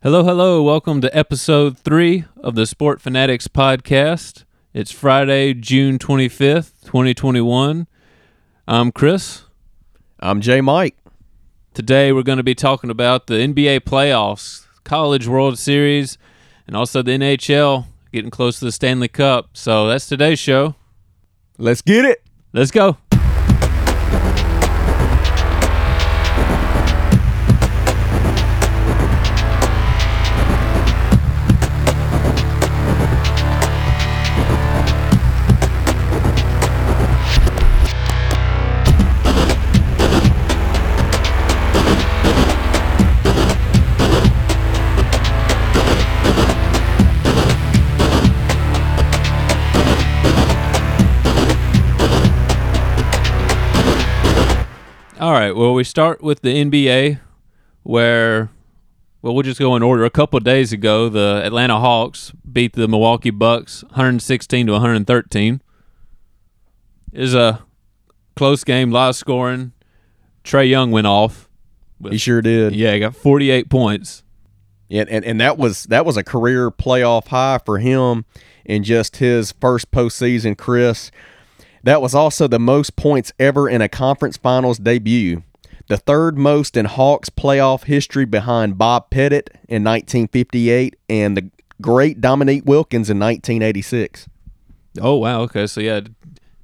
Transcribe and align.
Hello, 0.00 0.22
hello. 0.22 0.62
Welcome 0.62 1.00
to 1.00 1.16
episode 1.16 1.76
three 1.76 2.24
of 2.36 2.54
the 2.54 2.66
Sport 2.66 3.00
Fanatics 3.00 3.48
podcast. 3.48 4.44
It's 4.72 4.92
Friday, 4.92 5.54
June 5.54 5.98
25th, 5.98 6.84
2021. 6.84 7.88
I'm 8.68 8.92
Chris. 8.92 9.42
I'm 10.20 10.40
J 10.40 10.60
Mike. 10.60 10.96
Today 11.74 12.12
we're 12.12 12.22
going 12.22 12.36
to 12.36 12.44
be 12.44 12.54
talking 12.54 12.90
about 12.90 13.26
the 13.26 13.34
NBA 13.34 13.80
playoffs, 13.80 14.66
College 14.84 15.26
World 15.26 15.58
Series, 15.58 16.16
and 16.68 16.76
also 16.76 17.02
the 17.02 17.18
NHL 17.18 17.86
getting 18.12 18.30
close 18.30 18.60
to 18.60 18.66
the 18.66 18.72
Stanley 18.72 19.08
Cup. 19.08 19.48
So 19.54 19.88
that's 19.88 20.06
today's 20.06 20.38
show. 20.38 20.76
Let's 21.58 21.82
get 21.82 22.04
it. 22.04 22.22
Let's 22.52 22.70
go. 22.70 22.98
Right. 55.38 55.54
Well, 55.54 55.72
we 55.72 55.84
start 55.84 56.20
with 56.20 56.42
the 56.42 56.48
NBA, 56.48 57.20
where, 57.84 58.50
well, 59.22 59.34
we'll 59.34 59.44
just 59.44 59.60
go 59.60 59.76
in 59.76 59.84
order. 59.84 60.04
A 60.04 60.10
couple 60.10 60.36
of 60.36 60.42
days 60.42 60.72
ago, 60.72 61.08
the 61.08 61.42
Atlanta 61.44 61.78
Hawks 61.78 62.32
beat 62.52 62.72
the 62.72 62.88
Milwaukee 62.88 63.30
Bucks 63.30 63.84
116 63.84 64.66
to 64.66 64.72
113. 64.72 65.62
Is 67.12 67.36
a 67.36 67.64
close 68.34 68.64
game, 68.64 68.90
lot 68.90 69.10
of 69.10 69.14
scoring. 69.14 69.74
Trae 70.42 70.68
Young 70.68 70.90
went 70.90 71.06
off. 71.06 71.48
He 72.10 72.18
sure 72.18 72.42
did. 72.42 72.74
Yeah, 72.74 72.94
he 72.94 72.98
got 72.98 73.14
48 73.14 73.70
points. 73.70 74.24
Yeah, 74.88 75.04
and, 75.08 75.24
and 75.24 75.40
that 75.40 75.56
was 75.56 75.84
that 75.84 76.04
was 76.04 76.16
a 76.16 76.24
career 76.24 76.72
playoff 76.72 77.28
high 77.28 77.60
for 77.64 77.78
him 77.78 78.24
in 78.64 78.82
just 78.82 79.18
his 79.18 79.52
first 79.52 79.92
postseason, 79.92 80.58
Chris. 80.58 81.12
That 81.82 82.02
was 82.02 82.14
also 82.14 82.48
the 82.48 82.58
most 82.58 82.96
points 82.96 83.32
ever 83.38 83.68
in 83.68 83.80
a 83.80 83.88
conference 83.88 84.36
finals 84.36 84.78
debut. 84.78 85.42
The 85.88 85.96
third 85.96 86.36
most 86.36 86.76
in 86.76 86.84
Hawks 86.84 87.30
playoff 87.30 87.84
history 87.84 88.26
behind 88.26 88.76
Bob 88.76 89.10
Pettit 89.10 89.48
in 89.68 89.84
1958 89.84 90.96
and 91.08 91.36
the 91.36 91.50
great 91.80 92.20
Dominique 92.20 92.64
Wilkins 92.66 93.08
in 93.08 93.18
1986. 93.18 94.28
Oh, 95.00 95.14
wow. 95.16 95.40
Okay. 95.42 95.66
So, 95.66 95.80
yeah, 95.80 96.00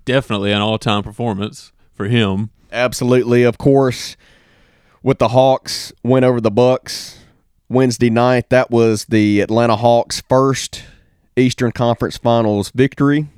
definitely 0.04 0.52
an 0.52 0.60
all 0.60 0.78
time 0.78 1.02
performance 1.02 1.72
for 1.94 2.06
him. 2.06 2.50
Absolutely. 2.70 3.44
Of 3.44 3.56
course, 3.56 4.16
with 5.02 5.18
the 5.18 5.28
Hawks 5.28 5.92
win 6.02 6.24
over 6.24 6.40
the 6.40 6.50
Bucks 6.50 7.20
Wednesday 7.68 8.10
night, 8.10 8.50
that 8.50 8.70
was 8.70 9.06
the 9.06 9.40
Atlanta 9.40 9.76
Hawks' 9.76 10.20
first 10.28 10.84
Eastern 11.36 11.72
Conference 11.72 12.18
Finals 12.18 12.70
victory 12.74 13.28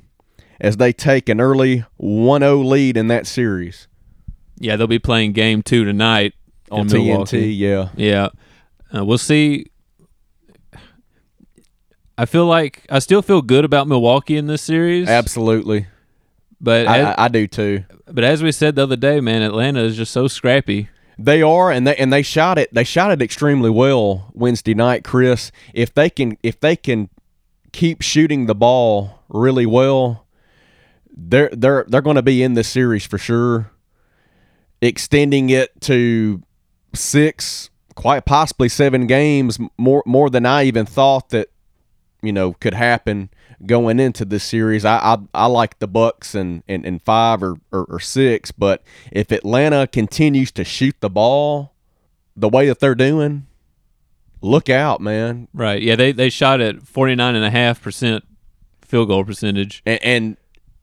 as 0.59 0.77
they 0.77 0.91
take 0.93 1.29
an 1.29 1.39
early 1.39 1.85
1-0 2.01 2.65
lead 2.65 2.97
in 2.97 3.07
that 3.07 3.27
series 3.27 3.87
Yeah, 4.59 4.75
they'll 4.75 4.87
be 4.87 4.99
playing 4.99 5.33
game 5.33 5.61
two 5.61 5.85
tonight 5.85 6.33
on 6.71 6.87
TNT. 6.87 6.93
Milwaukee. 7.07 7.53
Yeah, 7.53 7.89
Yeah. 7.95 8.29
Uh, 8.95 9.03
we'll 9.05 9.17
see. 9.17 9.67
I 12.17 12.25
feel 12.25 12.45
like 12.45 12.83
I 12.89 12.99
still 12.99 13.21
feel 13.21 13.41
good 13.41 13.63
about 13.65 13.87
Milwaukee 13.87 14.37
in 14.37 14.47
this 14.47 14.61
series. 14.61 15.07
absolutely. 15.07 15.87
But 16.59 16.87
I, 16.87 16.99
as, 16.99 17.15
I 17.17 17.27
do 17.27 17.45
too. 17.47 17.83
but 18.07 18.23
as 18.23 18.41
we 18.41 18.51
said 18.51 18.75
the 18.75 18.83
other 18.83 18.95
day, 18.95 19.19
man, 19.19 19.43
Atlanta 19.43 19.81
is 19.83 19.95
just 19.95 20.11
so 20.11 20.27
scrappy. 20.27 20.89
They 21.19 21.41
are, 21.41 21.71
and 21.71 21.85
they 21.85 21.95
and 21.95 22.11
they 22.11 22.21
shot 22.23 22.57
it. 22.57 22.73
They 22.73 22.83
shot 22.83 23.11
it 23.11 23.21
extremely 23.21 23.69
well 23.69 24.31
Wednesday 24.33 24.73
night, 24.73 25.03
Chris. 25.03 25.51
If 25.73 25.93
they 25.93 26.09
can, 26.09 26.37
if 26.41 26.59
they 26.59 26.75
can 26.75 27.09
keep 27.73 28.01
shooting 28.01 28.45
the 28.47 28.55
ball 28.55 29.19
really 29.29 29.65
well, 29.65 30.25
they're 31.17 31.49
they're 31.51 31.85
they're 31.87 32.01
going 32.01 32.15
to 32.15 32.21
be 32.21 32.43
in 32.43 32.53
this 32.53 32.69
series 32.69 33.05
for 33.05 33.17
sure. 33.17 33.71
Extending 34.79 35.49
it 35.49 35.81
to 35.81 36.43
six, 36.93 37.71
quite 37.95 38.25
possibly 38.25 38.69
seven 38.69 39.07
games, 39.07 39.57
more 39.77 40.03
more 40.05 40.29
than 40.29 40.45
I 40.45 40.63
even 40.65 40.85
thought 40.85 41.29
that 41.29 41.49
you 42.21 42.31
know 42.31 42.53
could 42.53 42.75
happen 42.75 43.29
going 43.65 43.99
into 43.99 44.23
this 44.23 44.43
series. 44.43 44.85
I 44.85 44.97
I, 44.97 45.17
I 45.33 45.45
like 45.47 45.79
the 45.79 45.87
Bucks 45.87 46.35
and, 46.35 46.61
and, 46.67 46.85
and 46.85 47.01
five 47.01 47.41
or, 47.41 47.55
or, 47.71 47.85
or 47.85 47.99
six, 47.99 48.51
but 48.51 48.83
if 49.11 49.31
Atlanta 49.31 49.87
continues 49.87 50.51
to 50.51 50.63
shoot 50.63 50.95
the 50.99 51.09
ball 51.09 51.73
the 52.35 52.49
way 52.49 52.67
that 52.67 52.79
they're 52.79 52.93
doing, 52.93 53.47
look 54.41 54.69
out, 54.69 55.01
man. 55.01 55.47
Right. 55.53 55.81
Yeah, 55.81 55.95
they, 55.95 56.11
they 56.11 56.29
shot 56.29 56.61
at 56.61 56.75
49.5% 56.77 58.21
field 58.83 59.07
goal 59.07 59.25
percentage. 59.25 59.81
And, 59.87 60.03
and 60.03 60.37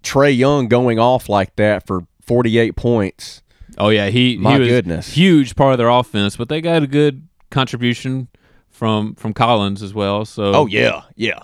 Trae 0.04 0.36
Young 0.36 0.68
going 0.68 0.98
off 0.98 1.28
like 1.28 1.56
that 1.56 1.86
for 1.86 2.02
48 2.22 2.76
points. 2.76 3.42
Oh, 3.76 3.88
yeah. 3.88 4.08
He, 4.10 4.36
My 4.36 4.54
he 4.54 4.58
was 4.60 4.68
goodness. 4.68 5.08
huge 5.08 5.56
part 5.56 5.72
of 5.72 5.78
their 5.78 5.88
offense, 5.88 6.36
but 6.36 6.48
they 6.48 6.60
got 6.60 6.82
a 6.82 6.86
good 6.86 7.26
contribution 7.50 8.28
from 8.70 9.14
from 9.14 9.32
Collins 9.32 9.82
as 9.82 9.94
well. 9.94 10.24
So 10.24 10.52
Oh 10.52 10.66
yeah, 10.66 11.02
yeah, 11.14 11.38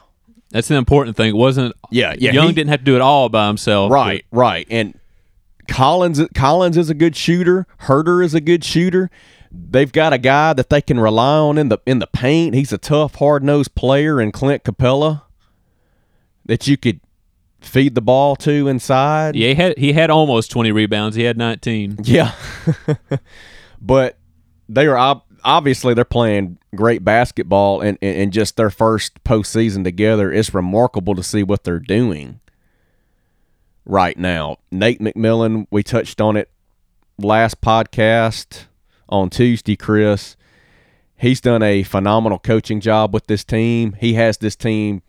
that's 0.51 0.69
an 0.71 0.77
important 0.77 1.17
thing. 1.17 1.29
It 1.31 1.37
wasn't 1.37 1.75
yeah, 1.93 2.15
yeah. 2.19 2.33
Young 2.33 2.49
he- 2.49 2.53
didn't 2.55 2.71
have 2.71 2.81
to 2.81 2.85
do 2.85 2.97
it 2.97 3.01
all 3.01 3.29
by 3.29 3.47
himself. 3.47 3.93
Right, 3.93 4.25
right. 4.33 4.67
And 4.69 4.99
Collins 5.69 6.21
Collins 6.35 6.77
is 6.77 6.91
a 6.91 6.95
good 6.95 7.15
shooter. 7.15 7.67
Huerter 7.83 8.25
is 8.25 8.35
a 8.35 8.41
good 8.41 8.65
shooter. 8.65 9.11
They've 9.53 9.91
got 9.93 10.13
a 10.13 10.19
guy 10.19 10.53
that 10.53 10.71
they 10.71 10.81
can 10.81 10.99
rely 10.99 11.37
on 11.39 11.57
in 11.59 11.69
the 11.69 11.79
in 11.87 12.01
the 12.01 12.09
paint. 12.09 12.57
He's 12.57 12.73
a 12.73 12.79
tough, 12.79 13.15
hard 13.17 13.45
nosed 13.45 13.77
player 13.77 14.21
in 14.21 14.33
Clint 14.33 14.65
Capela 14.65 15.23
that 16.47 16.67
you 16.67 16.77
could 16.77 17.01
feed 17.61 17.95
the 17.95 18.01
ball 18.01 18.37
to 18.37 18.69
inside. 18.69 19.37
Yeah, 19.37 19.49
he 19.49 19.55
had 19.55 19.79
he 19.79 19.93
had 19.93 20.11
almost 20.11 20.51
20 20.51 20.73
rebounds. 20.73 21.17
He 21.17 21.25
had 21.25 21.37
19. 21.37 21.99
Yeah. 22.05 22.33
but 23.81 24.19
they 24.69 24.87
are 24.87 24.99
ob- 24.99 25.25
obviously 25.45 25.95
they're 25.95 26.05
playing 26.05 26.59
great 26.75 27.05
basketball 27.05 27.81
and, 27.81 27.99
and, 28.01 28.17
and 28.17 28.33
just 28.33 28.57
their 28.57 28.71
first 28.71 29.23
postseason 29.25 29.85
together. 29.85 30.33
It's 30.33 30.55
remarkable 30.55 31.15
to 31.15 31.23
see 31.23 31.43
what 31.43 31.65
they're 31.65 31.79
doing 31.79 32.41
right 33.85 34.19
now. 34.19 34.59
Nate 34.71 35.01
McMillan, 35.01 35.67
we 35.71 35.83
touched 35.83 36.21
on 36.21 36.37
it 36.37 36.51
last 37.19 37.61
podcast 37.61 38.67
on 39.09 39.31
Tuesday, 39.31 39.77
Chris. 39.77 40.37
He's 41.17 41.41
done 41.41 41.63
a 41.63 41.83
phenomenal 41.83 42.39
coaching 42.39 42.81
job 42.81 43.13
with 43.13 43.27
this 43.27 43.45
team. 43.45 43.95
He 44.01 44.15
has 44.15 44.39
this 44.39 44.57
team 44.57 45.03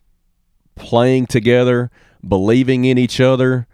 playing 0.75 1.27
together, 1.27 1.89
believing 2.27 2.85
in 2.85 2.97
each 2.97 3.19
other, 3.19 3.67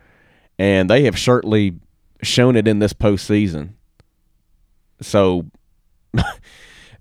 and 0.58 0.90
they 0.90 1.04
have 1.04 1.18
certainly 1.18 1.76
shown 2.22 2.56
it 2.56 2.68
in 2.68 2.80
this 2.80 2.94
postseason. 2.94 3.74
So 5.02 5.46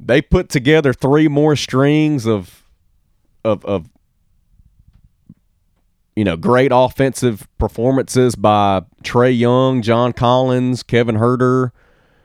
they 0.01 0.21
put 0.23 0.49
together 0.49 0.93
three 0.93 1.29
more 1.29 1.57
strings 1.57 2.27
of 2.27 2.63
of 3.45 3.65
of 3.65 3.89
you 6.15 6.25
know 6.25 6.37
great 6.37 6.73
offensive 6.75 7.47
performances 7.59 8.35
by 8.35 8.83
Trae 9.03 9.37
Young, 9.37 9.83
John 9.83 10.13
Collins, 10.13 10.83
Kevin 10.83 11.17
Huerter, 11.17 11.71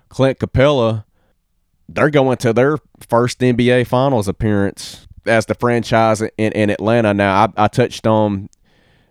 Clint 0.09 0.39
Capela. 0.39 1.05
They're 1.87 2.09
going 2.09 2.37
to 2.37 2.53
their 2.53 2.77
first 3.09 3.39
NBA 3.39 3.85
Finals 3.85 4.27
appearance 4.29 5.07
as 5.25 5.45
the 5.45 5.53
franchise 5.53 6.21
in, 6.21 6.51
in 6.53 6.69
Atlanta. 6.69 7.13
Now 7.13 7.45
I, 7.57 7.65
I 7.65 7.67
touched 7.67 8.07
on 8.07 8.49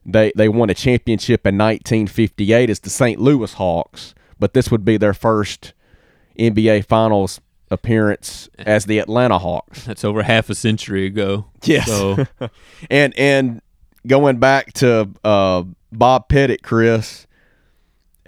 they 0.05 0.33
they 0.35 0.49
won 0.49 0.71
a 0.71 0.75
championship 0.75 1.47
in 1.47 1.59
1958 1.59 2.71
as 2.71 2.81
the 2.81 2.91
St. 2.91 3.21
Louis 3.21 3.55
Hawks, 3.55 4.15
but 4.39 4.55
this 4.55 4.71
would 4.71 4.85
be 4.85 4.97
their 4.97 5.15
first 5.15 5.73
NBA 6.39 6.87
Finals 6.87 7.41
appearance 7.71 8.49
as 8.59 8.87
the 8.87 8.99
Atlanta 8.99 9.39
Hawks. 9.39 9.85
That's 9.87 10.05
over 10.05 10.23
half 10.23 10.51
a 10.51 10.55
century 10.55 11.07
ago. 11.07 11.47
Yes. 11.63 11.87
So 11.87 12.27
and 12.91 13.17
and 13.19 13.63
going 14.07 14.39
back 14.39 14.73
to 14.75 15.11
uh, 15.25 15.65
Bob 15.93 16.29
Pettit, 16.29 16.63
Chris, 16.63 17.27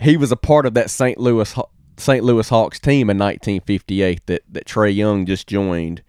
he 0.01 0.17
was 0.17 0.33
a 0.33 0.37
part 0.37 0.67
of 0.67 0.75
that 0.75 0.91
St. 0.91 1.19
Louis 1.19 1.55
St. 1.97 2.25
Louis 2.25 2.49
Hawks 2.49 2.79
team 2.79 3.11
in 3.11 3.19
1958 3.19 4.27
that 4.27 4.43
that 4.51 4.67
Trae 4.67 4.95
Young 4.95 5.27
just 5.27 5.47
joined 5.47 6.03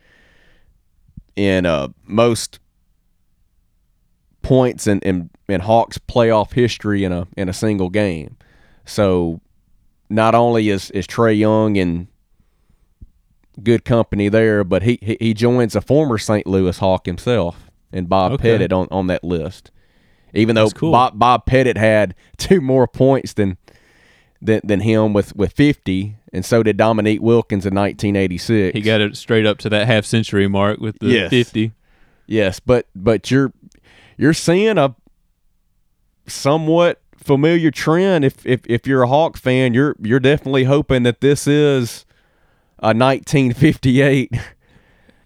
in 1.35 1.65
uh, 1.65 1.89
most 2.05 2.59
points 4.43 4.85
in, 4.85 4.99
in 4.99 5.29
in 5.47 5.61
Hawks 5.61 5.97
playoff 5.97 6.53
history 6.53 7.03
in 7.03 7.11
a 7.11 7.27
in 7.35 7.49
a 7.49 7.53
single 7.53 7.89
game. 7.89 8.37
So 8.85 9.41
not 10.09 10.35
only 10.35 10.69
is 10.69 10.91
is 10.91 11.07
Trae 11.07 11.37
Young 11.37 11.75
in 11.75 12.07
good 13.61 13.85
company 13.85 14.29
there. 14.29 14.63
But 14.63 14.83
he 14.83 14.99
he, 15.01 15.17
he 15.19 15.33
joins 15.33 15.75
a 15.75 15.81
former 15.81 16.17
St. 16.17 16.47
Louis 16.47 16.77
Hawk 16.77 17.05
himself 17.05 17.69
and 17.91 18.09
Bob 18.09 18.33
Okay. 18.33 18.51
Pettit 18.53 18.73
on, 18.73 18.87
on 18.91 19.07
that 19.07 19.23
list. 19.23 19.71
Even 20.33 20.55
though 20.55 20.69
cool. 20.69 20.91
Bob 20.91 21.19
Bob 21.19 21.45
Pettit 21.45 21.77
had 21.77 22.15
two 22.37 22.61
more 22.61 22.87
points 22.87 23.33
than 23.33 23.57
than, 24.41 24.59
than 24.63 24.81
him 24.81 25.13
with, 25.13 25.33
with 25.37 25.53
50, 25.53 26.17
and 26.33 26.43
so 26.43 26.63
did 26.63 26.75
Dominique 26.75 27.21
Wilkins 27.21 27.65
in 27.65 27.73
1986. 27.73 28.75
He 28.77 28.81
got 28.81 28.99
it 28.99 29.15
straight 29.15 29.45
up 29.45 29.57
to 29.59 29.69
that 29.69 29.87
half 29.87 30.03
century 30.03 30.49
mark 30.49 30.81
with 30.81 30.99
the 30.99 31.07
Yes. 31.07 31.29
50. 31.29 31.71
Yes, 32.27 32.59
but 32.59 32.87
but 32.95 33.29
you're 33.31 33.53
you're 34.17 34.33
seeing 34.33 34.77
a 34.77 34.95
somewhat 36.27 37.01
familiar 37.17 37.71
trend. 37.71 38.25
If 38.25 38.45
if 38.45 38.61
if 38.65 38.87
you're 38.87 39.03
a 39.03 39.07
Hawk 39.07 39.37
fan, 39.37 39.73
you're 39.73 39.95
you're 40.01 40.19
definitely 40.19 40.65
hoping 40.65 41.03
that 41.03 41.21
this 41.21 41.47
is 41.47 42.05
a 42.79 42.87
1958. 42.93 44.31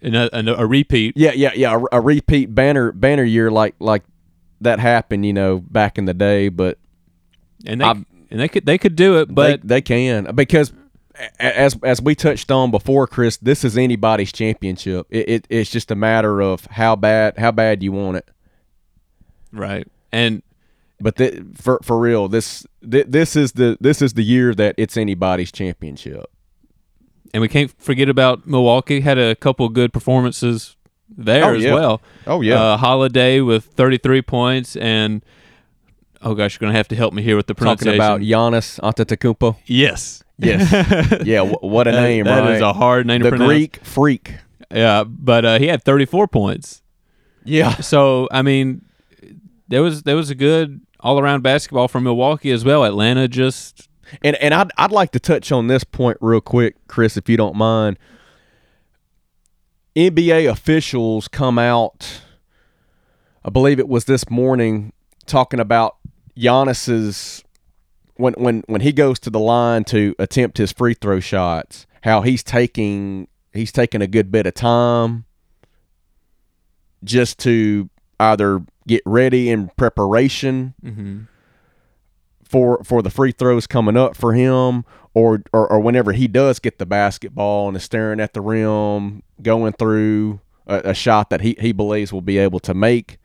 And 0.00 0.14
a, 0.14 0.32
and 0.32 0.48
a 0.48 0.64
repeat. 0.64 1.14
Yeah, 1.16 1.32
yeah, 1.34 1.50
yeah, 1.56 1.74
a, 1.92 1.96
a 1.98 2.00
repeat 2.00 2.54
banner 2.54 2.92
banner 2.92 3.24
year 3.24 3.50
like 3.50 3.74
like 3.80 4.04
that 4.60 4.78
happened, 4.78 5.26
you 5.26 5.32
know, 5.32 5.58
back 5.58 5.98
in 5.98 6.04
the 6.04 6.14
day. 6.14 6.50
But 6.50 6.78
And 7.66 7.80
they 7.80 7.84
I'm- 7.84 8.06
and 8.30 8.38
they 8.38 8.46
could 8.46 8.64
they 8.64 8.78
could 8.78 8.94
do 8.94 9.18
it, 9.18 9.34
but 9.34 9.62
they, 9.62 9.66
they 9.76 9.80
can 9.82 10.32
because 10.36 10.72
as 11.40 11.76
as 11.82 12.00
we 12.00 12.14
touched 12.14 12.48
on 12.52 12.70
before, 12.70 13.08
Chris, 13.08 13.38
this 13.38 13.64
is 13.64 13.76
anybody's 13.76 14.30
championship. 14.30 15.06
It, 15.10 15.28
it 15.28 15.46
it's 15.50 15.68
just 15.70 15.90
a 15.90 15.96
matter 15.96 16.40
of 16.42 16.66
how 16.66 16.94
bad 16.94 17.36
how 17.36 17.50
bad 17.50 17.82
you 17.82 17.90
want 17.90 18.18
it. 18.18 18.28
Right. 19.52 19.86
And 20.12 20.42
But 21.00 21.16
th- 21.16 21.42
for 21.54 21.78
for 21.82 21.98
real, 21.98 22.28
this 22.28 22.66
this 22.82 23.36
is 23.36 23.52
the 23.52 23.76
this 23.80 24.02
is 24.02 24.12
the 24.14 24.22
year 24.24 24.54
that 24.54 24.74
it's 24.78 24.96
anybody's 24.96 25.52
championship. 25.52 26.24
and 27.34 27.40
we 27.42 27.48
can't 27.48 27.70
forget 27.78 28.08
about 28.08 28.46
Milwaukee 28.46 29.00
had 29.00 29.18
a 29.18 29.34
couple 29.34 29.68
good 29.68 29.92
performances 29.92 30.76
there 31.16 31.44
Oh, 31.44 31.54
as 31.56 31.62
yeah. 31.62 31.74
well. 31.74 32.00
Oh 32.26 32.40
yeah, 32.42 32.60
Uh, 32.60 32.76
Holiday 32.78 33.40
with 33.40 33.64
33 33.76 34.22
points 34.22 34.76
and 34.76 35.22
oh 36.22 36.34
gosh, 36.34 36.54
you're 36.54 36.60
going 36.66 36.72
to 36.72 36.76
have 36.76 36.88
to 36.88 36.96
help 36.96 37.12
me 37.14 37.22
here 37.22 37.36
with 37.36 37.46
the 37.46 37.54
talking 37.54 37.76
pronunciation. 37.92 38.00
about 38.00 38.20
Giannis 38.20 38.80
Antetokounmpo. 38.80 39.56
yes. 39.66 40.24
Yes, 40.40 40.70
yeah. 41.26 41.44
wh- 41.44 41.62
what 41.64 41.86
a 41.88 41.90
That- 41.92 42.02
name, 42.02 42.24
that 42.24 42.40
right? 42.44 42.54
is 42.56 42.62
a 42.62 42.72
hard 42.72 43.06
name 43.06 43.22
to 43.22 43.30
the. 43.30 43.36
Greek 43.36 43.80
freak. 43.84 44.34
Yeah, 44.70 45.02
but 45.04 45.44
uh, 45.44 45.58
he 45.58 45.66
had 45.66 45.82
34 45.82 46.28
points. 46.28 46.80
Yeah, 47.44 47.74
So, 47.80 48.28
I 48.30 48.42
mean, 48.42 48.82
there 49.68 49.82
was 49.82 50.02
there 50.02 50.16
was 50.16 50.30
a 50.30 50.34
good 50.34 50.80
all-around 51.00 51.42
basketball 51.42 51.88
from 51.88 52.04
Milwaukee 52.04 52.50
as 52.50 52.64
well. 52.64 52.84
Atlanta 52.84 53.28
just 53.28 53.88
and 54.22 54.36
and 54.36 54.54
I'd 54.54 54.70
I'd 54.76 54.90
like 54.90 55.12
to 55.12 55.20
touch 55.20 55.52
on 55.52 55.66
this 55.66 55.84
point 55.84 56.18
real 56.20 56.40
quick, 56.40 56.76
Chris, 56.88 57.16
if 57.16 57.28
you 57.28 57.36
don't 57.36 57.56
mind. 57.56 57.98
NBA 59.94 60.50
officials 60.50 61.28
come 61.28 61.58
out. 61.58 62.22
I 63.44 63.50
believe 63.50 63.78
it 63.78 63.88
was 63.88 64.04
this 64.04 64.28
morning 64.30 64.92
talking 65.26 65.60
about 65.60 65.96
Giannis's 66.36 67.44
when 68.16 68.34
when 68.34 68.62
when 68.66 68.80
he 68.80 68.92
goes 68.92 69.18
to 69.20 69.30
the 69.30 69.40
line 69.40 69.84
to 69.84 70.14
attempt 70.18 70.58
his 70.58 70.72
free 70.72 70.94
throw 70.94 71.20
shots, 71.20 71.86
how 72.02 72.22
he's 72.22 72.42
taking 72.42 73.28
he's 73.52 73.72
taking 73.72 74.02
a 74.02 74.06
good 74.06 74.30
bit 74.30 74.46
of 74.46 74.54
time 74.54 75.24
just 77.04 77.38
to 77.40 77.88
either 78.20 78.62
get 78.88 79.02
ready 79.04 79.48
in 79.50 79.68
preparation 79.76 80.74
mhm. 80.84 81.28
for 82.42 82.82
for 82.82 83.02
the 83.02 83.10
free 83.10 83.30
throws 83.30 83.66
coming 83.66 83.96
up 83.96 84.16
for 84.16 84.32
him 84.32 84.84
or, 85.14 85.42
or 85.52 85.70
or 85.70 85.78
whenever 85.78 86.12
he 86.12 86.26
does 86.26 86.58
get 86.58 86.78
the 86.78 86.86
basketball 86.86 87.68
and 87.68 87.76
is 87.76 87.84
staring 87.84 88.18
at 88.18 88.32
the 88.32 88.40
rim 88.40 89.22
going 89.42 89.72
through 89.74 90.40
a, 90.66 90.90
a 90.90 90.94
shot 90.94 91.30
that 91.30 91.42
he, 91.42 91.54
he 91.60 91.70
believes 91.70 92.12
will 92.12 92.22
be 92.22 92.38
able 92.38 92.60
to 92.60 92.74
make 92.74 93.18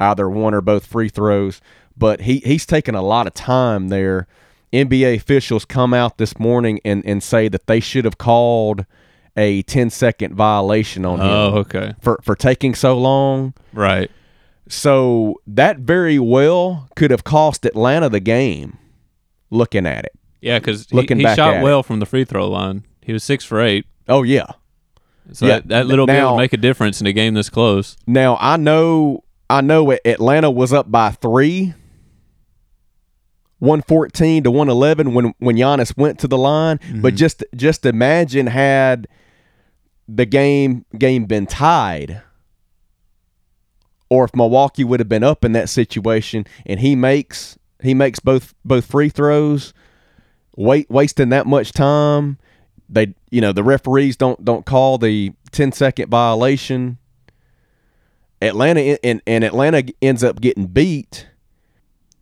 either 0.00 0.28
one 0.28 0.54
or 0.54 0.60
both 0.60 0.86
free 0.86 1.08
throws 1.08 1.60
but 1.96 2.22
he 2.22 2.38
he's 2.38 2.66
taken 2.66 2.94
a 2.94 3.02
lot 3.02 3.26
of 3.26 3.34
time 3.34 3.88
there 3.88 4.26
NBA 4.72 5.14
officials 5.14 5.64
come 5.64 5.94
out 5.94 6.18
this 6.18 6.36
morning 6.36 6.80
and, 6.84 7.06
and 7.06 7.22
say 7.22 7.46
that 7.48 7.68
they 7.68 7.78
should 7.78 8.04
have 8.04 8.18
called 8.18 8.84
a 9.36 9.62
10 9.62 9.90
second 9.90 10.34
violation 10.34 11.04
on 11.04 11.20
him. 11.20 11.26
Oh, 11.26 11.58
okay. 11.58 11.94
for 12.00 12.18
for 12.22 12.34
taking 12.34 12.74
so 12.74 12.98
long 12.98 13.54
Right. 13.72 14.10
So 14.68 15.40
that 15.46 15.78
very 15.78 16.18
well 16.18 16.88
could 16.96 17.10
have 17.10 17.24
cost 17.24 17.64
Atlanta 17.64 18.08
the 18.08 18.20
game. 18.20 18.78
Looking 19.50 19.86
at 19.86 20.04
it. 20.04 20.12
Yeah, 20.40 20.58
cuz 20.58 20.88
he, 20.90 21.00
he 21.00 21.22
shot 21.34 21.62
well 21.62 21.82
from 21.82 22.00
the 22.00 22.06
free 22.06 22.24
throw 22.24 22.48
line. 22.48 22.84
He 23.00 23.12
was 23.12 23.22
6 23.24 23.44
for 23.44 23.60
8. 23.60 23.84
Oh 24.08 24.22
yeah. 24.22 24.46
So 25.32 25.46
Yeah, 25.46 25.54
that, 25.56 25.68
that 25.68 25.86
little 25.86 26.06
bit 26.06 26.24
would 26.24 26.36
make 26.36 26.52
a 26.52 26.58
difference 26.58 27.00
in 27.00 27.06
a 27.06 27.12
game 27.12 27.34
this 27.34 27.50
close. 27.50 27.96
Now 28.06 28.36
I 28.40 28.56
know 28.56 29.24
I 29.48 29.60
know 29.60 29.92
Atlanta 30.04 30.50
was 30.50 30.72
up 30.72 30.90
by 30.90 31.10
three. 31.10 31.74
114 33.60 34.42
to 34.42 34.50
111 34.50 35.14
when 35.14 35.34
when 35.38 35.56
Giannis 35.56 35.96
went 35.96 36.18
to 36.20 36.28
the 36.28 36.36
line. 36.36 36.78
But 37.00 37.08
mm-hmm. 37.08 37.16
just 37.16 37.44
just 37.54 37.86
imagine 37.86 38.46
had 38.46 39.08
the 40.08 40.26
game 40.26 40.84
game 40.98 41.24
been 41.24 41.46
tied. 41.46 42.22
Or 44.10 44.24
if 44.24 44.34
Milwaukee 44.34 44.84
would 44.84 45.00
have 45.00 45.08
been 45.08 45.24
up 45.24 45.44
in 45.44 45.52
that 45.52 45.68
situation 45.68 46.46
and 46.66 46.80
he 46.80 46.94
makes 46.94 47.58
he 47.82 47.94
makes 47.94 48.18
both 48.20 48.54
both 48.64 48.86
free 48.86 49.08
throws, 49.08 49.72
wait 50.56 50.90
wasting 50.90 51.30
that 51.30 51.46
much 51.46 51.72
time. 51.72 52.38
They 52.88 53.14
you 53.30 53.40
know, 53.40 53.52
the 53.52 53.64
referees 53.64 54.16
don't 54.16 54.44
don't 54.44 54.66
call 54.66 54.98
the 54.98 55.32
10 55.52 55.72
second 55.72 56.10
violation. 56.10 56.98
Atlanta 58.42 58.98
and, 59.02 59.22
and 59.26 59.42
Atlanta 59.42 59.84
ends 60.02 60.22
up 60.22 60.40
getting 60.40 60.66
beat. 60.66 61.28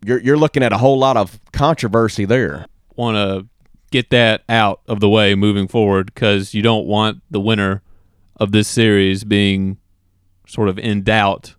You're 0.05 0.21
you're 0.21 0.37
looking 0.37 0.63
at 0.63 0.73
a 0.73 0.79
whole 0.79 0.99
lot 0.99 1.17
of 1.17 1.41
controversy 1.53 2.25
there. 2.25 2.67
Want 2.95 3.17
to 3.17 3.49
get 3.91 4.11
that 4.11 4.43
out 4.49 4.81
of 4.87 5.01
the 5.01 5.09
way 5.09 5.35
moving 5.35 5.69
forward 5.69 6.15
cuz 6.15 6.55
you 6.55 6.63
don't 6.63 6.87
want 6.87 7.23
the 7.31 7.41
winner 7.41 7.83
of 8.37 8.53
this 8.53 8.69
series 8.69 9.25
being 9.25 9.79
sort 10.47 10.69
of 10.69 10.79
in 10.79 11.03
doubt 11.03 11.55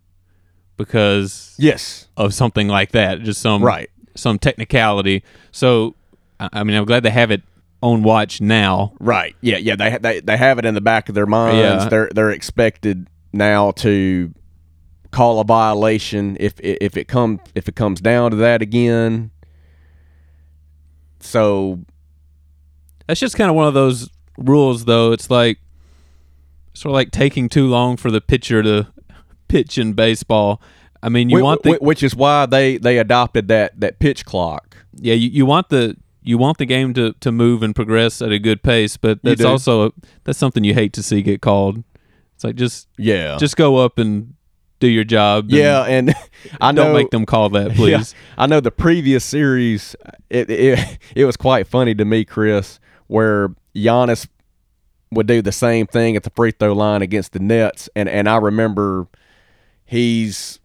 because 0.77 1.55
Yes. 1.57 2.07
of 2.17 2.33
something 2.33 2.67
like 2.67 2.91
that, 2.91 3.21
just 3.23 3.41
some 3.41 3.63
Right. 3.63 3.89
some 4.15 4.37
technicality. 4.39 5.23
So, 5.51 5.95
I 6.39 6.49
I 6.53 6.63
mean, 6.63 6.75
I'm 6.77 6.85
glad 6.85 7.03
they 7.03 7.09
have 7.11 7.31
it 7.31 7.41
on 7.81 8.03
watch 8.03 8.39
now. 8.41 8.93
Right. 8.99 9.35
Yeah. 9.41 9.57
Yeah. 9.57 9.75
They 9.75 9.97
they 10.01 10.19
they 10.21 10.37
have 10.37 10.57
it 10.59 10.65
in 10.65 10.73
the 10.73 10.81
back 10.81 11.09
of 11.09 11.15
their 11.15 11.25
minds. 11.25 11.83
Yeah. 11.83 11.89
They're 11.89 12.09
they're 12.13 12.31
expected 12.31 13.07
now 13.33 13.71
to 13.71 14.33
call 15.11 15.39
a 15.39 15.43
violation 15.43 16.37
if 16.39 16.53
if 16.59 16.95
it 16.97 17.07
comes 17.07 17.39
if 17.55 17.67
it 17.67 17.75
comes 17.75 18.01
down 18.01 18.31
to 18.31 18.37
that 18.37 18.61
again. 18.61 19.31
So 21.19 21.79
That's 23.07 23.19
just 23.19 23.35
kind 23.35 23.49
of 23.49 23.55
one 23.55 23.67
of 23.67 23.73
those 23.73 24.09
rules, 24.37 24.85
though. 24.85 25.11
It's 25.11 25.29
like 25.29 25.59
sort 26.73 26.91
of 26.91 26.93
like 26.93 27.11
taking 27.11 27.49
too 27.49 27.67
long 27.67 27.97
for 27.97 28.09
the 28.09 28.21
pitcher 28.21 28.63
to 28.63 28.87
pitch 29.53 29.77
in 29.77 29.93
baseball. 29.93 30.61
I 31.03 31.09
mean, 31.09 31.29
you 31.29 31.43
want 31.43 31.63
the 31.63 31.71
whi- 31.73 31.77
which 31.85 32.01
is 32.03 32.15
why 32.15 32.45
they 32.45 32.77
they 32.77 32.97
adopted 32.97 33.47
that 33.49 33.79
that 33.79 33.99
pitch 33.99 34.25
clock. 34.25 34.77
yeah, 34.95 35.13
you, 35.13 35.29
you 35.29 35.45
want 35.45 35.69
the 35.69 35.95
you 36.23 36.37
want 36.37 36.57
the 36.57 36.65
game 36.65 36.93
to, 36.93 37.11
to 37.19 37.31
move 37.31 37.61
and 37.63 37.75
progress 37.75 38.21
at 38.21 38.31
a 38.31 38.39
good 38.39 38.63
pace, 38.63 38.95
but 38.97 39.19
that's 39.23 39.43
also 39.43 39.93
that's 40.23 40.39
something 40.39 40.63
you 40.63 40.73
hate 40.73 40.93
to 40.93 41.03
see 41.03 41.21
get 41.21 41.41
called. 41.41 41.83
It's 42.35 42.43
like 42.43 42.55
just 42.55 42.87
Yeah. 42.97 43.37
just 43.37 43.57
go 43.57 43.77
up 43.77 43.99
and 43.99 44.33
do 44.79 44.87
your 44.87 45.03
job. 45.03 45.45
and 45.45 45.53
yeah, 45.53 45.83
and 45.83 46.15
I 46.61 46.71
know 46.71 46.85
don't 46.85 46.93
make 46.93 47.09
them 47.11 47.25
call 47.25 47.49
that, 47.49 47.71
please. 47.75 48.13
Yeah, 48.13 48.19
I 48.37 48.47
know 48.47 48.59
the 48.61 48.71
previous 48.71 49.23
series. 49.25 49.95
It, 50.29 50.49
it 50.49 50.97
it 51.15 51.25
was 51.25 51.35
quite 51.37 51.67
funny 51.67 51.93
to 51.95 52.05
me, 52.05 52.23
Chris, 52.25 52.79
where 53.07 53.49
Giannis 53.75 54.27
would 55.11 55.27
do 55.27 55.41
the 55.41 55.51
same 55.51 55.85
thing 55.85 56.15
at 56.15 56.23
the 56.23 56.31
free 56.31 56.51
throw 56.51 56.73
line 56.73 57.01
against 57.01 57.33
the 57.33 57.39
Nets, 57.39 57.89
and 57.95 58.07
and 58.09 58.27
I 58.29 58.37
remember 58.37 59.07
he's 59.85 60.59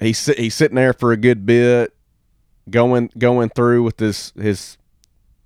he's 0.00 0.24
he's 0.26 0.54
sitting 0.54 0.76
there 0.76 0.92
for 0.92 1.12
a 1.12 1.16
good 1.16 1.46
bit, 1.46 1.94
going 2.70 3.10
going 3.18 3.48
through 3.50 3.82
with 3.82 3.96
this 3.98 4.32
his 4.36 4.78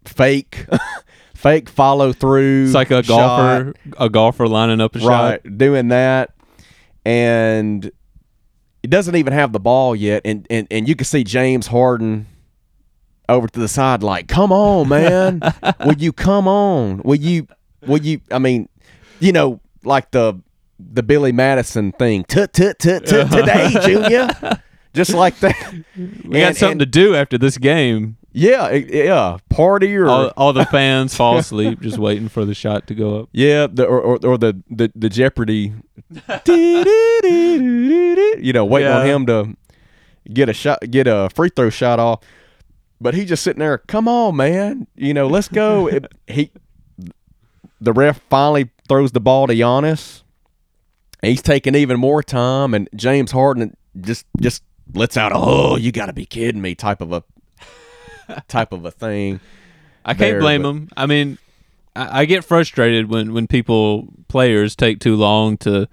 fake 0.04 0.66
fake 1.34 1.68
follow 1.68 2.12
through. 2.12 2.64
It's 2.66 2.74
like 2.74 2.90
a 2.90 3.02
shot. 3.02 3.06
golfer, 3.06 3.74
a 3.98 4.08
golfer 4.08 4.48
lining 4.48 4.80
up 4.80 4.96
a 4.96 5.00
right 5.00 5.40
shot. 5.44 5.58
doing 5.58 5.88
that 5.88 6.32
and 7.06 7.90
he 8.82 8.88
doesn't 8.88 9.14
even 9.14 9.32
have 9.32 9.52
the 9.52 9.60
ball 9.60 9.94
yet 9.94 10.22
and, 10.24 10.44
and 10.50 10.66
and 10.72 10.88
you 10.88 10.96
can 10.96 11.04
see 11.04 11.22
James 11.22 11.68
Harden 11.68 12.26
over 13.28 13.46
to 13.46 13.60
the 13.60 13.68
side 13.68 14.02
like 14.02 14.26
come 14.26 14.50
on 14.52 14.88
man 14.88 15.40
will 15.84 15.94
you 15.96 16.12
come 16.12 16.48
on 16.48 17.00
will 17.04 17.14
you 17.14 17.46
will 17.86 18.00
you 18.02 18.20
I 18.30 18.38
mean 18.40 18.68
you 19.20 19.32
know 19.32 19.60
like 19.84 20.10
the 20.10 20.40
the 20.78 21.02
Billy 21.02 21.32
Madison 21.32 21.92
thing 21.92 22.24
tut 22.24 22.52
tut 22.52 22.78
tut 22.78 23.06
tut 23.06 23.30
today 23.30 23.74
junior 23.82 24.28
just 24.94 25.12
like 25.14 25.38
that 25.40 25.74
We 26.24 26.40
got 26.40 26.56
something 26.56 26.78
to 26.80 26.86
do 26.86 27.14
after 27.14 27.38
this 27.38 27.58
game. 27.58 28.16
Yeah, 28.32 28.70
yeah, 28.72 29.38
party 29.48 29.96
or 29.96 30.08
All, 30.08 30.26
all 30.36 30.52
the 30.52 30.66
fans 30.66 31.14
fall 31.14 31.38
asleep 31.38 31.80
just 31.80 31.96
waiting 31.96 32.28
for 32.28 32.44
the 32.44 32.52
shot 32.52 32.86
to 32.88 32.94
go 32.94 33.20
up. 33.20 33.28
yeah, 33.32 33.66
the, 33.66 33.86
or, 33.86 33.98
or 34.00 34.18
or 34.26 34.36
the 34.36 34.62
the, 34.70 34.92
the 34.94 35.08
Jeopardy. 35.08 35.72
you 38.42 38.52
know, 38.52 38.64
waiting 38.64 38.92
on 38.92 39.06
him 39.06 39.26
to 39.26 39.56
get 40.32 40.48
a 40.50 40.52
shot, 40.52 40.80
get 40.90 41.06
a 41.06 41.30
free 41.34 41.48
throw 41.54 41.70
shot 41.70 41.98
off. 41.98 42.20
But 43.00 43.14
he 43.14 43.24
just 43.24 43.42
sitting 43.42 43.60
there. 43.60 43.78
Come 43.78 44.08
on, 44.08 44.36
man. 44.36 44.86
You 44.96 45.14
know, 45.14 45.26
let's 45.26 45.48
go. 45.48 45.86
It- 45.88 46.12
he, 46.26 46.50
the 47.80 47.92
ref 47.92 48.20
finally 48.30 48.70
throws 48.88 49.12
the 49.12 49.20
ball 49.20 49.46
to 49.46 49.54
Giannis. 49.54 50.22
He's 51.22 51.42
taking 51.42 51.74
even 51.74 51.98
more 51.98 52.22
time, 52.22 52.74
and 52.74 52.88
James 52.94 53.32
Harden 53.32 53.76
just 54.00 54.26
just 54.40 54.62
lets 54.94 55.16
out 55.16 55.32
a 55.32 55.36
"oh, 55.36 55.76
you 55.76 55.90
got 55.92 56.06
to 56.06 56.12
be 56.12 56.26
kidding 56.26 56.60
me" 56.62 56.74
type 56.74 57.00
of 57.00 57.12
a 57.12 57.22
type 58.48 58.72
of 58.72 58.84
a 58.84 58.90
thing. 58.90 59.40
I 60.04 60.10
can't 60.14 60.18
there, 60.32 60.40
blame 60.40 60.62
but- 60.62 60.68
him. 60.70 60.88
I 60.96 61.06
mean, 61.06 61.38
I, 61.94 62.20
I 62.20 62.24
get 62.26 62.44
frustrated 62.44 63.08
when 63.10 63.32
when 63.32 63.46
people 63.46 64.08
players 64.28 64.76
take 64.76 65.00
too 65.00 65.16
long 65.16 65.56
to 65.58 65.88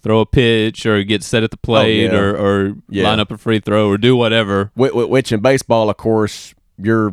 throw 0.00 0.20
a 0.20 0.26
pitch 0.26 0.86
or 0.86 1.02
get 1.02 1.24
set 1.24 1.42
at 1.42 1.50
the 1.50 1.56
oh, 1.56 1.66
plate 1.66 2.08
Oh, 2.10 2.12
yeah. 2.14 2.18
or 2.20 2.36
or 2.36 2.74
Yeah. 2.88 3.04
line 3.04 3.20
up 3.20 3.30
a 3.32 3.38
free 3.38 3.58
throw 3.60 3.88
or 3.88 3.98
do 3.98 4.14
whatever. 4.16 4.70
Wh- 4.78 4.90
wh- 4.92 5.10
Which 5.10 5.32
in 5.32 5.40
baseball, 5.40 5.90
of 5.90 5.96
course, 5.96 6.54
you're 6.76 7.12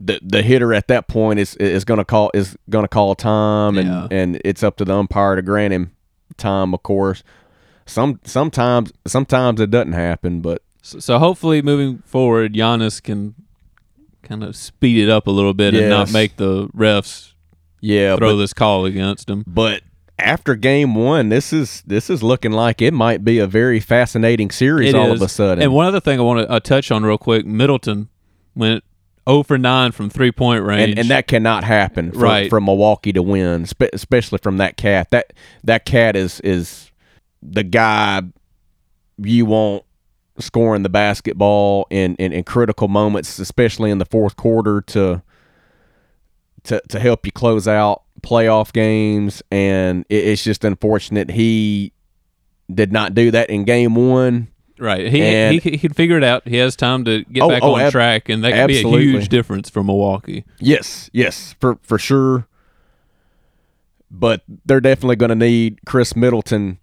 the 0.00 0.20
the 0.22 0.42
hitter 0.42 0.72
at 0.74 0.88
that 0.88 1.08
point 1.08 1.40
is 1.40 1.54
is 1.56 1.84
going 1.84 1.98
to 1.98 2.04
call 2.04 2.30
is 2.34 2.56
going 2.70 2.84
to 2.84 2.88
call 2.88 3.14
time, 3.14 3.78
and 3.78 3.88
Yeah. 3.88 4.06
and 4.10 4.40
it's 4.44 4.62
up 4.62 4.76
to 4.78 4.84
the 4.84 4.94
umpire 4.94 5.36
to 5.36 5.42
grant 5.42 5.72
him 5.72 5.92
time. 6.36 6.72
Of 6.74 6.82
course, 6.82 7.22
some 7.86 8.20
sometimes 8.24 8.92
sometimes 9.06 9.60
it 9.60 9.70
doesn't 9.70 9.92
happen, 9.94 10.40
but 10.40 10.62
So, 10.82 10.98
so 11.00 11.18
hopefully, 11.18 11.62
moving 11.62 11.98
forward, 12.06 12.54
Giannis 12.54 13.02
can 13.02 13.34
kind 14.22 14.44
of 14.44 14.54
speed 14.56 15.02
it 15.02 15.08
up 15.10 15.26
a 15.26 15.30
little 15.30 15.54
bit 15.54 15.74
and 15.74 15.88
not 15.88 16.12
make 16.12 16.36
the 16.36 16.68
refs 16.68 17.32
yeah, 17.80 18.16
throw 18.16 18.34
but, 18.34 18.36
this 18.38 18.52
call 18.52 18.84
against 18.84 19.28
him. 19.30 19.42
but 19.46 19.82
after 20.18 20.54
game 20.56 20.94
one, 20.96 21.28
this 21.28 21.52
is 21.52 21.82
this 21.86 22.10
is 22.10 22.22
looking 22.22 22.50
like 22.52 22.82
it 22.82 22.92
might 22.92 23.24
be 23.24 23.38
a 23.38 23.46
very 23.46 23.78
fascinating 23.80 24.50
series 24.50 24.90
It 24.90 24.94
all 24.96 25.12
is. 25.12 25.20
of 25.20 25.26
a 25.26 25.28
sudden. 25.28 25.62
And 25.62 25.72
one 25.72 25.86
other 25.86 26.00
thing 26.00 26.18
I 26.18 26.22
want 26.22 26.40
to 26.40 26.50
uh, 26.50 26.60
touch 26.60 26.90
on 26.90 27.04
real 27.04 27.18
quick: 27.18 27.46
Middleton 27.46 28.08
went 28.56 28.82
0 29.28 29.42
for 29.42 29.58
9 29.58 29.92
from 29.92 30.08
three 30.10 30.32
point 30.32 30.64
range. 30.64 30.90
and, 30.90 30.98
and 31.00 31.08
that 31.10 31.26
cannot 31.26 31.64
happen 31.64 32.12
from, 32.12 32.20
Right. 32.22 32.50
from 32.50 32.64
Milwaukee 32.64 33.12
to 33.12 33.22
win, 33.22 33.66
spe- 33.66 33.92
especially 33.92 34.38
from 34.38 34.56
that 34.58 34.76
cat. 34.76 35.10
That 35.10 35.32
that 35.64 35.84
cat 35.84 36.16
is 36.16 36.40
is 36.40 36.90
the 37.42 37.62
guy 37.62 38.22
you 39.22 39.46
want 39.46 39.84
scoring 40.38 40.82
the 40.84 40.88
basketball 40.88 41.86
in, 41.90 42.14
in, 42.16 42.32
in 42.32 42.44
critical 42.44 42.86
moments, 42.88 43.38
especially 43.40 43.90
in 43.90 43.98
the 43.98 44.04
fourth 44.04 44.36
quarter 44.36 44.80
to 44.82 45.22
to 46.64 46.80
to 46.88 46.98
help 47.00 47.24
you 47.26 47.32
close 47.32 47.66
out 47.68 48.02
playoff 48.22 48.72
games. 48.72 49.42
And 49.50 50.04
it, 50.08 50.24
it's 50.24 50.44
just 50.44 50.64
unfortunate 50.64 51.30
he 51.30 51.92
did 52.72 52.92
not 52.92 53.14
do 53.14 53.30
that 53.30 53.50
in 53.50 53.64
game 53.64 53.94
one. 53.94 54.48
Right, 54.78 55.10
he, 55.10 55.22
and- 55.22 55.60
he 55.60 55.70
he 55.70 55.78
can 55.78 55.92
figure 55.92 56.16
it 56.16 56.22
out. 56.24 56.46
He 56.46 56.56
has 56.58 56.76
time 56.76 57.04
to 57.04 57.24
get 57.24 57.42
Oh, 57.42 57.48
back 57.48 57.62
oh, 57.62 57.74
on 57.74 57.80
ab- 57.80 57.92
track, 57.92 58.28
and 58.28 58.44
that 58.44 58.52
could 58.52 58.68
be 58.68 58.78
a 58.80 58.88
huge 58.88 59.28
difference 59.28 59.68
for 59.68 59.82
Milwaukee. 59.82 60.44
Yes, 60.60 61.10
yes, 61.12 61.54
for 61.60 61.78
for 61.82 61.98
sure. 61.98 62.46
But 64.10 64.42
they're 64.64 64.80
definitely 64.80 65.16
going 65.16 65.28
to 65.30 65.34
need 65.34 65.80
Khris 65.84 66.16
Middleton 66.16 66.78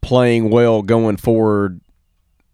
playing 0.00 0.50
well 0.50 0.82
going 0.82 1.16
forward 1.16 1.80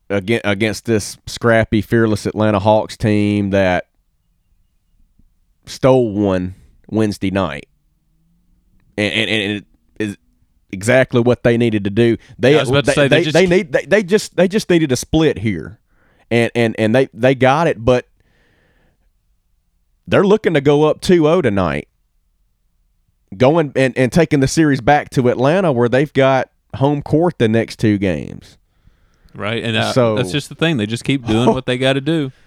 against 0.09 0.47
against 0.47 0.85
this 0.87 1.19
scrappy, 1.27 1.83
fearless 1.83 2.25
Atlanta 2.25 2.59
Hawks 2.61 2.97
team 2.97 3.51
that 3.51 3.89
stole 5.67 6.13
one 6.13 6.55
Wednesday 6.89 7.31
night, 7.31 7.69
and 8.97 9.13
and, 9.13 9.31
and 9.31 9.53
it 9.59 9.65
exactly 10.71 11.21
what 11.21 11.43
they 11.43 11.57
needed 11.57 11.85
to 11.85 11.91
do. 11.91 12.17
They 12.39 12.53
Yeah, 12.53 12.59
I 12.59 12.61
was 12.61 12.71
about 12.71 12.85
to 12.85 12.91
they, 12.91 12.95
say, 12.95 13.09
they 13.09 13.17
they, 13.19 13.25
just- 13.25 13.35
they 13.35 13.47
need 13.47 13.73
they, 13.73 13.85
they 13.87 14.03
just 14.03 14.37
they 14.37 14.49
just 14.49 14.69
needed 14.71 14.93
a 14.93 14.97
split 14.97 15.39
here, 15.39 15.79
and 16.31 16.51
and 16.55 16.75
and 16.79 16.95
they 16.95 17.09
they 17.13 17.35
got 17.35 17.67
it, 17.67 17.85
but 17.85 18.07
they're 20.07 20.25
looking 20.27 20.55
to 20.55 20.61
go 20.61 20.85
up 20.85 21.01
2-0 21.01 21.43
tonight. 21.43 21.89
Going 23.37 23.73
and, 23.75 23.97
and 23.99 24.13
taking 24.13 24.39
the 24.41 24.47
series 24.47 24.81
back 24.81 25.11
to 25.11 25.29
Atlanta 25.29 25.73
where 25.73 25.89
they've 25.89 26.13
got 26.13 26.51
home 26.77 27.03
court 27.03 27.39
the 27.39 27.49
next 27.49 27.81
two 27.81 27.99
games. 27.99 28.57
Right, 29.35 29.63
and 29.65 29.77
uh, 29.77 29.93
So- 29.93 30.15
that's 30.15 30.31
just 30.31 30.49
the 30.49 30.55
thing. 30.55 30.77
They 30.77 30.87
just 30.87 31.05
keep 31.05 31.27
doing 31.27 31.47
what 31.53 31.67
they 31.67 31.77
got 31.79 31.95
to 31.95 32.01
do. 32.01 32.33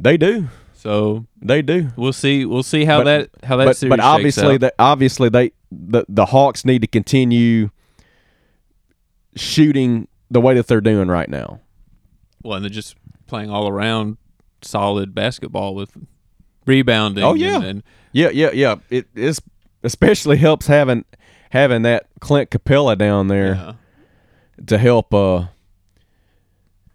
They 0.00 0.16
do. 0.16 0.46
So 0.78 1.26
They 1.42 1.60
do. 1.62 1.88
we'll 1.96 2.12
see. 2.12 2.44
We'll 2.44 2.62
see 2.62 2.84
how 2.84 3.02
But- 3.02 3.30
that 3.32 3.44
how 3.46 3.56
that 3.56 3.64
but 3.66 3.76
series 3.76 3.90
but 3.90 4.00
obviously 4.00 4.56
that 4.58 4.74
obviously 4.78 5.28
they 5.28 5.50
the 5.72 6.04
the 6.08 6.26
Hawks 6.26 6.64
need 6.64 6.82
to 6.82 6.86
continue 6.88 7.70
shooting 9.36 10.08
the 10.30 10.40
way 10.40 10.54
that 10.54 10.66
they're 10.66 10.80
doing 10.80 11.08
right 11.08 11.28
now. 11.28 11.60
well, 12.42 12.54
and 12.56 12.64
they're 12.64 12.70
just 12.70 12.96
playing 13.26 13.50
all 13.50 13.68
around 13.68 14.16
solid 14.62 15.14
basketball 15.14 15.74
with 15.74 15.90
rebounding. 16.66 17.24
Oh, 17.24 17.34
yeah. 17.34 17.56
and, 17.56 17.64
and 17.64 17.82
Yeah, 18.12 18.30
yeah, 18.30 18.50
yeah. 18.52 18.76
It 18.90 19.06
is 19.14 19.40
especially 19.82 20.36
helps 20.38 20.66
having 20.68 21.04
having 21.50 21.82
that 21.82 22.06
Clint 22.20 22.50
Capela 22.50 22.96
down 22.96 23.28
there 23.28 23.54
yeah. 23.54 23.72
to 24.66 24.78
help 24.78 25.12
uh 25.14 25.46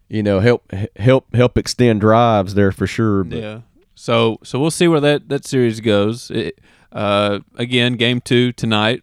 you 0.08 0.22
know 0.22 0.40
help 0.40 0.70
help 0.96 1.34
help 1.34 1.58
extend 1.58 2.00
drives 2.00 2.54
there 2.54 2.72
for 2.72 2.86
sure. 2.86 3.24
But 3.24 3.38
Yeah. 3.38 3.60
So 4.04 4.36
so 4.44 4.60
we'll 4.60 4.70
see 4.70 4.86
where 4.86 5.00
that 5.00 5.30
that 5.30 5.46
series 5.46 5.80
goes. 5.80 6.30
It, 6.30 6.58
uh, 6.92 7.38
again, 7.56 7.94
game 7.94 8.20
two 8.20 8.52
tonight. 8.52 9.02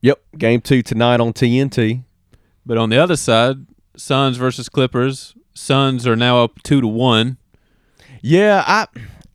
Yep, 0.00 0.20
game 0.36 0.60
two 0.60 0.82
tonight 0.82 1.20
on 1.20 1.32
TNT. 1.32 2.02
But 2.66 2.76
on 2.76 2.90
the 2.90 2.98
other 2.98 3.14
side, 3.14 3.66
Suns 3.96 4.38
versus 4.38 4.68
Clippers. 4.68 5.36
Suns 5.54 6.08
are 6.08 6.16
now 6.16 6.42
up 6.42 6.60
two 6.64 6.80
to 6.80 6.88
one. 6.88 7.36
Yeah, 8.20 8.64
I, 8.66 8.86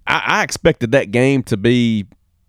I 0.05 0.43
expected 0.43 0.91
that 0.91 1.11
game 1.11 1.41
to 1.43 1.55
be 1.55 2.05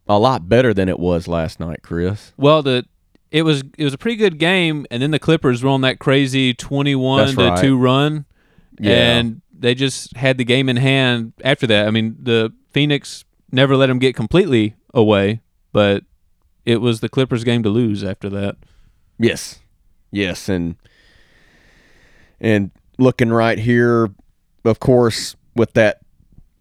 a 0.08 0.18
lot 0.18 0.48
better 0.48 0.74
than 0.74 0.88
it 0.88 0.98
was 0.98 1.28
last 1.28 1.60
night, 1.60 1.82
Chris. 1.84 2.32
Well, 2.36 2.64
the 2.64 2.84
it 3.30 3.42
was 3.42 3.62
it 3.78 3.84
was 3.84 3.94
a 3.94 3.98
pretty 3.98 4.16
good 4.16 4.36
game, 4.40 4.84
and 4.90 5.00
then 5.00 5.12
the 5.12 5.20
Clippers 5.20 5.62
were 5.62 5.70
on 5.70 5.82
that 5.82 6.00
crazy 6.00 6.54
twenty 6.54 6.96
one 6.96 7.18
That's 7.24 7.36
to 7.36 7.48
right. 7.50 7.60
two 7.60 7.78
run, 7.78 8.24
Yeah. 8.80 9.18
and 9.18 9.42
they 9.58 9.74
just 9.74 10.16
had 10.16 10.38
the 10.38 10.44
game 10.44 10.68
in 10.68 10.76
hand 10.76 11.32
after 11.44 11.66
that. 11.66 11.86
I 11.86 11.90
mean, 11.90 12.16
the 12.20 12.52
Phoenix 12.70 13.24
never 13.50 13.76
let 13.76 13.86
them 13.86 13.98
get 13.98 14.14
completely 14.14 14.76
away, 14.94 15.40
but 15.72 16.04
it 16.64 16.80
was 16.80 17.00
the 17.00 17.08
Clippers' 17.08 17.44
game 17.44 17.62
to 17.62 17.68
lose 17.68 18.04
after 18.04 18.28
that. 18.30 18.56
Yes, 19.18 19.60
yes, 20.10 20.48
and 20.48 20.76
and 22.40 22.70
looking 22.98 23.30
right 23.30 23.58
here, 23.58 24.10
of 24.64 24.78
course, 24.78 25.34
with 25.56 25.72
that 25.74 26.00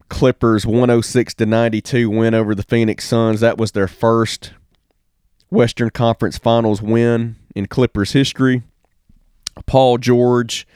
Clippers 0.09 0.65
106 0.65 1.33
to 1.35 1.45
92 1.45 2.09
win 2.09 2.33
over 2.33 2.55
the 2.55 2.63
Phoenix 2.63 3.05
Suns, 3.05 3.41
that 3.41 3.57
was 3.57 3.73
their 3.73 3.87
first 3.87 4.53
Western 5.49 5.89
Conference 5.89 6.37
Finals 6.37 6.81
win 6.81 7.35
in 7.55 7.67
Clippers 7.67 8.13
history. 8.13 8.63
Paul 9.65 9.97
George, 9.97 10.67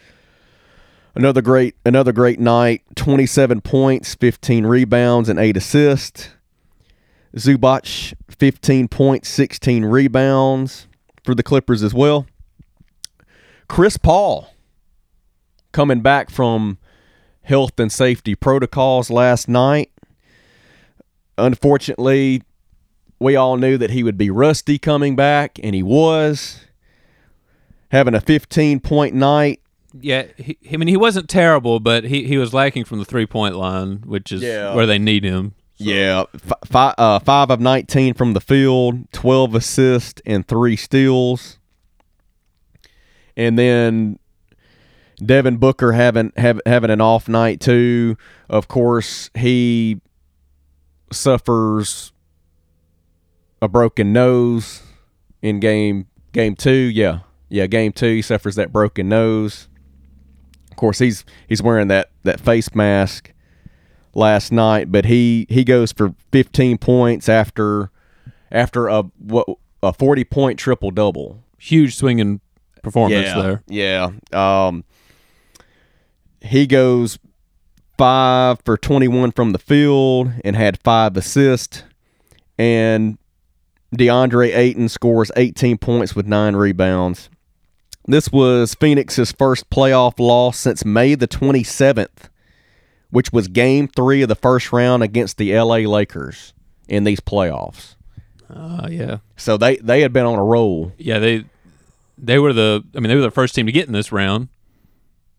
another 1.16 1.42
great 1.42 1.76
another 1.86 2.12
great 2.12 2.40
night, 2.40 2.84
27 2.96 3.62
points, 3.62 4.16
15 4.16 4.66
rebounds 4.66 5.30
and 5.30 5.40
8 5.40 5.58
assists. 5.58 6.30
Zubac 7.36 8.14
15 8.30 8.88
points, 8.90 9.30
16 9.30 9.86
rebounds 9.86 10.88
for 11.24 11.34
the 11.34 11.44
Clippers 11.44 11.82
as 11.82 11.94
well. 11.94 12.28
Chris 13.68 13.96
Paul 13.98 14.54
coming 15.72 16.02
back 16.02 16.30
from 16.30 16.78
health 17.44 17.80
and 17.80 17.92
safety 17.92 18.36
protocols 18.36 19.10
last 19.10 19.48
night. 19.48 19.92
Unfortunately, 21.38 22.44
we 23.20 23.36
all 23.36 23.58
knew 23.58 23.78
that 23.78 23.92
he 23.92 24.04
would 24.04 24.18
be 24.18 24.30
rusty 24.30 24.78
coming 24.78 25.16
back, 25.16 25.60
and 25.64 25.74
he 25.74 25.84
was 25.84 26.66
having 27.92 28.16
a 28.16 28.22
15 28.22 28.80
point 28.80 29.16
night. 29.16 29.62
Yeah, 30.00 30.28
he, 30.38 30.58
I 30.72 30.78
mean, 30.78 30.88
he 30.88 30.96
wasn't 30.98 31.28
terrible, 31.30 31.80
but 31.80 32.06
he, 32.06 32.24
he 32.26 32.38
was 32.38 32.54
lacking 32.54 32.86
from 32.86 33.00
the 33.00 33.06
three 33.06 33.26
point 33.26 33.56
line, 33.56 34.04
which 34.06 34.32
is 34.32 34.42
Yeah. 34.42 34.74
where 34.74 34.86
they 34.86 34.98
need 35.00 35.24
him. 35.24 35.54
Yeah, 35.78 36.26
f- 36.36 36.54
fi- 36.66 36.94
uh, 36.98 37.20
five 37.20 37.50
of 37.50 37.60
19 37.60 38.14
from 38.14 38.34
the 38.34 38.40
field, 38.40 39.12
12 39.12 39.56
assists, 39.56 40.22
and 40.26 40.48
three 40.48 40.76
steals. 40.76 41.58
And 43.36 43.58
then 43.58 44.20
Devin 45.26 45.58
Booker 45.58 45.94
having 45.94 46.32
have, 46.38 46.62
having 46.66 46.92
an 46.92 47.02
off 47.02 47.28
night 47.28 47.60
too. 47.60 48.16
Of 48.50 48.68
course, 48.68 49.30
he 49.36 50.00
suffers 51.12 52.12
a 53.62 53.68
broken 53.68 54.14
nose 54.14 54.84
in 55.42 55.60
game 55.60 56.08
game 56.32 56.56
two. 56.56 56.72
Yeah, 56.72 57.20
yeah, 57.50 57.68
game 57.68 57.92
two. 57.92 58.16
He 58.16 58.22
suffers 58.22 58.56
that 58.56 58.72
broken 58.72 59.10
nose. 59.10 59.68
Of 60.72 60.78
course, 60.78 61.00
he's 61.00 61.26
he's 61.48 61.62
wearing 61.62 61.88
that 61.90 62.10
that 62.24 62.40
face 62.40 62.74
mask 62.74 63.34
last 64.14 64.52
night, 64.52 64.92
but 64.92 65.06
he 65.06 65.46
he 65.50 65.64
goes 65.64 65.92
for 65.92 66.16
15 66.32 66.78
points 66.78 67.30
after 67.30 67.92
after 68.52 68.88
a 68.88 69.04
what 69.20 69.48
a 69.84 69.94
40 69.94 70.24
point 70.26 70.60
triple 70.60 70.92
double. 70.92 71.44
Huge 71.58 71.96
swinging 71.96 72.42
performance 72.82 73.28
yeah, 73.28 73.42
there. 73.42 73.64
Yeah. 73.68 74.68
Um, 74.68 74.84
he 76.42 76.66
goes 76.66 77.20
five 77.98 78.60
for 78.66 78.78
21 78.78 79.32
from 79.32 79.52
the 79.52 79.60
field 79.60 80.32
and 80.44 80.56
had 80.56 80.82
five 80.82 81.16
assists. 81.16 81.84
And 82.58 83.18
DeAndre 83.96 84.56
Ayton 84.56 84.90
scores 84.90 85.32
18 85.36 85.78
points 85.78 86.16
with 86.16 86.26
nine 86.26 86.56
rebounds. 86.56 87.30
This 88.06 88.32
was 88.32 88.76
Phoenix's 88.76 89.32
first 89.32 89.70
playoff 89.70 90.20
loss 90.20 90.58
since 90.58 90.84
May 90.84 91.16
the 91.16 91.28
27th, 91.28 92.30
which 93.10 93.32
was 93.32 93.48
game 93.48 93.88
three 93.88 94.22
of 94.22 94.30
the 94.30 94.36
first 94.36 94.72
round 94.72 95.04
against 95.04 95.38
the 95.38 95.54
LA 95.54 95.78
Lakers 95.78 96.54
in 96.88 97.04
these 97.04 97.20
playoffs. 97.20 97.96
Uh, 98.50 98.88
yeah. 98.90 99.18
So 99.38 99.58
they, 99.58 99.78
they 99.78 100.02
had 100.02 100.12
been 100.12 100.26
on 100.26 100.40
a 100.40 100.44
roll. 100.44 100.92
Yeah, 100.98 101.20
they 101.20 101.46
they 102.18 102.38
were 102.38 102.54
the 102.54 102.84
I 102.96 103.00
mean 103.00 103.10
they 103.10 103.16
were 103.16 103.22
the 103.22 103.32
first 103.32 103.56
team 103.56 103.66
to 103.66 103.72
get 103.72 103.88
in 103.88 103.94
this 103.94 104.12
round. 104.12 104.50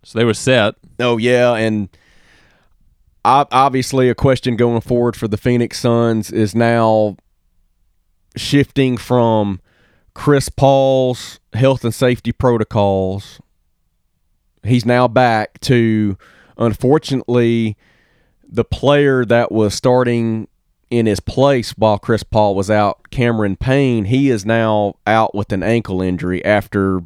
So 0.02 0.19
they 0.19 0.25
were 0.25 0.35
set. 0.35 0.75
Oh 0.99 1.16
yeah, 1.16 1.54
and 1.54 1.88
obviously 3.25 4.09
a 4.09 4.14
question 4.14 4.57
going 4.57 4.81
forward 4.81 5.16
for 5.16 5.28
the 5.28 5.37
Phoenix 5.37 5.78
Suns 5.78 6.31
is 6.33 6.54
now 6.54 7.16
shifting 8.37 8.97
from 8.97 9.61
Chris 10.14 10.49
Paul's 10.49 11.40
health 11.52 11.85
and 11.85 11.95
safety 11.95 12.33
protocols. 12.33 13.40
He's 14.62 14.87
now 14.87 15.09
back 15.09 15.59
to 15.61 16.16
unfortunately 16.57 17.76
the 18.49 18.64
player 18.64 19.25
that 19.25 19.50
was 19.50 19.75
starting 19.75 20.49
in 20.90 21.07
his 21.07 21.21
place 21.21 21.71
while 21.73 21.99
Chris 21.99 22.23
Paul 22.23 22.54
was 22.54 22.71
out, 22.71 23.11
Cameron 23.11 23.57
Payne, 23.57 24.04
he 24.04 24.28
is 24.28 24.45
now 24.45 24.95
out 25.07 25.35
with 25.35 25.50
an 25.50 25.62
ankle 25.62 26.02
injury 26.02 26.45
after 26.45 27.00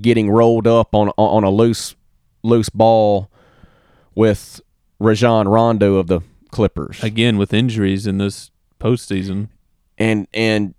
getting 0.00 0.28
rolled 0.28 0.66
up 0.66 0.92
on 0.92 1.10
on 1.16 1.44
a 1.44 1.50
loose 1.50 1.94
loose 2.42 2.68
ball 2.68 3.30
with 4.16 4.60
Rajon 4.98 5.46
Rondo 5.46 5.94
of 5.96 6.08
the 6.08 6.20
Clippers. 6.50 7.02
Again 7.02 7.38
with 7.38 7.54
injuries 7.54 8.08
in 8.08 8.18
this 8.18 8.50
postseason. 8.80 9.48
And 9.96 10.26
and 10.34 10.74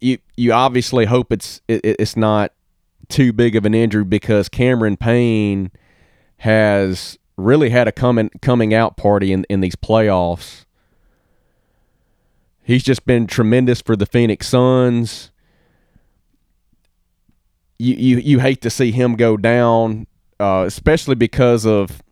you 0.00 0.18
you 0.36 0.52
obviously 0.52 1.04
hope 1.06 1.32
it's 1.32 1.60
it, 1.68 1.80
it's 1.84 2.16
not 2.16 2.52
too 3.08 3.32
big 3.32 3.56
of 3.56 3.64
an 3.64 3.74
injury 3.74 4.04
because 4.04 4.48
Cameron 4.48 4.96
Payne 4.96 5.70
has 6.38 7.18
really 7.36 7.70
had 7.70 7.88
a 7.88 7.92
coming 7.92 8.30
coming 8.42 8.74
out 8.74 8.96
party 8.96 9.32
in, 9.32 9.44
in 9.48 9.60
these 9.60 9.76
playoffs. 9.76 10.64
He's 12.62 12.82
just 12.82 13.06
been 13.06 13.26
tremendous 13.26 13.80
for 13.80 13.96
the 13.96 14.06
Phoenix 14.06 14.48
Suns. 14.48 15.30
You 17.78 17.94
you 17.94 18.16
you 18.18 18.38
hate 18.40 18.60
to 18.62 18.70
see 18.70 18.92
him 18.92 19.16
go 19.16 19.36
down, 19.36 20.06
uh, 20.38 20.64
especially 20.66 21.14
because 21.14 21.64
of 21.64 22.02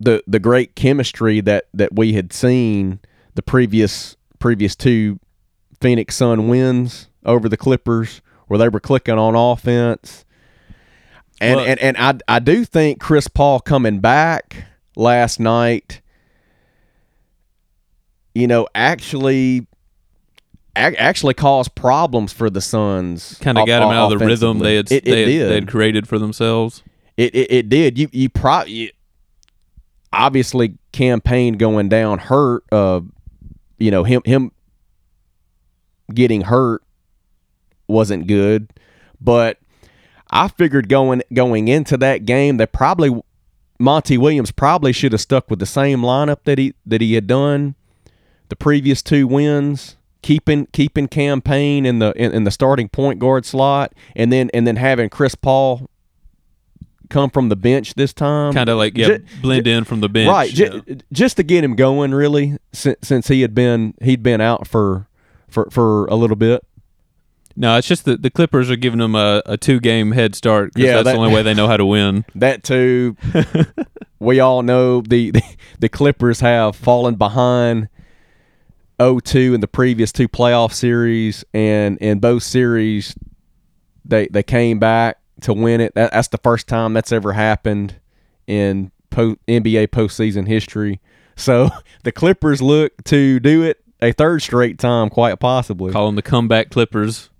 the 0.00 0.22
the 0.26 0.38
great 0.38 0.74
chemistry 0.74 1.40
that 1.40 1.66
that 1.74 1.94
we 1.94 2.14
had 2.14 2.32
seen 2.32 3.00
the 3.34 3.42
previous 3.42 4.16
previous 4.38 4.74
two 4.76 5.18
Phoenix 5.80 6.16
Sun 6.16 6.48
wins 6.48 7.08
over 7.24 7.48
the 7.48 7.56
Clippers 7.56 8.20
where 8.46 8.58
they 8.58 8.68
were 8.68 8.80
clicking 8.80 9.18
on 9.18 9.34
offense. 9.34 10.24
And 11.40 11.60
and, 11.60 11.80
and 11.80 11.96
I 11.96 12.36
I 12.36 12.38
do 12.40 12.64
think 12.64 13.00
Chris 13.00 13.28
Paul 13.28 13.60
coming 13.60 14.00
back 14.00 14.64
last 14.96 15.38
night 15.38 16.00
you 18.34 18.46
know 18.46 18.68
actually 18.74 19.66
actually 20.76 21.34
caused 21.34 21.74
problems 21.74 22.32
for 22.32 22.48
the 22.48 22.60
Suns. 22.60 23.36
Kind 23.40 23.58
of 23.58 23.66
got 23.66 23.80
them 23.80 23.90
out 23.90 24.12
of 24.12 24.18
the 24.18 24.24
rhythm 24.24 24.60
they 24.60 24.76
had 24.76 24.92
it, 24.92 24.98
it 24.98 25.04
they, 25.04 25.34
had, 25.34 25.48
they 25.50 25.54
had 25.54 25.68
created 25.68 26.06
for 26.06 26.18
themselves. 26.18 26.84
It, 27.16 27.34
it, 27.34 27.50
it 27.50 27.68
did. 27.68 27.98
You 27.98 28.08
you 28.12 28.28
probably 28.28 28.92
obviously 30.12 30.78
Cam 30.92 31.20
Payne 31.20 31.54
going 31.54 31.88
down 31.88 32.18
hurt. 32.18 32.64
Uh, 32.70 33.00
you 33.78 33.90
know 33.90 34.04
him 34.04 34.22
him 34.24 34.52
getting 36.12 36.42
hurt 36.42 36.82
wasn't 37.86 38.26
good, 38.26 38.70
but 39.20 39.58
I 40.30 40.48
figured 40.48 40.88
going 40.88 41.22
going 41.32 41.68
into 41.68 41.96
that 41.98 42.26
game 42.26 42.58
that 42.58 42.72
probably 42.72 43.22
Monty 43.78 44.18
Williams 44.18 44.50
probably 44.50 44.92
should 44.92 45.12
have 45.12 45.20
stuck 45.20 45.50
with 45.50 45.58
the 45.58 45.66
same 45.66 46.00
lineup 46.00 46.44
that 46.44 46.58
he 46.58 46.74
that 46.84 47.00
he 47.00 47.14
had 47.14 47.26
done 47.26 47.74
the 48.48 48.56
previous 48.56 49.02
two 49.02 49.26
wins, 49.26 49.96
keeping 50.22 50.66
keeping 50.66 51.08
Cam 51.08 51.40
Payne 51.40 51.86
in 51.86 51.98
the 51.98 52.12
in, 52.16 52.32
in 52.32 52.44
the 52.44 52.50
starting 52.50 52.88
point 52.88 53.18
guard 53.18 53.44
slot, 53.44 53.94
and 54.16 54.32
then 54.32 54.50
and 54.52 54.66
then 54.66 54.76
having 54.76 55.08
Chris 55.08 55.34
Paul 55.34 55.88
come 57.08 57.30
from 57.30 57.48
the 57.48 57.56
bench 57.56 57.94
this 57.94 58.12
time. 58.12 58.52
Kind 58.52 58.68
of 58.68 58.78
like 58.78 58.96
yeah, 58.96 59.08
just, 59.08 59.42
blend 59.42 59.66
in 59.66 59.84
from 59.84 60.00
the 60.00 60.08
bench, 60.08 60.28
right? 60.28 60.52
Yeah. 60.52 60.80
Just, 60.86 61.04
just 61.12 61.36
to 61.38 61.42
get 61.42 61.64
him 61.64 61.74
going, 61.74 62.12
really, 62.12 62.58
since, 62.72 62.98
since 63.02 63.28
he 63.28 63.42
had 63.42 63.54
been 63.54 63.94
he'd 64.02 64.22
been 64.22 64.40
out 64.40 64.66
for 64.66 65.07
for 65.48 65.68
for 65.70 66.06
a 66.06 66.14
little 66.14 66.36
bit. 66.36 66.64
No, 67.56 67.76
it's 67.76 67.88
just 67.88 68.04
that 68.04 68.22
the 68.22 68.30
Clippers 68.30 68.70
are 68.70 68.76
giving 68.76 69.00
them 69.00 69.16
a, 69.16 69.42
a 69.44 69.56
two 69.56 69.80
game 69.80 70.12
head 70.12 70.36
start. 70.36 70.72
Yeah, 70.76 70.92
that's 70.92 71.06
that, 71.06 71.12
the 71.12 71.18
only 71.18 71.34
way 71.34 71.42
they 71.42 71.54
know 71.54 71.66
how 71.66 71.76
to 71.76 71.84
win. 71.86 72.24
That 72.36 72.62
too. 72.62 73.16
we 74.20 74.38
all 74.38 74.62
know 74.62 75.00
the, 75.00 75.32
the 75.32 75.42
the 75.80 75.88
Clippers 75.88 76.40
have 76.40 76.76
fallen 76.76 77.16
behind 77.16 77.88
0-2 79.00 79.54
in 79.54 79.60
the 79.60 79.68
previous 79.68 80.12
two 80.12 80.28
playoff 80.28 80.72
series, 80.72 81.44
and 81.52 81.98
in 81.98 82.20
both 82.20 82.44
series, 82.44 83.16
they 84.04 84.28
they 84.28 84.44
came 84.44 84.78
back 84.78 85.18
to 85.40 85.52
win 85.52 85.80
it. 85.80 85.94
That, 85.94 86.12
that's 86.12 86.28
the 86.28 86.38
first 86.38 86.68
time 86.68 86.92
that's 86.92 87.10
ever 87.10 87.32
happened 87.32 87.96
in 88.46 88.92
po- 89.10 89.36
NBA 89.48 89.88
postseason 89.88 90.46
history. 90.46 91.00
So 91.36 91.70
the 92.04 92.12
Clippers 92.12 92.62
look 92.62 93.02
to 93.04 93.40
do 93.40 93.62
it 93.62 93.82
a 94.00 94.12
third 94.12 94.42
straight 94.42 94.78
time, 94.78 95.10
quite 95.10 95.38
possibly. 95.38 95.92
Call 95.92 96.06
them 96.06 96.16
the 96.16 96.22
comeback 96.22 96.70
Clippers. 96.70 97.30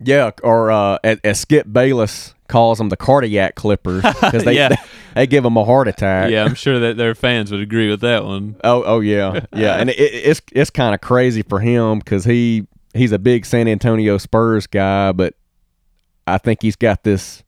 Yeah, 0.00 0.30
or 0.42 0.70
uh, 0.70 0.98
as, 1.02 1.18
as, 1.24 1.40
Skip 1.40 1.66
Bayless 1.72 2.34
calls 2.46 2.78
them, 2.78 2.88
the 2.88 2.96
cardiac 2.96 3.56
Clippers 3.56 4.02
because 4.20 4.44
they, 4.44 4.54
yeah. 4.54 4.68
they, 4.68 4.76
they 5.14 5.26
give 5.26 5.42
them 5.42 5.56
a 5.56 5.64
heart 5.64 5.88
attack. 5.88 6.30
Yeah, 6.30 6.44
I'm 6.44 6.54
sure 6.54 6.78
that 6.78 6.96
their 6.96 7.14
fans 7.14 7.50
would 7.50 7.60
agree 7.60 7.90
with 7.90 8.00
that 8.02 8.24
one. 8.24 8.56
Oh, 8.62 8.84
oh 8.84 9.00
yeah, 9.00 9.44
yeah, 9.52 9.74
and 9.74 9.90
it, 9.90 9.98
it's 9.98 10.40
it's 10.52 10.70
kind 10.70 10.94
of 10.94 11.00
crazy 11.00 11.42
for 11.42 11.58
him 11.58 11.98
because 11.98 12.24
he 12.24 12.66
he's 12.94 13.12
a 13.12 13.18
big 13.18 13.44
San 13.44 13.66
Antonio 13.66 14.18
Spurs 14.18 14.68
guy, 14.68 15.10
but 15.10 15.34
I 16.28 16.38
think 16.38 16.62
he's 16.62 16.76
got 16.76 17.02
this 17.02 17.42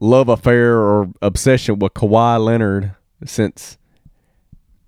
love 0.00 0.28
affair 0.28 0.76
or 0.78 1.08
obsession 1.22 1.78
with 1.78 1.94
Kawhi 1.94 2.44
Leonard 2.44 2.96
since 3.24 3.78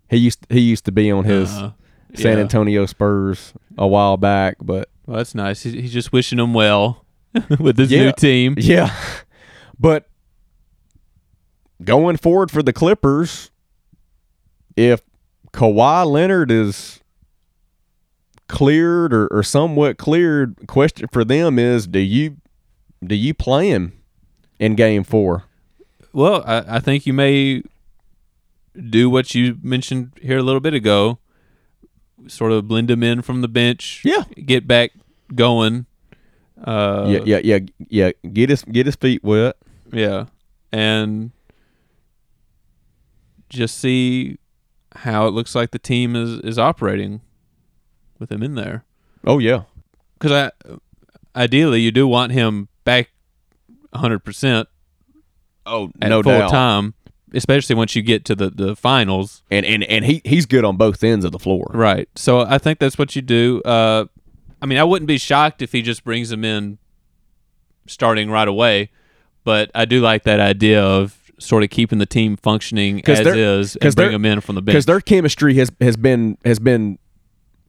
he 0.09 0.17
used 0.17 0.47
he 0.51 0.61
used 0.61 0.85
to 0.87 0.93
be 0.93 1.11
on 1.11 1.25
his 1.25 1.51
uh, 1.53 1.73
San 2.17 2.39
Antonio 2.39 2.87
Spurs 2.87 3.53
a 3.79 3.87
while 3.87 4.17
back, 4.17 4.57
but 4.61 4.89
well, 5.07 5.19
that's 5.19 5.35
nice. 5.35 5.63
He's 5.63 5.93
just 5.93 6.13
wishing 6.13 6.39
him 6.39 6.55
well 6.55 7.05
with 7.61 7.79
his 7.79 7.91
yeah, 7.91 8.05
new 8.05 8.13
team. 8.13 8.55
Yeah. 8.57 8.95
But 9.79 10.09
going 11.85 12.17
forward 12.17 12.51
for 12.51 12.63
the 12.63 12.73
Clippers, 12.73 13.51
if 14.77 15.03
Kawhi 15.53 16.07
Leonard 16.07 16.51
is 16.51 17.01
cleared 18.49 19.13
or, 19.13 19.27
or 19.29 19.43
somewhat 19.43 19.99
cleared, 19.99 20.67
question 20.67 21.09
for 21.13 21.25
them 21.25 21.59
is 21.59 21.87
do 21.87 21.99
you 21.99 22.37
do 23.05 23.15
you 23.15 23.35
play 23.35 23.69
him 23.69 23.93
in 24.59 24.75
game 24.75 25.05
four? 25.05 25.45
Well, 26.13 26.43
I, 26.47 26.77
I 26.77 26.81
think 26.81 27.07
you 27.07 27.13
may 27.13 27.63
do 28.89 29.09
what 29.11 29.35
you 29.35 29.59
mentioned 29.63 30.13
here 30.21 30.39
a 30.39 30.43
little 30.43 30.61
bit 30.61 30.75
ago 30.75 31.19
sort 32.27 32.53
of 32.53 32.69
blend 32.69 32.91
him 32.91 33.03
in 33.03 33.23
from 33.23 33.41
the 33.41 33.49
bench. 33.49 34.03
Yeah, 34.05 34.25
get 34.45 34.67
back 34.67 34.93
going. 35.35 35.87
Uh, 36.63 37.07
yeah, 37.09 37.21
yeah, 37.25 37.41
yeah, 37.45 37.59
yeah. 37.89 38.11
Get 38.33 38.51
his 38.51 38.63
get 38.65 38.87
his 38.87 38.97
feet 38.97 39.23
wet. 39.23 39.57
Yeah, 39.93 40.27
and 40.73 41.33
just 43.49 43.79
see 43.79 44.39
how 44.95 45.27
it 45.27 45.31
looks 45.31 45.55
like 45.55 45.71
the 45.71 45.79
team 45.79 46.17
is 46.17 46.41
is 46.41 46.59
operating 46.59 47.21
with 48.19 48.33
him 48.33 48.43
in 48.43 48.55
there. 48.55 48.85
Oh 49.25 49.39
yeah, 49.39 49.63
because 50.19 50.33
I 50.33 50.77
ideally 51.35 51.81
you 51.81 51.91
do 51.91 52.09
want 52.09 52.33
him 52.33 52.69
back 52.85 53.11
hundred 53.95 54.21
percent. 54.21 54.69
Oh, 55.65 55.91
at 56.01 56.09
no 56.09 56.23
full 56.23 56.39
doubt. 56.39 56.51
time 56.51 56.95
especially 57.37 57.75
once 57.77 57.95
you 57.95 58.03
get 58.03 58.25
to 58.25 58.35
the, 58.35 58.51
the 58.51 58.75
finals. 58.77 59.43
And 59.51 59.65
and 59.67 59.85
and 59.85 60.05
he 60.05 60.23
he's 60.25 60.47
good 60.47 60.65
on 60.65 60.77
both 60.77 61.05
ends 61.05 61.25
of 61.25 61.33
the 61.33 61.39
floor. 61.39 61.71
Right. 61.75 62.09
So 62.17 62.41
I 62.41 62.59
think 62.59 62.79
that's 62.79 62.99
what 62.99 63.15
you 63.15 63.23
do. 63.23 63.63
Uh, 63.65 64.07
I 64.63 64.67
mean, 64.67 64.79
I 64.79 64.85
wouldn't 64.85 65.07
be 65.07 65.19
shocked 65.19 65.61
if 65.63 65.73
he 65.73 65.83
just 65.83 66.03
brings 66.05 66.31
them 66.31 66.45
in 66.45 66.79
starting 67.87 68.31
right 68.31 68.49
away, 68.49 68.91
but 69.45 69.71
I 69.75 69.85
do 69.85 70.01
like 70.01 70.25
that 70.25 70.41
idea 70.41 70.83
of 70.83 71.19
sort 71.39 71.63
of 71.63 71.69
keeping 71.71 71.99
the 71.99 72.07
team 72.07 72.37
functioning 72.37 73.07
as 73.07 73.21
is 73.21 73.77
and 73.77 73.95
bring 73.95 74.11
them 74.13 74.25
in 74.25 74.41
from 74.41 74.55
the 74.55 74.63
bench. 74.63 74.73
because 74.75 74.87
their 74.87 75.01
chemistry 75.01 75.55
has 75.55 75.71
has 75.81 75.97
been 75.97 76.39
has 76.45 76.59
been 76.59 76.99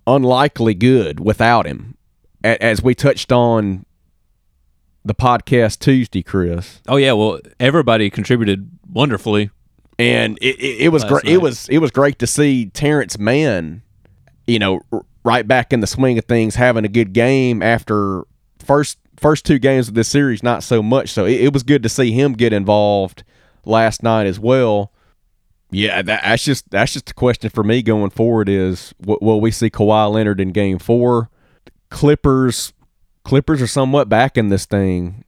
unlikely 0.08 0.74
good 0.74 1.20
without 1.20 1.66
him. 1.68 1.98
A- 2.44 2.64
As 2.64 2.82
we 2.82 2.96
touched 2.96 3.32
on 3.32 3.86
the 5.04 5.14
podcast 5.14 5.80
Tuesday, 5.80 6.24
Chris, 6.24 6.82
oh 6.88 6.96
yeah, 6.96 7.12
well 7.12 7.40
everybody 7.60 8.10
contributed 8.10 8.70
wonderfully. 8.90 9.50
And 10.00 10.38
it, 10.42 10.60
it, 10.60 10.82
it 10.86 10.90
was 10.90 11.04
great. 11.04 11.26
It 11.26 11.38
was 11.38 11.68
it 11.70 11.80
was 11.80 11.92
great 11.92 12.20
to 12.20 12.28
see 12.28 12.68
Terrence 12.68 13.18
Mann, 13.18 13.82
you 14.46 14.60
know, 14.60 14.82
r- 14.92 15.06
right 15.24 15.48
back 15.48 15.74
in 15.74 15.80
the 15.80 15.88
swing 15.88 16.18
of 16.18 16.26
things, 16.26 16.56
having 16.56 16.86
a 16.86 16.90
good 16.90 17.14
game 17.14 17.62
after 17.62 18.24
first 18.60 19.00
first 19.18 19.46
two 19.46 19.60
games 19.60 19.88
of 19.88 19.94
this 19.94 20.08
series, 20.08 20.44
not 20.44 20.64
so 20.64 20.84
much. 20.84 21.10
So 21.10 21.26
it, 21.26 21.42
it 21.42 21.54
was 21.54 21.64
good 21.64 21.84
to 21.84 21.90
see 21.90 22.12
him 22.12 22.34
get 22.34 22.54
involved 22.54 23.24
last 23.66 24.04
night 24.04 24.28
as 24.28 24.40
well. 24.40 24.92
Yeah, 25.70 26.02
that, 26.02 26.22
that's 26.24 26.44
just 26.44 26.70
that's 26.70 26.94
just 26.94 27.10
a 27.10 27.14
question 27.14 27.50
for 27.50 27.64
me 27.64 27.82
going 27.82 28.12
forward. 28.12 28.48
Is 28.48 28.94
w- 29.02 29.20
will 29.22 29.42
we 29.42 29.52
see 29.52 29.70
Kawhi 29.70 30.12
Leonard 30.12 30.40
in 30.40 30.52
Game 30.52 30.80
Four? 30.80 31.30
Clippers, 31.90 32.74
Clippers 33.24 33.62
are 33.62 33.68
somewhat 33.68 34.10
back 34.10 34.38
in 34.38 34.50
this 34.50 34.66
thing 34.66 35.24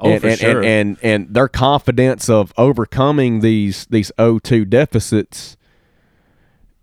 Oh, 0.00 0.10
and, 0.12 0.20
for 0.20 0.28
and, 0.28 0.38
sure. 0.38 0.62
and, 0.62 0.64
and 0.64 0.98
and 1.02 1.34
their 1.34 1.48
confidence 1.48 2.28
of 2.28 2.52
overcoming 2.56 3.40
these 3.40 3.86
these 3.86 4.10
0-2 4.18 4.68
deficits 4.68 5.56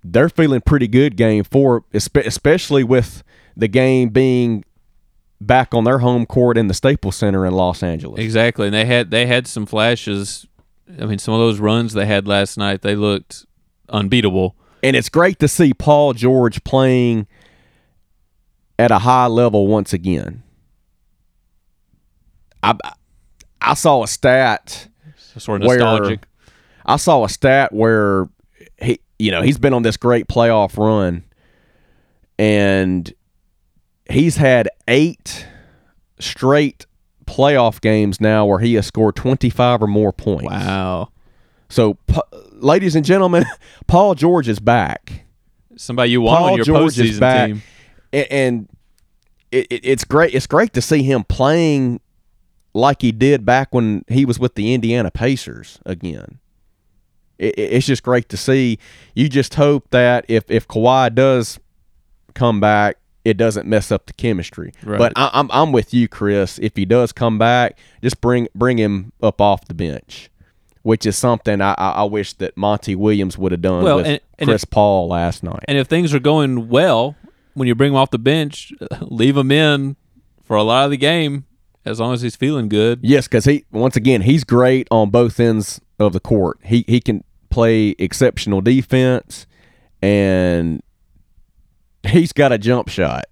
they're 0.03 0.30
feeling 0.30 0.62
pretty 0.62 0.88
good 0.88 1.17
game 1.17 1.43
four 1.43 1.84
especially 1.93 2.84
with 2.84 3.23
the 3.56 3.67
game 3.67 4.10
being 4.10 4.63
back 5.41 5.73
on 5.73 5.84
their 5.84 5.99
home 5.99 6.25
court 6.25 6.58
in 6.58 6.67
the 6.67 6.73
Staples 6.73 7.15
Center 7.15 7.45
in 7.45 7.53
Los 7.53 7.84
Angeles 7.84 8.19
Exactly, 8.19 8.67
and 8.67 8.73
they 8.73 8.86
had 8.86 9.12
they 9.12 9.25
had 9.25 9.47
some 9.47 9.65
flashes. 9.65 10.45
I 11.01 11.06
mean, 11.06 11.19
some 11.19 11.34
of 11.34 11.39
those 11.39 11.60
runs 11.60 11.93
they 11.93 12.06
had 12.06 12.27
last 12.27 12.58
night, 12.58 12.82
they 12.82 12.95
looked 12.95 13.45
unbeatable. 13.89 14.56
and 14.84 14.95
it's 14.95 15.10
great 15.10 15.39
to 15.39 15.47
see 15.47 15.73
Paul 15.73 16.13
George 16.13 16.63
playing 16.63 17.27
at 18.80 18.91
a 18.91 18.99
high 18.99 19.27
level 19.27 19.67
once 19.67 19.91
again 19.91 20.43
I 22.63 22.75
I 23.61 23.73
saw 23.73 24.03
a 24.03 24.07
stat 24.07 24.87
Sort 25.37 25.61
of 25.61 25.67
Where- 25.67 25.77
nostalgic. 25.77 26.25
I 26.85 26.95
saw 26.95 27.23
a 27.25 27.29
stat 27.29 27.73
where 27.73 28.27
he, 28.81 28.99
you 29.19 29.29
know, 29.31 29.41
he's 29.41 29.57
been 29.57 29.73
on 29.73 29.83
this 29.83 29.97
great 29.97 30.27
playoff 30.27 30.77
run, 30.77 31.23
and 32.39 33.13
he's 34.09 34.37
had 34.37 34.69
eight 34.87 35.45
straight 36.19 36.85
playoff 37.25 37.81
games 37.81 38.21
now 38.21 38.45
where 38.45 38.59
he 38.59 38.75
has 38.75 38.85
scored 38.85 39.15
twenty 39.15 39.49
five 39.49 39.81
or 39.81 39.87
more 39.87 40.13
points. 40.13 40.45
Wow, 40.45 41.09
So, 41.69 41.95
p- 42.07 42.21
ladies 42.53 42.95
and 42.95 43.05
gentlemen, 43.05 43.45
Paul 43.87 44.15
George 44.15 44.47
is 44.47 44.59
back, 44.59 45.25
somebody 45.75 46.11
you 46.11 46.21
want 46.21 46.37
Paul 46.39 46.49
on 46.51 46.55
your 46.55 46.65
George 46.65 46.97
is 46.99 47.17
postseason 47.17 47.19
back. 47.19 47.47
team. 47.49 47.61
A- 48.13 48.33
and 48.33 48.69
it, 49.51 49.67
it, 49.69 49.81
it's 49.83 50.03
great. 50.05 50.33
It's 50.33 50.47
great 50.47 50.73
to 50.73 50.81
see 50.81 51.03
him 51.03 51.23
playing 51.25 51.99
like 52.77 53.01
he 53.01 53.11
did 53.11 53.45
back 53.45 53.73
when 53.73 54.03
he 54.07 54.23
was 54.25 54.39
with 54.39 54.55
the 54.55 54.73
Indiana 54.73 55.11
Pacers 55.11 55.79
again. 55.85 56.39
It, 57.37 57.55
it- 57.57 57.73
it's 57.73 57.85
just 57.87 58.03
great 58.03 58.29
to 58.29 58.37
see. 58.37 58.79
You 59.15 59.29
just 59.29 59.55
hope 59.55 59.89
that 59.91 60.25
if 60.27 60.49
if 60.49 60.67
Kawhi 60.67 61.13
does 61.13 61.59
come 62.33 62.59
back, 62.59 62.97
it 63.25 63.35
doesn't 63.37 63.67
mess 63.67 63.91
up 63.91 64.05
the 64.05 64.13
chemistry. 64.13 64.71
Right. 64.83 64.97
But 64.97 65.13
I, 65.15 65.29
I'm 65.33 65.49
I'm 65.51 65.71
with 65.71 65.93
you, 65.93 66.07
Chris. 66.07 66.59
If 66.59 66.75
he 66.75 66.85
does 66.85 67.11
come 67.11 67.37
back, 67.37 67.77
just 68.01 68.21
bring 68.21 68.47
bring 68.55 68.77
him 68.77 69.11
up 69.21 69.41
off 69.41 69.65
the 69.65 69.73
bench, 69.73 70.29
which 70.83 71.05
is 71.05 71.17
something 71.17 71.61
I 71.61 71.73
I, 71.77 71.89
I 71.89 72.03
wish 72.03 72.33
that 72.33 72.55
Monty 72.57 72.95
Williams 72.95 73.37
would 73.37 73.51
have 73.51 73.61
done 73.61 73.83
Well, 73.83 73.97
with 73.97 74.05
and- 74.07 74.21
and 74.39 74.47
Chris 74.47 74.65
Paul 74.65 75.07
last 75.07 75.41
night. 75.43 75.63
And 75.67 75.77
if 75.79 75.87
things 75.87 76.13
are 76.13 76.19
going 76.19 76.69
well, 76.69 77.15
when 77.55 77.67
you 77.67 77.73
bring 77.73 77.91
him 77.93 77.97
off 77.97 78.11
the 78.11 78.19
bench, 78.19 78.71
leave 79.01 79.35
him 79.35 79.51
in 79.51 79.95
for 80.43 80.55
a 80.55 80.61
lot 80.63 80.85
of 80.85 80.91
the 80.91 80.97
game 80.97 81.45
as 81.88 82.00
long 82.00 82.13
as 82.13 82.21
he's 82.21 82.36
feeling 82.36 82.69
good. 82.69 83.00
Yes, 83.02 83.28
because 83.28 83.45
he 83.45 83.65
once 83.71 83.95
again 83.95 84.21
he's 84.21 84.43
great 84.43 84.88
on 84.91 85.10
both 85.10 85.39
ends 85.39 85.80
of 86.00 86.13
the 86.13 86.19
court. 86.19 86.60
He 86.63 86.84
he 86.88 87.00
can 87.00 87.23
play 87.50 87.95
exceptional 88.00 88.62
defense, 88.62 89.47
and 90.02 90.82
he's 92.04 92.34
got 92.34 92.52
a 92.52 92.58
jump 92.58 92.89
shot. 92.89 93.26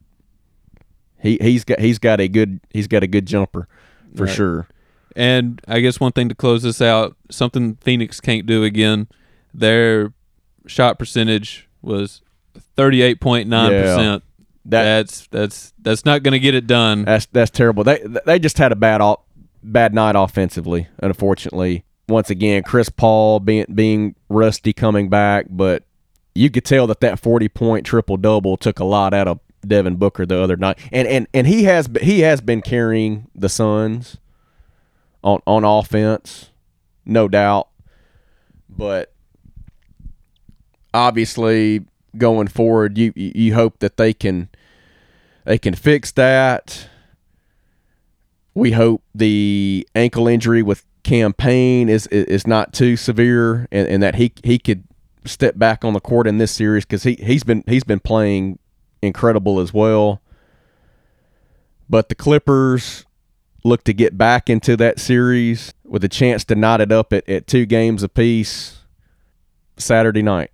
He 1.22 1.38
he's 1.41 1.63
got 1.63 1.80
he's 1.80 2.00
got 2.00 2.20
a 2.20 2.28
good 2.28 2.60
he's 2.72 2.88
got 2.88 3.04
a 3.04 3.08
good 3.08 3.26
jumper 3.26 3.68
for 4.15 4.26
Right. 4.26 4.36
sure. 4.36 4.68
And 5.15 5.62
I 5.68 5.80
guess 5.80 6.00
one 6.00 6.12
thing 6.12 6.28
to 6.30 6.36
close 6.36 6.63
this 6.63 6.82
out, 6.82 7.15
something 7.32 7.76
Phoenix 7.78 8.20
can't 8.20 8.46
do 8.46 8.63
again, 8.65 9.08
their 9.54 10.13
shot 10.68 11.00
percentage 11.00 11.70
was 11.82 12.22
38.9%. 12.78 14.22
That 14.65 14.84
that's 14.84 15.28
that's 15.28 15.73
that's 15.80 16.06
not 16.06 16.23
going 16.23 16.32
to 16.32 16.39
get 16.39 16.56
it 16.56 16.65
done. 16.65 17.06
that's 17.06 17.28
that's 17.28 17.51
terrible. 17.51 17.84
They 17.84 18.04
they 18.25 18.39
just 18.39 18.58
had 18.58 18.71
a 18.71 18.75
bad 18.75 18.99
off, 18.99 19.19
bad 19.62 19.93
night 19.93 20.15
offensively. 20.15 20.88
Unfortunately, 20.99 21.86
once 22.08 22.30
again, 22.30 22.63
Chris 22.63 22.89
Paul 22.89 23.39
being 23.39 23.65
being 23.73 24.15
rusty 24.28 24.73
coming 24.73 25.08
back, 25.08 25.45
but 25.49 25.84
you 26.34 26.49
could 26.49 26.65
tell 26.65 26.88
that 26.88 26.99
that 27.01 27.19
forty 27.19 27.47
point 27.47 27.86
triple 27.86 28.17
double 28.17 28.58
took 28.58 28.80
a 28.80 28.86
lot 28.86 29.13
out 29.13 29.28
of 29.28 29.39
Devin 29.67 29.97
Booker 29.97 30.25
the 30.25 30.41
other 30.41 30.58
night, 30.58 30.80
and 30.91 31.08
and 31.08 31.28
and 31.34 31.45
he 31.45 31.65
has 31.65 31.88
he 32.01 32.21
has 32.21 32.41
been 32.41 32.62
carrying 32.62 33.28
the 33.36 33.49
Suns 33.49 34.17
on 35.23 35.41
on 35.45 35.63
offense, 35.63 36.49
no 37.06 37.28
doubt, 37.28 37.67
but 38.67 39.13
obviously 40.93 41.86
going 42.17 42.47
forward, 42.47 42.97
you 42.97 43.12
you 43.15 43.54
hope 43.54 43.80
that 43.80 43.97
they 43.97 44.13
can 44.13 44.49
they 45.45 45.58
can 45.58 45.75
fix 45.75 46.12
that. 46.13 46.89
We 48.53 48.71
hope 48.71 49.03
the 49.13 49.88
ankle 49.95 50.27
injury 50.27 50.63
with 50.63 50.86
Cam 51.03 51.34
Payne 51.34 51.88
is 51.88 52.08
is 52.08 52.47
not 52.47 52.73
too 52.73 52.97
severe, 52.97 53.67
and, 53.71 53.88
and 53.88 54.03
that 54.03 54.15
he 54.15 54.34
he 54.43 54.58
could 54.58 54.84
step 55.23 55.58
back 55.58 55.84
on 55.86 55.93
the 55.93 55.99
court 55.99 56.27
in 56.27 56.38
this 56.38 56.51
series 56.51 56.86
because 56.86 57.03
he 57.03 57.15
he's 57.15 57.43
been 57.43 57.63
he's 57.67 57.84
been 57.84 57.99
playing 57.99 58.60
incredible 59.01 59.60
as 59.60 59.73
well. 59.73 60.21
But 61.88 62.10
the 62.10 62.15
Clippers 62.15 63.05
look 63.63 63.84
to 63.84 63.93
get 63.93 64.17
back 64.17 64.49
into 64.49 64.75
that 64.77 64.99
series 64.99 65.73
with 65.84 66.03
a 66.03 66.10
chance 66.10 66.43
to 66.45 66.55
knot 66.55 66.81
it 66.81 66.91
up 66.91 67.13
at, 67.13 67.27
at 67.29 67.47
two 67.47 67.65
games 67.65 68.03
apiece 68.03 68.79
Saturday 69.77 70.21
night. 70.21 70.51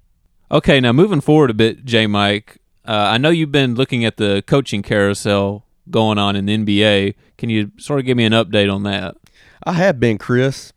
Okay, 0.50 0.82
now 0.82 0.92
moving 0.92 1.22
forward 1.22 1.50
a 1.50 1.54
bit, 1.54 1.86
J. 1.86 2.08
Mike. 2.08 2.61
Uh, 2.86 3.12
I 3.12 3.18
know 3.18 3.30
you've 3.30 3.52
been 3.52 3.76
looking 3.76 4.06
at 4.06 4.18
the 4.18 4.44
coaching 4.48 4.82
carousel 4.82 5.66
going 5.90 6.18
on 6.18 6.36
in 6.36 6.46
the 6.46 6.58
NBA. 6.58 7.16
Can 7.38 7.50
you 7.50 7.72
sort 7.78 8.00
of 8.00 8.06
give 8.06 8.18
me 8.18 8.26
an 8.26 8.34
update 8.34 8.74
on 8.74 8.84
that? 8.84 9.16
I 9.64 9.74
have 9.74 10.00
been, 10.00 10.18
Chris. 10.18 10.74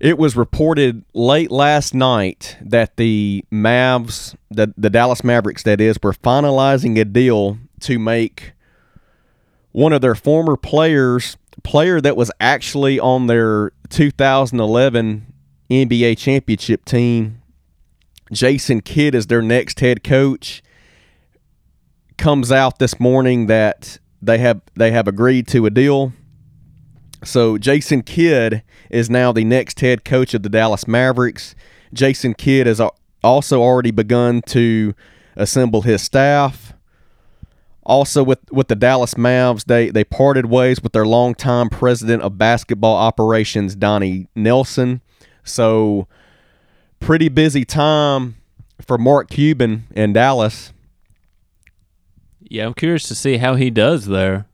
It 0.00 0.18
was 0.18 0.36
reported 0.36 1.04
late 1.14 1.50
last 1.50 1.94
night 1.94 2.56
that 2.60 2.96
the 2.96 3.44
Mavs, 3.52 4.34
the, 4.50 4.72
the 4.76 4.90
Dallas 4.90 5.22
Mavericks, 5.22 5.62
that 5.62 5.80
is, 5.80 5.96
were 6.02 6.12
finalizing 6.12 6.98
a 6.98 7.04
deal 7.04 7.58
to 7.80 7.98
make 7.98 8.52
one 9.72 9.92
of 9.92 10.00
their 10.00 10.14
former 10.14 10.56
players, 10.56 11.36
player 11.62 12.00
that 12.00 12.16
was 12.16 12.30
actually 12.40 12.98
on 12.98 13.26
their 13.26 13.72
2011 13.90 15.26
NBA 15.70 16.18
championship 16.18 16.84
team, 16.84 17.42
Jason 18.32 18.80
Kidd, 18.80 19.14
as 19.14 19.26
their 19.26 19.42
next 19.42 19.80
head 19.80 20.04
coach. 20.04 20.62
Comes 22.16 22.52
out 22.52 22.78
this 22.78 22.98
morning 23.00 23.46
that 23.46 23.98
they 24.22 24.38
have 24.38 24.60
they 24.74 24.90
have 24.92 25.08
agreed 25.08 25.46
to 25.48 25.66
a 25.66 25.70
deal. 25.70 26.12
So 27.24 27.58
Jason 27.58 28.02
Kidd 28.02 28.62
is 28.90 29.08
now 29.08 29.32
the 29.32 29.44
next 29.44 29.80
head 29.80 30.04
coach 30.04 30.34
of 30.34 30.42
the 30.42 30.48
Dallas 30.48 30.86
Mavericks. 30.86 31.54
Jason 31.92 32.34
Kidd 32.34 32.66
has 32.66 32.80
also 33.22 33.62
already 33.62 33.90
begun 33.90 34.42
to 34.42 34.94
assemble 35.36 35.82
his 35.82 36.02
staff. 36.02 36.74
Also 37.82 38.22
with 38.22 38.38
with 38.50 38.68
the 38.68 38.76
Dallas 38.76 39.14
Mavs, 39.14 39.64
they 39.64 39.90
they 39.90 40.04
parted 40.04 40.46
ways 40.46 40.82
with 40.82 40.92
their 40.92 41.06
longtime 41.06 41.68
president 41.68 42.22
of 42.22 42.38
basketball 42.38 42.96
operations, 42.96 43.74
Donnie 43.74 44.28
Nelson. 44.34 45.02
So 45.42 46.06
pretty 47.00 47.28
busy 47.28 47.64
time 47.64 48.36
for 48.80 48.96
Mark 48.96 49.28
Cuban 49.28 49.84
in 49.94 50.12
Dallas. 50.14 50.72
Yeah, 52.48 52.66
I'm 52.66 52.74
curious 52.74 53.08
to 53.08 53.14
see 53.14 53.38
how 53.38 53.54
he 53.54 53.70
does 53.70 54.06
there. 54.06 54.46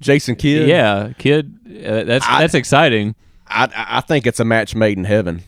Jason 0.00 0.34
Kidd. 0.36 0.68
Yeah, 0.68 1.12
kid, 1.18 1.58
uh, 1.86 2.04
that's 2.04 2.26
I- 2.28 2.40
that's 2.40 2.54
exciting. 2.54 3.14
I 3.46 3.68
I 3.74 4.00
think 4.00 4.26
it's 4.26 4.40
a 4.40 4.44
match 4.44 4.74
made 4.74 4.98
in 4.98 5.04
heaven. 5.04 5.42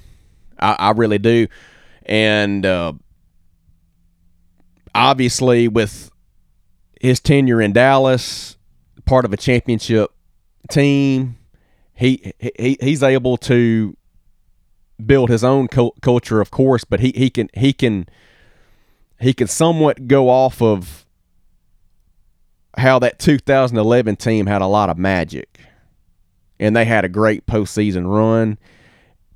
I, 0.59 0.77
I 0.79 0.91
really 0.93 1.19
do, 1.19 1.47
and 2.07 2.65
uh, 2.65 2.93
obviously 4.95 5.69
with 5.69 6.11
his 7.01 7.21
tenure 7.21 7.61
in 7.61 7.73
Dallas, 7.73 8.57
part 9.05 9.25
of 9.25 9.33
a 9.33 9.37
championship 9.37 10.11
team, 10.71 11.37
he 11.95 12.33
he 12.59 12.77
he's 12.81 13.03
able 13.03 13.37
to 13.39 13.97
build 15.05 15.29
his 15.31 15.43
own 15.45 15.69
cul- 15.69 15.95
culture, 16.01 16.41
of 16.41 16.51
course, 16.51 16.85
but 16.85 17.01
he, 17.01 17.13
he 17.17 17.31
can 17.31 17.49
he 17.55 17.73
can 17.73 18.07
he 19.21 19.35
can 19.35 19.47
somewhat 19.49 20.07
go 20.07 20.29
off 20.29 20.63
of 20.63 21.04
how 22.79 22.99
that 22.99 23.19
2011 23.19 24.17
team 24.17 24.47
had 24.47 24.63
a 24.63 24.67
lot 24.67 24.91
of 24.91 24.99
magic, 24.99 25.61
and 26.59 26.77
they 26.77 26.85
had 26.85 27.05
a 27.05 27.09
great 27.09 27.47
postseason 27.47 28.09
run. 28.09 28.59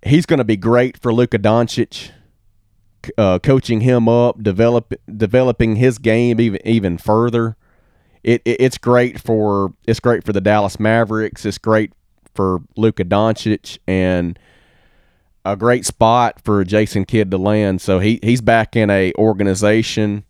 He's 0.04 0.26
going 0.26 0.38
to 0.38 0.44
be 0.44 0.56
great 0.56 0.96
for 0.96 1.12
Luka 1.12 1.38
Doncic, 1.38 2.10
uh, 3.16 3.38
coaching 3.38 3.80
him 3.80 4.08
up, 4.08 4.42
develop 4.42 4.94
developing 5.14 5.76
his 5.76 5.98
game 5.98 6.40
even 6.40 6.60
even 6.66 6.98
further. 6.98 7.56
It, 8.22 8.42
it, 8.44 8.60
it's 8.60 8.78
great 8.78 9.20
for 9.20 9.74
it's 9.86 10.00
great 10.00 10.24
for 10.24 10.32
the 10.32 10.40
Dallas 10.40 10.78
Mavericks. 10.78 11.44
It's 11.44 11.58
great 11.58 11.92
for 12.34 12.60
Luka 12.76 13.04
Doncic 13.04 13.78
and 13.86 14.38
a 15.44 15.56
great 15.56 15.86
spot 15.86 16.40
for 16.44 16.62
Jason 16.64 17.04
Kidd 17.04 17.30
to 17.30 17.38
land. 17.38 17.80
So 17.80 17.98
he 17.98 18.20
he's 18.22 18.40
back 18.40 18.76
in 18.76 18.90
a 18.90 19.12
organization 19.14 20.24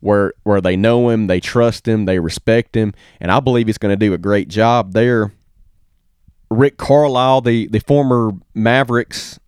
where 0.00 0.34
where 0.44 0.60
they 0.60 0.76
know 0.76 1.08
him, 1.08 1.26
they 1.26 1.40
trust 1.40 1.86
him, 1.86 2.04
they 2.04 2.18
respect 2.18 2.76
him, 2.76 2.94
and 3.20 3.30
I 3.30 3.40
believe 3.40 3.66
he's 3.66 3.78
going 3.78 3.92
to 3.92 4.06
do 4.06 4.12
a 4.14 4.18
great 4.18 4.48
job 4.48 4.92
there. 4.92 5.32
Rick 6.50 6.76
Carlisle, 6.76 7.42
the 7.42 7.66
the 7.68 7.80
former 7.80 8.32
Mavericks 8.54 9.38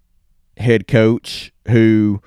head 0.57 0.87
coach, 0.89 1.53
who 1.69 2.21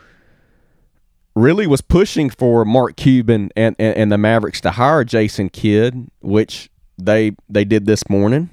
really 1.35 1.67
was 1.67 1.81
pushing 1.81 2.29
for 2.29 2.65
Mark 2.65 2.95
Cuban 2.95 3.51
and, 3.55 3.75
and, 3.79 3.95
and 3.95 4.11
the 4.11 4.17
Mavericks 4.17 4.61
to 4.61 4.71
hire 4.71 5.03
Jason 5.03 5.49
Kidd, 5.49 6.09
which 6.21 6.69
they 6.97 7.35
they 7.49 7.65
did 7.65 7.85
this 7.85 8.07
morning. 8.09 8.49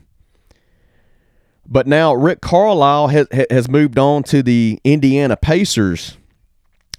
But 1.70 1.86
now 1.86 2.14
Rick 2.14 2.40
Carlisle 2.40 3.08
has, 3.08 3.26
has 3.50 3.68
moved 3.68 3.98
on 3.98 4.22
to 4.24 4.42
the 4.42 4.80
Indiana 4.84 5.36
Pacers, 5.36 6.17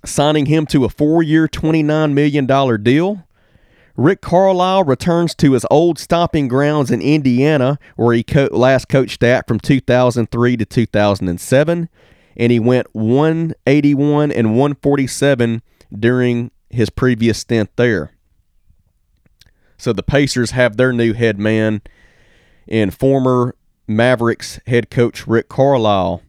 signing 0.05 0.45
him 0.45 0.65
to 0.67 0.85
a 0.85 0.89
four 0.89 1.23
year, 1.23 1.47
$29 1.47 2.13
million 2.13 2.83
deal. 2.83 3.25
Rick 3.95 4.21
Carlisle 4.21 4.85
returns 4.85 5.35
to 5.35 5.51
his 5.51 5.65
old 5.69 5.99
stomping 5.99 6.47
grounds 6.47 6.89
in 6.89 7.01
Indiana, 7.01 7.77
where 7.97 8.15
he 8.15 8.23
co- 8.23 8.47
last 8.51 8.87
coached 8.87 9.23
at 9.23 9.45
from 9.45 9.59
2003 9.59 10.55
to 10.55 10.65
2007, 10.65 11.89
and 12.37 12.51
he 12.51 12.59
went 12.59 12.87
181 12.93 14.31
and 14.31 14.51
147 14.51 15.61
during 15.97 16.51
his 16.69 16.89
previous 16.89 17.39
stint 17.39 17.75
there. 17.75 18.13
So 19.77 19.91
the 19.91 20.03
Pacers 20.03 20.51
have 20.51 20.77
their 20.77 20.93
new 20.93 21.13
head 21.13 21.37
man 21.37 21.81
in 22.67 22.91
former 22.91 23.55
Mavericks 23.87 24.59
head 24.67 24.89
coach 24.89 25.27
Rick 25.27 25.49
Carlisle. 25.49 26.21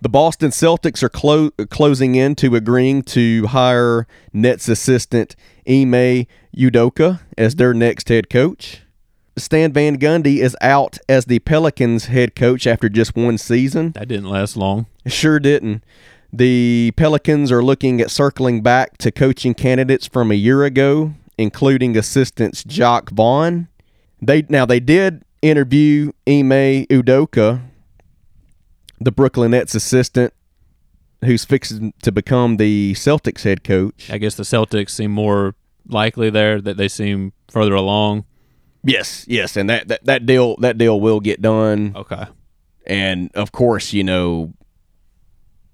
The 0.00 0.08
Boston 0.08 0.50
Celtics 0.50 1.02
are 1.02 1.08
clo- 1.08 1.50
closing 1.70 2.14
in 2.14 2.36
to 2.36 2.54
agreeing 2.54 3.02
to 3.02 3.46
hire 3.48 4.06
Nets 4.32 4.68
assistant 4.68 5.34
Ime 5.68 6.26
Udoka 6.56 7.20
as 7.36 7.56
their 7.56 7.74
next 7.74 8.08
head 8.08 8.30
coach. 8.30 8.82
Stan 9.36 9.72
Van 9.72 9.98
Gundy 9.98 10.38
is 10.38 10.56
out 10.60 10.98
as 11.08 11.24
the 11.24 11.40
Pelicans 11.40 12.06
head 12.06 12.36
coach 12.36 12.66
after 12.66 12.88
just 12.88 13.16
one 13.16 13.38
season. 13.38 13.92
That 13.92 14.08
didn't 14.08 14.28
last 14.28 14.56
long. 14.56 14.86
Sure 15.06 15.40
didn't. 15.40 15.82
The 16.32 16.92
Pelicans 16.96 17.50
are 17.50 17.62
looking 17.62 18.00
at 18.00 18.10
circling 18.10 18.62
back 18.62 18.98
to 18.98 19.10
coaching 19.10 19.54
candidates 19.54 20.06
from 20.06 20.30
a 20.30 20.34
year 20.34 20.64
ago, 20.64 21.14
including 21.36 21.96
assistants 21.96 22.62
Jacque 22.62 23.10
Vaughn. 23.10 23.68
They 24.20 24.44
now 24.48 24.66
they 24.66 24.80
did 24.80 25.24
interview 25.42 26.12
Ime 26.26 26.86
Udoka, 26.86 27.62
the 29.00 29.12
Brooklyn 29.12 29.50
Nets 29.52 29.74
assistant, 29.74 30.32
who's 31.24 31.44
fixing 31.44 31.92
to 32.02 32.12
become 32.12 32.56
the 32.56 32.92
Celtics 32.94 33.42
head 33.44 33.64
coach. 33.64 34.10
I 34.10 34.18
guess 34.18 34.34
the 34.34 34.42
Celtics 34.44 34.90
seem 34.90 35.10
more 35.10 35.54
likely 35.86 36.30
there 36.30 36.60
that 36.60 36.76
they 36.76 36.88
seem 36.88 37.32
further 37.50 37.74
along. 37.74 38.24
Yes, 38.84 39.24
yes, 39.28 39.56
and 39.56 39.68
that, 39.70 39.88
that, 39.88 40.04
that 40.04 40.26
deal 40.26 40.56
that 40.58 40.78
deal 40.78 41.00
will 41.00 41.20
get 41.20 41.42
done. 41.42 41.92
Okay. 41.96 42.24
And 42.86 43.30
of 43.34 43.52
course, 43.52 43.92
you 43.92 44.04
know, 44.04 44.54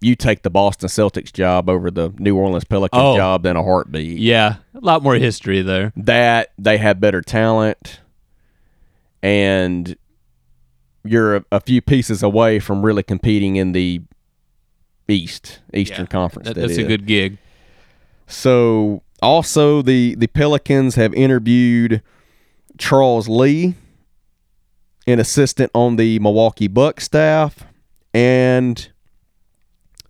you 0.01 0.17
take 0.17 0.43
the 0.43 0.51
Boston 0.51 0.89
Celtics 0.89 1.33
job 1.33 1.69
over 1.69 1.91
the 1.91 2.13
New 2.19 2.37
Orleans 2.37 2.65
Pelicans 2.65 3.01
Oh. 3.03 3.17
job 3.17 3.47
in 3.47 3.57
a 3.57 3.63
heartbeat. 3.63 4.19
Yeah, 4.19 4.57
a 4.75 4.81
lot 4.81 5.03
more 5.03 5.15
history 5.15 5.63
there. 5.63 5.93
that 5.97 6.53
they 6.59 6.79
have 6.79 6.99
better 7.01 7.21
talent 7.23 8.01
and 9.23 9.97
you're 11.05 11.37
a, 11.37 11.45
a 11.53 11.61
few 11.61 11.81
pieces 11.83 12.23
away 12.23 12.59
from 12.59 12.85
really 12.85 13.03
competing 13.03 13.57
in 13.57 13.73
the 13.73 14.01
east 15.09 15.61
eastern 15.75 16.03
Yeah. 16.05 16.07
conference 16.07 16.49
That, 16.49 16.55
that 16.55 16.69
that's 16.69 16.79
a 16.79 16.85
good 16.85 17.07
gig. 17.07 17.37
so 18.27 19.03
also 19.23 19.83
the 19.83 20.15
the 20.17 20.27
pelicans 20.29 20.95
have 20.95 21.13
interviewed 21.15 22.03
charles 22.79 23.29
lee 23.29 23.75
an 25.07 25.19
assistant 25.21 25.71
on 25.75 25.97
the 25.97 26.19
milwaukee 26.21 26.69
bucks 26.69 27.05
staff 27.05 27.65
and 28.15 28.89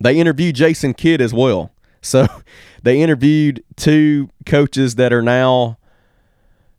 they 0.01 0.17
interviewed 0.19 0.55
jason 0.55 0.95
kidd 0.95 1.21
as 1.21 1.35
well 1.35 1.73
so 2.01 2.27
they 2.85 3.01
interviewed 3.03 3.65
two 3.77 4.31
coaches 4.47 4.95
that 4.95 5.13
are 5.13 5.23
now 5.23 5.77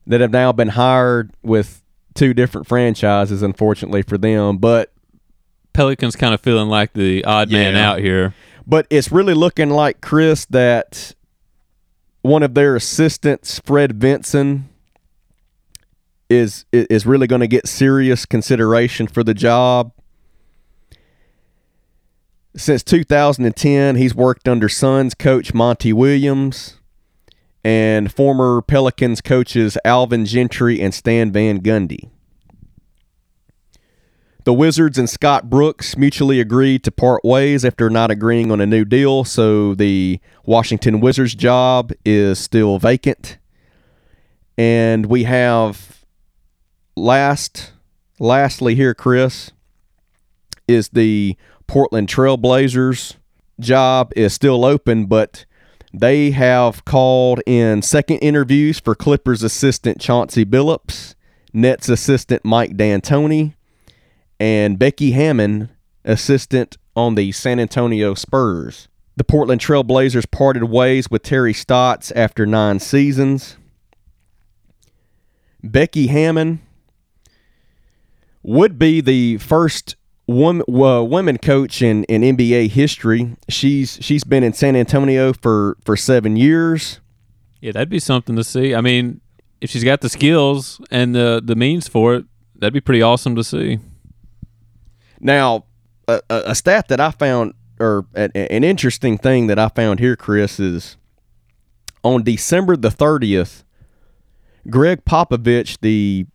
that 0.07 0.21
have 0.21 0.31
now 0.31 0.51
been 0.53 0.69
hired 0.69 1.31
with 1.43 1.81
two 2.15 2.33
different 2.33 2.65
franchises 2.67 3.43
unfortunately 3.43 4.01
for 4.01 4.17
them 4.17 4.57
but 4.57 4.91
Pelicans 5.73 6.15
kind 6.15 6.33
of 6.33 6.41
feeling 6.41 6.69
like 6.69 6.93
the 6.93 7.23
odd 7.25 7.51
man 7.51 7.75
out 7.75 7.99
here. 7.99 8.33
but 8.65 8.87
it's 8.89 9.11
really 9.11 9.33
looking 9.33 9.69
like 9.69 10.01
Chris 10.01 10.45
that 10.45 11.13
one 12.25 12.41
of 12.41 12.55
their 12.55 12.75
assistants, 12.75 13.59
Fred 13.59 13.99
Vinson, 14.01 14.69
is 16.29 16.65
is 16.71 17.05
really 17.05 17.27
going 17.27 17.41
to 17.41 17.47
get 17.47 17.67
serious 17.67 18.25
consideration 18.25 19.05
for 19.07 19.23
the 19.23 19.33
job. 19.33 19.91
Since 22.55 22.83
2010, 22.83 23.97
he's 23.97 24.15
worked 24.15 24.47
under 24.47 24.69
Suns 24.69 25.13
coach 25.13 25.53
Monty 25.53 25.93
Williams 25.93 26.79
and 27.65 28.13
former 28.13 28.61
Pelicans 28.61 29.21
coaches 29.21 29.75
Alvin 29.83 30.23
Gentry 30.23 30.79
and 30.79 30.93
Stan 30.93 31.31
Van 31.31 31.61
Gundy. 31.61 32.11
The 34.43 34.53
Wizards 34.53 34.99
and 34.99 35.09
Scott 35.09 35.49
Brooks 35.49 35.97
mutually 35.97 36.39
agreed 36.39 36.83
to 36.83 36.91
part 36.91 37.25
ways 37.25 37.65
after 37.65 37.89
not 37.89 38.11
agreeing 38.11 38.51
on 38.51 38.61
a 38.61 38.67
new 38.67 38.85
deal, 38.85 39.23
so 39.23 39.73
the 39.73 40.19
Washington 40.45 41.01
Wizards 41.01 41.33
job 41.33 41.91
is 42.05 42.37
still 42.37 42.77
vacant. 42.77 43.39
And 44.59 45.07
we 45.07 45.23
have 45.23 46.05
last 46.95 47.73
lastly 48.19 48.75
here, 48.75 48.93
Chris, 48.93 49.51
is 50.67 50.89
the 50.89 51.35
Portland 51.65 52.09
Trailblazers 52.09 53.15
job 53.59 54.13
is 54.15 54.35
still 54.35 54.63
open, 54.63 55.07
but 55.07 55.47
they 55.99 56.31
have 56.31 56.83
called 56.83 57.41
in 57.45 57.81
second 57.81 58.17
interviews 58.17 58.79
for 58.79 58.95
Clippers 58.95 59.43
assistant 59.43 59.99
Chauncey 59.99 60.43
Billups, 60.43 61.15
Nets 61.53 61.87
assistant 61.87 62.43
Mike 62.43 62.75
D'Antoni, 62.75 63.53
and 64.39 64.77
Becky 64.77 65.11
Hammon, 65.11 65.69
assistant 66.03 66.77
on 66.95 67.15
the 67.15 67.31
San 67.31 67.59
Antonio 67.59 68.13
Spurs. 68.13 68.89
The 69.15 69.23
Portland 69.23 69.61
Trail 69.61 69.83
Blazers 69.83 70.25
parted 70.25 70.65
ways 70.65 71.09
with 71.09 71.23
Terry 71.23 71.53
Stotts 71.53 72.11
after 72.11 72.45
nine 72.45 72.79
seasons. 72.79 73.55
Becky 75.63 76.07
Hammon 76.07 76.61
would 78.43 78.77
be 78.77 78.99
the 78.99 79.37
first 79.37 79.95
woman, 80.27 80.65
uh, 80.67 81.03
women 81.03 81.37
coach 81.37 81.81
in, 81.81 82.03
in 82.05 82.21
NBA 82.21 82.69
history. 82.69 83.35
She's 83.49 83.99
she's 84.01 84.23
been 84.23 84.43
in 84.43 84.53
San 84.53 84.75
Antonio 84.75 85.33
for, 85.33 85.77
for 85.85 85.95
seven 85.95 86.35
years. 86.35 86.99
Yeah, 87.61 87.71
that'd 87.71 87.89
be 87.89 87.99
something 87.99 88.35
to 88.35 88.43
see. 88.43 88.75
I 88.75 88.81
mean, 88.81 89.21
if 89.61 89.69
she's 89.69 89.83
got 89.83 90.01
the 90.01 90.09
skills 90.09 90.79
and 90.91 91.15
the 91.15 91.41
the 91.43 91.55
means 91.55 91.87
for 91.87 92.15
it, 92.15 92.25
that'd 92.55 92.73
be 92.73 92.81
pretty 92.81 93.01
awesome 93.01 93.35
to 93.35 93.43
see. 93.43 93.79
Now, 95.19 95.65
a, 96.07 96.21
a 96.29 96.41
a 96.47 96.55
stat 96.55 96.87
that 96.89 96.99
I 96.99 97.11
found, 97.11 97.53
or 97.79 98.05
an, 98.13 98.31
an 98.35 98.63
interesting 98.63 99.17
thing 99.17 99.47
that 99.47 99.57
I 99.57 99.69
found 99.69 99.99
here, 99.99 100.15
Chris, 100.15 100.59
is 100.59 100.97
on 102.03 102.23
December 102.23 102.77
the 102.77 102.89
30th, 102.89 103.63
Gregg 104.69 105.05
Popovich, 105.05 105.79
the 105.81 106.27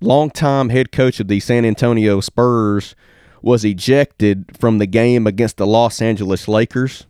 longtime 0.00 0.70
head 0.70 0.92
coach 0.92 1.20
of 1.20 1.28
the 1.28 1.40
San 1.40 1.64
Antonio 1.64 2.20
Spurs, 2.20 2.94
was 3.42 3.64
ejected 3.64 4.46
from 4.58 4.78
the 4.78 4.86
game 4.86 5.26
against 5.26 5.56
the 5.56 5.66
Los 5.66 6.00
Angeles 6.02 6.48
Lakers. 6.48 7.06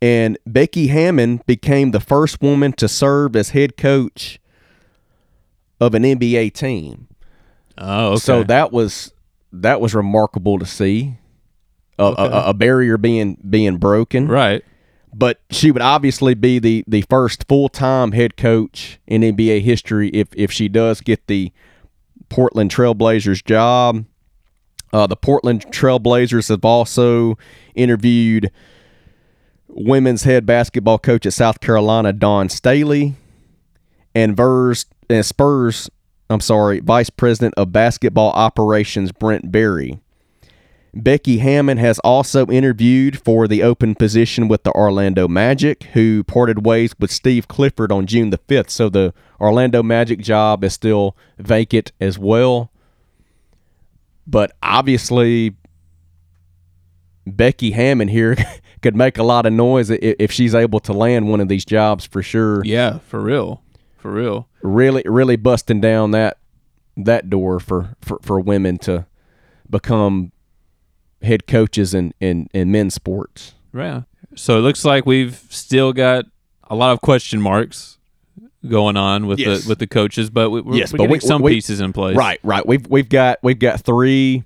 And 0.00 0.36
Becky 0.46 0.88
Hammon 0.88 1.40
became 1.46 1.92
the 1.92 2.00
first 2.00 2.42
woman 2.42 2.72
to 2.74 2.88
serve 2.88 3.36
as 3.36 3.50
head 3.50 3.76
coach 3.76 4.40
of 5.80 5.94
an 5.94 6.02
NBA 6.02 6.52
team. 6.54 7.06
Oh, 7.78 8.08
okay. 8.12 8.16
So 8.18 8.42
that 8.44 8.72
was 8.72 9.12
that 9.52 9.80
was 9.80 9.94
remarkable 9.94 10.58
to 10.58 10.66
see. 10.66 11.16
A, 11.98 12.02
Okay. 12.04 12.22
a, 12.24 12.48
a 12.48 12.54
barrier 12.54 12.96
being 12.96 13.36
being 13.48 13.76
broken, 13.76 14.26
Right. 14.26 14.64
but 15.14 15.40
she 15.50 15.70
would 15.70 15.82
obviously 15.82 16.34
be 16.34 16.58
the, 16.58 16.82
the 16.88 17.02
first 17.02 17.46
full 17.46 17.68
time 17.68 18.12
head 18.12 18.36
coach 18.36 18.98
in 19.06 19.20
NBA 19.22 19.60
history 19.62 20.08
if 20.08 20.28
if 20.34 20.50
she 20.50 20.68
does 20.68 21.00
get 21.00 21.26
the 21.28 21.52
Portland 22.28 22.70
Trailblazers 22.74 23.44
job. 23.44 24.04
Uh, 24.92 25.06
the 25.06 25.16
Portland 25.16 25.66
Trailblazers 25.70 26.48
have 26.48 26.64
also 26.64 27.38
interviewed 27.74 28.50
women's 29.68 30.24
head 30.24 30.44
basketball 30.44 30.98
coach 30.98 31.24
at 31.24 31.32
South 31.32 31.60
Carolina, 31.60 32.12
Dawn 32.12 32.48
Staley, 32.48 33.14
and 34.14 34.36
Vers 34.36 34.86
and 35.08 35.24
Spurs. 35.24 35.90
I'm 36.28 36.40
sorry, 36.40 36.80
Vice 36.80 37.10
President 37.10 37.54
of 37.56 37.72
Basketball 37.72 38.30
Operations 38.32 39.12
Brent 39.12 39.50
Barry. 39.50 39.98
Becky 40.94 41.38
Hammon 41.38 41.78
has 41.78 41.98
also 42.00 42.46
interviewed 42.46 43.18
for 43.18 43.48
the 43.48 43.62
open 43.62 43.94
position 43.94 44.46
with 44.46 44.62
the 44.62 44.72
Orlando 44.72 45.26
Magic, 45.26 45.84
who 45.94 46.22
parted 46.22 46.66
ways 46.66 46.94
with 46.98 47.10
Steve 47.10 47.48
Clifford 47.48 47.90
on 47.90 48.06
June 48.06 48.28
the 48.28 48.36
5th. 48.36 48.68
So 48.68 48.90
the 48.90 49.14
Orlando 49.40 49.82
Magic 49.82 50.20
job 50.20 50.62
is 50.62 50.74
still 50.74 51.16
vacant 51.38 51.92
as 51.98 52.18
well. 52.18 52.71
But 54.26 54.56
obviously, 54.62 55.56
Becky 57.26 57.72
Hammon 57.72 58.08
here 58.08 58.36
could 58.82 58.96
make 58.96 59.18
a 59.18 59.22
lot 59.22 59.46
of 59.46 59.52
noise 59.52 59.90
if 59.90 60.32
she's 60.32 60.54
able 60.54 60.80
to 60.80 60.92
land 60.92 61.28
one 61.28 61.40
of 61.40 61.48
these 61.48 61.64
jobs 61.64 62.04
for 62.04 62.22
sure. 62.22 62.64
Yeah, 62.64 62.98
for 62.98 63.20
real. 63.20 63.62
For 63.98 64.12
real. 64.12 64.48
Really, 64.62 65.02
really 65.06 65.36
busting 65.36 65.80
down 65.80 66.10
that 66.12 66.38
that 66.96 67.30
door 67.30 67.58
for, 67.58 67.96
for, 68.02 68.18
for 68.20 68.38
women 68.38 68.76
to 68.78 69.06
become 69.70 70.30
head 71.22 71.46
coaches 71.46 71.94
in, 71.94 72.12
in, 72.20 72.48
in 72.52 72.70
men's 72.70 72.94
sports. 72.94 73.54
Yeah. 73.72 74.02
So 74.34 74.58
it 74.58 74.60
looks 74.60 74.84
like 74.84 75.06
we've 75.06 75.40
still 75.48 75.92
got 75.92 76.26
a 76.64 76.74
lot 76.74 76.92
of 76.92 77.00
question 77.00 77.40
marks 77.40 77.98
going 78.68 78.96
on 78.96 79.26
with 79.26 79.38
Yes. 79.38 79.64
the 79.64 79.68
with 79.70 79.78
the 79.78 79.86
coaches, 79.86 80.30
but 80.30 80.50
we, 80.50 80.60
we're, 80.60 80.76
Yes, 80.76 80.92
but 80.92 81.08
we- 81.10 81.18
some 81.20 81.42
we- 81.42 81.52
pieces 81.54 81.80
in 81.80 81.92
place. 81.92 82.16
Right, 82.16 82.38
right. 82.42 82.64
We've 82.66 82.86
we've 82.88 83.08
got 83.08 83.38
we've 83.42 83.58
got 83.58 83.80
three 83.80 84.44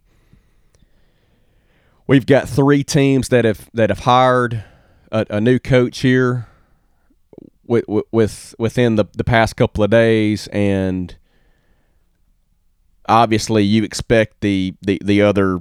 we've 2.07 2.27
got 2.27 2.49
three 2.49 2.83
teams 2.85 3.29
that 3.29 3.45
have 3.45 3.69
that 3.75 3.91
have 3.91 4.01
hired 4.01 4.65
a, 5.13 5.27
a 5.31 5.41
new 5.41 5.59
coach 5.59 5.99
here 6.01 6.47
with, 7.67 7.85
with 8.13 8.55
within 8.59 8.95
the, 8.97 9.05
the 9.13 9.25
past 9.25 9.57
couple 9.57 9.83
of 9.83 9.91
days 9.91 10.47
and 10.49 11.17
obviously 13.09 13.63
you 13.63 13.83
expect 13.85 14.41
the, 14.41 14.75
the, 14.83 15.01
the 15.05 15.23
other 15.23 15.61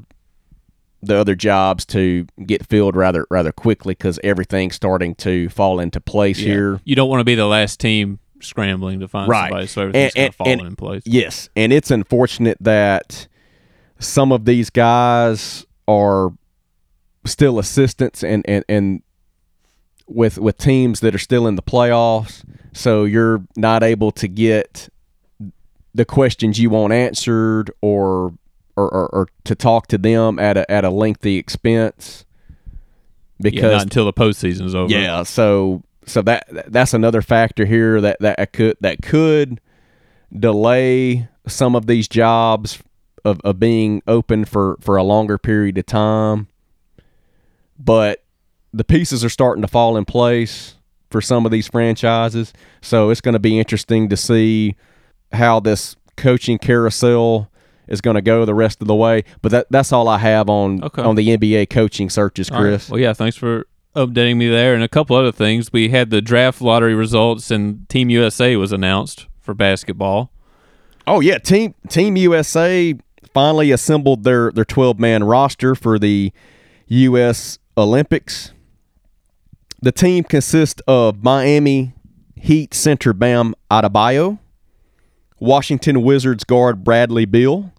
the 1.02 1.16
other 1.16 1.36
jobs 1.36 1.86
to 1.86 2.26
get 2.46 2.66
filled 2.66 2.96
rather 2.96 3.28
rather 3.30 3.52
quickly 3.52 3.94
because 3.94 4.20
everything's 4.24 4.76
starting 4.76 5.14
to 5.14 5.50
fall 5.50 5.80
into 5.80 6.02
place 6.02 6.40
Yeah. 6.40 6.48
here. 6.54 6.82
You 6.84 6.96
don't 6.96 7.10
want 7.10 7.20
to 7.20 7.24
be 7.26 7.36
the 7.36 7.46
last 7.46 7.80
team 7.80 8.18
scrambling 8.46 9.00
to 9.02 9.08
find 9.08 9.28
Right. 9.30 9.50
somebody, 9.50 9.68
so 9.68 9.82
everything's 9.84 10.14
And- 10.16 10.16
kind 10.16 10.28
of 10.30 10.36
falling 10.36 10.54
and- 10.60 10.68
in 10.70 10.76
place. 10.76 11.04
Yes, 11.06 11.50
and 11.56 11.72
it's 11.74 11.92
unfortunate 11.92 12.58
that 12.62 13.28
some 14.00 14.32
of 14.32 14.46
these 14.46 14.70
guys 14.70 15.66
are 15.88 16.32
still 17.26 17.58
assistants 17.60 18.24
and 18.24 18.44
and, 18.48 18.64
and 18.70 19.02
with 20.08 20.38
with 20.38 20.58
teams 20.58 21.00
that 21.00 21.16
are 21.16 21.20
still 21.20 21.48
in 21.48 21.56
the 21.56 21.62
playoffs, 21.64 22.44
so 22.74 23.04
you're 23.06 23.44
not 23.58 23.82
able 23.84 24.12
to 24.12 24.28
get 24.28 24.90
the 25.94 26.06
questions 26.06 26.60
you 26.60 26.70
want 26.70 26.94
answered 26.94 27.72
or 27.82 28.34
or, 28.78 28.90
or, 28.94 29.08
or 29.16 29.28
to 29.46 29.56
talk 29.56 29.88
to 29.88 29.98
them 29.98 30.38
at 30.38 30.58
a 30.58 30.70
at 30.70 30.84
a 30.84 30.90
lengthy 30.90 31.38
expense 31.38 32.26
Yeah, 33.40 33.50
because 33.50 33.72
not 33.78 33.84
until 33.84 34.06
the 34.06 34.14
postseason 34.14 34.66
is 34.66 34.76
over. 34.76 34.92
yeah, 34.92 35.24
so 35.24 35.82
so 36.06 36.22
that 36.24 36.48
that's 36.68 36.94
another 36.94 37.22
factor 37.22 37.66
here 37.66 38.00
that 38.02 38.18
that 38.20 38.54
could 38.54 38.78
that 38.82 39.02
could 39.02 39.60
delay 40.38 41.28
some 41.48 41.76
of 41.76 41.88
these 41.88 42.08
jobs 42.08 42.80
of, 43.24 43.40
of 43.44 43.60
being 43.60 44.02
open 44.08 44.46
for 44.46 44.78
for 44.82 44.98
a 44.98 45.04
longer 45.04 45.38
period 45.38 45.78
of 45.78 45.86
time. 45.86 46.48
But 47.78 48.24
the 48.74 48.84
pieces 48.84 49.24
are 49.24 49.30
starting 49.30 49.62
to 49.62 49.68
fall 49.68 49.98
in 49.98 50.06
place 50.06 50.76
for 51.10 51.22
some 51.22 51.46
of 51.46 51.52
these 51.52 51.68
franchises, 51.68 52.54
so 52.82 53.10
it's 53.10 53.22
going 53.22 53.34
to 53.34 53.40
be 53.40 53.58
interesting 53.60 54.10
to 54.10 54.18
see 54.18 54.76
how 55.32 55.60
this 55.60 55.96
coaching 56.18 56.58
carousel 56.58 57.50
is 57.88 58.02
going 58.02 58.16
to 58.16 58.22
go 58.22 58.46
the 58.46 58.54
rest 58.56 58.82
of 58.82 58.88
the 58.88 58.96
way. 58.96 59.24
But 59.42 59.52
that 59.52 59.68
that's 59.70 59.92
all 59.92 60.08
I 60.08 60.18
have 60.20 60.50
on 60.50 60.84
Okay. 60.84 61.02
on 61.02 61.16
the 61.16 61.38
NBA 61.38 61.70
coaching 61.70 62.10
searches, 62.10 62.50
All 62.50 62.58
right. 62.58 62.70
Chris. 62.70 62.90
Well, 62.90 63.00
yeah, 63.00 63.14
thanks 63.14 63.36
for 63.38 63.68
updating 63.96 64.38
me 64.38 64.50
there. 64.50 64.74
And 64.74 64.84
a 64.84 64.88
couple 64.88 65.16
other 65.16 65.32
things. 65.32 65.74
We 65.74 65.90
had 65.90 66.10
the 66.10 66.22
draft 66.22 66.62
lottery 66.62 66.94
results, 66.94 67.52
and 67.52 67.88
Team 67.90 68.10
USA 68.10 68.56
was 68.56 68.72
announced 68.72 69.28
for 69.42 69.54
basketball. 69.54 70.32
Oh 71.08 71.20
yeah, 71.20 71.38
Team 71.38 71.76
Team 71.90 72.16
USA 72.16 72.96
finally 73.34 73.72
assembled 73.72 74.24
their 74.24 74.52
their 74.52 74.66
12 74.66 75.00
man 75.00 75.24
roster 75.24 75.76
for 75.76 76.00
the 76.00 76.32
US 76.88 77.60
Olympics. 77.78 78.54
The 79.82 79.92
team 79.92 80.24
consists 80.24 80.82
of 80.88 81.24
Miami 81.24 81.94
Heat 82.36 82.74
center 82.74 83.14
Bam 83.14 83.54
Adebayo, 83.70 84.40
Washington 85.40 86.02
Wizards 86.02 86.44
guard 86.44 86.84
Bradley 86.84 87.26
Beal, 87.26 87.72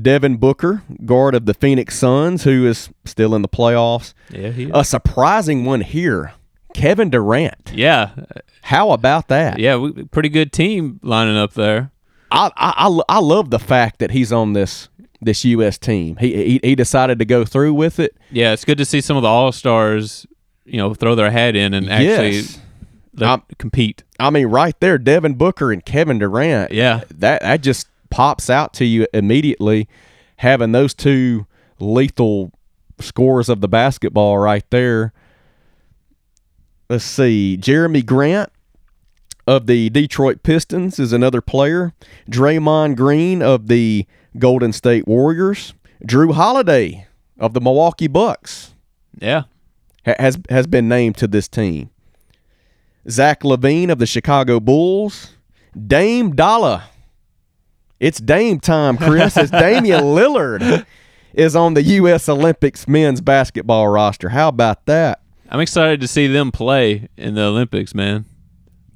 Devin 0.00 0.36
Booker, 0.36 0.82
guard 1.04 1.34
of 1.34 1.46
the 1.46 1.54
Phoenix 1.54 1.98
Suns, 1.98 2.44
who 2.44 2.66
is 2.66 2.88
still 3.04 3.34
in 3.34 3.42
the 3.42 3.48
playoffs. 3.48 4.14
Yeah, 4.30 4.50
he. 4.50 4.70
A 4.72 4.84
surprising 4.84 5.64
one 5.64 5.82
here, 5.82 6.32
Kevin 6.74 7.10
Durant. 7.10 7.72
yeah, 7.74 8.10
How 8.62 8.92
about 8.92 9.28
that? 9.28 9.58
yeah, 9.58 9.76
we, 9.76 9.92
pretty 10.04 10.28
good 10.30 10.52
team 10.52 10.98
lining 11.02 11.36
up 11.36 11.52
there. 11.54 11.90
I, 12.30 12.50
I, 12.56 12.88
I, 12.88 13.00
I 13.16 13.18
love 13.18 13.50
the 13.50 13.58
fact 13.58 13.98
that 13.98 14.10
he's 14.12 14.32
on 14.32 14.54
this 14.54 14.88
this 15.20 15.44
U.S. 15.44 15.78
team. 15.78 16.16
He, 16.16 16.32
he 16.34 16.60
he 16.62 16.74
decided 16.74 17.18
to 17.18 17.24
go 17.24 17.44
through 17.44 17.74
with 17.74 18.00
it. 18.00 18.16
Yeah, 18.30 18.52
it's 18.52 18.64
good 18.64 18.78
to 18.78 18.84
see 18.84 19.00
some 19.02 19.16
of 19.16 19.22
the 19.22 19.28
all 19.28 19.52
stars, 19.52 20.26
you 20.64 20.78
know, 20.78 20.94
throw 20.94 21.14
their 21.14 21.30
hat 21.30 21.54
in 21.54 21.74
and 21.74 21.90
actually 21.90 22.30
yes. 22.36 22.58
I'm- 23.20 23.42
compete. 23.58 24.02
I 24.18 24.30
mean, 24.30 24.46
right 24.46 24.78
there, 24.80 24.96
Devin 24.98 25.34
Booker 25.34 25.70
and 25.70 25.84
Kevin 25.84 26.18
Durant. 26.18 26.72
Yeah. 26.72 27.02
that 27.16 27.42
that 27.42 27.60
just 27.60 27.86
pops 28.12 28.48
out 28.48 28.72
to 28.74 28.84
you 28.84 29.06
immediately. 29.12 29.88
Having 30.36 30.72
those 30.72 30.94
two 30.94 31.46
lethal 31.80 32.52
scores 33.00 33.48
of 33.48 33.60
the 33.60 33.68
basketball 33.68 34.38
right 34.38 34.64
there. 34.70 35.12
Let's 36.88 37.04
see, 37.04 37.58
Jerami 37.60 38.04
Grant 38.04 38.52
of 39.46 39.66
the 39.66 39.88
Detroit 39.90 40.42
Pistons 40.42 40.98
is 40.98 41.12
another 41.12 41.40
player. 41.40 41.94
Draymond 42.30 42.96
Green 42.96 43.42
of 43.42 43.68
the 43.68 44.06
Golden 44.38 44.72
State 44.72 45.08
Warriors. 45.08 45.74
Jrue 46.06 46.34
Holiday 46.34 47.06
of 47.38 47.54
the 47.54 47.60
Milwaukee 47.60 48.08
Bucks 48.08 48.74
Yeah, 49.18 49.44
has 50.04 50.38
has 50.50 50.66
been 50.66 50.88
named 50.88 51.16
to 51.18 51.26
this 51.26 51.48
team. 51.48 51.90
Zach 53.08 53.40
LaVine 53.40 53.90
of 53.90 53.98
the 53.98 54.06
Chicago 54.06 54.60
Bulls. 54.60 55.36
Dame 55.86 56.36
Dalla. 56.36 56.84
It's 58.02 58.18
Dame 58.18 58.58
time, 58.58 58.96
Chris. 58.98 59.36
It's 59.36 59.52
Damian 59.52 60.00
Lillard 60.16 60.84
is 61.34 61.54
on 61.54 61.74
the 61.74 61.84
U.S. 61.84 62.28
Olympics 62.28 62.88
men's 62.88 63.20
basketball 63.20 63.86
roster. 63.86 64.30
How 64.30 64.48
about 64.48 64.86
that? 64.86 65.20
I'm 65.48 65.60
excited 65.60 66.00
to 66.00 66.08
see 66.08 66.26
them 66.26 66.50
play 66.50 67.08
in 67.16 67.36
the 67.36 67.42
Olympics, 67.42 67.94
man. 67.94 68.24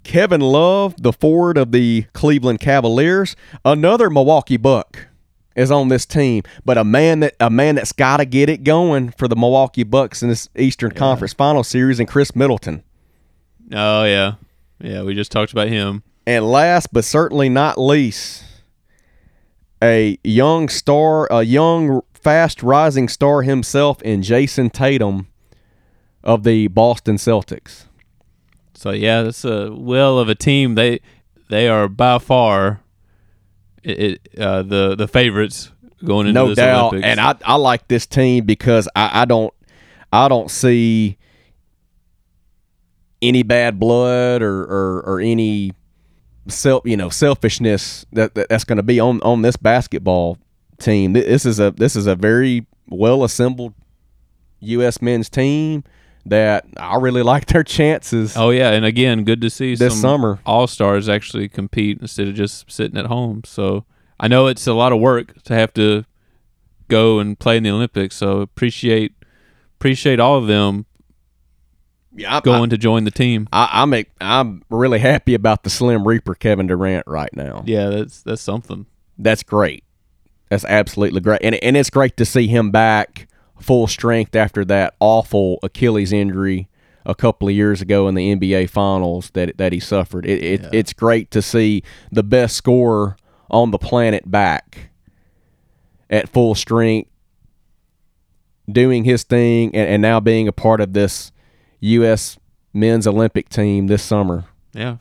Kevin 0.02 0.40
Love, 0.40 1.00
the 1.00 1.12
forward 1.12 1.56
of 1.56 1.70
the 1.70 2.06
Cleveland 2.14 2.58
Cavaliers, 2.58 3.36
another 3.64 4.10
Milwaukee 4.10 4.56
Buck, 4.56 5.06
is 5.54 5.70
on 5.70 5.86
this 5.86 6.04
team. 6.04 6.42
But 6.64 6.76
a 6.76 6.82
man 6.82 7.20
that 7.20 7.36
a 7.38 7.48
man 7.48 7.76
that's 7.76 7.92
got 7.92 8.16
to 8.16 8.24
get 8.24 8.48
it 8.48 8.64
going 8.64 9.12
for 9.12 9.28
the 9.28 9.36
Milwaukee 9.36 9.84
Bucks 9.84 10.20
in 10.20 10.30
this 10.30 10.48
Eastern 10.56 10.90
Conference 10.90 11.32
Final 11.32 11.62
Series, 11.62 12.00
and 12.00 12.08
Khris 12.08 12.34
Middleton. 12.34 12.82
Oh 13.72 14.02
yeah, 14.02 14.32
yeah. 14.80 15.04
We 15.04 15.14
just 15.14 15.30
talked 15.30 15.52
about 15.52 15.68
him. 15.68 16.02
And 16.26 16.44
last 16.44 16.92
but 16.92 17.04
certainly 17.04 17.48
not 17.48 17.78
least, 17.78 18.42
a 19.82 20.18
young 20.24 20.68
star, 20.68 21.26
a 21.30 21.42
young 21.42 22.02
fast 22.12 22.62
rising 22.62 23.08
star 23.08 23.42
himself 23.42 24.02
in 24.02 24.22
Jayson 24.22 24.70
Tatum 24.70 25.28
of 26.24 26.42
the 26.42 26.68
Boston 26.68 27.16
Celtics. 27.16 27.84
So 28.74 28.90
yeah, 28.90 29.22
that's 29.22 29.44
a 29.44 29.72
will 29.72 30.18
of 30.18 30.28
a 30.28 30.34
team. 30.34 30.74
They 30.74 31.00
they 31.48 31.68
are 31.68 31.88
by 31.88 32.18
far 32.18 32.82
it, 33.82 34.20
it, 34.32 34.38
uh, 34.38 34.62
the 34.62 34.96
the 34.96 35.08
favorites 35.08 35.70
going 36.04 36.26
into 36.26 36.40
no 36.40 36.48
this 36.48 36.56
doubt. 36.56 36.92
Olympics. 36.92 37.06
And 37.06 37.20
I, 37.20 37.34
I 37.44 37.54
like 37.56 37.88
this 37.88 38.06
team 38.06 38.44
because 38.44 38.88
I, 38.94 39.22
I 39.22 39.24
don't 39.24 39.54
I 40.12 40.28
don't 40.28 40.50
see 40.50 41.16
any 43.22 43.42
bad 43.42 43.78
blood 43.80 44.42
or, 44.42 44.62
or, 44.62 45.02
or 45.06 45.20
any 45.20 45.72
self 46.48 46.82
you 46.86 46.96
know 46.96 47.08
selfishness 47.08 48.06
that, 48.12 48.34
that 48.34 48.48
that's 48.48 48.64
going 48.64 48.76
to 48.76 48.82
be 48.82 49.00
on 49.00 49.20
on 49.22 49.42
this 49.42 49.56
basketball 49.56 50.38
team. 50.78 51.12
This 51.12 51.44
is 51.44 51.58
a 51.60 51.70
this 51.70 51.96
is 51.96 52.06
a 52.06 52.14
very 52.14 52.66
well 52.88 53.24
assembled 53.24 53.74
U.S. 54.60 55.02
men's 55.02 55.28
team 55.28 55.84
that 56.26 56.66
I 56.76 56.96
really 56.96 57.22
like 57.22 57.46
their 57.46 57.62
chances. 57.62 58.36
Oh 58.36 58.50
yeah, 58.50 58.70
and 58.72 58.84
again, 58.84 59.24
good 59.24 59.40
to 59.42 59.50
see 59.50 59.74
This 59.74 59.94
some 59.94 60.00
summer. 60.00 60.40
all 60.44 60.66
stars 60.66 61.08
actually 61.08 61.48
compete 61.48 61.98
instead 62.00 62.28
of 62.28 62.34
just 62.34 62.70
sitting 62.70 62.98
at 62.98 63.06
home. 63.06 63.42
So 63.44 63.84
I 64.18 64.28
know 64.28 64.46
it's 64.46 64.66
a 64.66 64.72
lot 64.72 64.92
of 64.92 65.00
work 65.00 65.42
to 65.44 65.54
have 65.54 65.72
to 65.74 66.04
go 66.88 67.18
and 67.18 67.38
play 67.38 67.56
in 67.56 67.62
the 67.62 67.70
Olympics. 67.70 68.16
So 68.16 68.40
appreciate 68.40 69.14
appreciate 69.78 70.18
all 70.18 70.36
of 70.36 70.46
them 70.46 70.86
Yeah, 72.16 72.36
I, 72.36 72.40
going 72.40 72.70
to 72.70 72.78
join 72.78 73.04
the 73.04 73.10
team. 73.10 73.48
I, 73.52 73.68
I'm 73.72 73.92
a, 73.94 74.04
I'm 74.20 74.62
really 74.70 74.98
happy 74.98 75.34
about 75.34 75.62
the 75.64 75.70
Slim 75.70 76.06
Reaper 76.06 76.34
Kevin 76.34 76.66
Durant 76.66 77.06
right 77.06 77.34
now. 77.34 77.62
Yeah, 77.66 77.88
that's 77.90 78.22
that's 78.22 78.42
something. 78.42 78.86
That's 79.18 79.42
great. 79.42 79.84
That's 80.48 80.64
absolutely 80.64 81.20
great, 81.20 81.40
and 81.42 81.54
and 81.56 81.76
it's 81.76 81.90
great 81.90 82.16
to 82.18 82.24
see 82.24 82.46
him 82.46 82.70
back 82.70 83.28
full 83.60 83.86
strength 83.86 84.34
after 84.36 84.64
that 84.66 84.94
awful 85.00 85.58
Achilles 85.62 86.12
injury 86.12 86.68
a 87.04 87.14
couple 87.14 87.48
of 87.48 87.54
years 87.54 87.80
ago 87.80 88.08
in 88.08 88.14
the 88.14 88.34
NBA 88.34 88.70
Finals 88.70 89.30
that 89.34 89.56
that 89.58 89.72
he 89.72 89.80
suffered. 89.80 90.24
It, 90.26 90.42
it 90.42 90.60
Yeah. 90.62 90.70
it's 90.72 90.92
great 90.92 91.30
to 91.32 91.42
see 91.42 91.82
the 92.10 92.22
best 92.22 92.56
scorer 92.56 93.16
on 93.50 93.70
the 93.70 93.78
planet 93.78 94.30
back 94.30 94.90
at 96.10 96.28
full 96.28 96.54
strength, 96.54 97.10
doing 98.70 99.04
his 99.04 99.22
thing, 99.22 99.74
and, 99.74 99.88
and 99.88 100.02
now 100.02 100.20
being 100.20 100.48
a 100.48 100.52
part 100.52 100.80
of 100.80 100.92
this 100.92 101.32
U.S. 101.86 102.38
men's 102.72 103.06
Olympic 103.06 103.48
team 103.48 103.86
this 103.86 104.02
summer. 104.02 104.44
Yeah, 104.72 104.96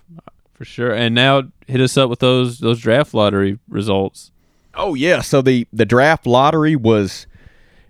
for 0.53 0.65
sure. 0.65 0.93
And 0.93 1.13
now 1.13 1.43
hit 1.67 1.81
us 1.81 1.97
up 1.97 2.09
with 2.09 2.19
those 2.19 2.59
those 2.59 2.79
draft 2.79 3.13
lottery 3.13 3.59
results. 3.67 4.31
Oh 4.73 4.93
yeah, 4.93 5.21
so 5.21 5.41
the 5.41 5.67
the 5.71 5.85
draft 5.85 6.25
lottery 6.25 6.75
was 6.75 7.27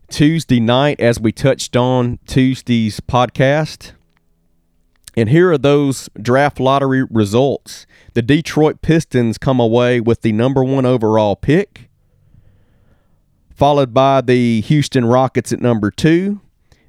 Tuesday 0.10 0.60
night 0.60 1.00
as 1.00 1.20
we 1.20 1.32
touched 1.32 1.76
on 1.76 2.20
Tuesday's 2.26 3.00
podcast. 3.00 3.92
And 5.18 5.30
here 5.30 5.52
are 5.52 5.58
those 5.58 6.10
draft 6.22 6.60
lottery 6.60 7.04
results. 7.04 7.86
The 8.14 8.22
Detroit 8.22 8.82
Pistons 8.82 9.38
come 9.38 9.60
away 9.62 10.02
with 10.02 10.22
the 10.22 10.34
number 10.34 10.62
1 10.62 10.86
overall 10.86 11.38
pick, 11.38 11.90
followed 13.50 13.94
by 13.94 14.20
the 14.20 14.60
Houston 14.62 15.06
Rockets 15.06 15.54
at 15.54 15.62
number 15.62 15.90
2. 15.90 16.42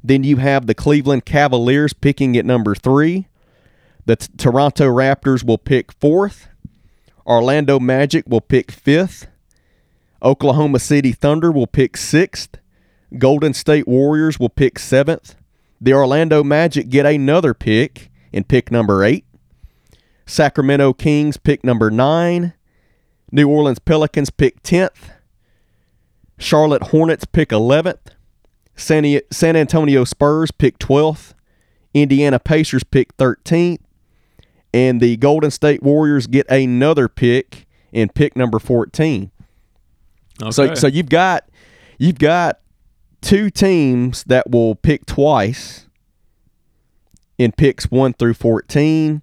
Then 0.07 0.23
you 0.23 0.37
have 0.37 0.67
the 0.67 0.75
Cleveland 0.75 1.25
Cavaliers 1.25 1.93
picking 1.93 2.37
at 2.37 2.45
number 2.45 2.77
3. 2.77 3.27
The 4.05 4.15
T- 4.15 4.29
Toronto 4.37 4.85
Raptors 4.85 5.43
will 5.45 5.59
pick 5.59 5.99
4th. 5.99 6.47
Orlando 7.27 7.81
Magic 7.81 8.25
will 8.29 8.41
pick 8.41 8.69
5th. 8.69 9.27
Oklahoma 10.23 10.79
City 10.79 11.11
Thunder 11.11 11.51
will 11.51 11.67
pick 11.67 11.97
sixth. 11.97 12.57
Golden 13.19 13.53
State 13.53 13.87
Warriors 13.87 14.39
will 14.39 14.49
pick 14.49 14.79
seventh. 14.79 15.35
The 15.81 15.93
Orlando 15.93 16.43
Magic 16.43 16.89
get 16.89 17.05
another 17.05 17.53
pick 17.53 18.11
and 18.33 18.49
pick 18.49 18.71
number 18.71 19.05
eight. 19.05 19.25
Sacramento 20.25 20.93
Kings 20.93 21.37
pick 21.37 21.65
number 21.65 21.91
nine. 21.91 22.55
New 23.31 23.49
Orleans 23.49 23.79
Pelicans 23.79 24.31
pick 24.31 24.63
10th. 24.63 25.11
Charlotte 26.39 26.85
Hornets 26.85 27.25
pick 27.25 27.51
11th. 27.51 28.16
San, 28.77 29.21
San 29.31 29.57
Antonio 29.57 30.05
Spurs 30.05 30.51
pick 30.51 30.79
12th. 30.79 31.33
Indiana 31.95 32.39
Pacers 32.39 32.85
pick 32.85 33.17
13th. 33.17 33.79
And 34.73 35.01
the 35.01 35.17
Golden 35.17 35.51
State 35.51 35.83
Warriors 35.83 36.27
get 36.27 36.49
another 36.51 37.09
pick 37.09 37.67
in 37.93 38.11
pick 38.11 38.37
number 38.37 38.59
14. 38.59 39.31
Okay. 40.43 40.51
So 40.51 40.75
so 40.75 40.87
you've 40.87 41.09
got 41.09 41.49
you've 41.99 42.19
got 42.19 42.61
two 43.23 43.49
teams 43.49 44.25
that 44.25 44.51
will 44.51 44.75
pick 44.75 45.07
twice 45.07 45.87
in 47.39 47.53
picks 47.53 47.91
1 47.91 48.15
through 48.15 48.35
14. 48.35 49.23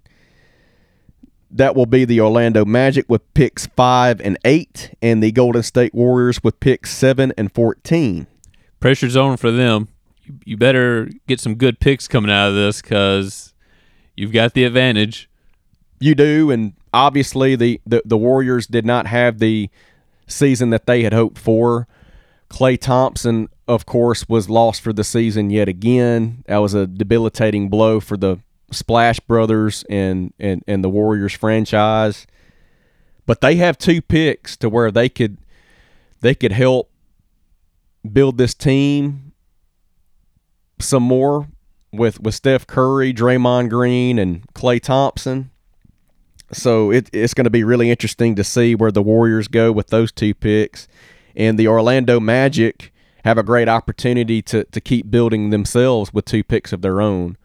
That 1.50 1.76
will 1.76 1.86
be 1.86 2.04
the 2.04 2.20
Orlando 2.20 2.64
Magic 2.64 3.04
with 3.08 3.22
picks 3.34 3.66
5 3.66 4.20
and 4.20 4.36
8 4.44 4.96
and 5.00 5.22
the 5.22 5.30
Golden 5.30 5.62
State 5.62 5.94
Warriors 5.94 6.42
with 6.42 6.58
picks 6.58 6.90
7 6.90 7.32
and 7.38 7.52
14. 7.52 8.26
Pressure 8.84 9.08
zone 9.08 9.38
for 9.38 9.50
them. 9.50 9.88
You, 10.44 10.58
better 10.58 11.08
get 11.26 11.40
some 11.40 11.54
good 11.54 11.80
picks 11.80 12.06
coming 12.06 12.30
out 12.30 12.50
of 12.50 12.54
this 12.54 12.82
because 12.82 13.54
you've 14.14 14.30
got 14.30 14.52
the 14.52 14.64
advantage. 14.64 15.30
You 16.00 16.14
do 16.14 16.50
and 16.50 16.74
obviously 16.92 17.56
the, 17.56 17.80
the 17.86 18.02
the 18.04 18.18
Warriors 18.18 18.66
did 18.66 18.84
not 18.84 19.06
have 19.06 19.38
the 19.38 19.70
season 20.26 20.68
that 20.68 20.84
they 20.84 21.02
had 21.02 21.14
hoped 21.14 21.38
for. 21.38 21.88
Klay 22.50 22.78
Thompson, 22.78 23.48
of 23.66 23.86
course, 23.86 24.28
was 24.28 24.50
lost 24.50 24.82
for 24.82 24.92
the 24.92 25.02
season 25.02 25.48
yet 25.48 25.66
again. 25.66 26.44
That 26.46 26.58
was 26.58 26.74
a 26.74 26.86
debilitating 26.86 27.70
blow 27.70 28.00
for 28.00 28.18
the 28.18 28.40
Splash 28.70 29.18
Brothers 29.18 29.86
and, 29.88 30.34
and, 30.38 30.62
and 30.66 30.84
the 30.84 30.90
Warriors 30.90 31.32
franchise. 31.32 32.26
But 33.24 33.40
they 33.40 33.56
have 33.56 33.78
two 33.78 34.02
picks 34.02 34.58
to 34.58 34.68
where 34.68 34.90
they 34.90 35.08
could 35.08 35.38
they 36.20 36.34
could 36.34 36.52
help 36.52 36.90
build 38.10 38.38
this 38.38 38.54
team 38.54 39.32
some 40.78 41.02
more 41.02 41.48
with 41.92 42.20
with 42.20 42.34
Steph 42.34 42.66
Curry, 42.66 43.12
Draymond 43.12 43.70
Green, 43.70 44.18
and 44.18 44.46
Klay 44.54 44.80
Thompson. 44.80 45.50
So 46.52 46.90
it, 46.90 47.08
it's 47.12 47.34
going 47.34 47.44
to 47.44 47.50
be 47.50 47.64
really 47.64 47.90
interesting 47.90 48.34
to 48.36 48.44
see 48.44 48.74
where 48.74 48.92
the 48.92 49.02
Warriors 49.02 49.48
go 49.48 49.72
with 49.72 49.88
those 49.88 50.12
two 50.12 50.34
picks. 50.34 50.86
And 51.34 51.58
the 51.58 51.66
Orlando 51.66 52.20
Magic 52.20 52.92
have 53.24 53.38
a 53.38 53.42
great 53.42 53.68
opportunity 53.68 54.40
to, 54.42 54.64
to 54.64 54.80
keep 54.80 55.10
building 55.10 55.50
themselves 55.50 56.12
with 56.12 56.26
two 56.26 56.44
picks 56.44 56.72
of 56.72 56.82
their 56.82 57.00
own. 57.00 57.36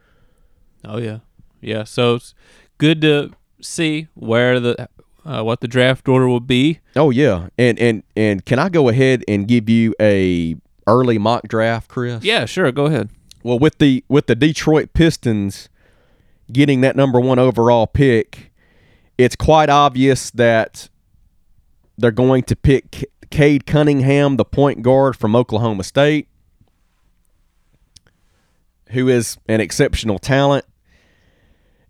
Oh 0.84 0.97
yeah, 0.97 1.20
yeah. 1.62 1.86
So 1.86 2.16
it's 2.16 2.36
good 2.78 3.01
to 3.01 3.32
see 3.62 4.07
where 4.14 4.60
the 4.60 4.89
uh, 5.30 5.43
what 5.43 5.61
the 5.61 5.67
draft 5.67 6.07
order 6.07 6.27
will 6.27 6.39
be. 6.39 6.80
Oh 6.95 7.11
yeah. 7.11 7.49
And 7.57 7.77
and 7.80 8.03
and 8.15 8.43
can 8.45 8.57
I 8.57 8.69
go 8.69 8.89
ahead 8.89 9.23
and 9.27 9.47
give 9.47 9.69
you 9.69 9.93
a 10.01 10.55
early 10.88 11.19
mock 11.19 11.47
draft, 11.47 11.88
Chris? 11.88 12.23
Yeah, 12.23 12.45
sure. 12.45 12.71
Go 12.71 12.88
ahead. 12.88 13.09
Well, 13.43 13.59
with 13.59 13.77
the 13.77 14.03
with 14.09 14.25
the 14.25 14.36
Detroit 14.36 14.93
Pistons 14.93 15.69
getting 16.51 16.82
that 16.82 16.95
number 16.95 17.19
1 17.19 17.38
overall 17.38 17.86
pick, 17.86 18.51
it's 19.19 19.36
quite 19.36 19.69
obvious 19.69 20.32
that 20.32 20.89
they're 21.95 22.09
going 22.09 22.41
to 22.43 22.55
pick 22.55 23.05
Cade 23.30 23.67
Cunningham, 23.67 24.38
the 24.38 24.45
point 24.45 24.82
guard 24.82 25.15
from 25.15 25.36
Oklahoma 25.36 25.84
State, 25.84 26.27
who 28.88 29.07
is 29.07 29.38
an 29.47 29.61
exceptional 29.61 30.17
talent. 30.17 30.65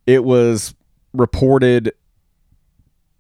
It 0.06 0.26
was 0.26 0.76
reported 1.14 1.94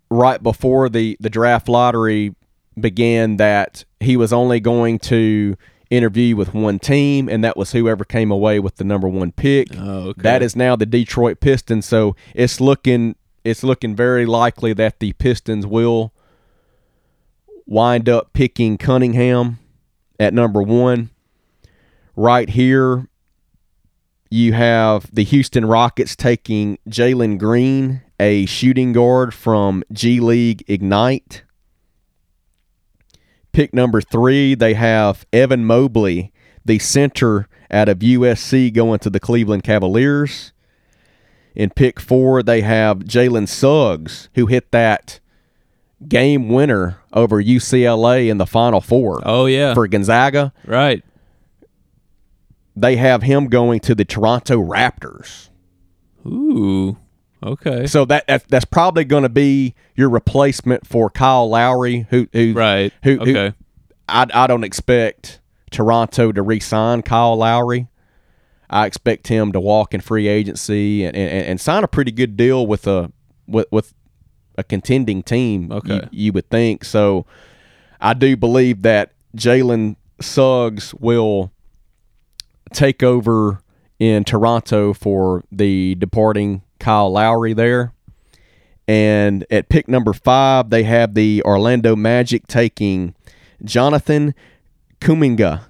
right 0.09 0.41
before 0.41 0.89
the, 0.89 1.17
the 1.19 1.29
draft 1.29 1.69
lottery 1.69 2.35
began 2.79 3.37
that 3.37 3.85
he 3.99 4.15
was 4.17 4.31
only 4.31 4.59
going 4.59 4.99
to 4.99 5.55
interview 5.89 6.35
with 6.35 6.53
one 6.53 6.79
team, 6.79 7.27
and 7.27 7.43
that 7.43 7.57
was 7.57 7.71
whoever 7.71 8.05
came 8.05 8.31
away 8.31 8.59
with 8.59 8.75
the 8.75 8.83
number 8.83 9.07
one 9.07 9.31
pick. 9.31 9.67
Oh, 9.77 10.09
okay. 10.09 10.21
That 10.21 10.41
is 10.41 10.55
now 10.55 10.75
the 10.75 10.85
Detroit 10.85 11.39
Pistons. 11.39 11.85
So 11.85 12.15
it's 12.33 12.61
looking 12.61 13.15
it's 13.43 13.63
looking 13.63 13.95
very 13.95 14.25
likely 14.25 14.73
that 14.73 14.99
the 14.99 15.13
Pistons 15.13 15.65
will 15.65 16.13
wind 17.65 18.09
up 18.09 18.33
picking 18.33 18.77
Cunningham 18.77 19.59
at 20.19 20.33
number 20.33 20.61
one. 20.61 21.09
Right 22.15 22.49
here, 22.49 23.07
you 24.29 24.53
have 24.53 25.13
the 25.13 25.23
Houston 25.23 25.65
Rockets 25.65 26.15
taking 26.15 26.77
Jalen 26.87 27.39
Green, 27.39 28.01
a 28.19 28.45
shooting 28.45 28.93
guard 28.93 29.33
from 29.33 29.83
G 29.91 30.19
League 30.19 30.63
Ignite. 30.67 31.43
Pick 33.51 33.73
number 33.73 34.01
three, 34.01 34.53
they 34.53 34.75
have 34.75 35.25
Evan 35.33 35.65
Mobley, 35.65 36.31
the 36.63 36.77
center 36.77 37.47
out 37.71 37.89
of 37.89 37.99
USC, 37.99 38.71
going 38.71 38.99
to 38.99 39.09
the 39.09 39.19
Cleveland 39.19 39.63
Cavaliers. 39.63 40.53
In 41.55 41.71
pick 41.71 41.99
four, 41.99 42.43
they 42.43 42.61
have 42.61 42.99
Jalen 42.99 43.47
Suggs, 43.47 44.29
who 44.35 44.45
hit 44.45 44.71
that 44.71 45.19
game 46.07 46.49
winner 46.49 47.01
over 47.11 47.41
UCLA 47.43 48.29
in 48.29 48.37
the 48.37 48.45
Final 48.45 48.81
Four. 48.81 49.21
Oh 49.25 49.47
yeah. 49.47 49.73
for 49.73 49.87
Gonzaga. 49.87 50.53
right. 50.65 51.03
They 52.81 52.95
have 52.95 53.23
him 53.23 53.47
going 53.47 53.79
to 53.81 53.95
the 53.95 54.05
Toronto 54.05 54.61
Raptors. 54.63 55.49
Ooh. 56.25 56.97
Okay. 57.41 57.87
So 57.87 58.05
that, 58.05 58.27
that 58.27 58.47
that's 58.49 58.65
probably 58.65 59.05
going 59.05 59.23
to 59.23 59.29
be 59.29 59.73
your 59.95 60.09
replacement 60.09 60.85
for 60.85 61.09
Kyle 61.09 61.49
Lowry, 61.49 62.05
who 62.09 62.27
who 62.33 62.53
Right. 62.53 62.91
who, 63.03 63.17
who 63.17 63.21
okay. 63.21 63.53
I 64.07 64.25
I 64.33 64.47
don't 64.47 64.63
expect 64.63 65.39
Toronto 65.71 66.31
to 66.31 66.41
re-sign 66.41 67.01
Kyle 67.01 67.37
Lowry. 67.37 67.87
I 68.69 68.85
expect 68.85 69.27
him 69.27 69.51
to 69.53 69.59
walk 69.59 69.93
in 69.93 70.01
free 70.01 70.27
agency 70.27 71.03
and, 71.03 71.15
and, 71.15 71.45
and 71.47 71.61
sign 71.61 71.83
a 71.83 71.87
pretty 71.87 72.11
good 72.11 72.37
deal 72.37 72.67
with 72.67 72.85
a 72.87 73.11
with 73.47 73.67
with 73.71 73.93
a 74.57 74.63
contending 74.63 75.23
team. 75.23 75.71
Okay. 75.71 75.93
you, 75.95 76.25
you 76.25 76.33
would 76.33 76.49
think 76.49 76.83
so. 76.83 77.25
I 78.01 78.13
do 78.13 78.35
believe 78.35 78.81
that 78.83 79.13
Jalen 79.35 79.95
Suggs 80.19 80.93
will 80.95 81.51
take 82.73 83.03
over 83.03 83.61
in 83.99 84.23
Toronto 84.23 84.93
for 84.93 85.43
the 85.51 85.95
departing 85.95 86.63
Kyle 86.79 87.11
Lowry 87.11 87.53
there. 87.53 87.93
And 88.87 89.45
at 89.51 89.69
pick 89.69 89.87
number 89.87 90.13
five, 90.13 90.69
they 90.69 90.83
have 90.83 91.13
the 91.13 91.43
Orlando 91.43 91.95
Magic 91.95 92.47
taking 92.47 93.13
Jonathan 93.63 94.33
Kuminga, 94.99 95.61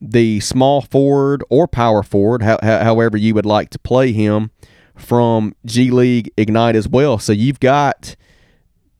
the 0.00 0.40
small 0.40 0.82
forward 0.82 1.42
or 1.48 1.66
power 1.66 2.02
forward, 2.02 2.42
how, 2.42 2.58
however 2.62 3.16
you 3.16 3.34
would 3.34 3.46
like 3.46 3.70
to 3.70 3.78
play 3.78 4.12
him, 4.12 4.50
from 4.94 5.54
G 5.64 5.90
League 5.90 6.30
Ignite 6.36 6.76
as 6.76 6.88
well. 6.88 7.18
So 7.18 7.32
you've 7.32 7.60
got 7.60 8.16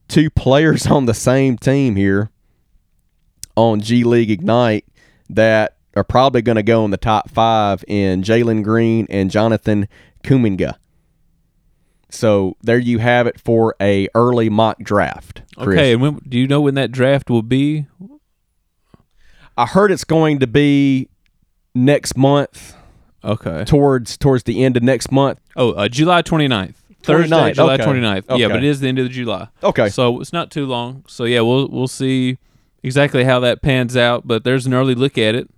two 0.07 0.31
players 0.31 0.87
on 0.91 1.07
the 1.07 1.15
same 1.15 1.59
team 1.59 1.97
here 1.97 2.31
on 3.57 3.81
G 3.81 4.05
League 4.05 4.31
Ignite 4.31 4.87
that 5.29 5.78
are 5.97 6.05
probably 6.05 6.43
going 6.43 6.57
to 6.57 6.63
go 6.63 6.85
in 6.85 6.91
the 6.91 6.97
top 6.97 7.31
five 7.31 7.85
in 7.89 8.23
Jalen 8.23 8.63
Green 8.63 9.07
and 9.11 9.31
Jonathan 9.31 9.89
Kuminga. 10.23 10.77
So 12.11 12.57
there 12.63 12.79
you 12.79 12.99
have 12.99 13.27
it 13.27 13.41
for 13.41 13.75
a 13.81 14.09
early 14.15 14.49
mock 14.49 14.79
draft. 14.79 15.43
Chris. 15.57 15.79
Okay, 15.79 15.93
and 15.93 16.03
when, 16.03 16.21
do 16.29 16.39
you 16.39 16.47
know 16.47 16.61
when 16.61 16.75
that 16.75 16.91
draft 16.91 17.29
will 17.29 17.43
be? 17.43 17.87
I 19.57 19.67
heard 19.67 19.91
it's 19.91 20.05
going 20.05 20.39
to 20.39 20.47
be 20.47 21.09
next 21.75 22.17
month. 22.17 22.75
Okay. 23.25 23.65
Towards 23.65 24.17
towards 24.17 24.45
the 24.45 24.65
end 24.65 24.77
of 24.77 24.83
next 24.83 25.11
month. 25.11 25.41
Oh, 25.57 25.73
uh, 25.73 25.89
July 25.89 26.23
29th. 26.23 26.75
Thursday, 27.03 27.35
29th. 27.35 27.55
July 27.55 27.75
okay. 27.75 27.85
29th. 27.85 28.31
Okay. 28.31 28.41
Yeah, 28.41 28.49
but 28.49 28.59
it 28.59 28.65
is 28.65 28.81
the 28.81 28.89
end 28.89 28.99
of 28.99 29.11
July. 29.11 29.49
Okay. 29.63 29.89
So 29.89 30.21
it's 30.21 30.33
not 30.33 30.51
too 30.51 30.67
long. 30.67 31.05
So 31.09 31.25
yeah, 31.25 31.41
we'll 31.41 31.69
we'll 31.69 31.89
see 31.89 32.39
exactly 32.83 33.25
how 33.25 33.41
that 33.41 33.61
pans 33.61 33.97
out, 33.97 34.27
but 34.27 34.45
there's 34.45 34.67
an 34.67 34.75
early 34.75 34.95
look 34.95 35.19
at 35.19 35.35
it. 35.35 35.51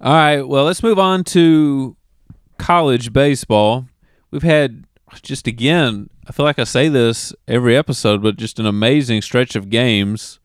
All 0.00 0.12
right, 0.12 0.42
well, 0.42 0.64
let's 0.64 0.82
move 0.82 0.98
on 0.98 1.24
to 1.24 1.96
college 2.58 3.12
baseball. 3.12 3.86
We've 4.30 4.42
had 4.42 4.84
just 5.22 5.46
again, 5.46 6.10
I 6.26 6.32
feel 6.32 6.44
like 6.44 6.58
I 6.58 6.64
say 6.64 6.88
this 6.88 7.34
every 7.48 7.76
episode, 7.76 8.22
but 8.22 8.36
just 8.36 8.58
an 8.58 8.66
amazing 8.66 9.22
stretch 9.22 9.56
of 9.56 9.70
games. 9.70 10.38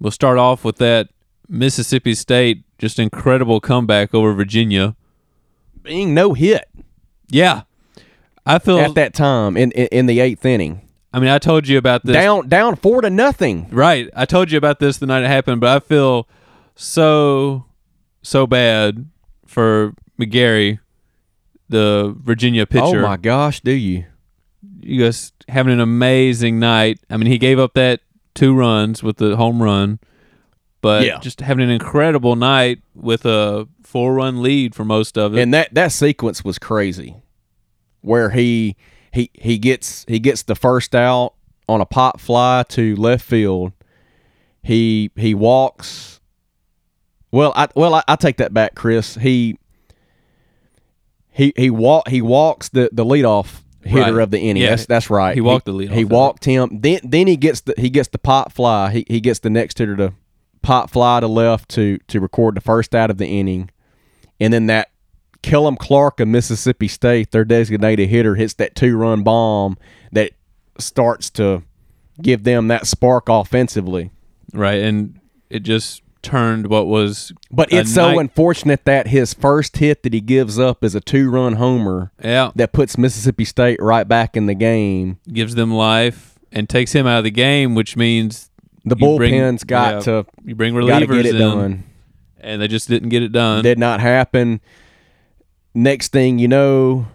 We'll 0.00 0.10
start 0.10 0.38
off 0.38 0.64
with 0.64 0.76
that 0.76 1.08
Mississippi 1.48 2.14
State 2.14 2.64
just 2.78 2.98
incredible 2.98 3.60
comeback 3.60 4.14
over 4.14 4.32
Virginia. 4.32 4.96
Being 5.82 6.14
no 6.14 6.34
hit. 6.34 6.68
Yeah. 7.28 7.62
I 8.46 8.58
feel 8.58 8.78
at 8.78 8.94
that 8.94 9.14
time 9.14 9.56
in, 9.56 9.70
in, 9.72 9.86
in 9.86 10.06
the 10.06 10.20
eighth 10.20 10.44
inning. 10.44 10.88
I 11.12 11.20
mean, 11.20 11.28
I 11.28 11.38
told 11.38 11.66
you 11.68 11.76
about 11.76 12.04
this 12.04 12.14
down 12.14 12.48
down 12.48 12.76
four 12.76 13.00
to 13.02 13.10
nothing. 13.10 13.68
Right. 13.70 14.08
I 14.14 14.24
told 14.24 14.50
you 14.50 14.58
about 14.58 14.80
this 14.80 14.98
the 14.98 15.06
night 15.06 15.22
it 15.22 15.28
happened, 15.28 15.60
but 15.60 15.70
I 15.70 15.80
feel 15.80 16.28
so 16.74 17.66
so 18.22 18.46
bad 18.46 19.08
for 19.46 19.94
McGarry, 20.18 20.78
the 21.68 22.14
Virginia 22.18 22.62
oh 22.62 22.66
pitcher. 22.66 22.98
Oh 22.98 23.02
my 23.02 23.16
gosh, 23.16 23.60
do 23.60 23.72
you? 23.72 24.04
You 24.80 25.04
guys 25.04 25.32
having 25.48 25.72
an 25.72 25.80
amazing 25.80 26.58
night. 26.58 27.00
I 27.08 27.16
mean, 27.16 27.26
he 27.26 27.38
gave 27.38 27.58
up 27.58 27.74
that 27.74 28.00
two 28.34 28.54
runs 28.54 29.02
with 29.02 29.16
the 29.16 29.36
home 29.36 29.62
run, 29.62 29.98
but 30.80 31.04
yeah. 31.04 31.18
just 31.18 31.40
having 31.40 31.64
an 31.64 31.70
incredible 31.70 32.36
night 32.36 32.80
with 32.94 33.24
a 33.24 33.68
four 33.82 34.14
run 34.14 34.42
lead 34.42 34.74
for 34.74 34.84
most 34.84 35.18
of 35.18 35.36
it. 35.36 35.40
And 35.40 35.52
that 35.54 35.74
that 35.74 35.92
sequence 35.92 36.44
was 36.44 36.58
crazy, 36.58 37.16
where 38.00 38.30
he 38.30 38.76
he 39.12 39.30
he 39.34 39.58
gets 39.58 40.04
he 40.08 40.18
gets 40.18 40.42
the 40.42 40.54
first 40.54 40.94
out 40.94 41.34
on 41.68 41.80
a 41.80 41.86
pop 41.86 42.20
fly 42.20 42.64
to 42.70 42.96
left 42.96 43.24
field. 43.24 43.72
He 44.62 45.10
he 45.16 45.34
walks. 45.34 46.19
Well, 47.32 47.52
I 47.54 47.68
well 47.74 47.94
I, 47.94 48.02
I 48.08 48.16
take 48.16 48.38
that 48.38 48.52
back, 48.52 48.74
Chris. 48.74 49.14
He 49.14 49.58
he 51.30 51.52
he 51.56 51.70
walk 51.70 52.08
he 52.08 52.22
walks 52.22 52.68
the 52.68 52.90
the 52.92 53.04
leadoff 53.04 53.62
hitter 53.82 54.14
right. 54.14 54.22
of 54.22 54.30
the 54.30 54.38
inning. 54.38 54.62
Yeah. 54.62 54.70
That's 54.70 54.86
that's 54.86 55.10
right. 55.10 55.34
He 55.34 55.40
walked 55.40 55.66
the 55.66 55.72
leadoff. 55.72 55.94
He 55.94 56.04
walked 56.04 56.44
him. 56.44 56.80
Then 56.80 57.00
then 57.02 57.26
he 57.26 57.36
gets 57.36 57.62
the 57.62 57.74
he 57.76 57.90
gets 57.90 58.08
the 58.08 58.18
pop 58.18 58.52
fly. 58.52 58.90
He 58.90 59.04
he 59.08 59.20
gets 59.20 59.38
the 59.38 59.50
next 59.50 59.78
hitter 59.78 59.96
to 59.96 60.12
pop 60.62 60.90
fly 60.90 61.20
to 61.20 61.26
left 61.26 61.68
to 61.70 61.98
to 62.08 62.20
record 62.20 62.56
the 62.56 62.60
first 62.60 62.94
out 62.94 63.10
of 63.10 63.18
the 63.18 63.26
inning, 63.26 63.70
and 64.38 64.52
then 64.52 64.66
that 64.66 64.90
Kellum 65.42 65.76
Clark 65.76 66.20
of 66.20 66.28
Mississippi 66.28 66.88
State, 66.88 67.30
their 67.30 67.44
designated 67.44 68.08
hitter, 68.08 68.34
hits 68.34 68.54
that 68.54 68.74
two 68.74 68.96
run 68.96 69.22
bomb 69.22 69.78
that 70.12 70.32
starts 70.78 71.30
to 71.30 71.62
give 72.20 72.44
them 72.44 72.68
that 72.68 72.86
spark 72.86 73.28
offensively. 73.28 74.10
Right, 74.52 74.82
and 74.82 75.20
it 75.48 75.60
just 75.60 76.02
turned 76.22 76.68
what 76.68 76.86
was. 76.86 77.32
But 77.50 77.72
it's 77.72 77.92
so 77.92 78.18
unfortunate 78.18 78.84
that 78.84 79.08
his 79.08 79.34
first 79.34 79.78
hit 79.78 80.02
that 80.02 80.12
he 80.12 80.20
gives 80.20 80.58
up 80.58 80.84
is 80.84 80.94
a 80.94 81.00
two 81.00 81.30
run 81.30 81.54
homer. 81.54 82.12
Yeah, 82.22 82.52
that 82.56 82.72
puts 82.72 82.98
Mississippi 82.98 83.44
State 83.44 83.80
right 83.80 84.06
back 84.06 84.36
in 84.36 84.46
the 84.46 84.54
game, 84.54 85.18
gives 85.32 85.54
them 85.54 85.72
life, 85.72 86.38
and 86.52 86.68
takes 86.68 86.92
him 86.92 87.06
out 87.06 87.18
of 87.18 87.24
the 87.24 87.30
game, 87.30 87.74
which 87.74 87.96
means 87.96 88.50
the 88.84 88.96
bullpen's 88.96 89.64
bring, 89.64 89.68
got 89.68 89.94
yeah, 89.94 90.00
to 90.00 90.26
you 90.44 90.54
bring 90.54 90.74
relievers 90.74 91.22
get 91.22 91.26
it 91.26 91.34
in, 91.34 91.40
done, 91.40 91.84
and 92.40 92.62
they 92.62 92.68
just 92.68 92.88
didn't 92.88 93.08
get 93.08 93.22
it 93.22 93.32
done. 93.32 93.62
Did 93.62 93.78
not 93.78 94.00
happen 94.00 94.60
next 95.74 96.12
thing 96.12 96.38
you 96.38 96.48
know, 96.48 97.06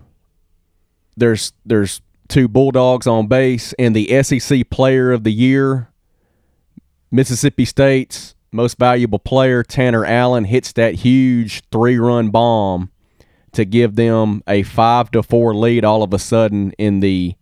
there's 1.18 1.53
there's 1.66 2.01
two 2.28 2.47
Bulldogs 2.47 3.08
on 3.08 3.28
base, 3.28 3.74
and 3.74 3.95
the 3.95 4.24
SEC 4.24 4.70
Player 4.70 5.12
of 5.12 5.24
the 5.24 5.34
Year, 5.34 5.89
Mississippi 7.12 7.66
State's 7.66 8.35
most 8.56 8.78
valuable 8.78 9.20
player, 9.20 9.64
Tanner 9.64 10.06
Allen, 10.06 10.45
hits 10.45 10.72
that 10.74 10.95
huge 10.95 11.62
three 11.72 11.97
run 11.97 12.30
bomb 12.30 12.91
to 13.51 13.66
give 13.66 13.95
them 13.95 14.41
a 14.47 14.64
five 14.64 15.12
to 15.12 15.24
four 15.24 15.56
lead 15.56 15.86
all 15.86 16.03
of 16.03 16.14
a 16.14 16.20
sudden 16.20 16.72
in 16.78 16.99
the 16.99 17.36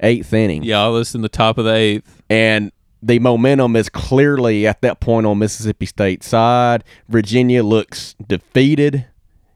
eighth 0.00 0.32
inning. 0.32 0.62
Yeah, 0.62 0.84
I 0.84 0.88
was 0.88 1.14
in 1.14 1.22
the 1.22 1.28
top 1.28 1.58
of 1.58 1.64
the 1.64 1.74
eighth. 1.74 2.22
And 2.28 2.72
the 3.02 3.18
momentum 3.18 3.76
is 3.76 3.88
clearly 3.88 4.66
at 4.66 4.80
that 4.82 5.00
point 5.00 5.26
on 5.26 5.38
Mississippi 5.38 5.86
State's 5.86 6.26
side. 6.26 6.84
Virginia 7.08 7.62
looks 7.62 8.14
defeated 8.26 9.06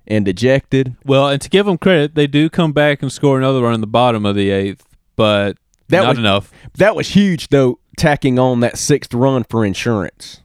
and 0.06 0.24
dejected. 0.24 0.96
Well, 1.04 1.28
and 1.28 1.40
to 1.40 1.48
give 1.48 1.66
them 1.66 1.78
credit, 1.78 2.14
they 2.14 2.26
do 2.26 2.50
come 2.50 2.72
back 2.72 3.02
and 3.02 3.12
score 3.12 3.38
another 3.38 3.62
run 3.62 3.74
in 3.74 3.80
the 3.80 3.86
bottom 3.86 4.26
of 4.26 4.34
the 4.34 4.50
eighth, 4.50 4.84
but 5.16 5.56
that 5.88 6.02
not 6.02 6.08
was, 6.10 6.18
enough. 6.18 6.52
That 6.74 6.96
was 6.96 7.08
huge, 7.10 7.48
though, 7.48 7.78
tacking 7.96 8.38
on 8.38 8.60
that 8.60 8.78
sixth 8.78 9.14
run 9.14 9.44
for 9.44 9.64
insurance. 9.64 10.42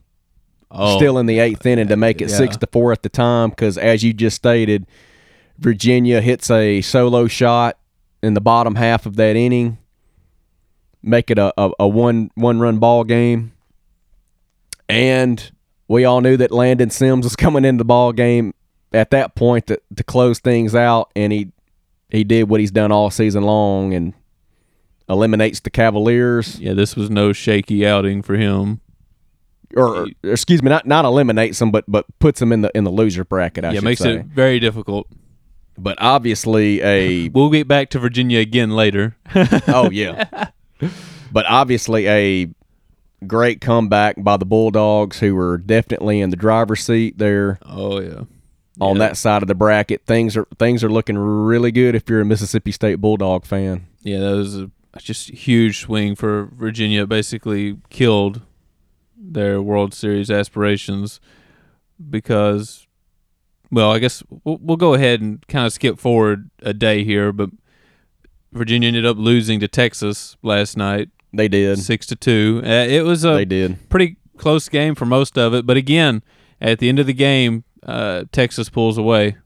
Oh, 0.70 0.96
Still 0.96 1.18
in 1.18 1.26
the 1.26 1.38
eighth 1.38 1.64
inning 1.64 1.88
to 1.88 1.96
make 1.96 2.20
it 2.20 2.28
yeah. 2.28 2.36
six 2.36 2.56
to 2.56 2.66
four 2.66 2.92
at 2.92 3.02
the 3.02 3.08
time, 3.08 3.50
because 3.50 3.78
as 3.78 4.02
you 4.02 4.12
just 4.12 4.36
stated, 4.36 4.86
Virginia 5.58 6.20
hits 6.20 6.50
a 6.50 6.80
solo 6.82 7.28
shot 7.28 7.78
in 8.22 8.34
the 8.34 8.40
bottom 8.40 8.74
half 8.74 9.06
of 9.06 9.16
that 9.16 9.36
inning, 9.36 9.78
make 11.02 11.30
it 11.30 11.38
a, 11.38 11.52
a, 11.56 11.70
a 11.80 11.88
one 11.88 12.30
one 12.34 12.58
run 12.58 12.78
ball 12.78 13.04
game. 13.04 13.52
And 14.88 15.50
we 15.88 16.04
all 16.04 16.20
knew 16.20 16.36
that 16.36 16.50
Landon 16.50 16.90
Sims 16.90 17.24
was 17.24 17.36
coming 17.36 17.64
into 17.64 17.78
the 17.78 17.84
ball 17.84 18.12
game 18.12 18.52
at 18.92 19.10
that 19.10 19.34
point 19.34 19.68
to, 19.68 19.80
to 19.94 20.04
close 20.04 20.40
things 20.40 20.74
out, 20.74 21.10
and 21.14 21.32
he 21.32 21.52
he 22.10 22.24
did 22.24 22.48
what 22.48 22.60
he's 22.60 22.70
done 22.70 22.92
all 22.92 23.10
season 23.10 23.42
long 23.42 23.94
and 23.94 24.14
eliminates 25.08 25.60
the 25.60 25.70
Cavaliers. 25.70 26.58
Yeah, 26.58 26.74
this 26.74 26.96
was 26.96 27.10
no 27.10 27.32
shaky 27.32 27.86
outing 27.86 28.22
for 28.22 28.36
him. 28.36 28.80
Or, 29.74 30.02
or 30.02 30.06
excuse 30.22 30.62
me, 30.62 30.68
not 30.68 30.86
not 30.86 31.04
eliminates 31.04 31.58
them, 31.58 31.70
but 31.70 31.84
but 31.88 32.06
puts 32.18 32.40
them 32.40 32.52
in 32.52 32.62
the 32.62 32.70
in 32.74 32.84
the 32.84 32.90
loser 32.90 33.24
bracket. 33.24 33.64
I 33.64 33.72
yeah, 33.72 33.80
makes 33.80 34.00
say. 34.00 34.16
it 34.16 34.26
very 34.26 34.60
difficult. 34.60 35.08
But 35.78 36.00
obviously, 36.00 36.82
a 36.82 37.28
we'll 37.34 37.50
get 37.50 37.68
back 37.68 37.90
to 37.90 37.98
Virginia 37.98 38.40
again 38.40 38.70
later. 38.70 39.16
oh 39.68 39.90
yeah, 39.90 40.50
but 41.32 41.46
obviously 41.46 42.08
a 42.08 42.48
great 43.26 43.60
comeback 43.60 44.16
by 44.18 44.36
the 44.36 44.46
Bulldogs, 44.46 45.18
who 45.18 45.34
were 45.34 45.58
definitely 45.58 46.20
in 46.20 46.30
the 46.30 46.36
driver's 46.36 46.84
seat 46.84 47.18
there. 47.18 47.58
Oh 47.62 48.00
yeah, 48.00 48.22
on 48.80 48.98
that 48.98 49.16
side 49.16 49.42
of 49.42 49.48
the 49.48 49.54
bracket. 49.54 50.04
Things 50.06 50.36
are 50.36 50.46
things 50.58 50.82
are 50.84 50.90
looking 50.90 51.18
really 51.18 51.72
good 51.72 51.94
if 51.94 52.08
you're 52.08 52.20
a 52.20 52.24
Mississippi 52.24 52.72
State 52.72 53.00
Bulldog 53.00 53.44
fan. 53.44 53.86
Yeah, 54.02 54.20
that 54.20 54.36
was 54.36 54.58
a 54.58 54.70
just 54.98 55.28
huge 55.28 55.80
swing 55.80 56.14
for 56.14 56.46
Virginia. 56.54 57.06
Basically 57.06 57.78
killed 57.90 58.40
their 59.16 59.60
World 59.62 59.94
Series 59.94 60.30
aspirations 60.30 61.20
because, 62.10 62.86
well, 63.70 63.90
I 63.90 63.98
guess 63.98 64.22
we'll, 64.44 64.58
we'll 64.60 64.76
go 64.76 64.94
ahead 64.94 65.20
and 65.20 65.46
kind 65.48 65.66
of 65.66 65.72
skip 65.72 65.98
forward 65.98 66.50
a 66.62 66.74
day 66.74 67.04
here, 67.04 67.32
but 67.32 67.50
Virginia 68.52 68.88
ended 68.88 69.06
up 69.06 69.16
losing 69.16 69.60
to 69.60 69.68
Texas 69.68 70.36
last 70.42 70.76
night. 70.76 71.10
They 71.32 71.48
did 71.48 71.78
six 71.78 72.06
to 72.06 72.16
two. 72.16 72.62
Uh, 72.64 72.86
it 72.88 73.04
was 73.04 73.24
a 73.24 73.34
they 73.34 73.44
did 73.44 73.88
pretty 73.88 74.16
close 74.36 74.68
game 74.68 74.94
for 74.94 75.06
most 75.06 75.36
of 75.36 75.54
it, 75.54 75.66
but 75.66 75.76
again, 75.76 76.22
at 76.60 76.78
the 76.78 76.88
end 76.88 76.98
of 76.98 77.06
the 77.06 77.12
game, 77.12 77.64
uh, 77.82 78.24
Texas 78.32 78.68
pulls 78.68 78.96
away. 78.96 79.36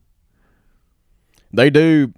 They 1.53 1.69
do. 1.69 2.13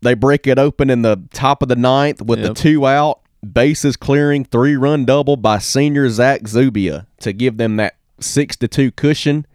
They 0.00 0.14
break 0.14 0.46
it 0.46 0.58
open 0.58 0.90
in 0.90 1.02
the 1.02 1.22
top 1.32 1.62
of 1.62 1.68
the 1.68 1.76
ninth 1.76 2.22
with 2.22 2.38
yep. 2.38 2.48
the 2.48 2.54
two 2.54 2.86
out, 2.86 3.20
bases 3.40 3.96
clearing 3.96 4.44
three 4.44 4.76
run 4.76 5.04
double 5.04 5.36
by 5.36 5.58
senior 5.58 6.08
Zach 6.08 6.46
Zubia 6.46 7.06
to 7.20 7.32
give 7.32 7.56
them 7.56 7.76
that 7.76 7.96
six 8.20 8.56
to 8.56 8.68
two 8.68 8.90
cushion 8.90 9.46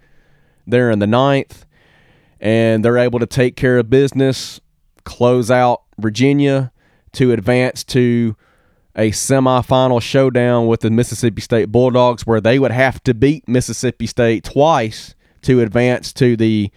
there 0.65 0.89
in 0.89 0.99
the 0.99 1.07
ninth. 1.07 1.65
And 2.39 2.83
they're 2.83 2.97
able 2.97 3.19
to 3.19 3.25
take 3.25 3.55
care 3.55 3.77
of 3.77 3.89
business, 3.89 4.59
close 5.05 5.49
out 5.49 5.83
Virginia 5.97 6.71
to 7.13 7.31
advance 7.31 7.83
to 7.85 8.35
a 8.95 9.11
semifinal 9.11 10.01
showdown 10.01 10.67
with 10.67 10.81
the 10.81 10.91
Mississippi 10.91 11.41
State 11.41 11.71
Bulldogs 11.71 12.27
where 12.27 12.41
they 12.41 12.59
would 12.59 12.71
have 12.71 13.01
to 13.03 13.13
beat 13.13 13.47
Mississippi 13.47 14.05
State 14.07 14.43
twice 14.43 15.15
to 15.43 15.61
advance 15.61 16.13
to 16.13 16.35
the 16.35 16.71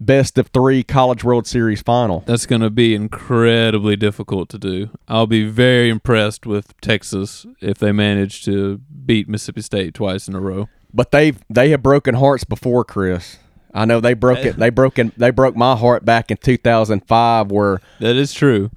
best 0.00 0.38
of 0.38 0.48
three 0.48 0.82
College 0.82 1.22
World 1.22 1.46
Series 1.46 1.82
final. 1.82 2.24
That's 2.26 2.46
going 2.46 2.62
to 2.62 2.70
be 2.70 2.94
incredibly 2.94 3.96
difficult 3.96 4.48
to 4.48 4.58
do. 4.58 4.90
I'll 5.06 5.26
be 5.26 5.44
very 5.48 5.90
impressed 5.90 6.46
with 6.46 6.78
Texas 6.80 7.46
if 7.60 7.78
they 7.78 7.92
manage 7.92 8.44
to 8.46 8.78
beat 8.78 9.28
Mississippi 9.28 9.62
State 9.62 9.94
twice 9.94 10.26
in 10.26 10.34
a 10.34 10.40
row. 10.40 10.68
But 10.92 11.12
they've 11.12 11.38
they 11.48 11.70
have 11.70 11.82
broken 11.82 12.16
hearts 12.16 12.44
before, 12.44 12.84
Chris. 12.84 13.38
I 13.72 13.84
know 13.84 14.00
they 14.00 14.14
broke 14.14 14.40
it. 14.40 14.56
They 14.56 14.70
broke 14.70 14.98
in, 14.98 15.12
They 15.16 15.30
broke 15.30 15.54
my 15.54 15.76
heart 15.76 16.04
back 16.04 16.32
in 16.32 16.38
2005, 16.38 17.52
where 17.52 17.80
that 18.00 18.16
is 18.16 18.32
true. 18.32 18.70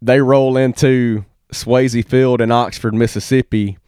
They 0.00 0.20
roll 0.20 0.56
into 0.56 1.24
Swayze 1.52 2.06
Field 2.06 2.40
in 2.40 2.52
Oxford, 2.52 2.94
Mississippi. 2.94 3.78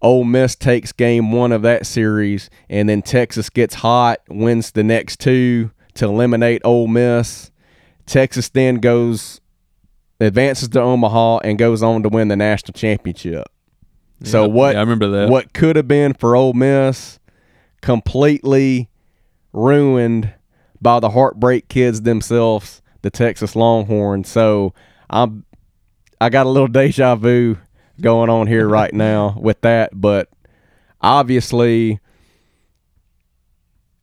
Ole 0.00 0.22
Miss 0.22 0.54
takes 0.54 0.92
game 0.92 1.32
one 1.32 1.50
of 1.50 1.62
that 1.62 1.84
series, 1.84 2.48
and 2.70 2.88
then 2.88 3.02
Texas 3.02 3.50
gets 3.50 3.74
hot, 3.76 4.20
wins 4.28 4.70
the 4.70 4.84
next 4.84 5.18
two 5.18 5.72
to 5.98 6.06
eliminate 6.06 6.62
Ole 6.64 6.86
Miss. 6.86 7.50
Texas 8.06 8.48
then 8.48 8.76
goes 8.76 9.40
advances 10.20 10.68
to 10.68 10.80
Omaha 10.80 11.38
and 11.38 11.58
goes 11.58 11.82
on 11.82 12.02
to 12.02 12.08
win 12.08 12.28
the 12.28 12.36
national 12.36 12.72
championship. 12.72 13.44
So 14.24 14.48
what 14.48 14.74
yeah, 14.74 14.78
I 14.78 14.82
remember 14.82 15.08
that. 15.08 15.28
What 15.28 15.52
could 15.52 15.76
have 15.76 15.86
been 15.86 16.14
for 16.14 16.34
Ole 16.34 16.52
Miss 16.52 17.20
completely 17.82 18.90
ruined 19.52 20.32
by 20.80 21.00
the 21.00 21.10
heartbreak 21.10 21.68
kids 21.68 22.02
themselves, 22.02 22.82
the 23.02 23.10
Texas 23.10 23.54
Longhorns. 23.54 24.28
So 24.28 24.74
I'm 25.10 25.44
I 26.20 26.30
got 26.30 26.46
a 26.46 26.48
little 26.48 26.68
deja 26.68 27.14
vu 27.16 27.58
going 28.00 28.30
on 28.30 28.46
here 28.46 28.68
right 28.68 28.92
now 28.94 29.36
with 29.40 29.60
that, 29.62 29.90
but 29.94 30.28
obviously 31.00 32.00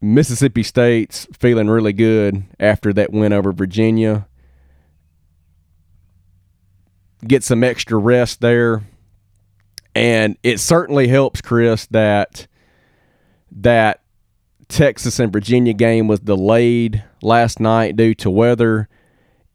Mississippi 0.05 0.61
State's 0.61 1.27
feeling 1.37 1.67
really 1.67 1.93
good 1.93 2.43
after 2.59 2.93
that 2.93 3.11
win 3.11 3.33
over 3.33 3.51
Virginia. 3.51 4.27
Get 7.25 7.43
some 7.43 7.63
extra 7.63 7.97
rest 7.97 8.39
there. 8.39 8.83
And 9.95 10.37
it 10.43 10.59
certainly 10.59 11.07
helps 11.07 11.41
Chris 11.41 11.87
that 11.87 12.47
that 13.51 14.01
Texas 14.67 15.19
and 15.19 15.33
Virginia 15.33 15.73
game 15.73 16.07
was 16.07 16.19
delayed 16.19 17.03
last 17.21 17.59
night 17.59 17.95
due 17.95 18.13
to 18.15 18.29
weather 18.29 18.89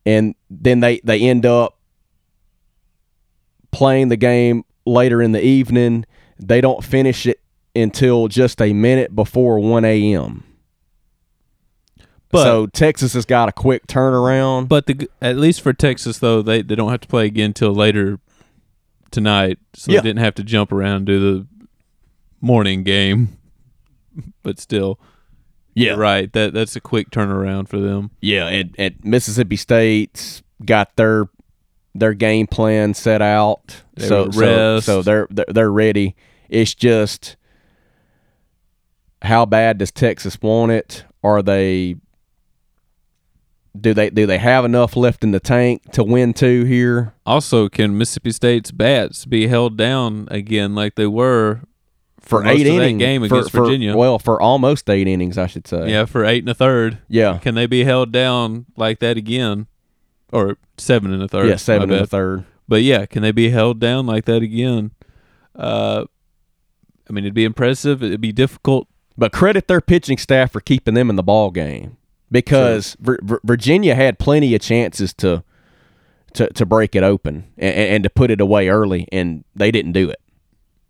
and 0.07 0.35
then 0.49 0.81
they 0.81 1.01
they 1.05 1.21
end 1.21 1.47
up 1.47 1.79
playing 3.71 4.09
the 4.09 4.17
game 4.17 4.65
later 4.85 5.23
in 5.23 5.31
the 5.33 5.45
evening. 5.45 6.07
They 6.39 6.61
don't 6.61 6.83
finish 6.83 7.27
it 7.27 7.41
until 7.75 8.29
just 8.29 8.61
a 8.61 8.73
minute 8.73 9.15
before 9.15 9.59
1 9.59 9.85
a.m. 9.85 10.45
But, 12.31 12.45
so 12.45 12.67
Texas 12.67 13.15
has 13.15 13.25
got 13.25 13.49
a 13.49 13.53
quick 13.53 13.87
turnaround. 13.87 14.69
But 14.69 14.87
the, 14.87 15.09
at 15.21 15.37
least 15.37 15.63
for 15.63 15.73
Texas, 15.73 16.19
though, 16.19 16.43
they, 16.43 16.63
they 16.63 16.77
don't 16.77 16.91
have 16.91 17.01
to 17.01 17.09
play 17.09 17.27
again 17.27 17.47
until 17.47 17.75
later 17.75 18.21
tonight. 19.11 19.59
So 19.75 19.91
yeah. 19.91 20.01
they 20.01 20.09
didn't 20.11 20.21
have 20.21 20.37
to 20.37 20.45
jump 20.45 20.71
around 20.71 20.97
and 20.97 21.07
do 21.07 21.21
the 21.21 21.47
morning 22.41 22.85
game. 22.85 23.37
but 24.43 24.59
still. 24.59 24.99
Yeah, 25.75 25.93
right. 25.93 26.33
That 26.33 26.53
that's 26.53 26.75
a 26.77 26.81
quick 26.81 27.11
turnaround 27.11 27.69
for 27.69 27.79
them. 27.79 28.11
Yeah, 28.21 28.49
and, 28.49 28.75
and 28.77 28.97
Mississippi 29.05 29.57
State's 29.57 30.43
got 30.65 30.97
their 30.97 31.29
their 31.95 32.13
game 32.13 32.47
plan 32.47 32.93
set 32.93 33.23
out. 33.23 33.83
They 33.95 34.09
so, 34.09 34.31
so 34.31 34.81
so 34.81 35.03
they're 35.03 35.29
they're 35.31 35.71
ready. 35.71 36.17
It's 36.49 36.75
just 36.75 37.37
how 39.23 39.45
bad 39.47 39.79
does 39.79 39.91
Texas 39.91 40.39
want 40.41 40.73
it? 40.73 41.05
Are 41.23 41.43
they 41.43 41.97
do 43.79 43.95
they 43.95 44.11
do 44.11 44.27
they 44.27 44.39
have 44.39 44.65
enough 44.65 44.97
left 44.97 45.23
in 45.23 45.31
the 45.31 45.41
tank 45.41 45.93
to 45.93 46.03
win 46.03 46.33
two 46.33 46.65
here? 46.65 47.15
Also, 47.25 47.69
can 47.69 47.97
Mississippi 47.97 48.33
State's 48.33 48.71
bats 48.71 49.25
be 49.25 49.47
held 49.47 49.77
down 49.77 50.27
again 50.31 50.75
like 50.75 50.97
they 50.97 51.07
were 51.07 51.61
for, 52.19 52.43
for 52.43 52.49
eight 52.49 52.67
innings 52.67 52.99
game 52.99 53.23
against 53.23 53.51
for, 53.51 53.65
Virginia? 53.65 53.93
For, 53.93 53.99
well, 53.99 54.19
for 54.19 54.41
almost 54.41 54.89
eight 54.91 55.07
innings, 55.07 55.39
I 55.39 55.47
should 55.47 55.67
say. 55.67 55.91
Yeah, 55.91 56.05
for 56.07 56.25
eight 56.25 56.43
and 56.43 56.49
a 56.49 56.55
third. 56.55 56.99
Yeah, 57.09 57.39
can 57.39 57.55
they 57.55 57.67
be 57.67 57.85
held 57.85 58.13
down 58.13 58.67
like 58.77 58.99
that 59.01 59.17
again, 59.17 59.67
or 60.33 60.59
seven 60.77 61.13
and 61.13 61.23
a 61.23 61.29
third? 61.29 61.49
Yeah, 61.49 61.57
seven 61.57 61.91
and 61.91 62.03
a 62.03 62.07
third. 62.07 62.45
But 62.67 62.83
yeah, 62.83 63.07
can 63.07 63.23
they 63.23 63.33
be 63.33 63.51
held 63.51 63.79
down 63.79 64.07
like 64.07 64.25
that 64.25 64.43
again? 64.43 64.93
Uh, 65.55 66.05
I 67.09 67.13
mean, 67.13 67.25
it'd 67.25 67.35
be 67.35 67.45
impressive. 67.45 68.03
It'd 68.03 68.21
be 68.21 68.33
difficult 68.33 68.89
but 69.21 69.33
credit 69.33 69.69
their 69.69 69.83
pitching 69.83 70.17
staff 70.17 70.51
for 70.51 70.61
keeping 70.61 70.95
them 70.95 71.11
in 71.11 71.17
the 71.17 71.23
ball 71.23 71.51
game 71.51 71.99
because 72.31 72.97
sure. 73.05 73.19
v- 73.23 73.37
Virginia 73.45 73.95
had 73.95 74.19
plenty 74.19 74.55
of 74.55 74.63
chances 74.63 75.13
to 75.15 75.45
to, 76.33 76.49
to 76.55 76.65
break 76.65 76.95
it 76.95 77.03
open 77.03 77.53
and, 77.59 77.75
and, 77.75 78.05
to 78.05 78.11
put 78.11 78.31
it 78.31 78.41
away 78.41 78.69
early, 78.69 79.09
and 79.11 79.45
they 79.57 79.73
didn't 79.73 79.93
do 79.93 80.09
it. 80.09 80.21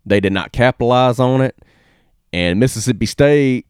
They 0.05 0.19
did 0.19 0.31
not 0.31 0.51
capitalize 0.51 1.19
on 1.19 1.41
it, 1.41 1.57
and 2.31 2.59
Mississippi 2.59 3.07
State 3.07 3.65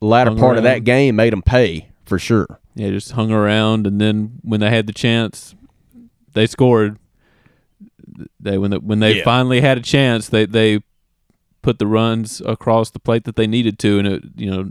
latter 0.00 0.30
hung 0.30 0.38
part 0.38 0.56
around. 0.56 0.58
of 0.58 0.64
that 0.64 0.84
game 0.84 1.16
made 1.16 1.34
them 1.34 1.42
pay 1.42 1.90
for 2.06 2.18
sure. 2.18 2.58
Yeah, 2.74 2.88
just 2.88 3.12
hung 3.12 3.30
around, 3.30 3.86
and 3.86 4.00
then 4.00 4.40
when 4.42 4.60
they 4.60 4.70
had 4.70 4.86
the 4.86 4.92
chance, 4.92 5.54
they 6.32 6.46
scored. 6.46 6.98
They 8.40 8.58
when 8.58 8.72
the, 8.72 8.80
when 8.80 8.98
they 9.00 9.18
yeah. 9.18 9.24
finally 9.24 9.60
had 9.60 9.78
a 9.78 9.82
chance, 9.82 10.30
they 10.30 10.46
they 10.46 10.80
put 11.62 11.78
the 11.78 11.86
runs 11.86 12.40
across 12.42 12.90
the 12.90 12.98
plate 12.98 13.24
that 13.24 13.36
they 13.36 13.46
needed 13.46 13.78
to, 13.80 13.98
and 13.98 14.08
it, 14.08 14.24
you 14.36 14.50
know, 14.50 14.70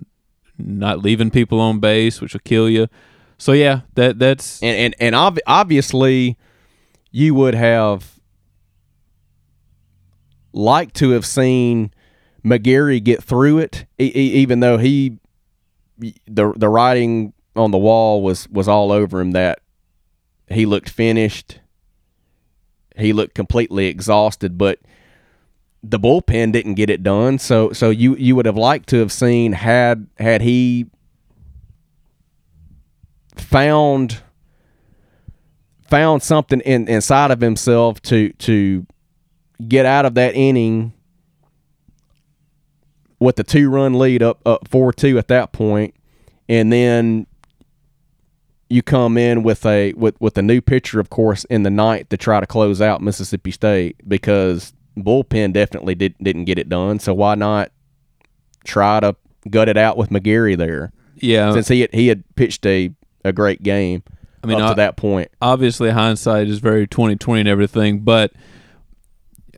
not 0.57 0.99
leaving 0.99 1.31
people 1.31 1.59
on 1.59 1.79
base, 1.79 2.21
which 2.21 2.33
will 2.33 2.41
kill 2.43 2.69
you. 2.69 2.87
So 3.37 3.53
yeah, 3.53 3.81
that 3.95 4.19
that's 4.19 4.61
and 4.61 4.75
and, 4.77 4.95
and 4.99 5.15
ob- 5.15 5.39
obviously 5.47 6.37
you 7.11 7.33
would 7.33 7.55
have 7.55 8.19
liked 10.51 10.95
to 10.95 11.11
have 11.11 11.25
seen 11.25 11.93
McGarry 12.43 13.03
get 13.03 13.23
through 13.23 13.59
it, 13.59 13.85
e- 13.99 14.05
even 14.05 14.59
though 14.59 14.77
he 14.77 15.17
the 15.97 16.53
the 16.55 16.69
writing 16.69 17.33
on 17.55 17.71
the 17.71 17.77
wall 17.77 18.21
was 18.21 18.47
was 18.49 18.67
all 18.67 18.91
over 18.91 19.19
him 19.19 19.31
that 19.31 19.59
he 20.49 20.65
looked 20.65 20.89
finished. 20.89 21.59
He 22.97 23.13
looked 23.13 23.33
completely 23.33 23.87
exhausted, 23.87 24.57
but 24.57 24.79
the 25.83 25.99
bullpen 25.99 26.51
didn't 26.51 26.75
get 26.75 26.89
it 26.89 27.03
done. 27.03 27.39
So 27.39 27.71
so 27.71 27.89
you 27.89 28.15
you 28.15 28.35
would 28.35 28.45
have 28.45 28.57
liked 28.57 28.89
to 28.89 28.97
have 28.97 29.11
seen 29.11 29.53
had 29.53 30.07
had 30.17 30.41
he 30.41 30.87
found 33.35 34.21
found 35.87 36.21
something 36.21 36.59
in, 36.61 36.87
inside 36.87 37.31
of 37.31 37.41
himself 37.41 38.01
to 38.03 38.31
to 38.33 38.85
get 39.67 39.85
out 39.85 40.05
of 40.05 40.13
that 40.15 40.35
inning 40.35 40.93
with 43.19 43.35
the 43.35 43.43
two 43.43 43.69
run 43.69 43.93
lead 43.93 44.21
up 44.21 44.45
up 44.45 44.67
four 44.67 44.93
two 44.93 45.17
at 45.17 45.27
that 45.29 45.51
point, 45.51 45.95
and 46.47 46.71
then 46.71 47.25
you 48.69 48.83
come 48.83 49.17
in 49.17 49.43
with 49.43 49.65
a 49.65 49.93
with 49.93 50.19
with 50.21 50.37
a 50.37 50.41
new 50.41 50.61
pitcher, 50.61 50.99
of 50.99 51.09
course, 51.09 51.43
in 51.45 51.63
the 51.63 51.69
ninth 51.69 52.09
to 52.09 52.17
try 52.17 52.39
to 52.39 52.45
close 52.45 52.81
out 52.81 53.01
Mississippi 53.01 53.51
State 53.51 53.95
because 54.07 54.73
bullpen 55.03 55.53
definitely 55.53 55.95
did, 55.95 56.15
didn't 56.21 56.45
get 56.45 56.57
it 56.59 56.69
done. 56.69 56.99
So 56.99 57.13
why 57.13 57.35
not 57.35 57.71
try 58.63 58.99
to 58.99 59.15
gut 59.49 59.69
it 59.69 59.77
out 59.77 59.97
with 59.97 60.09
McGarry 60.09 60.57
there? 60.57 60.91
Yeah, 61.15 61.51
since 61.53 61.67
he 61.67 61.81
had, 61.81 61.93
he 61.93 62.07
had 62.07 62.23
pitched 62.35 62.65
a, 62.65 62.91
a 63.25 63.33
great 63.33 63.63
game. 63.63 64.03
I 64.43 64.47
mean, 64.47 64.61
up 64.61 64.71
to 64.71 64.75
that 64.75 64.95
point, 64.95 65.31
obviously 65.41 65.89
hindsight 65.89 66.47
is 66.47 66.59
very 66.59 66.87
twenty 66.87 67.17
twenty 67.17 67.41
and 67.41 67.49
everything, 67.49 67.99
but 67.99 68.31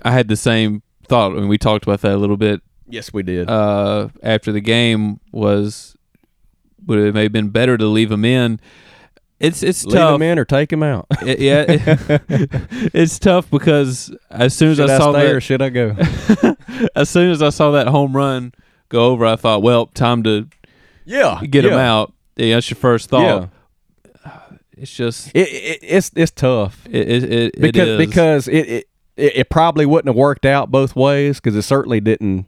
I 0.03 0.11
had 0.11 0.27
the 0.27 0.35
same 0.35 0.81
thought. 1.07 1.33
I 1.33 1.35
mean, 1.35 1.47
we 1.47 1.59
talked 1.59 1.83
about 1.85 2.01
that 2.01 2.13
a 2.13 2.17
little 2.17 2.37
bit. 2.37 2.61
Yes, 2.87 3.13
we 3.13 3.21
did. 3.21 3.47
Uh, 3.47 4.09
after 4.23 4.51
the 4.51 4.59
game 4.59 5.19
was 5.31 5.95
would 6.85 6.97
it 6.97 7.13
may 7.13 7.23
have 7.23 7.31
been 7.31 7.49
better 7.49 7.77
to 7.77 7.85
leave 7.85 8.11
him 8.11 8.25
in 8.25 8.59
it's 9.41 9.63
it's 9.63 9.85
Leave 9.85 9.95
tough. 9.95 10.15
him 10.15 10.21
in 10.21 10.39
or 10.39 10.45
take 10.45 10.71
him 10.71 10.83
out. 10.83 11.07
It, 11.25 11.39
yeah, 11.39 11.65
it, 11.67 12.51
it's 12.93 13.19
tough 13.19 13.49
because 13.49 14.15
as 14.29 14.53
soon 14.55 14.71
as 14.71 14.77
should 14.77 14.89
I, 14.89 14.95
I 14.95 14.97
saw 14.97 15.11
stay 15.11 15.25
that, 15.27 15.35
or 15.35 15.41
should 15.41 15.61
I 15.61 15.69
go? 15.69 15.95
as 16.95 17.09
soon 17.09 17.31
as 17.31 17.41
I 17.41 17.49
saw 17.49 17.71
that 17.71 17.87
home 17.87 18.15
run 18.15 18.53
go 18.89 19.05
over, 19.07 19.25
I 19.25 19.35
thought, 19.35 19.61
well, 19.61 19.87
time 19.87 20.23
to 20.23 20.47
yeah 21.05 21.41
get 21.49 21.65
him 21.65 21.73
out. 21.73 22.13
Yeah, 22.35 22.55
that's 22.55 22.69
your 22.69 22.77
first 22.77 23.09
thought. 23.09 23.49
Yeah. 24.25 24.37
It's 24.77 24.91
just 24.95 25.27
it, 25.35 25.47
it, 25.47 25.79
it's 25.83 26.11
it's 26.15 26.31
tough 26.31 26.87
it, 26.89 27.23
it, 27.23 27.61
because 27.61 27.97
because 27.99 28.47
it, 28.47 28.67
it 28.67 28.87
it, 29.15 29.35
it 29.37 29.49
probably 29.51 29.85
wouldn't 29.85 30.07
have 30.07 30.15
worked 30.15 30.45
out 30.45 30.71
both 30.71 30.95
ways 30.95 31.39
because 31.39 31.55
it 31.55 31.61
certainly 31.61 31.99
didn't. 31.99 32.47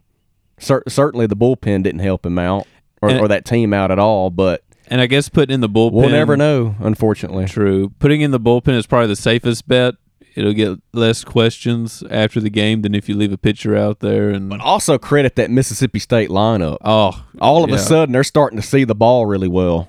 Cer- 0.58 0.82
certainly, 0.88 1.26
the 1.26 1.36
bullpen 1.36 1.84
didn't 1.84 2.00
help 2.00 2.26
him 2.26 2.38
out 2.38 2.66
or, 3.02 3.10
And- 3.10 3.20
or 3.20 3.28
that 3.28 3.44
team 3.44 3.72
out 3.72 3.92
at 3.92 4.00
all. 4.00 4.30
But 4.30 4.63
And 4.88 5.00
I 5.00 5.06
guess 5.06 5.28
putting 5.28 5.54
in 5.54 5.60
the 5.60 5.68
bullpen. 5.68 5.92
we'll 5.92 6.10
never 6.10 6.36
know, 6.36 6.74
unfortunately. 6.80 7.46
True. 7.46 7.90
Putting 7.98 8.20
in 8.20 8.30
the 8.32 8.40
bullpen 8.40 8.74
is 8.76 8.86
probably 8.86 9.08
the 9.08 9.16
safest 9.16 9.66
bet. 9.66 9.94
It'll 10.34 10.52
get 10.52 10.78
less 10.92 11.22
questions 11.24 12.02
after 12.10 12.40
the 12.40 12.50
game 12.50 12.82
than 12.82 12.94
if 12.94 13.08
you 13.08 13.14
leave 13.16 13.32
a 13.32 13.38
pitcher 13.38 13.76
out 13.76 14.00
there. 14.00 14.30
And 14.30 14.50
But 14.50 14.60
also 14.60 14.98
credit 14.98 15.36
that 15.36 15.50
Mississippi 15.50 16.00
State 16.00 16.28
lineup. 16.28 16.78
oh, 16.84 17.24
All 17.40 17.62
of 17.64 17.70
yeah. 17.70 17.76
a 17.76 17.78
sudden, 17.78 18.12
they're 18.12 18.24
starting 18.24 18.60
to 18.60 18.66
see 18.66 18.82
the 18.84 18.96
ball 18.96 19.26
really 19.26 19.46
well, 19.48 19.88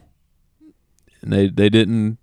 And 1.22 1.34
they 1.34 1.48
they 1.50 1.70
didn't 1.70 2.20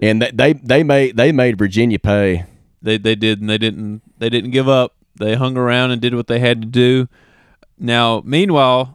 and 0.00 0.22
they 0.22 0.30
they, 0.30 0.52
they 0.52 0.82
made 0.84 1.16
they 1.16 1.32
made 1.32 1.58
Virginia 1.58 1.98
pay. 1.98 2.44
they 2.80 2.96
they 2.96 3.16
did 3.16 3.40
and 3.40 3.50
they 3.50 3.58
didn't 3.58 4.02
they 4.18 4.30
didn't 4.30 4.52
give 4.52 4.68
up. 4.68 4.94
They 5.16 5.34
hung 5.34 5.56
around 5.56 5.90
and 5.90 6.00
did 6.00 6.14
what 6.14 6.28
they 6.28 6.38
had 6.38 6.62
to 6.62 6.66
do. 6.68 7.08
Now, 7.76 8.22
meanwhile, 8.24 8.94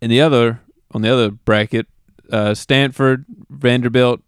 in 0.00 0.08
the 0.08 0.20
other 0.20 0.60
on 0.92 1.02
the 1.02 1.12
other 1.12 1.30
bracket, 1.30 1.86
uh, 2.30 2.54
Stanford, 2.54 3.24
Vanderbilt, 3.50 4.20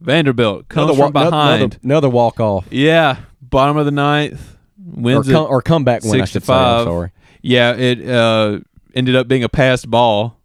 Vanderbilt 0.00 0.68
comes 0.68 0.90
Another 0.90 1.02
from 1.04 1.12
behind. 1.12 1.62
another, 1.62 1.76
another 1.82 2.08
walk 2.08 2.40
off 2.40 2.66
Yeah, 2.70 3.16
bottom 3.42 3.76
of 3.76 3.84
the 3.84 3.90
ninth 3.92 4.56
or, 4.96 5.02
wins 5.02 5.28
it. 5.28 5.32
come, 5.32 5.46
or 5.48 5.60
comeback 5.62 6.02
win. 6.04 6.22
I 6.22 6.24
should 6.24 6.42
say. 6.44 6.52
I'm 6.54 6.84
sorry. 6.86 7.10
Yeah, 7.42 7.74
it 7.74 8.06
uh, 8.08 8.60
ended 8.94 9.16
up 9.16 9.28
being 9.28 9.44
a 9.44 9.48
passed 9.48 9.90
ball 9.90 10.38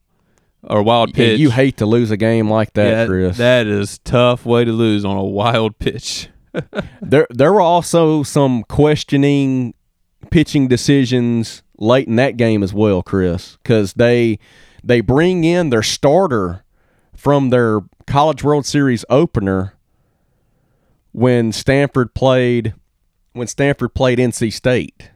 or 0.63 0.83
wild 0.83 1.09
Yeah, 1.09 1.15
pitch. 1.25 1.39
you 1.39 1.51
hate 1.51 1.77
to 1.77 1.85
lose 1.85 2.11
a 2.11 2.17
game 2.17 2.49
like 2.49 2.73
that, 2.73 2.89
Yeah, 2.89 3.05
Chris. 3.05 3.37
That 3.37 3.67
is 3.67 3.97
tough 3.99 4.45
way 4.45 4.65
to 4.65 4.71
lose 4.71 5.05
on 5.05 5.15
a 5.17 5.23
wild 5.23 5.79
pitch. 5.79 6.29
there 7.01 7.27
there 7.29 7.51
were 7.53 7.61
also 7.61 8.23
some 8.23 8.63
questioning 8.63 9.73
pitching 10.31 10.67
decisions 10.67 11.63
late 11.77 12.07
in 12.07 12.15
that 12.15 12.35
game 12.37 12.63
as 12.63 12.73
well, 12.73 13.03
Chris, 13.03 13.57
because 13.61 13.93
they 13.93 14.39
they 14.85 15.01
bring 15.01 15.43
in 15.43 15.71
their 15.71 15.83
starter 15.83 16.63
from 17.15 17.49
their 17.49 17.79
College 18.05 18.43
World 18.43 18.65
Series 18.65 19.03
opener 19.09 19.73
when 21.11 21.51
Stanford 21.51 22.13
played 22.13 22.73
when 23.33 23.47
Stanford 23.47 23.93
played 23.93 24.19
NC 24.19 24.53
State 24.53 25.11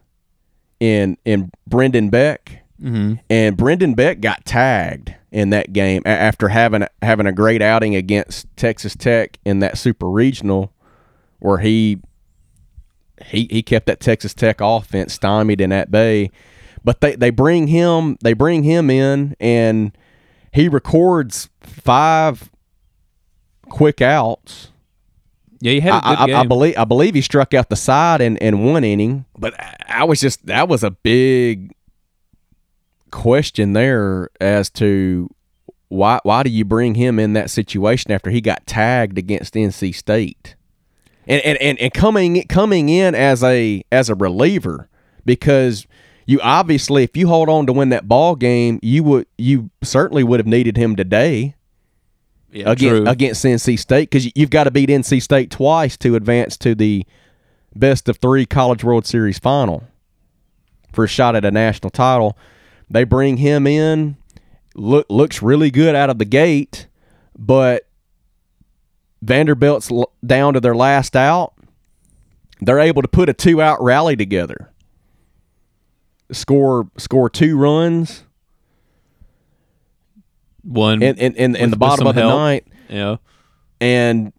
in 0.80 1.17
in 1.26 1.51
Brendan 1.67 2.09
Beck 2.09 2.63
Mm-hmm. 2.82 3.15
and 3.30 3.57
Brendan 3.57 3.93
Beck 3.93 4.22
got 4.22 4.45
tagged 4.45 5.13
in 5.34 5.49
that 5.49 5.74
game 5.74 6.01
after 6.05 6.47
having 6.47 6.86
having 7.01 7.28
a 7.28 7.34
great 7.34 7.61
outing 7.61 7.93
against 7.93 8.47
Texas 8.55 8.95
Tech 8.95 9.38
in 9.43 9.59
that 9.59 9.78
super 9.78 10.09
regional, 10.09 10.72
where 11.39 11.57
he 11.57 11.99
he 13.26 13.49
he 13.51 13.61
kept 13.61 13.86
that 13.88 13.99
Texas 13.99 14.34
Tech 14.34 14.61
offense 14.61 15.13
stymied 15.13 15.59
in 15.59 15.72
that 15.72 15.91
bay. 15.91 16.32
But 16.84 17.02
they, 17.02 17.16
they 17.16 17.30
bring 17.30 17.68
him 17.68 18.18
they 18.22 18.34
bring 18.34 18.64
him 18.64 18.90
in 18.90 19.36
and 19.40 19.98
he 20.52 20.68
records 20.70 21.50
five 21.62 22.50
quick 23.70 24.02
outs. 24.02 24.72
Yeah, 25.62 25.74
he 25.74 25.80
had 25.82 25.94
a 25.94 25.96
I, 25.98 26.00
good 26.16 26.20
I, 26.22 26.26
game. 26.28 26.36
I 26.38 26.44
believe 26.46 26.78
I 26.78 26.86
believe 26.86 27.14
he 27.16 27.22
struck 27.22 27.54
out 27.54 27.70
the 27.70 27.76
side 27.76 28.22
in, 28.22 28.38
in 28.38 28.64
one 28.64 28.84
inning, 28.84 29.26
but 29.38 29.60
I- 29.60 29.76
I 29.90 30.04
was 30.06 30.20
just 30.22 30.46
that 30.46 30.70
was 30.70 30.84
a 30.84 30.92
big 30.92 31.74
question 33.12 33.74
there 33.74 34.30
as 34.40 34.70
to 34.70 35.30
why 35.90 36.20
why 36.24 36.44
do 36.44 36.50
you 36.50 36.64
bring 36.64 36.96
him 36.96 37.20
in 37.20 37.34
that 37.34 37.50
situation 37.50 38.12
after 38.12 38.30
he 38.30 38.40
got 38.42 38.66
tagged 38.68 39.18
against 39.18 39.56
NC 39.56 39.94
State, 39.96 40.56
and 41.28 41.42
and, 41.42 41.58
and, 41.58 41.80
and 41.80 41.94
coming 41.94 42.44
coming 42.48 42.88
in 42.90 43.16
as 43.16 43.44
a 43.44 43.84
as 43.92 44.10
a 44.10 44.16
reliever 44.16 44.88
because 45.26 45.88
you 46.30 46.40
obviously 46.42 47.04
if 47.04 47.18
you 47.18 47.28
hold 47.28 47.50
on 47.50 47.66
to 47.66 47.74
win 47.74 47.90
that 47.90 48.08
ball 48.08 48.36
game 48.36 48.80
you 48.84 49.04
would 49.04 49.26
you 49.38 49.72
certainly 49.82 50.24
would 50.24 50.40
have 50.40 50.46
needed 50.46 50.78
him 50.78 50.96
today 50.96 51.56
yeah, 52.52 52.72
against 52.72 53.02
true. 53.02 53.08
against 53.08 53.44
NC 53.44 53.80
State 53.80 54.10
because 54.12 54.32
you've 54.36 54.52
got 54.52 54.66
to 54.66 54.72
beat 54.72 54.90
NC 54.90 55.22
State 55.24 55.50
twice 55.50 55.98
to 55.98 56.16
advance 56.16 56.56
to 56.58 56.76
the 56.76 57.06
best 57.76 58.08
of 58.08 58.18
three 58.18 58.46
College 58.46 58.84
World 58.84 59.08
Series 59.08 59.40
final 59.40 59.84
for 60.94 61.04
a 61.04 61.08
shot 61.08 61.36
at 61.36 61.46
a 61.46 61.52
national 61.52 61.90
title. 61.90 62.38
They 62.90 63.04
bring 63.04 63.38
him 63.38 63.66
in, 63.66 64.18
look 64.76 65.08
looks 65.10 65.42
really 65.42 65.72
good 65.72 65.96
out 65.96 66.10
of 66.10 66.20
the 66.20 66.26
gate, 66.26 66.88
but 67.38 67.88
Vanderbilt's 69.22 69.92
down 70.24 70.54
to 70.54 70.60
their 70.60 70.76
last 70.76 71.16
out. 71.16 71.54
They're 72.62 72.80
able 72.80 73.02
to 73.02 73.08
put 73.08 73.30
a 73.30 73.34
two 73.34 73.62
out 73.62 73.82
rally 73.82 74.16
together. 74.16 74.72
Score 76.32 76.90
score 76.98 77.30
two 77.30 77.58
runs 77.58 78.24
one. 80.64 81.02
in 81.02 81.18
in, 81.18 81.36
in, 81.36 81.56
in 81.56 81.62
With- 81.64 81.72
the 81.72 81.78
bottom 81.78 82.08
of 82.08 82.16
the 82.16 82.22
help. 82.22 82.34
ninth. 82.40 82.64
yeah, 82.90 83.16
and 83.82 84.34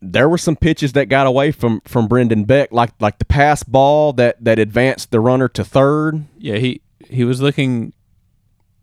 there 0.00 0.28
were 0.28 0.38
some 0.38 0.56
pitches 0.56 0.92
that 0.92 1.06
got 1.06 1.26
away 1.26 1.50
from 1.50 1.80
from 1.84 2.06
Brendan 2.08 2.44
Beck, 2.44 2.72
like 2.72 2.90
like 3.00 3.18
the 3.18 3.24
pass 3.24 3.62
ball 3.62 4.12
that 4.14 4.42
that 4.44 4.58
advanced 4.58 5.10
the 5.10 5.20
runner 5.20 5.48
to 5.48 5.64
third. 5.64 6.24
yeah. 6.38 6.56
He 6.56 6.82
he 7.08 7.24
was 7.24 7.40
looking. 7.40 7.92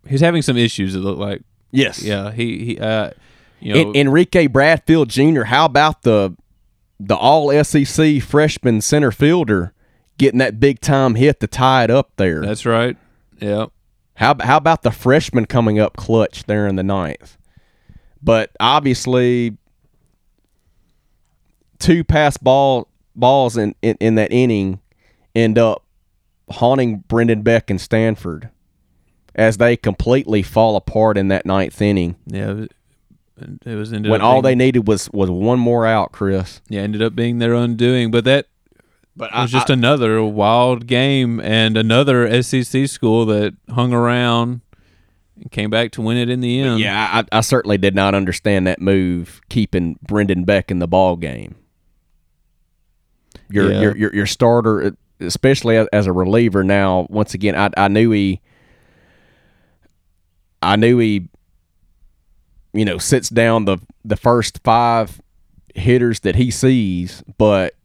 He's 0.07 0.21
having 0.21 0.41
some 0.41 0.57
issues. 0.57 0.95
It 0.95 0.99
looked 0.99 1.19
like. 1.19 1.41
Yes, 1.73 2.03
Yeah, 2.03 2.31
he 2.31 2.65
he. 2.65 2.79
Uh, 2.79 3.11
you 3.61 3.73
know, 3.73 3.79
En- 3.91 3.95
Enrique 3.95 4.47
Bradfield 4.47 5.09
Jr. 5.09 5.43
How 5.43 5.65
about 5.65 6.01
the 6.01 6.35
the 6.99 7.15
All 7.15 7.51
SEC 7.63 8.21
freshman 8.21 8.81
center 8.81 9.11
fielder 9.11 9.73
getting 10.21 10.37
that 10.39 10.59
big 10.59 10.79
time 10.79 11.15
hit 11.15 11.39
to 11.41 11.47
tie 11.47 11.83
it 11.83 11.89
up 11.91 12.11
there? 12.15 12.41
that's 12.41 12.65
right. 12.65 12.95
Yeah, 13.39 13.65
How 14.15 14.35
how 14.39 14.57
about 14.57 14.83
the 14.83 14.91
freshman 14.91 15.45
coming 15.47 15.79
up 15.79 15.97
clutch 15.97 16.43
there 16.43 16.67
in 16.67 16.75
the 16.75 16.83
ninth? 16.83 17.37
But 18.23 18.51
obviously, 18.59 19.57
two 21.79 22.03
pass 22.03 22.37
ball 22.37 22.87
balls 23.15 23.57
in, 23.57 23.75
in, 23.81 23.97
in 23.99 24.15
that 24.15 24.31
inning 24.31 24.79
end 25.35 25.57
up 25.57 25.83
haunting 26.49 26.99
Brendan 27.07 27.41
Beck 27.41 27.69
and 27.69 27.79
Stanford 27.81 28.49
as 29.33 29.57
they 29.57 29.75
completely 29.77 30.43
fall 30.43 30.75
apart 30.75 31.17
in 31.17 31.29
that 31.29 31.45
ninth 31.45 31.81
inning 31.81 32.15
yeah. 32.27 32.65
It, 33.65 33.73
was 33.75 33.91
when 33.91 34.21
all 34.21 34.43
being- 34.43 34.43
they 34.59 34.65
needed 34.65 34.87
was 34.87 35.09
was 35.11 35.31
one 35.31 35.57
more 35.57 35.87
out, 35.87 36.11
Chris. 36.11 36.61
yeah 36.69 36.81
ended 36.81 37.01
up 37.01 37.15
being 37.15 37.39
their 37.39 37.55
undoing. 37.55 38.11
But 38.11 38.23
that 38.25 38.45
But 39.21 39.29
It 39.35 39.39
was 39.39 39.51
just 39.51 39.69
another 39.69 40.23
wild 40.23 40.87
game 40.87 41.39
and 41.41 41.77
another 41.77 42.41
SEC 42.41 42.87
school 42.87 43.27
that 43.27 43.53
hung 43.69 43.93
around 43.93 44.61
and 45.39 45.51
came 45.51 45.69
back 45.69 45.91
to 45.91 46.01
win 46.01 46.17
it 46.17 46.27
in 46.27 46.41
the 46.41 46.59
end. 46.59 46.79
yeah, 46.79 47.21
I, 47.31 47.37
I 47.37 47.41
certainly 47.41 47.77
did 47.77 47.93
not 47.93 48.15
understand 48.15 48.65
that 48.65 48.81
move 48.81 49.39
keeping 49.47 49.99
Brendan 50.01 50.43
Beck 50.43 50.71
in 50.71 50.79
the 50.79 50.87
ball 50.87 51.17
game. 51.17 51.53
Your 53.51 53.71
Yeah. 53.71 53.81
your, 53.81 53.97
your 53.97 54.15
your 54.15 54.25
starter, 54.25 54.97
especially 55.19 55.77
as, 55.77 55.87
as 55.93 56.07
a 56.07 56.11
reliever. 56.11 56.63
Now, 56.63 57.05
once 57.11 57.35
again, 57.35 57.53
I 57.55 57.69
I 57.77 57.89
knew 57.89 58.09
he, 58.09 58.41
I 60.63 60.77
knew 60.77 60.97
he, 60.97 61.27
you 62.73 62.85
know, 62.85 62.97
sits 62.97 63.29
down 63.29 63.65
the 63.65 63.77
the 64.03 64.15
first 64.17 64.61
five 64.63 65.21
hitters 65.75 66.21
that 66.21 66.37
he 66.37 66.49
sees, 66.49 67.23
but 67.37 67.75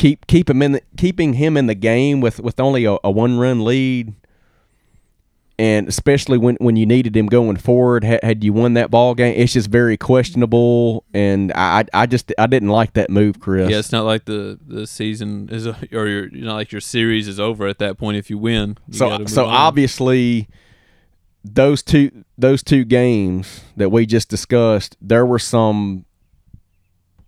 keep 0.00 0.26
keep 0.26 0.48
him 0.48 0.62
in 0.62 0.72
the, 0.72 0.82
keeping 0.96 1.34
him 1.34 1.56
in 1.56 1.66
the 1.66 1.74
game 1.74 2.20
with 2.20 2.40
with 2.40 2.58
only 2.58 2.84
a, 2.86 2.96
a 3.04 3.10
one 3.10 3.38
run 3.38 3.64
lead 3.64 4.14
and 5.58 5.88
especially 5.88 6.38
when, 6.38 6.56
when 6.56 6.76
you 6.76 6.86
needed 6.86 7.14
him 7.14 7.26
going 7.26 7.58
forward, 7.58 8.02
had, 8.02 8.24
had 8.24 8.42
you 8.42 8.50
won 8.50 8.72
that 8.74 8.90
ball 8.90 9.14
game, 9.14 9.34
it's 9.36 9.52
just 9.52 9.68
very 9.68 9.98
questionable. 9.98 11.04
And 11.12 11.52
I, 11.54 11.84
I 11.92 12.06
just 12.06 12.32
I 12.38 12.46
didn't 12.46 12.70
like 12.70 12.94
that 12.94 13.10
move, 13.10 13.40
Chris. 13.40 13.68
Yeah, 13.68 13.76
it's 13.76 13.92
not 13.92 14.06
like 14.06 14.24
the, 14.24 14.58
the 14.66 14.86
season 14.86 15.50
is, 15.50 15.66
or 15.66 16.08
your 16.08 16.30
not 16.30 16.54
like 16.54 16.72
your 16.72 16.80
series 16.80 17.28
is 17.28 17.38
over 17.38 17.66
at 17.66 17.78
that 17.78 17.98
point 17.98 18.16
if 18.16 18.30
you 18.30 18.38
win. 18.38 18.78
You 18.88 18.94
so 18.96 19.26
so 19.26 19.44
on. 19.44 19.54
obviously 19.54 20.48
those 21.44 21.82
two 21.82 22.24
those 22.38 22.62
two 22.62 22.86
games 22.86 23.60
that 23.76 23.90
we 23.90 24.06
just 24.06 24.30
discussed, 24.30 24.96
there 24.98 25.26
were 25.26 25.38
some 25.38 26.06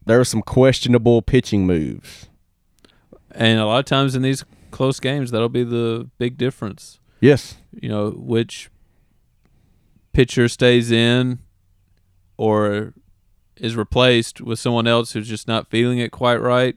there 0.07 0.17
were 0.17 0.25
some 0.25 0.41
questionable 0.41 1.21
pitching 1.21 1.67
moves. 1.67 2.31
And 3.35 3.59
a 3.59 3.67
lot 3.67 3.79
of 3.81 3.85
times 3.85 4.15
in 4.15 4.23
these 4.23 4.45
close 4.71 5.01
games, 5.01 5.31
that'll 5.31 5.49
be 5.49 5.65
the 5.65 6.09
big 6.19 6.37
difference. 6.37 6.99
Yes. 7.21 7.57
You 7.73 7.89
know, 7.89 8.11
which 8.11 8.71
pitcher 10.13 10.49
stays 10.49 10.91
in 10.91 11.39
or 12.37 12.95
is 13.57 13.77
replaced 13.77 14.41
with 14.41 14.59
someone 14.59 14.87
else 14.87 15.13
who's 15.13 15.29
just 15.29 15.47
not 15.47 15.69
feeling 15.71 15.99
it 15.99 16.11
quite 16.11 16.41
right. 16.41 16.77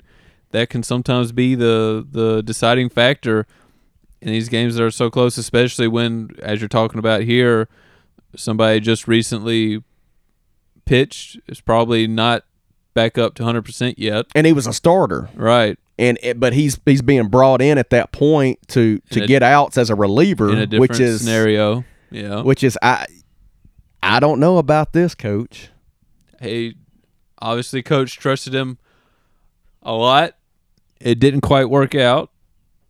That 0.51 0.69
can 0.69 0.83
sometimes 0.83 1.31
be 1.31 1.55
the 1.55 2.05
the 2.09 2.41
deciding 2.41 2.89
factor 2.89 3.45
in 4.21 4.29
these 4.29 4.47
games 4.49 4.75
that 4.75 4.83
are 4.83 4.91
so 4.91 5.09
close, 5.09 5.37
especially 5.37 5.87
when, 5.87 6.29
as 6.41 6.61
you're 6.61 6.69
talking 6.69 6.99
about 6.99 7.21
here, 7.21 7.67
somebody 8.35 8.79
just 8.79 9.07
recently 9.07 9.83
pitched 10.85 11.39
is 11.47 11.59
probably 11.61 12.07
not 12.07 12.43
back 12.93 13.17
up 13.17 13.33
to 13.35 13.43
100% 13.43 13.95
yet. 13.97 14.25
and 14.33 14.47
he 14.47 14.53
was 14.53 14.67
a 14.67 14.73
starter. 14.73 15.29
Right. 15.35 15.77
And 15.97 16.17
it, 16.21 16.39
but 16.39 16.51
he's 16.53 16.79
he's 16.85 17.01
being 17.01 17.27
brought 17.29 17.61
in 17.61 17.77
at 17.77 17.89
that 17.91 18.11
point 18.11 18.59
to 18.69 18.99
to 19.11 19.23
a- 19.23 19.27
get 19.27 19.43
outs 19.43 19.77
as 19.77 19.89
a 19.89 19.95
reliever, 19.95 20.49
In 20.51 20.57
a 20.59 20.65
different 20.67 20.91
which 20.91 20.99
is 20.99 21.21
scenario. 21.21 21.85
Yeah. 22.11 22.41
which 22.41 22.63
is 22.63 22.77
I 22.81 23.05
I 24.03 24.19
don't 24.19 24.39
know 24.39 24.57
about 24.57 24.91
this 24.93 25.15
coach. 25.15 25.69
hey, 26.41 26.75
obviously, 27.41 27.81
coach 27.81 28.17
trusted 28.17 28.53
him 28.53 28.77
a 29.83 29.93
lot. 29.93 30.35
It 30.99 31.19
didn't 31.19 31.41
quite 31.41 31.69
work 31.69 31.95
out, 31.95 32.29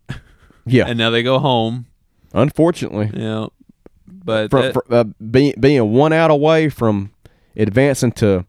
Yeah, 0.66 0.86
and 0.86 0.98
now 0.98 1.10
they 1.10 1.22
go 1.22 1.38
home. 1.38 1.86
unfortunately, 2.32 3.10
Yeah. 3.14 3.46
But 4.08 4.50
for, 4.50 4.62
that- 4.62 4.92
uh, 4.92 5.04
being 5.30 5.54
being 5.60 5.92
one 5.92 6.12
out 6.12 6.30
away 6.32 6.68
from 6.68 7.12
advancing 7.56 8.12
to 8.12 8.44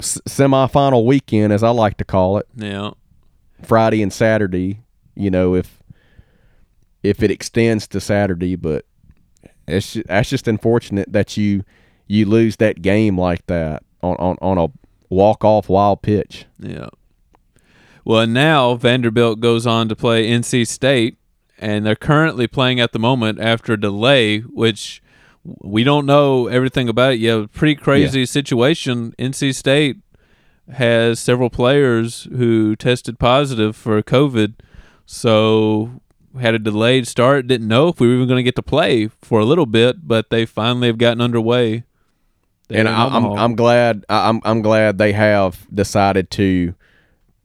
s- 0.00 0.20
semifinal 0.28 1.04
weekend, 1.04 1.52
as 1.52 1.62
I 1.62 1.70
like 1.70 1.96
to 1.98 2.04
call 2.04 2.38
it, 2.38 2.46
yeah. 2.56 2.90
Friday 3.62 4.02
and 4.02 4.12
Saturday. 4.12 4.80
You 5.14 5.30
know, 5.30 5.54
if 5.54 5.82
if 7.02 7.22
it 7.22 7.30
extends 7.30 7.86
to 7.88 8.00
Saturday, 8.00 8.56
but 8.56 8.84
it's 9.66 9.92
ju- 9.94 10.02
that's 10.06 10.28
just 10.30 10.48
unfortunate 10.48 11.12
that 11.12 11.36
you 11.36 11.64
you 12.06 12.26
lose 12.26 12.56
that 12.56 12.82
game 12.82 13.18
like 13.18 13.46
that 13.46 13.82
on 14.02 14.16
on, 14.16 14.36
on 14.42 14.58
a 14.58 14.68
walk 15.08 15.44
off 15.44 15.68
wild 15.68 16.02
pitch. 16.02 16.46
Yeah. 16.58 16.88
Well, 18.04 18.26
now 18.26 18.74
Vanderbilt 18.76 19.40
goes 19.40 19.66
on 19.66 19.88
to 19.88 19.96
play 19.96 20.28
NC 20.28 20.66
State, 20.66 21.16
and 21.58 21.84
they're 21.84 21.96
currently 21.96 22.46
playing 22.46 22.78
at 22.78 22.92
the 22.92 22.98
moment 23.00 23.40
after 23.40 23.72
a 23.72 23.80
delay, 23.80 24.40
which 24.40 25.02
we 25.62 25.84
don't 25.84 26.06
know 26.06 26.48
everything 26.48 26.88
about 26.88 27.14
it 27.14 27.20
yet. 27.20 27.52
Pretty 27.52 27.74
crazy 27.76 28.26
situation. 28.26 29.14
NC 29.18 29.54
State 29.54 29.98
has 30.72 31.20
several 31.20 31.50
players 31.50 32.24
who 32.32 32.74
tested 32.74 33.18
positive 33.18 33.76
for 33.76 34.02
COVID, 34.02 34.54
so 35.04 36.00
had 36.40 36.54
a 36.54 36.58
delayed 36.58 37.06
start. 37.06 37.46
Didn't 37.46 37.68
know 37.68 37.88
if 37.88 38.00
we 38.00 38.08
were 38.08 38.14
even 38.14 38.28
going 38.28 38.38
to 38.38 38.42
get 38.42 38.56
to 38.56 38.62
play 38.62 39.08
for 39.22 39.38
a 39.40 39.44
little 39.44 39.66
bit, 39.66 40.06
but 40.06 40.30
they 40.30 40.44
finally 40.44 40.88
have 40.88 40.98
gotten 40.98 41.20
underway. 41.20 41.84
And 42.68 42.88
I, 42.88 43.06
I'm 43.06 43.24
I'm 43.26 43.54
glad 43.54 44.04
I'm 44.08 44.40
I'm 44.44 44.60
glad 44.60 44.98
they 44.98 45.12
have 45.12 45.66
decided 45.72 46.30
to 46.32 46.74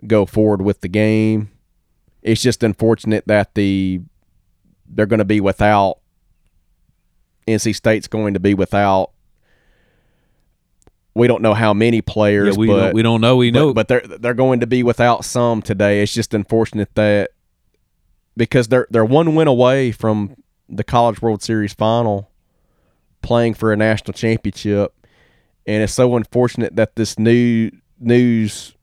go 0.07 0.25
forward 0.25 0.63
with 0.63 0.81
the 0.81 0.87
game. 0.87 1.51
It's 2.23 2.41
just 2.41 2.63
unfortunate 2.63 3.27
that 3.27 3.53
the 3.53 4.01
they're 4.87 5.05
going 5.05 5.19
to 5.19 5.25
be 5.25 5.39
without 5.39 5.99
NC 7.51 7.75
State's 7.75 8.07
going 8.07 8.33
to 8.33 8.39
be 8.39 8.53
without. 8.53 9.11
We 11.13 11.27
don't 11.27 11.41
know 11.41 11.53
how 11.53 11.73
many 11.73 12.01
players, 12.01 12.55
yeah, 12.55 12.59
we 12.59 12.67
but 12.67 12.79
don't, 12.85 12.93
we 12.95 13.01
don't 13.01 13.19
know. 13.19 13.35
We 13.35 13.51
but- 13.51 13.59
know, 13.59 13.73
but, 13.73 13.87
they're 13.89 14.01
they're 14.01 14.33
going 14.33 14.61
to 14.61 14.67
be 14.67 14.81
without 14.81 15.25
some 15.25 15.61
today. 15.61 16.01
It's 16.01 16.13
just 16.13 16.33
unfortunate 16.33 16.95
that 16.95 17.31
because 18.37 18.69
they're 18.69 18.87
they're 18.89 19.05
one 19.05 19.35
win 19.35 19.47
away 19.47 19.91
from 19.91 20.35
the 20.69 20.83
College 20.85 21.21
World 21.21 21.43
Series 21.43 21.73
final, 21.73 22.31
playing 23.21 23.55
for 23.55 23.73
a 23.73 23.77
national 23.77 24.13
championship, 24.13 24.93
and 25.65 25.83
it's 25.83 25.93
so 25.93 26.15
unfortunate 26.15 26.77
that 26.77 26.95
this 26.95 27.19
new 27.19 27.71
news 27.99 28.73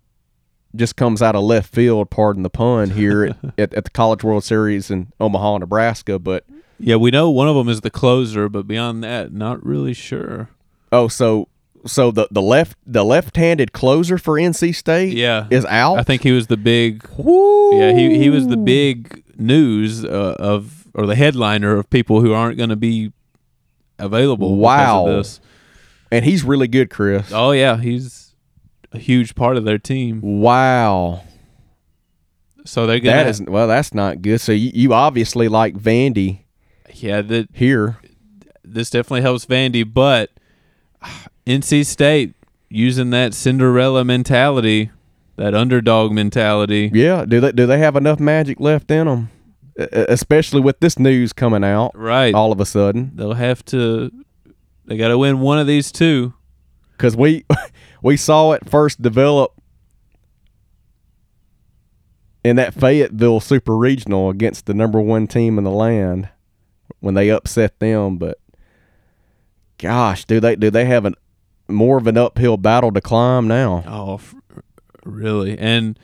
just 0.76 0.96
comes 0.96 1.22
out 1.22 1.34
of 1.34 1.42
left 1.42 1.72
field. 1.72 2.10
Pardon 2.10 2.42
the 2.42 2.50
pun 2.50 2.90
here 2.90 3.24
at, 3.24 3.36
at, 3.58 3.74
at 3.74 3.84
the 3.84 3.90
College 3.90 4.22
World 4.22 4.44
Series 4.44 4.90
in 4.90 5.12
Omaha, 5.18 5.58
Nebraska. 5.58 6.18
But 6.18 6.44
Yeah, 6.78 6.96
we 6.96 7.10
know 7.10 7.28
one 7.30 7.48
of 7.48 7.56
them 7.56 7.68
is 7.68 7.80
the 7.80 7.90
closer, 7.90 8.48
but 8.48 8.66
beyond 8.66 9.02
that, 9.04 9.32
not 9.32 9.64
really 9.64 9.94
sure. 9.94 10.48
oh, 10.92 11.08
so 11.08 11.48
so 11.86 12.10
the 12.10 12.28
the 12.30 12.42
left 12.42 12.76
the 12.86 13.04
left 13.04 13.36
handed 13.36 13.72
closer 13.72 14.18
for 14.18 14.34
NC 14.34 14.74
State 14.74 15.16
Yeah, 15.16 15.46
is 15.50 15.64
out. 15.66 15.98
I 15.98 16.02
think 16.02 16.22
he 16.22 16.32
was 16.32 16.46
the 16.48 16.56
big. 16.56 17.08
Woo! 17.16 17.78
Yeah, 17.78 17.92
he 17.92 18.18
he 18.18 18.30
was 18.30 18.46
the 18.48 18.56
big 18.56 19.22
news 19.36 20.04
uh, 20.04 20.36
of 20.38 20.86
or 20.94 21.06
the 21.06 21.14
headliner 21.14 21.76
of 21.76 21.88
people 21.90 22.20
who 22.20 22.32
aren't 22.32 22.56
going 22.58 22.70
to 22.70 22.76
be 22.76 23.12
available. 23.98 24.56
Wow. 24.56 25.22
and 26.10 26.24
he's 26.24 26.42
really 26.44 26.68
good, 26.68 26.90
Chris. 26.90 27.30
Oh 27.32 27.52
yeah, 27.52 27.76
he's 27.78 28.34
a 28.92 28.98
huge 28.98 29.34
part 29.34 29.56
of 29.56 29.64
their 29.64 29.78
team. 29.78 30.20
Wow. 30.20 31.22
So 32.64 32.86
they're 32.86 33.00
gonna. 33.00 33.16
That 33.24 33.26
is 33.28 33.42
well. 33.42 33.66
That's 33.68 33.94
not 33.94 34.20
good. 34.22 34.40
So 34.40 34.52
you, 34.52 34.70
you 34.74 34.92
obviously 34.92 35.48
like 35.48 35.74
Vandy 35.76 36.40
yeah, 37.02 37.20
that 37.22 37.48
here. 37.52 37.98
this 38.64 38.90
definitely 38.90 39.22
helps 39.22 39.46
Vandy, 39.46 39.84
but 39.90 40.30
NC 41.46 41.86
State 41.86 42.34
using 42.68 43.10
that 43.10 43.32
Cinderella 43.34 44.04
mentality, 44.04 44.90
that 45.36 45.54
underdog 45.54 46.12
mentality. 46.12 46.90
Yeah. 46.92 47.24
Do 47.24 47.40
they 47.40 47.52
do 47.52 47.66
they 47.66 47.78
have 47.78 47.96
enough 47.96 48.20
magic 48.20 48.60
left 48.60 48.90
in 48.90 49.06
them? 49.06 49.30
Especially 49.78 50.60
with 50.60 50.80
this 50.80 50.98
news 50.98 51.32
coming 51.32 51.62
out 51.62 51.92
Right. 51.94 52.34
all 52.34 52.50
of 52.50 52.58
a 52.60 52.66
sudden, 52.66 53.12
They'll 53.14 53.34
have 53.34 53.64
to. 53.66 54.10
They 54.86 54.96
got 54.96 55.08
to 55.08 55.18
win 55.18 55.38
one 55.40 55.58
of 55.60 55.66
these 55.68 55.92
two. 55.92 56.34
because 56.96 57.16
we 57.16 57.44
we 58.02 58.16
saw 58.16 58.52
it 58.52 58.68
first 58.68 59.00
develop 59.00 59.52
in 62.44 62.56
that 62.56 62.74
Fayetteville 62.74 63.40
Super 63.40 63.76
Regional 63.76 64.30
against 64.30 64.66
the 64.66 64.74
number 64.74 65.00
one 65.00 65.26
team 65.26 65.58
in 65.58 65.64
the 65.64 65.70
land 65.70 66.28
when 67.00 67.14
they 67.14 67.30
upset 67.30 67.78
them. 67.80 68.16
But 68.18 68.38
gosh, 69.78 70.24
do 70.24 70.40
they 70.40 70.56
do 70.56 70.70
they 70.70 70.84
have 70.84 71.04
an 71.04 71.14
more 71.68 71.98
of 71.98 72.06
an 72.06 72.16
uphill 72.16 72.56
battle 72.56 72.92
to 72.92 73.00
climb 73.00 73.46
now? 73.48 73.84
Oh, 73.86 74.20
really? 75.04 75.58
And 75.58 75.98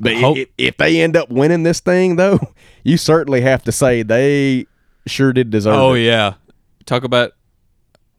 But 0.00 0.16
hope- 0.16 0.38
i- 0.38 0.46
if 0.58 0.76
they 0.76 1.00
end 1.00 1.16
up 1.16 1.30
winning 1.30 1.62
this 1.64 1.80
thing, 1.80 2.16
though, 2.16 2.38
you 2.84 2.96
certainly 2.96 3.40
have 3.42 3.62
to 3.64 3.72
say 3.72 4.02
they 4.02 4.66
sure 5.06 5.32
did 5.32 5.50
deserve 5.50 5.74
it. 5.74 5.78
oh 5.78 5.94
it. 5.94 6.00
yeah, 6.02 6.34
talk 6.86 7.04
about 7.04 7.32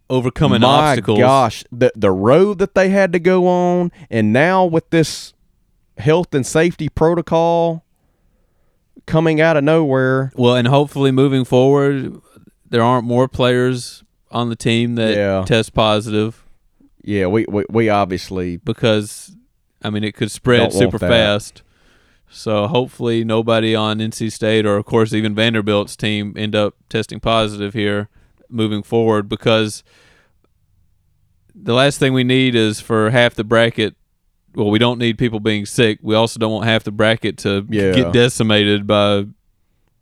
overcoming 0.09 0.61
My 0.61 0.67
obstacles. 0.89 1.19
gosh, 1.19 1.63
the 1.71 1.91
the 1.95 2.11
road 2.11 2.59
that 2.59 2.75
they 2.75 2.89
had 2.89 3.13
to 3.13 3.19
go 3.19 3.47
on, 3.47 3.91
and 4.09 4.33
now 4.33 4.65
with 4.65 4.89
this 4.89 5.33
health 5.97 6.33
and 6.33 6.45
safety 6.45 6.89
protocol 6.89 7.85
coming 9.11 9.41
out 9.41 9.57
of 9.57 9.63
nowhere, 9.63 10.31
Well, 10.35 10.55
and 10.55 10.67
hopefully 10.67 11.11
moving 11.11 11.45
forward, 11.45 12.19
there 12.69 12.81
aren't 12.81 13.05
more 13.05 13.27
players 13.27 14.03
on 14.31 14.49
the 14.49 14.55
team 14.55 14.95
that 14.95 15.15
Yeah. 15.15 15.43
test 15.45 15.73
positive 15.73 16.45
yeah, 17.03 17.25
we 17.25 17.45
we, 17.49 17.65
we 17.69 17.89
obviously 17.89 18.57
because 18.57 19.35
I 19.81 19.89
mean 19.89 20.03
it 20.03 20.13
could 20.15 20.29
spread 20.31 20.71
super 20.71 20.99
fast. 20.99 21.63
So 22.29 22.67
hopefully 22.67 23.23
nobody 23.23 23.75
on 23.75 23.97
NC 23.99 24.31
State 24.31 24.65
or 24.65 24.77
of 24.77 24.85
course 24.85 25.11
even 25.11 25.33
Vanderbilt's 25.35 25.95
team 25.97 26.33
end 26.37 26.55
up 26.55 26.75
testing 26.89 27.19
positive 27.19 27.73
here 27.73 28.07
moving 28.49 28.83
forward 28.83 29.27
because 29.27 29.83
the 31.53 31.73
last 31.73 31.97
thing 31.99 32.13
we 32.13 32.23
need 32.23 32.55
is 32.55 32.79
for 32.79 33.09
half 33.09 33.33
the 33.35 33.43
bracket 33.43 33.95
well 34.55 34.69
we 34.69 34.79
don't 34.79 34.99
need 34.99 35.17
people 35.17 35.39
being 35.39 35.65
sick. 35.65 35.99
We 36.01 36.15
also 36.15 36.39
don't 36.39 36.51
want 36.51 36.65
half 36.65 36.83
the 36.83 36.91
bracket 36.91 37.37
to 37.39 37.65
Yeah. 37.69 37.91
get 37.93 38.11
decimated 38.13 38.85
by 38.87 39.25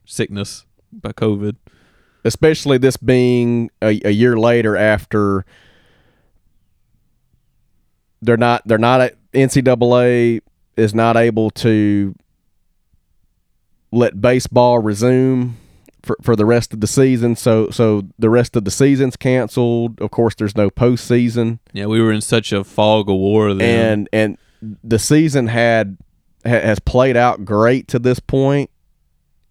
sickness 0.06 0.66
by 0.92 1.12
COVID. 1.12 1.56
especially 2.26 2.78
this 2.78 2.98
being 2.98 3.70
a, 3.82 4.00
a 4.06 4.12
year 4.12 4.38
later 4.38 4.76
after 4.76 5.46
they're 8.22 8.38
not 8.38 8.62
they're 8.68 8.78
not 8.78 9.02
at 9.02 9.16
NCAA 9.34 10.42
is 10.76 10.94
not 10.94 11.16
able 11.16 11.50
to 11.52 12.16
let 13.92 14.20
baseball 14.22 14.80
resume 14.80 15.56
for, 16.04 16.16
for 16.22 16.36
the 16.36 16.46
rest 16.46 16.74
of 16.74 16.82
the 16.82 16.88
season. 16.88 17.36
So 17.36 17.70
so 17.70 18.04
the 18.18 18.30
rest 18.30 18.56
of 18.56 18.64
the 18.66 18.72
season's 18.72 19.16
canceled. 19.16 20.00
Of 20.02 20.12
course, 20.12 20.36
there's 20.36 20.56
no 20.56 20.70
postseason, 20.70 21.60
Yeah, 21.74 21.86
we 21.88 22.02
were 22.02 22.12
in 22.12 22.22
such 22.22 22.52
a 22.52 22.64
fog 22.64 23.10
of 23.10 23.16
war 23.16 23.54
then. 23.54 23.92
and 23.92 24.10
and 24.14 24.38
the 24.84 25.00
season 25.00 25.48
had 25.48 25.98
ha, 26.46 26.52
has 26.52 26.80
played 26.80 27.16
out 27.18 27.46
great 27.46 27.88
to 27.90 28.00
this 28.00 28.20
point, 28.20 28.70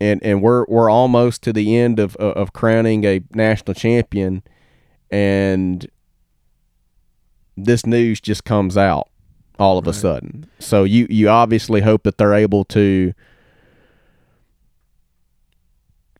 and 0.00 0.22
and 0.22 0.42
we're 0.42 0.64
we're 0.68 0.90
almost 0.90 1.42
to 1.42 1.52
the 1.52 1.76
end 1.76 1.98
of 1.98 2.16
of 2.16 2.32
of 2.36 2.52
crowning 2.52 3.04
a 3.04 3.20
national 3.34 3.74
champion, 3.74 4.42
and 5.10 5.86
this 7.56 7.84
news 7.86 8.20
just 8.20 8.44
comes 8.44 8.76
out 8.76 9.08
all 9.58 9.78
of 9.78 9.86
a 9.88 9.92
sudden. 9.92 10.46
So 10.60 10.84
you 10.84 11.06
you 11.10 11.28
obviously 11.28 11.80
hope 11.80 12.04
that 12.04 12.16
they're 12.18 12.34
able 12.34 12.64
to 12.66 13.12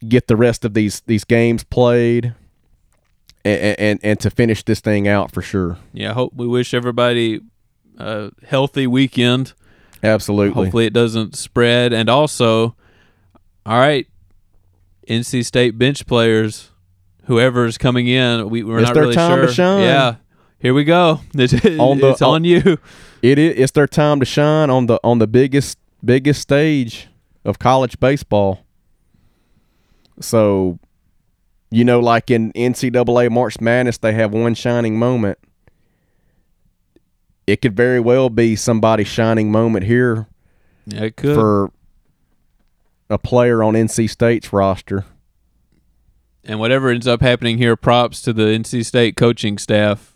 get 0.06 0.26
the 0.26 0.36
rest 0.36 0.64
of 0.64 0.74
these 0.74 1.00
these 1.06 1.24
games 1.24 1.64
played. 1.64 2.34
And, 3.44 3.78
and 3.78 4.00
and 4.02 4.20
to 4.20 4.30
finish 4.30 4.62
this 4.64 4.80
thing 4.80 5.06
out 5.08 5.30
for 5.30 5.40
sure, 5.40 5.78
yeah, 5.92 6.10
I 6.10 6.12
hope 6.12 6.34
we 6.34 6.46
wish 6.46 6.74
everybody 6.74 7.40
a 7.96 8.30
healthy 8.46 8.86
weekend. 8.86 9.52
absolutely. 10.02 10.62
Hopefully 10.64 10.86
it 10.86 10.92
doesn't 10.92 11.34
spread. 11.36 11.92
And 11.92 12.10
also, 12.10 12.74
all 13.64 13.78
right, 13.78 14.06
NC 15.08 15.44
State 15.46 15.78
bench 15.78 16.04
players, 16.06 16.70
whoever's 17.24 17.78
coming 17.78 18.06
in, 18.08 18.50
we, 18.50 18.64
we're 18.64 18.80
It's 18.80 18.88
not 18.88 18.94
their 18.94 19.04
really 19.04 19.14
time 19.14 19.38
to 19.40 19.46
sure. 19.46 19.54
shine. 19.54 19.82
Yeah, 19.82 20.16
here 20.58 20.74
we 20.74 20.84
go. 20.84 21.20
It's, 21.34 21.54
On 21.78 21.98
the- 21.98 22.10
it's 22.10 22.20
on 22.22 22.44
you. 22.44 22.78
It 23.22 23.38
is 23.38 23.54
it's 23.56 23.72
their 23.72 23.86
time 23.86 24.18
to 24.20 24.26
shine 24.26 24.68
on 24.68 24.86
the 24.86 24.98
on 25.02 25.20
the 25.20 25.26
biggest 25.28 25.78
biggest 26.04 26.42
stage 26.42 27.08
of 27.44 27.58
college 27.58 27.98
baseball. 28.00 28.64
So, 30.20 30.78
you 31.70 31.84
know, 31.84 32.00
like 32.00 32.30
in 32.30 32.52
NCAA 32.52 33.30
March 33.30 33.60
Madness, 33.60 33.98
they 33.98 34.12
have 34.14 34.32
one 34.32 34.54
shining 34.54 34.98
moment. 34.98 35.38
It 37.46 37.62
could 37.62 37.74
very 37.76 38.00
well 38.00 38.28
be 38.28 38.56
somebody's 38.56 39.08
shining 39.08 39.50
moment 39.50 39.86
here 39.86 40.26
Yeah, 40.86 41.04
it 41.04 41.16
could. 41.16 41.34
for 41.34 41.70
a 43.08 43.18
player 43.18 43.62
on 43.62 43.74
NC 43.74 44.10
State's 44.10 44.52
roster. 44.52 45.04
and 46.44 46.60
whatever 46.60 46.90
ends 46.90 47.06
up 47.06 47.22
happening 47.22 47.56
here, 47.58 47.74
props 47.76 48.20
to 48.22 48.32
the 48.34 48.42
NC 48.42 48.84
State 48.84 49.16
coaching 49.16 49.56
staff 49.56 50.14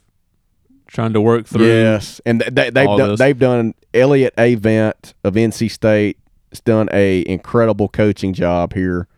trying 0.86 1.14
to 1.14 1.20
work 1.22 1.46
through. 1.46 1.66
Yes, 1.66 2.20
and 2.26 2.40
th- 2.40 2.53
they, 2.53 2.68
they've 2.70 2.86
all 2.88 2.98
done, 2.98 3.16
they've 3.16 3.38
done 3.38 3.74
Elliott 3.94 4.34
Avent 4.36 5.14
of 5.24 5.34
NC 5.34 5.70
State 5.70 6.18
has 6.50 6.61
done 6.61 6.90
a 6.92 7.24
incredible 7.26 7.88
coaching 7.88 8.34
job 8.34 8.74
here. 8.74 9.09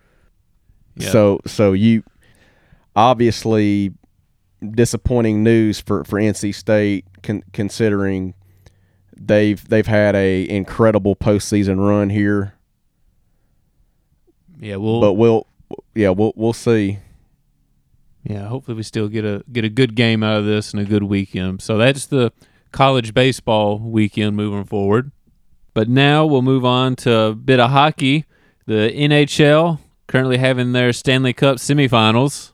Yeah. 0.96 1.10
So 1.10 1.40
so 1.46 1.72
you 1.72 2.02
obviously 2.96 3.92
disappointing 4.70 5.42
news 5.42 5.80
for 5.80 6.04
for 6.04 6.18
NC 6.18 6.54
State 6.54 7.04
con- 7.22 7.42
considering 7.52 8.34
they've 9.16 9.66
they've 9.68 9.86
had 9.86 10.14
a 10.14 10.48
incredible 10.48 11.16
postseason 11.16 11.78
run 11.86 12.10
here, 12.10 12.54
Yeah, 14.60 14.76
we'll 14.76 15.00
but 15.00 15.14
we'll 15.14 15.46
yeah 15.94 16.10
we'll 16.10 16.32
we'll 16.36 16.52
see. 16.52 16.98
yeah, 18.22 18.46
hopefully 18.48 18.76
we 18.76 18.82
still 18.82 19.08
get 19.08 19.24
a 19.24 19.42
get 19.52 19.64
a 19.64 19.68
good 19.68 19.94
game 19.94 20.22
out 20.22 20.38
of 20.38 20.44
this 20.44 20.72
and 20.72 20.80
a 20.80 20.84
good 20.84 21.02
weekend. 21.04 21.60
So 21.62 21.76
that's 21.76 22.06
the 22.06 22.32
college 22.72 23.14
baseball 23.14 23.78
weekend 23.78 24.36
moving 24.36 24.64
forward. 24.64 25.10
But 25.74 25.88
now 25.88 26.24
we'll 26.24 26.42
move 26.42 26.64
on 26.64 26.94
to 26.96 27.16
a 27.16 27.34
bit 27.34 27.58
of 27.58 27.70
hockey. 27.70 28.24
The 28.66 28.90
NHL 28.94 29.80
currently 30.06 30.38
having 30.38 30.72
their 30.72 30.92
Stanley 30.92 31.32
Cup 31.32 31.56
semifinals. 31.56 32.52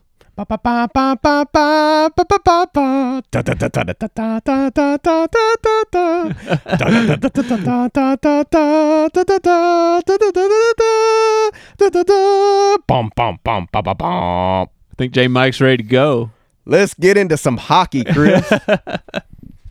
I 14.01 14.93
think 14.97 15.13
J 15.13 15.27
Mike's 15.27 15.59
ready 15.61 15.77
to 15.77 15.83
go. 15.83 16.31
Let's 16.65 16.93
get 16.93 17.17
into 17.17 17.37
some 17.37 17.57
hockey, 17.57 18.03
Chris. 18.03 18.51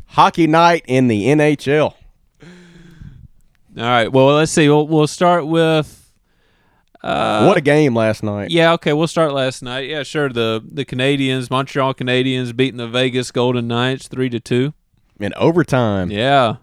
hockey 0.07 0.47
night 0.47 0.85
in 0.87 1.09
the 1.09 1.27
NHL. 1.27 1.95
All 3.77 3.85
right. 3.85 4.09
Well, 4.13 4.35
let's 4.35 4.53
see. 4.53 4.69
We'll, 4.69 4.87
we'll 4.87 5.07
start 5.07 5.47
with. 5.47 6.00
Uh, 7.03 7.45
what 7.47 7.57
a 7.57 7.61
game 7.63 7.95
last 7.95 8.23
night. 8.23 8.51
Yeah, 8.51 8.73
okay, 8.75 8.93
we'll 8.93 9.07
start 9.07 9.33
last 9.33 9.63
night. 9.63 9.89
Yeah, 9.89 10.03
sure. 10.03 10.29
The 10.29 10.63
the 10.67 10.85
Canadians, 10.85 11.51
Montreal 11.51 11.95
Canadiens 11.95 12.55
beating 12.55 12.77
the 12.79 12.89
Vegas 12.89 13.31
Golden 13.31 13.67
Knights 13.69 14.07
3 14.09 14.29
to 14.31 14.41
2. 14.41 14.75
In 15.21 15.33
overtime. 15.37 16.11
Yeah. 16.11 16.57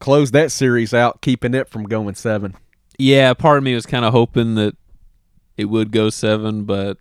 Closed 0.00 0.32
that 0.32 0.52
series 0.52 0.94
out, 0.94 1.20
keeping 1.20 1.54
it 1.54 1.68
from 1.68 1.84
going 1.84 2.14
seven. 2.14 2.54
Yeah, 2.98 3.34
part 3.34 3.58
of 3.58 3.64
me 3.64 3.74
was 3.74 3.84
kind 3.86 4.04
of 4.04 4.12
hoping 4.12 4.54
that 4.54 4.74
it 5.56 5.66
would 5.66 5.90
go 5.92 6.08
7, 6.10 6.64
but 6.64 6.96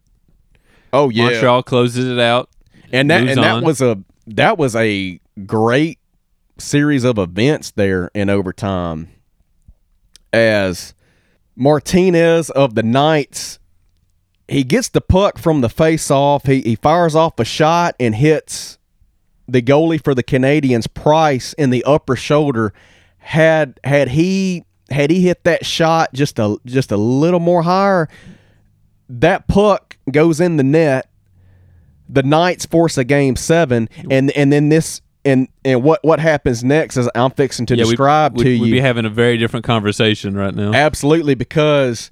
Oh 0.91 1.09
yeah. 1.09 1.25
Montreal 1.29 1.63
closes 1.63 2.05
it 2.09 2.19
out. 2.19 2.49
and 2.91 3.09
that 3.11 3.27
and 3.27 3.37
that 3.43 3.63
was 3.63 3.81
a 3.81 3.97
that 4.27 4.57
was 4.57 4.75
a 4.75 5.19
great 5.45 5.99
series 6.57 7.03
of 7.03 7.17
events 7.17 7.71
there 7.71 8.09
in 8.13 8.29
overtime 8.29 9.09
as 10.33 10.93
Martinez 11.57 12.49
of 12.51 12.75
the 12.75 12.83
Knights. 12.83 13.59
He 14.47 14.63
gets 14.63 14.87
the 14.87 15.01
puck 15.01 15.37
from 15.37 15.59
the 15.59 15.69
face 15.69 16.09
off 16.09 16.45
he, 16.45 16.61
he 16.61 16.75
fires 16.75 17.15
off 17.15 17.37
a 17.39 17.45
shot 17.45 17.95
and 17.99 18.15
hits 18.15 18.77
the 19.47 19.61
goalie 19.61 20.01
for 20.01 20.15
the 20.15 20.23
Canadians 20.23 20.87
Price 20.87 21.53
in 21.53 21.69
the 21.69 21.83
upper 21.83 22.15
shoulder. 22.15 22.73
Had 23.17 23.79
had 23.83 24.09
he 24.09 24.63
had 24.89 25.09
he 25.09 25.21
hit 25.21 25.43
that 25.43 25.65
shot 25.65 26.13
just 26.13 26.39
a 26.39 26.57
just 26.65 26.93
a 26.93 26.97
little 26.97 27.41
more 27.41 27.63
higher 27.63 28.07
that 29.09 29.47
puck 29.47 29.97
goes 30.11 30.39
in 30.39 30.57
the 30.57 30.63
net. 30.63 31.09
The 32.09 32.23
Knights 32.23 32.65
force 32.65 32.97
a 32.97 33.03
game 33.03 33.35
seven, 33.35 33.89
and 34.09 34.31
and 34.31 34.51
then 34.51 34.69
this 34.69 35.01
and 35.27 35.47
and 35.65 35.83
what 35.83 36.03
what 36.03 36.19
happens 36.19 36.63
next 36.63 36.97
is 36.97 37.09
I'm 37.13 37.31
fixing 37.31 37.65
to 37.67 37.75
yeah, 37.75 37.83
describe 37.83 38.37
we'd, 38.37 38.43
to 38.43 38.49
you. 38.49 38.61
we'd 38.61 38.71
be 38.71 38.79
having 38.79 39.05
a 39.05 39.09
very 39.09 39.37
different 39.37 39.65
conversation 39.65 40.35
right 40.35 40.55
now. 40.55 40.73
absolutely 40.73 41.35
because 41.35 42.09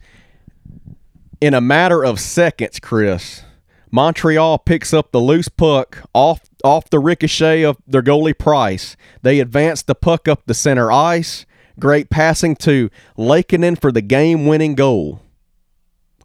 in 1.41 1.53
a 1.53 1.61
matter 1.61 2.03
of 2.03 2.19
seconds, 2.19 2.79
Chris, 2.79 3.43
Montreal 3.91 4.59
picks 4.59 4.93
up 4.93 5.11
the 5.11 5.19
loose 5.19 5.49
puck 5.49 6.03
off 6.13 6.41
off 6.63 6.89
the 6.89 6.99
ricochet 6.99 7.63
of 7.63 7.77
their 7.87 8.01
goalie 8.01 8.37
Price. 8.37 8.97
They 9.21 9.39
advance 9.39 9.81
the 9.81 9.95
puck 9.95 10.27
up 10.27 10.43
the 10.45 10.53
center 10.53 10.91
ice. 10.91 11.45
Great 11.79 12.09
passing 12.09 12.55
to 12.57 12.89
Lehkonen 13.17 13.79
for 13.79 13.91
the 13.91 14.01
game 14.01 14.45
winning 14.45 14.75
goal. 14.75 15.21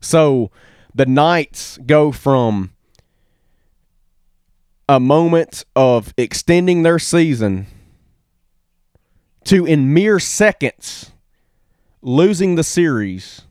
So 0.01 0.51
the 0.95 1.07
Knights 1.07 1.79
go 1.87 2.13
from 2.13 2.73
a 4.91 4.99
moment 4.99 5.65
of 5.77 6.13
extending 6.17 6.83
their 6.83 6.99
season 6.99 7.69
to 9.45 9.65
in 9.65 9.95
mere 9.95 10.19
seconds 10.19 11.13
losing 12.03 12.57
the 12.57 12.65
series 12.65 13.43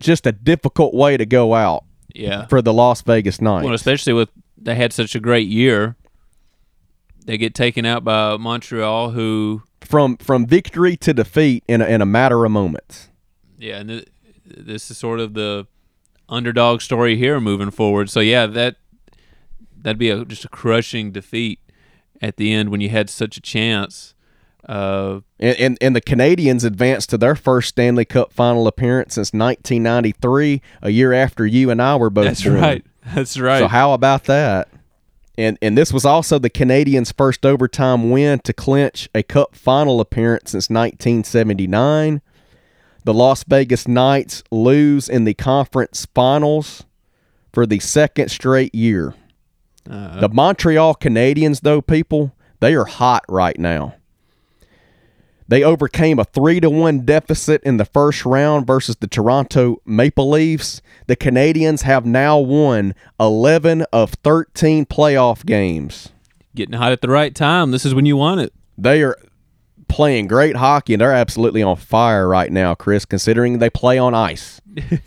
just 0.00 0.26
a 0.26 0.32
difficult 0.32 0.92
way 0.92 1.16
to 1.16 1.24
go 1.24 1.54
out 1.54 1.84
yeah. 2.14 2.44
for 2.44 2.60
the 2.60 2.74
Las 2.74 3.00
Vegas 3.00 3.40
Knights. 3.40 3.64
Well, 3.64 3.72
especially 3.72 4.12
with 4.12 4.28
they 4.58 4.74
had 4.74 4.92
such 4.92 5.14
a 5.14 5.20
great 5.20 5.48
year. 5.48 5.96
They 7.24 7.38
get 7.38 7.54
taken 7.54 7.86
out 7.86 8.04
by 8.04 8.36
Montreal 8.36 9.12
who 9.12 9.62
from 9.80 10.18
from 10.18 10.46
victory 10.46 10.94
to 10.98 11.14
defeat 11.14 11.64
in 11.68 11.80
a, 11.80 11.86
in 11.86 12.02
a 12.02 12.06
matter 12.06 12.44
of 12.44 12.52
moments. 12.52 13.08
Yeah, 13.56 13.78
and 13.78 13.88
th- 13.88 14.08
this 14.44 14.90
is 14.90 14.98
sort 14.98 15.20
of 15.20 15.32
the 15.32 15.66
underdog 16.28 16.82
story 16.82 17.16
here 17.16 17.40
moving 17.40 17.70
forward. 17.70 18.10
So 18.10 18.20
yeah, 18.20 18.44
that 18.44 18.76
that'd 19.82 19.98
be 19.98 20.10
a, 20.10 20.24
just 20.24 20.44
a 20.44 20.48
crushing 20.48 21.12
defeat 21.12 21.60
at 22.22 22.36
the 22.36 22.52
end 22.52 22.68
when 22.70 22.80
you 22.80 22.88
had 22.90 23.08
such 23.10 23.36
a 23.36 23.40
chance. 23.40 24.14
Uh, 24.68 25.20
And, 25.38 25.56
and 25.58 25.78
and 25.80 25.96
the 25.96 26.00
Canadians 26.00 26.64
advanced 26.64 27.10
to 27.10 27.18
their 27.18 27.34
first 27.34 27.70
Stanley 27.70 28.04
Cup 28.04 28.32
final 28.32 28.66
appearance 28.66 29.14
since 29.14 29.32
1993, 29.32 30.60
a 30.82 30.90
year 30.90 31.12
after 31.12 31.46
you 31.46 31.70
and 31.70 31.80
I 31.80 31.96
were 31.96 32.10
both 32.10 32.26
that's 32.26 32.44
born. 32.44 32.56
right. 32.56 32.84
That's 33.14 33.38
right. 33.38 33.58
So 33.58 33.68
how 33.68 33.94
about 33.94 34.24
that? 34.24 34.68
And 35.38 35.56
and 35.62 35.78
this 35.78 35.92
was 35.92 36.04
also 36.04 36.38
the 36.38 36.50
Canadians' 36.50 37.12
first 37.12 37.46
overtime 37.46 38.10
win 38.10 38.40
to 38.40 38.52
clinch 38.52 39.08
a 39.14 39.22
cup 39.22 39.56
final 39.56 40.00
appearance 40.00 40.50
since 40.50 40.68
1979. 40.68 42.20
The 43.04 43.14
Las 43.14 43.44
Vegas 43.44 43.88
Knights 43.88 44.44
lose 44.50 45.08
in 45.08 45.24
the 45.24 45.32
conference 45.32 46.06
finals 46.14 46.84
for 47.52 47.64
the 47.64 47.78
second 47.78 48.28
straight 48.28 48.74
year. 48.74 49.14
Uh, 49.88 50.20
The 50.20 50.28
Montreal 50.28 50.94
Canadiens, 50.96 51.60
though, 51.60 51.80
people, 51.80 52.34
they 52.60 52.74
are 52.74 52.84
hot 52.84 53.24
right 53.28 53.58
now. 53.58 53.94
They 55.48 55.64
overcame 55.64 56.20
a 56.20 56.24
three 56.24 56.60
to 56.60 56.70
one 56.70 57.00
deficit 57.00 57.60
in 57.64 57.76
the 57.76 57.84
first 57.84 58.24
round 58.24 58.66
versus 58.68 58.96
the 58.96 59.08
Toronto 59.08 59.82
Maple 59.84 60.30
Leafs. 60.30 60.80
The 61.08 61.16
Canadians 61.16 61.82
have 61.82 62.06
now 62.06 62.38
won 62.38 62.94
eleven 63.18 63.82
of 63.92 64.12
thirteen 64.12 64.86
playoff 64.86 65.44
games. 65.44 66.10
getting 66.54 66.74
hot 66.78 66.92
at 66.92 67.00
the 67.00 67.08
right 67.08 67.34
time. 67.34 67.72
This 67.72 67.84
is 67.84 67.94
when 67.96 68.06
you 68.06 68.16
want 68.16 68.40
it. 68.42 68.52
They 68.78 69.02
are 69.02 69.16
playing 69.88 70.28
great 70.28 70.54
hockey 70.54 70.94
and 70.94 71.00
they're 71.00 71.10
absolutely 71.12 71.64
on 71.64 71.74
fire 71.74 72.28
right 72.28 72.52
now, 72.52 72.76
Chris, 72.76 73.04
considering 73.04 73.58
they 73.58 73.70
play 73.70 73.98
on 73.98 74.14
ice. 74.14 74.60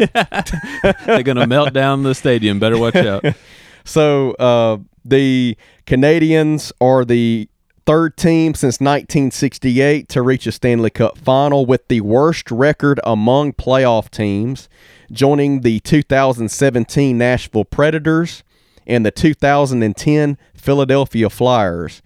They're 1.06 1.24
gonna 1.24 1.48
melt 1.48 1.72
down 1.72 2.04
the 2.04 2.14
stadium. 2.14 2.60
Better 2.60 2.78
watch 2.78 2.96
out. 2.98 3.24
So 3.84 4.32
uh, 4.34 4.78
the 5.04 5.58
Canadians 5.86 6.72
are 6.80 7.04
the 7.06 7.50
third 7.86 8.16
team 8.16 8.54
since 8.54 8.80
1968 8.80 10.08
to 10.10 10.22
reach 10.22 10.48
a 10.48 10.52
Stanley 10.52 10.90
Cup 10.90 11.18
final 11.18 11.66
with 11.66 11.88
the 11.90 12.02
worst 12.02 12.50
record 12.50 13.00
among 13.04 13.54
playoff 13.54 14.10
teams, 14.10 14.70
joining 15.12 15.62
the 15.62 15.80
2017 15.82 17.18
Nashville 17.18 17.66
Predators 17.66 18.44
and 18.88 19.06
the 19.06 19.12
2010 19.12 20.38
Philadelphia 20.54 21.30
Flyers. 21.30 22.02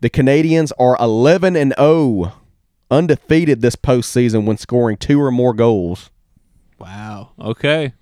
The 0.00 0.10
Canadians 0.10 0.72
are 0.72 0.96
11 0.98 1.56
and 1.56 1.74
0, 1.78 2.32
undefeated 2.90 3.60
this 3.60 3.76
postseason 3.76 4.46
when 4.46 4.56
scoring 4.56 4.96
two 4.96 5.20
or 5.20 5.30
more 5.30 5.52
goals. 5.52 6.10
Wow. 6.78 7.30
Okay. 7.38 7.92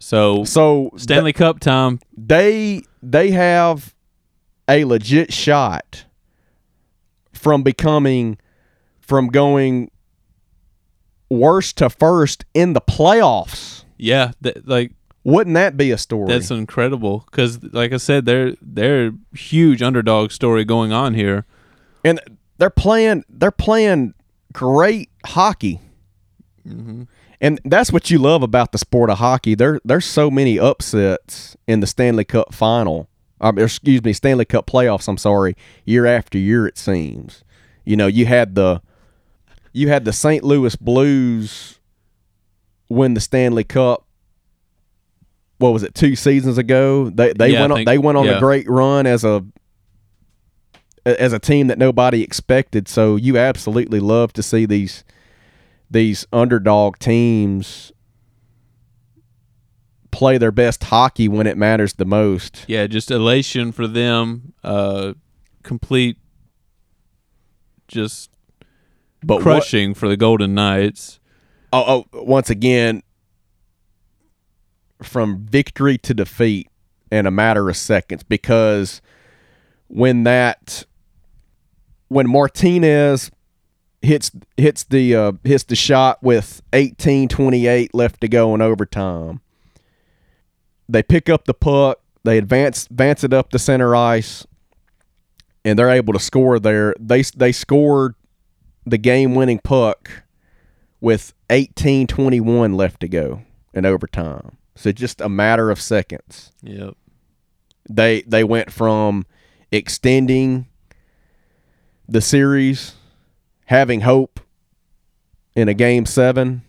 So 0.00 0.44
So 0.44 0.90
Stanley 0.96 1.32
Cup 1.32 1.60
time. 1.60 2.00
they 2.16 2.82
they 3.02 3.30
have 3.30 3.94
a 4.68 4.84
legit 4.84 5.32
shot 5.32 6.04
from 7.32 7.62
becoming 7.62 8.38
from 9.00 9.28
going 9.28 9.90
worst 11.28 11.76
to 11.78 11.90
first 11.90 12.44
in 12.54 12.72
the 12.72 12.80
playoffs. 12.80 13.84
Yeah, 13.96 14.32
th- 14.42 14.58
like 14.64 14.92
Wouldn't 15.24 15.54
that 15.54 15.76
be 15.76 15.90
a 15.90 15.98
story? 15.98 16.28
that's 16.28 16.50
incredible 16.50 17.24
because, 17.30 17.62
like 17.72 17.92
I 17.92 17.96
said, 17.98 18.24
they're 18.26 18.54
they're 18.62 19.12
huge 19.34 19.82
underdog 19.82 20.30
story 20.32 20.64
going 20.64 20.92
on 20.92 21.14
here. 21.14 21.44
and 22.04 22.20
they're 22.58 22.70
playing 22.70 23.24
they're 23.28 23.50
playing 23.50 24.14
great 24.52 25.10
hockey. 25.24 25.80
Mm-hmm. 26.66 27.02
And 27.40 27.58
that's 27.64 27.90
what 27.92 28.10
you 28.10 28.18
love 28.18 28.42
about 28.42 28.72
the 28.72 28.78
sport 28.78 29.08
of 29.10 29.18
hockey. 29.18 29.54
There 29.54 29.80
there's 29.84 30.04
so 30.04 30.30
many 30.30 30.58
upsets 30.58 31.56
in 31.66 31.80
the 31.80 31.86
Stanley 31.86 32.24
Cup 32.24 32.52
final. 32.54 33.08
Um, 33.40 33.58
excuse 33.58 34.04
me, 34.04 34.12
Stanley 34.12 34.44
Cup 34.44 34.66
playoffs, 34.66 35.08
I'm 35.08 35.16
sorry, 35.16 35.56
year 35.86 36.04
after 36.04 36.36
year 36.36 36.66
it 36.66 36.76
seems. 36.76 37.42
You 37.84 37.96
know, 37.96 38.06
you 38.06 38.26
had 38.26 38.54
the 38.54 38.82
you 39.72 39.88
had 39.88 40.04
the 40.04 40.12
St. 40.12 40.44
Louis 40.44 40.76
Blues 40.76 41.78
win 42.90 43.14
the 43.14 43.20
Stanley 43.20 43.64
Cup 43.64 44.04
what 45.58 45.74
was 45.74 45.82
it, 45.82 45.94
two 45.94 46.16
seasons 46.16 46.56
ago? 46.58 47.10
They 47.10 47.32
they 47.34 47.50
Yeah, 47.50 47.60
went 47.60 47.72
on 47.72 47.76
think- 47.78 47.86
they 47.88 47.98
went 47.98 48.16
on 48.18 48.24
yeah. 48.26 48.36
a 48.36 48.40
great 48.40 48.68
run 48.68 49.06
as 49.06 49.24
a 49.24 49.44
as 51.06 51.32
a 51.32 51.38
team 51.38 51.66
that 51.68 51.78
nobody 51.78 52.22
expected. 52.22 52.88
So 52.88 53.16
you 53.16 53.36
absolutely 53.38 54.00
love 54.00 54.32
to 54.34 54.42
see 54.42 54.64
these 54.66 55.04
these 55.90 56.26
underdog 56.32 56.98
teams 56.98 57.92
play 60.10 60.38
their 60.38 60.52
best 60.52 60.84
hockey 60.84 61.28
when 61.28 61.46
it 61.46 61.56
matters 61.56 61.94
the 61.94 62.04
most. 62.04 62.64
Yeah, 62.68 62.86
just 62.86 63.10
elation 63.10 63.72
for 63.72 63.86
them. 63.86 64.52
Uh, 64.62 65.14
complete, 65.62 66.18
just 67.88 68.30
But 69.22 69.36
what, 69.36 69.42
crushing 69.42 69.94
for 69.94 70.08
the 70.08 70.16
Golden 70.16 70.54
Knights. 70.54 71.18
oh, 71.72 72.04
oh, 72.12 72.22
once 72.24 72.50
again, 72.50 73.02
from 75.02 75.44
victory 75.46 75.96
to 75.98 76.14
defeat 76.14 76.68
in 77.10 77.26
a 77.26 77.30
matter 77.30 77.68
of 77.68 77.76
seconds, 77.76 78.22
because 78.22 79.00
when 79.88 80.24
that 80.24 80.84
when 82.08 82.28
Martinez 82.28 83.30
hits 84.02 84.30
hits 84.56 84.84
the 84.84 85.14
uh, 85.14 85.32
hits 85.44 85.64
the 85.64 85.76
shot 85.76 86.22
with 86.22 86.62
18-28 86.72 87.90
left 87.92 88.20
to 88.20 88.28
go 88.28 88.54
in 88.54 88.60
overtime, 88.60 89.40
they 90.88 91.02
pick 91.02 91.28
up 91.28 91.44
the 91.44 91.54
puck, 91.54 92.00
they 92.24 92.38
advance 92.38 92.86
advance 92.86 93.24
it 93.24 93.32
up 93.32 93.50
the 93.50 93.58
center 93.58 93.94
ice, 93.94 94.46
and 95.64 95.78
they're 95.78 95.90
able 95.90 96.12
to 96.12 96.18
score 96.18 96.58
there. 96.58 96.94
They 96.98 97.22
they 97.22 97.52
scored 97.52 98.14
the 98.86 98.98
game 98.98 99.34
winning 99.34 99.60
puck 99.62 100.10
with 101.00 101.32
18-21 101.48 102.76
left 102.76 103.00
to 103.00 103.08
go 103.08 103.42
in 103.72 103.86
overtime. 103.86 104.56
So 104.74 104.92
just 104.92 105.20
a 105.20 105.28
matter 105.28 105.70
of 105.70 105.80
seconds. 105.80 106.52
Yep. 106.62 106.96
They 107.88 108.22
they 108.22 108.44
went 108.44 108.72
from 108.72 109.26
extending 109.72 110.66
the 112.08 112.20
series, 112.20 112.94
having 113.70 114.00
hope 114.00 114.40
in 115.54 115.68
a 115.68 115.74
game 115.74 116.04
7 116.04 116.62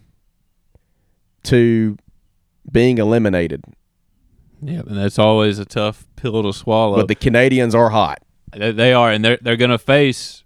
to 1.44 1.98
being 2.72 2.98
eliminated. 3.00 3.64
Yep. 4.62 4.86
And 4.88 4.98
that's 4.98 5.18
always 5.18 5.58
a 5.58 5.66
tough 5.66 6.06
pill 6.16 6.44
to 6.44 6.54
swallow. 6.54 6.96
But 6.98 7.08
the 7.08 7.16
Canadians 7.16 7.74
are 7.74 7.90
hot. 7.90 8.20
They- 8.56 8.94
are, 8.94 9.12
and 9.12 9.24
they're 9.26 9.40
they're 9.42 9.56
going 9.58 9.72
to 9.72 9.78
face 9.80 10.44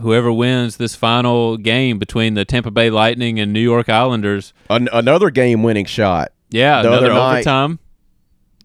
whoever 0.00 0.32
wins 0.32 0.78
this 0.78 0.94
final 0.96 1.56
game 1.56 1.98
between 1.98 2.34
the 2.34 2.44
Tampa 2.44 2.70
Bay 2.70 2.88
Lightning 2.90 3.38
and 3.38 3.52
New 3.52 3.60
York 3.60 3.88
Islanders. 3.88 4.52
An- 4.70 4.88
another 4.92 5.30
game 5.30 5.62
winning 5.62 5.84
shot 5.84 6.32
Yeah, 6.50 6.82
The 6.82 6.88
another 6.88 7.10
other 7.12 7.20
overtime. 7.36 7.78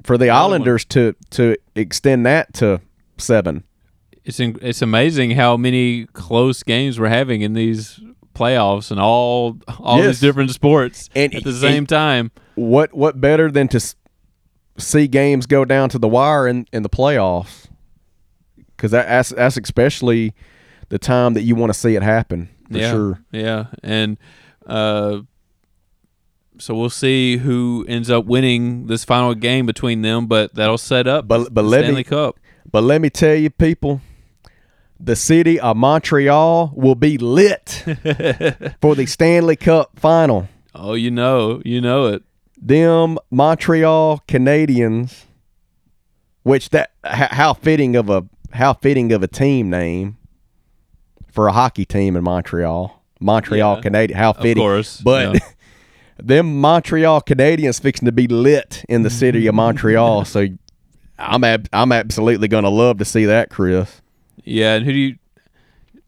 for 0.03 0.17
the 0.17 0.25
Another 0.25 0.41
one. 0.41 0.51
Islanders 0.53 0.85
to 0.85 1.15
to 1.31 1.57
extend 1.75 2.25
that 2.25 2.53
to 2.55 2.81
7. 3.17 3.63
It's 4.25 4.39
in, 4.39 4.57
it's 4.61 4.81
amazing 4.81 5.31
how 5.31 5.57
many 5.57 6.05
close 6.13 6.63
games 6.63 6.99
we're 6.99 7.09
having 7.09 7.41
in 7.41 7.53
these 7.53 7.99
playoffs 8.33 8.89
and 8.89 8.99
all 8.99 9.57
all 9.79 9.97
Yes. 9.97 10.07
these 10.07 10.19
different 10.21 10.49
sports 10.51 11.09
And- 11.15 11.33
at 11.35 11.43
the 11.43 11.53
same 11.53 11.85
time. 11.85 12.31
what 12.55 12.93
what 12.93 13.19
better 13.21 13.51
than 13.51 13.67
to 13.69 13.79
see 14.77 15.07
games 15.07 15.45
go 15.45 15.65
down 15.65 15.89
to 15.89 15.99
the 15.99 16.07
wire 16.07 16.47
in, 16.47 16.65
in 16.73 16.83
the 16.83 16.89
playoffs? 16.89 17.67
Because 18.75 18.91
that, 18.91 19.07
that's 19.07 19.29
that's 19.29 19.57
especially 19.57 20.33
the 20.89 20.97
time 20.99 21.33
that 21.33 21.41
you 21.43 21.55
want 21.55 21.71
to 21.73 21.77
see 21.79 21.95
it 21.95 22.01
happen 22.03 22.49
for 22.71 22.77
yeah, 22.77 22.91
sure. 22.91 23.19
Yeah, 23.31 23.65
and 23.83 24.17
uh, 24.65 25.19
so 26.59 26.73
we'll 26.75 26.89
see 26.89 27.37
who 27.37 27.85
ends 27.87 28.09
up 28.09 28.25
winning 28.25 28.87
this 28.87 29.03
final 29.03 29.33
game 29.35 29.65
between 29.65 30.01
them, 30.01 30.27
but 30.27 30.53
that'll 30.55 30.77
set 30.77 31.07
up 31.07 31.27
But- 31.27 31.53
but 31.53 31.63
the 31.63 31.69
let 31.69 31.79
me- 31.81 31.85
Stanley 31.87 32.03
Cup. 32.03 32.39
But 32.71 32.83
let 32.83 33.01
me 33.01 33.09
tell 33.09 33.35
you, 33.35 33.49
people, 33.51 34.01
the 35.05 35.15
city 35.15 35.59
of 35.59 35.75
Montreal 35.75 36.71
will 36.75 36.95
be 36.95 37.17
lit 37.17 37.83
for 38.81 38.95
the 38.95 39.05
Stanley 39.05 39.55
Cup 39.57 39.99
final. 39.99 40.47
Oh, 40.73 40.93
you 40.93 41.11
know, 41.11 41.61
you 41.65 41.81
know 41.81 42.07
it. 42.07 42.23
Them 42.61 43.17
Montreal 43.29 44.23
Canadians, 44.27 45.25
which 46.43 46.69
that 46.69 46.91
how 47.03 47.53
fitting 47.53 47.95
of 47.95 48.09
a 48.09 48.23
how 48.53 48.73
fitting 48.73 49.11
of 49.11 49.21
a 49.23 49.27
team 49.27 49.69
name 49.69 50.17
for 51.31 51.47
a 51.47 51.51
hockey 51.51 51.83
team 51.85 52.15
in 52.15 52.23
Montreal. 52.23 53.03
Montreal 53.19 53.75
Yeah. 53.75 53.81
Canadian, 53.81 54.17
how 54.19 54.29
Of 54.31 54.37
fitting. 54.37 54.61
course, 54.63 55.01
but 55.01 55.33
yeah. 55.35 55.39
them 56.23 56.61
Montreal 56.61 57.21
Canadians 57.21 57.79
fixing 57.79 58.05
to 58.05 58.11
be 58.11 58.27
lit 58.27 58.85
in 58.87 59.03
the 59.03 59.09
city 59.09 59.47
of 59.47 59.55
Montreal. 59.55 60.23
so 60.33 60.47
I'm 61.19 61.43
ab- 61.43 61.67
I'm 61.73 61.91
absolutely 61.91 62.47
gonna 62.47 62.69
love 62.69 62.99
to 62.99 63.05
see 63.05 63.25
that, 63.25 63.49
Chris. 63.49 64.01
Yeah, 64.43 64.75
and 64.75 64.85
who 64.85 64.91
do 64.91 64.97
you 64.97 65.15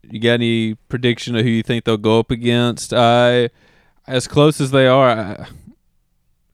you 0.02 0.20
got 0.20 0.34
any 0.34 0.74
prediction 0.88 1.34
of 1.36 1.44
who 1.44 1.50
you 1.50 1.62
think 1.62 1.84
they'll 1.84 1.96
go 1.96 2.18
up 2.20 2.30
against? 2.30 2.92
I 2.92 3.50
as 4.06 4.28
close 4.28 4.60
as 4.60 4.70
they 4.70 4.86
are, 4.86 5.08
I, 5.08 5.46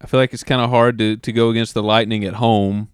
I 0.00 0.06
feel 0.06 0.18
like 0.18 0.32
it's 0.32 0.44
kind 0.44 0.60
of 0.60 0.70
hard 0.70 0.98
to 0.98 1.16
to 1.16 1.32
go 1.32 1.50
against 1.50 1.74
the 1.74 1.82
Lightning 1.82 2.24
at 2.24 2.34
home. 2.34 2.88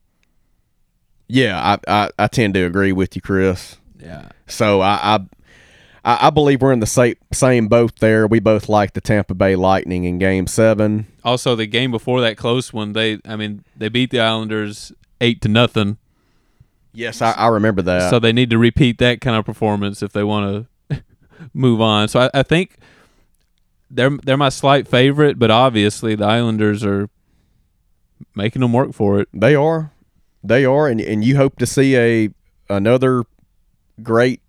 Yeah, 1.29 1.79
I, 1.87 2.05
I, 2.05 2.11
I 2.19 2.27
tend 2.27 2.55
to 2.55 2.65
agree 2.65 2.93
with 2.93 3.15
you, 3.15 3.21
Chris. 3.21 3.77
Yeah. 4.01 4.31
So 4.47 4.81
I, 4.81 4.99
I 5.03 5.21
I 6.05 6.29
I 6.29 6.31
believe 6.31 6.63
we're 6.63 6.73
in 6.73 6.81
the 6.81 6.87
same 6.87 7.17
same 7.33 7.69
boat 7.69 8.01
there. 8.01 8.27
We 8.27 8.41
both 8.41 8.69
like 8.69 8.95
the 8.95 9.01
Tampa 9.01 9.35
Bay 9.35 9.55
Lightning 9.55 10.05
in 10.05 10.19
Game 10.19 10.47
Seven. 10.47 11.07
Also, 11.25 11.55
the 11.55 11.67
game 11.67 11.91
before 11.91 12.21
that 12.23 12.37
close 12.37 12.73
one, 12.73 12.95
they 12.95 13.21
I 13.25 13.37
mean 13.37 13.65
they 13.77 13.89
beat 13.89 14.11
the 14.11 14.21
Islanders 14.21 14.93
eight 15.21 15.43
to 15.43 15.49
nothing. 15.49 15.99
Yes, 16.93 17.23
I, 17.23 17.33
I 17.33 17.49
remember 17.49 17.83
that. 17.83 18.11
so 18.11 18.19
they 18.19 18.33
need 18.33 18.51
to 18.51 18.59
repeat 18.59 18.99
that 18.99 19.21
kind 19.21 19.37
of 19.37 19.45
performance 19.45 20.03
if 20.03 20.13
they 20.13 20.25
want 20.25 20.67
to 20.91 21.03
move 21.55 21.81
on. 21.81 22.09
So 22.09 22.21
I, 22.21 22.31
I 22.35 22.43
think 22.43 22.77
they're 23.91 24.11
they're 24.25 24.37
my 24.37 24.49
slight 24.49 24.89
favorite, 24.89 25.39
but 25.39 25.51
obviously 25.51 26.15
the 26.15 26.25
Islanders 26.25 26.85
are 26.85 27.09
making 28.35 28.61
them 28.63 28.73
work 28.73 28.93
for 28.93 29.21
it. 29.21 29.29
they 29.33 29.55
are, 29.55 29.93
they 30.43 30.65
are, 30.65 30.89
and 30.89 31.01
and 31.01 31.25
you 31.25 31.37
hope 31.37 31.57
to 31.59 31.67
see 31.67 31.97
a 31.97 32.31
another 32.69 33.25
great 34.03 34.41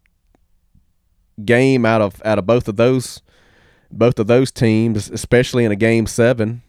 game 1.46 1.86
out 1.86 2.02
of 2.02 2.22
out 2.26 2.38
of 2.40 2.46
both 2.46 2.68
of 2.68 2.76
those 2.76 3.22
both 3.92 4.20
of 4.20 4.28
those 4.28 4.52
teams, 4.52 5.10
especially 5.10 5.66
in 5.66 5.72
a 5.72 5.76
Game 5.76 6.06
Seven. 6.08 6.62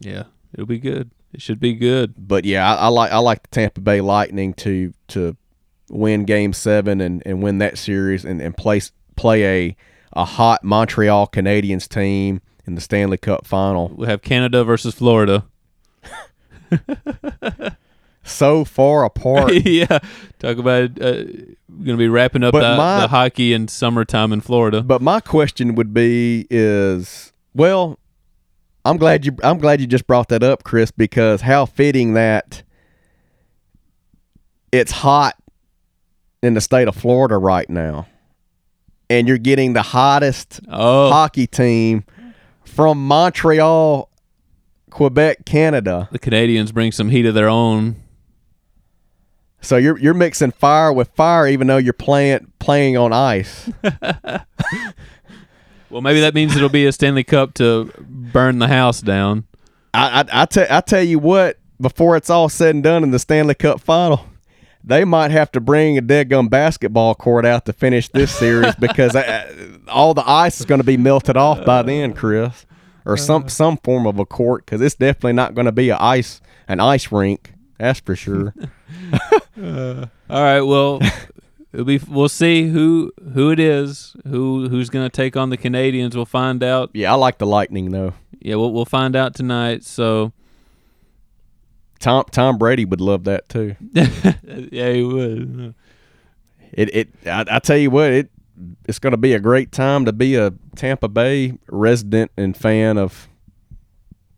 Yeah, 0.00 0.24
it'll 0.52 0.66
be 0.66 0.78
good. 0.78 1.10
It 1.34 1.42
should 1.42 1.60
be 1.60 1.74
good. 1.74 2.14
But 2.16 2.44
yeah, 2.44 2.74
I, 2.74 2.84
I 2.86 2.88
like 2.88 3.12
I 3.12 3.18
like 3.18 3.42
the 3.42 3.48
Tampa 3.48 3.80
Bay 3.80 4.00
Lightning 4.00 4.54
to 4.54 4.94
to 5.08 5.36
win 5.90 6.24
Game 6.24 6.52
Seven 6.52 7.00
and, 7.00 7.22
and 7.26 7.42
win 7.42 7.58
that 7.58 7.76
series 7.76 8.24
and, 8.24 8.40
and 8.40 8.56
play 8.56 8.80
play 9.16 9.44
a 9.68 9.76
a 10.12 10.24
hot 10.24 10.62
Montreal 10.64 11.26
Canadiens 11.26 11.88
team 11.88 12.40
in 12.66 12.76
the 12.76 12.80
Stanley 12.80 13.18
Cup 13.18 13.46
Final. 13.46 13.88
We 13.96 14.06
have 14.06 14.22
Canada 14.22 14.64
versus 14.64 14.94
Florida. 14.94 15.44
So 18.26 18.64
far 18.64 19.04
apart. 19.04 19.52
yeah, 19.66 19.98
talk 20.38 20.56
about 20.56 20.98
uh, 21.00 21.24
going 21.24 21.58
to 21.68 21.96
be 21.96 22.08
wrapping 22.08 22.42
up 22.42 22.54
the, 22.54 22.60
my- 22.60 23.00
the 23.00 23.08
hockey 23.08 23.52
in 23.52 23.68
summertime 23.68 24.32
in 24.32 24.40
Florida. 24.40 24.80
but 24.82 25.02
my 25.02 25.20
question 25.20 25.74
would 25.74 25.92
be 25.92 26.46
is 26.48 27.34
well, 27.54 27.98
I'm 28.84 28.96
glad 28.98 29.24
you 29.24 29.36
I'm 29.42 29.58
glad 29.58 29.80
you 29.80 29.86
just 29.86 30.06
brought 30.06 30.28
that 30.28 30.42
up, 30.42 30.62
Chris, 30.62 30.90
because 30.90 31.40
how 31.40 31.64
fitting 31.66 32.14
that 32.14 32.62
it's 34.72 34.92
hot 34.92 35.36
in 36.42 36.54
the 36.54 36.60
state 36.60 36.88
of 36.88 36.96
Florida 36.96 37.38
right 37.38 37.68
now. 37.70 38.06
And 39.08 39.28
you're 39.28 39.38
getting 39.38 39.72
the 39.72 39.82
hottest 39.82 40.60
oh, 40.68 41.10
hockey 41.10 41.46
team 41.46 42.04
from 42.64 43.06
Montreal, 43.06 44.10
Quebec, 44.90 45.44
Canada. 45.44 46.08
the 46.10 46.18
Canadians 46.18 46.72
bring 46.72 46.90
some 46.90 47.10
heat 47.10 47.26
of 47.26 47.34
their 47.34 47.48
own. 47.48 47.96
So 49.60 49.76
you're 49.76 49.96
you're 49.98 50.14
mixing 50.14 50.50
fire 50.50 50.92
with 50.92 51.08
fire, 51.14 51.46
even 51.46 51.66
though 51.66 51.78
you're 51.78 51.92
playing 51.94 52.52
playing 52.58 52.96
on 52.96 53.12
ice. 53.12 53.70
Well, 55.90 56.02
maybe 56.02 56.20
that 56.20 56.34
means 56.34 56.56
it'll 56.56 56.68
be 56.68 56.86
a 56.86 56.92
Stanley 56.92 57.24
Cup 57.24 57.54
to 57.54 57.92
burn 57.98 58.58
the 58.58 58.68
house 58.68 59.00
down. 59.00 59.44
I 59.92 60.20
I, 60.20 60.42
I, 60.42 60.46
tell, 60.46 60.66
I 60.68 60.80
tell 60.80 61.02
you 61.02 61.18
what, 61.18 61.58
before 61.80 62.16
it's 62.16 62.30
all 62.30 62.48
said 62.48 62.74
and 62.74 62.82
done 62.82 63.02
in 63.02 63.10
the 63.10 63.18
Stanley 63.18 63.54
Cup 63.54 63.80
final, 63.80 64.26
they 64.82 65.04
might 65.04 65.30
have 65.30 65.50
to 65.52 65.60
bring 65.60 65.96
a 65.96 66.00
dead 66.00 66.28
gum 66.28 66.48
basketball 66.48 67.14
court 67.14 67.46
out 67.46 67.64
to 67.66 67.72
finish 67.72 68.08
this 68.08 68.34
series 68.34 68.74
because 68.76 69.14
uh, 69.16 69.78
all 69.88 70.14
the 70.14 70.28
ice 70.28 70.60
is 70.60 70.66
going 70.66 70.80
to 70.80 70.84
be 70.84 70.96
melted 70.96 71.36
off 71.36 71.64
by 71.64 71.82
then, 71.82 72.12
Chris, 72.12 72.66
or 73.04 73.16
some 73.16 73.48
some 73.48 73.78
form 73.78 74.06
of 74.06 74.18
a 74.18 74.26
court 74.26 74.64
because 74.64 74.80
it's 74.80 74.94
definitely 74.94 75.32
not 75.32 75.54
going 75.54 75.66
to 75.66 75.72
be 75.72 75.88
a 75.90 75.98
ice 75.98 76.40
an 76.68 76.80
ice 76.80 77.10
rink. 77.10 77.52
That's 77.78 78.00
for 78.00 78.14
sure. 78.14 78.54
All 79.58 80.08
right. 80.30 80.60
Well, 80.60 81.00
it'll 81.74 81.84
be. 81.84 81.98
We'll 81.98 82.28
see 82.28 82.68
who 82.68 83.12
who 83.34 83.50
it 83.50 83.60
is. 83.60 84.16
Who 84.26 84.68
who's 84.68 84.88
going 84.88 85.04
to 85.04 85.14
take 85.14 85.36
on 85.36 85.50
the 85.50 85.56
Canadians. 85.56 86.16
We'll 86.16 86.24
find 86.24 86.62
out. 86.62 86.90
yeah, 86.94 87.12
I 87.12 87.16
like 87.16 87.38
the 87.38 87.46
Lightning 87.46 87.90
though. 87.90 88.14
Yeah, 88.40 88.54
we'll 88.54 88.72
we'll 88.72 88.84
find 88.84 89.16
out 89.16 89.34
tonight. 89.34 89.84
So 89.84 90.32
Tom 91.98 92.24
Tom 92.30 92.56
Brady 92.56 92.84
would 92.84 93.00
love 93.00 93.24
that 93.24 93.48
too. 93.48 93.76
yeah, 93.92 94.92
he 94.92 95.02
would. 95.02 95.74
It 96.72 96.94
it 96.94 97.08
I, 97.26 97.44
I 97.50 97.58
tell 97.58 97.76
you 97.76 97.90
what 97.90 98.12
it 98.12 98.30
it's 98.86 98.98
going 98.98 99.10
to 99.10 99.16
be 99.16 99.32
a 99.32 99.40
great 99.40 99.72
time 99.72 100.04
to 100.04 100.12
be 100.12 100.36
a 100.36 100.52
Tampa 100.76 101.08
Bay 101.08 101.58
resident 101.68 102.30
and 102.36 102.56
fan 102.56 102.98
of 102.98 103.28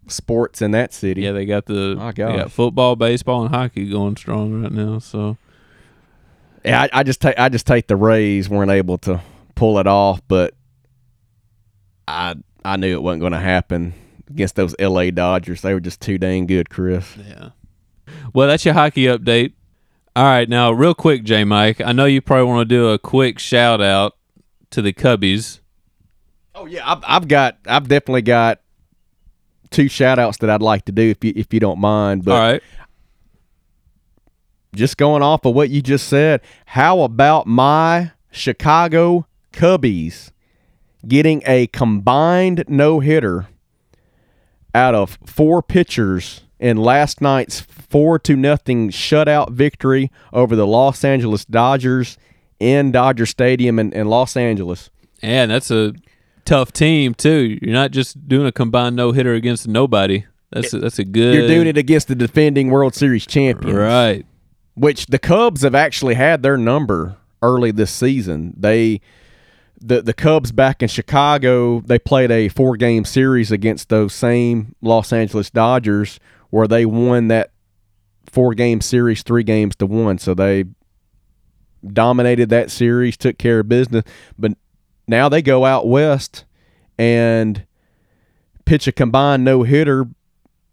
sports 0.08 0.62
in 0.62 0.70
that 0.70 0.92
city. 0.94 1.22
Yeah, 1.22 1.32
they 1.32 1.44
got 1.44 1.66
the 1.66 1.96
My 1.96 2.12
they 2.12 2.22
got 2.22 2.52
football, 2.52 2.96
baseball, 2.96 3.44
and 3.44 3.54
hockey 3.54 3.90
going 3.90 4.16
strong 4.16 4.62
right 4.62 4.72
now. 4.72 4.98
So 4.98 5.36
Yeah, 6.66 6.82
I, 6.82 7.00
I 7.00 7.02
just 7.04 7.20
take 7.20 7.38
I 7.38 7.48
just 7.48 7.66
take 7.66 7.86
the 7.86 7.96
Rays 7.96 8.48
weren't 8.48 8.70
able 8.70 8.98
to 8.98 9.20
pull 9.54 9.78
it 9.78 9.86
off, 9.86 10.20
but 10.26 10.54
I 12.08 12.34
I 12.64 12.76
knew 12.76 12.92
it 12.92 13.02
wasn't 13.02 13.20
going 13.20 13.32
to 13.32 13.38
happen 13.38 13.94
against 14.28 14.56
those 14.56 14.74
L.A. 14.78 15.10
Dodgers. 15.12 15.60
They 15.62 15.72
were 15.72 15.80
just 15.80 16.00
too 16.00 16.18
dang 16.18 16.46
good, 16.46 16.68
Chris. 16.68 17.16
yeah. 17.16 17.50
Well, 18.32 18.48
that's 18.48 18.64
your 18.64 18.74
hockey 18.74 19.04
update. 19.04 19.52
All 20.16 20.24
right, 20.24 20.48
now 20.48 20.72
real 20.72 20.94
quick, 20.94 21.24
J. 21.24 21.44
Mike. 21.44 21.80
I 21.80 21.92
know 21.92 22.06
you 22.06 22.20
probably 22.20 22.46
want 22.46 22.68
to 22.68 22.74
do 22.74 22.88
a 22.88 22.98
quick 22.98 23.38
shout 23.38 23.80
out 23.80 24.16
to 24.70 24.82
the 24.82 24.92
Cubbies. 24.92 25.60
Oh 26.54 26.66
yeah, 26.66 26.90
I've, 26.90 27.02
I've 27.06 27.28
got 27.28 27.58
I've 27.66 27.86
definitely 27.86 28.22
got 28.22 28.60
two 29.70 29.88
shout 29.88 30.18
outs 30.18 30.38
that 30.38 30.50
I'd 30.50 30.62
like 30.62 30.86
to 30.86 30.92
do 30.92 31.02
if 31.02 31.22
you 31.22 31.32
if 31.36 31.52
you 31.52 31.60
don't 31.60 31.78
mind. 31.78 32.24
But 32.24 32.32
All 32.32 32.40
right. 32.40 32.62
Just 34.74 34.96
going 34.96 35.22
off 35.22 35.44
of 35.44 35.54
what 35.54 35.70
you 35.70 35.82
just 35.82 36.08
said, 36.08 36.40
how 36.66 37.00
about 37.00 37.46
my 37.46 38.12
Chicago 38.30 39.26
Cubbies 39.52 40.30
getting 41.06 41.42
a 41.46 41.66
combined 41.68 42.64
no 42.68 43.00
hitter 43.00 43.46
out 44.74 44.94
of 44.94 45.18
four 45.24 45.62
pitchers 45.62 46.42
in 46.58 46.76
last 46.76 47.20
night's 47.20 47.60
four 47.60 48.18
to 48.18 48.36
nothing 48.36 48.90
shutout 48.90 49.50
victory 49.50 50.10
over 50.32 50.54
the 50.56 50.66
Los 50.66 51.04
Angeles 51.04 51.44
Dodgers 51.44 52.18
in 52.58 52.92
Dodger 52.92 53.26
Stadium 53.26 53.78
in, 53.78 53.92
in 53.92 54.08
Los 54.08 54.36
Angeles. 54.36 54.90
And 55.22 55.50
that's 55.50 55.70
a 55.70 55.94
tough 56.44 56.72
team 56.72 57.14
too. 57.14 57.58
You're 57.62 57.72
not 57.72 57.90
just 57.90 58.28
doing 58.28 58.46
a 58.46 58.52
combined 58.52 58.96
no 58.96 59.12
hitter 59.12 59.34
against 59.34 59.66
nobody. 59.66 60.24
That's 60.50 60.72
a, 60.72 60.78
that's 60.78 60.98
a 60.98 61.04
good. 61.04 61.34
You're 61.34 61.48
doing 61.48 61.66
it 61.66 61.76
against 61.76 62.08
the 62.08 62.14
defending 62.14 62.70
World 62.70 62.94
Series 62.94 63.26
champions. 63.26 63.76
right. 63.76 64.25
Which 64.76 65.06
the 65.06 65.18
Cubs 65.18 65.62
have 65.62 65.74
actually 65.74 66.14
had 66.14 66.42
their 66.42 66.56
number 66.56 67.16
early 67.42 67.70
this 67.70 67.90
season. 67.90 68.54
They 68.56 69.00
the 69.80 70.02
the 70.02 70.14
Cubs 70.14 70.52
back 70.52 70.82
in 70.82 70.88
Chicago, 70.88 71.80
they 71.80 71.98
played 71.98 72.30
a 72.30 72.48
four 72.48 72.76
game 72.76 73.04
series 73.04 73.50
against 73.50 73.88
those 73.88 74.12
same 74.12 74.74
Los 74.80 75.12
Angeles 75.12 75.50
Dodgers 75.50 76.20
where 76.50 76.68
they 76.68 76.86
won 76.86 77.28
that 77.28 77.50
four 78.26 78.54
game 78.54 78.80
series 78.80 79.22
three 79.22 79.42
games 79.42 79.74
to 79.76 79.86
one. 79.86 80.18
So 80.18 80.34
they 80.34 80.64
dominated 81.86 82.48
that 82.50 82.70
series, 82.70 83.16
took 83.16 83.38
care 83.38 83.60
of 83.60 83.68
business. 83.68 84.04
But 84.38 84.52
now 85.08 85.28
they 85.28 85.42
go 85.42 85.64
out 85.64 85.88
west 85.88 86.44
and 86.98 87.64
pitch 88.64 88.86
a 88.86 88.92
combined 88.92 89.44
no 89.44 89.62
hitter 89.62 90.06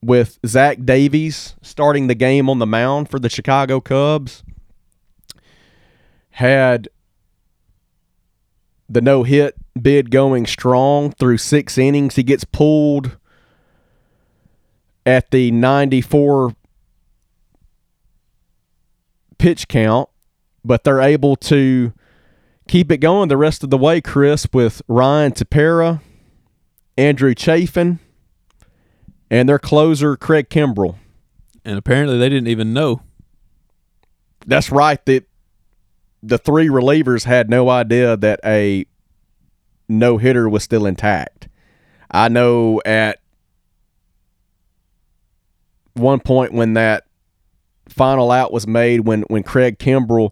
with 0.03 0.39
Zach 0.45 0.85
Davies 0.85 1.55
starting 1.61 2.07
the 2.07 2.15
game 2.15 2.49
on 2.49 2.59
the 2.59 2.65
mound 2.65 3.09
for 3.09 3.19
the 3.19 3.29
Chicago 3.29 3.79
Cubs. 3.79 4.43
Had 6.31 6.89
the 8.89 9.01
no 9.01 9.23
hit 9.23 9.55
bid 9.79 10.11
going 10.11 10.45
strong 10.45 11.11
through 11.11 11.37
six 11.37 11.77
innings. 11.77 12.15
He 12.15 12.23
gets 12.23 12.43
pulled 12.43 13.17
at 15.05 15.31
the 15.31 15.51
94 15.51 16.55
pitch 19.37 19.67
count, 19.67 20.09
but 20.63 20.83
they're 20.83 21.01
able 21.01 21.35
to 21.35 21.93
keep 22.67 22.91
it 22.91 22.97
going 22.97 23.29
the 23.29 23.37
rest 23.37 23.63
of 23.63 23.69
the 23.69 23.77
way, 23.77 23.99
Chris, 23.99 24.47
with 24.53 24.81
Ryan 24.87 25.33
Tepera, 25.33 26.01
Andrew 26.97 27.33
Chafin, 27.35 27.99
and 29.33 29.49
their 29.49 29.57
closer, 29.57 30.15
Craig 30.15 30.47
Kimbrel. 30.47 30.95
And 31.65 31.79
apparently 31.79 32.19
they 32.19 32.29
didn't 32.29 32.49
even 32.49 32.71
know. 32.71 33.01
That's 34.45 34.71
right. 34.71 35.03
That 35.07 35.27
the 36.21 36.37
three 36.37 36.67
relievers 36.67 37.23
had 37.23 37.49
no 37.49 37.67
idea 37.67 38.15
that 38.15 38.39
a 38.45 38.85
no 39.89 40.17
hitter 40.19 40.47
was 40.47 40.63
still 40.63 40.85
intact. 40.85 41.49
I 42.11 42.29
know 42.29 42.79
at 42.85 43.21
one 45.95 46.19
point 46.19 46.53
when 46.53 46.75
that 46.75 47.05
final 47.89 48.29
out 48.29 48.53
was 48.53 48.67
made, 48.67 48.99
when 48.99 49.23
when 49.23 49.41
Craig 49.41 49.79
Kimbrel 49.79 50.31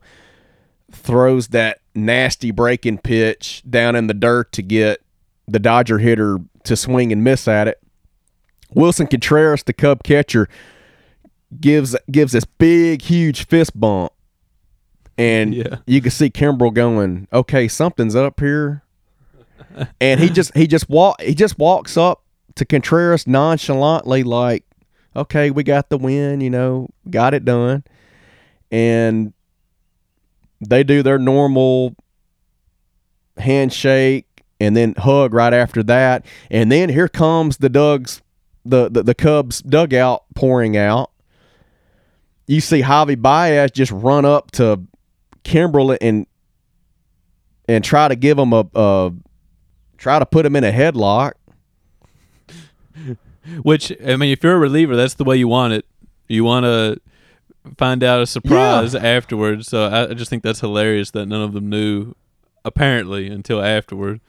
throws 0.91 1.48
that 1.48 1.80
nasty 1.95 2.52
breaking 2.52 2.99
pitch 2.99 3.64
down 3.68 3.95
in 3.95 4.06
the 4.06 4.14
dirt 4.14 4.52
to 4.52 4.61
get 4.61 5.02
the 5.48 5.60
Dodger 5.60 5.98
hitter 5.98 6.38
to 6.65 6.76
swing 6.76 7.11
and 7.11 7.23
miss 7.23 7.48
at 7.48 7.68
it. 7.68 7.82
Willson 8.76 9.10
Contreras, 9.10 9.64
the 9.64 9.73
Cub 9.73 10.03
catcher, 10.03 10.48
gives 11.60 11.95
gives 12.10 12.31
this 12.31 12.45
big, 12.45 13.02
huge 13.02 13.45
fist 13.48 13.77
bump, 13.80 14.14
and 15.18 15.53
Yeah. 15.53 15.77
you 15.85 16.02
can 16.02 16.11
see 16.11 16.30
Kimbrel 16.30 16.73
going, 16.73 17.27
"Okay, 17.34 17.68
something's 17.68 18.15
up 18.15 18.39
here," 18.39 18.84
and 20.02 20.19
he 20.19 20.30
just 20.30 20.56
he 20.56 20.68
just 20.68 20.89
walk 20.89 21.22
he 21.22 21.35
just 21.35 21.60
walks 21.60 21.98
up 21.98 22.23
to 22.56 22.65
Contreras 22.65 23.27
nonchalantly, 23.27 24.23
like, 24.23 24.64
"Okay, 25.15 25.52
we 25.52 25.64
got 25.64 25.89
the 25.89 25.98
win, 25.98 26.39
you 26.41 26.49
know, 26.49 26.88
got 27.10 27.34
it 27.34 27.43
done," 27.45 27.84
and 28.72 29.34
they 30.65 30.84
do 30.84 31.02
their 31.03 31.18
normal 31.19 31.95
handshake 33.38 34.26
and 34.60 34.76
then 34.77 34.93
hug 34.98 35.34
right 35.34 35.53
after 35.53 35.81
that, 35.84 36.26
and 36.52 36.72
then 36.72 36.89
here 36.89 37.07
comes 37.07 37.57
the 37.57 37.69
Doug's 37.69 38.22
the 38.66 38.90
the, 38.90 39.04
the 39.04 39.16
Cubs 39.16 39.62
dugout 39.62 40.24
pouring 40.36 40.78
out 40.78 41.12
you 42.52 42.60
see 42.60 42.82
Javi 42.82 43.20
Baez 43.20 43.72
just 43.72 43.92
run 43.94 44.26
up 44.26 44.52
to 44.52 44.82
Kimbrel 45.44 45.98
and 46.02 46.28
and 47.68 47.84
try 47.84 48.10
to 48.10 48.16
give 48.16 48.38
him 48.38 48.52
a, 48.52 48.68
a 48.76 49.14
try 49.98 50.20
to 50.20 50.26
put 50.26 50.46
him 50.46 50.56
in 50.58 50.66
a 50.66 50.72
headlock. 50.72 51.34
Which 53.64 53.92
I 54.06 54.18
mean, 54.18 54.32
if 54.32 54.44
you're 54.44 54.56
a 54.56 54.60
reliever, 54.60 54.98
that's 54.98 55.14
the 55.14 55.24
way 55.24 55.38
you 55.38 55.48
want 55.48 55.74
it. 55.74 55.86
You 56.28 56.44
want 56.44 56.66
to 56.66 57.00
find 57.78 58.04
out 58.04 58.22
a 58.22 58.28
surprise 58.28 58.96
afterwards. 58.96 59.68
So 59.68 59.86
I, 59.86 60.10
I 60.10 60.14
just 60.14 60.30
think 60.30 60.44
that's 60.44 60.60
hilarious 60.60 61.12
that 61.12 61.28
none 61.28 61.42
of 61.42 61.54
them 61.54 61.70
knew, 61.70 62.14
apparently, 62.66 63.30
until 63.30 63.62
afterward. 63.62 64.20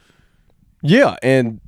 Yeah, 0.80 1.16
and 1.22 1.60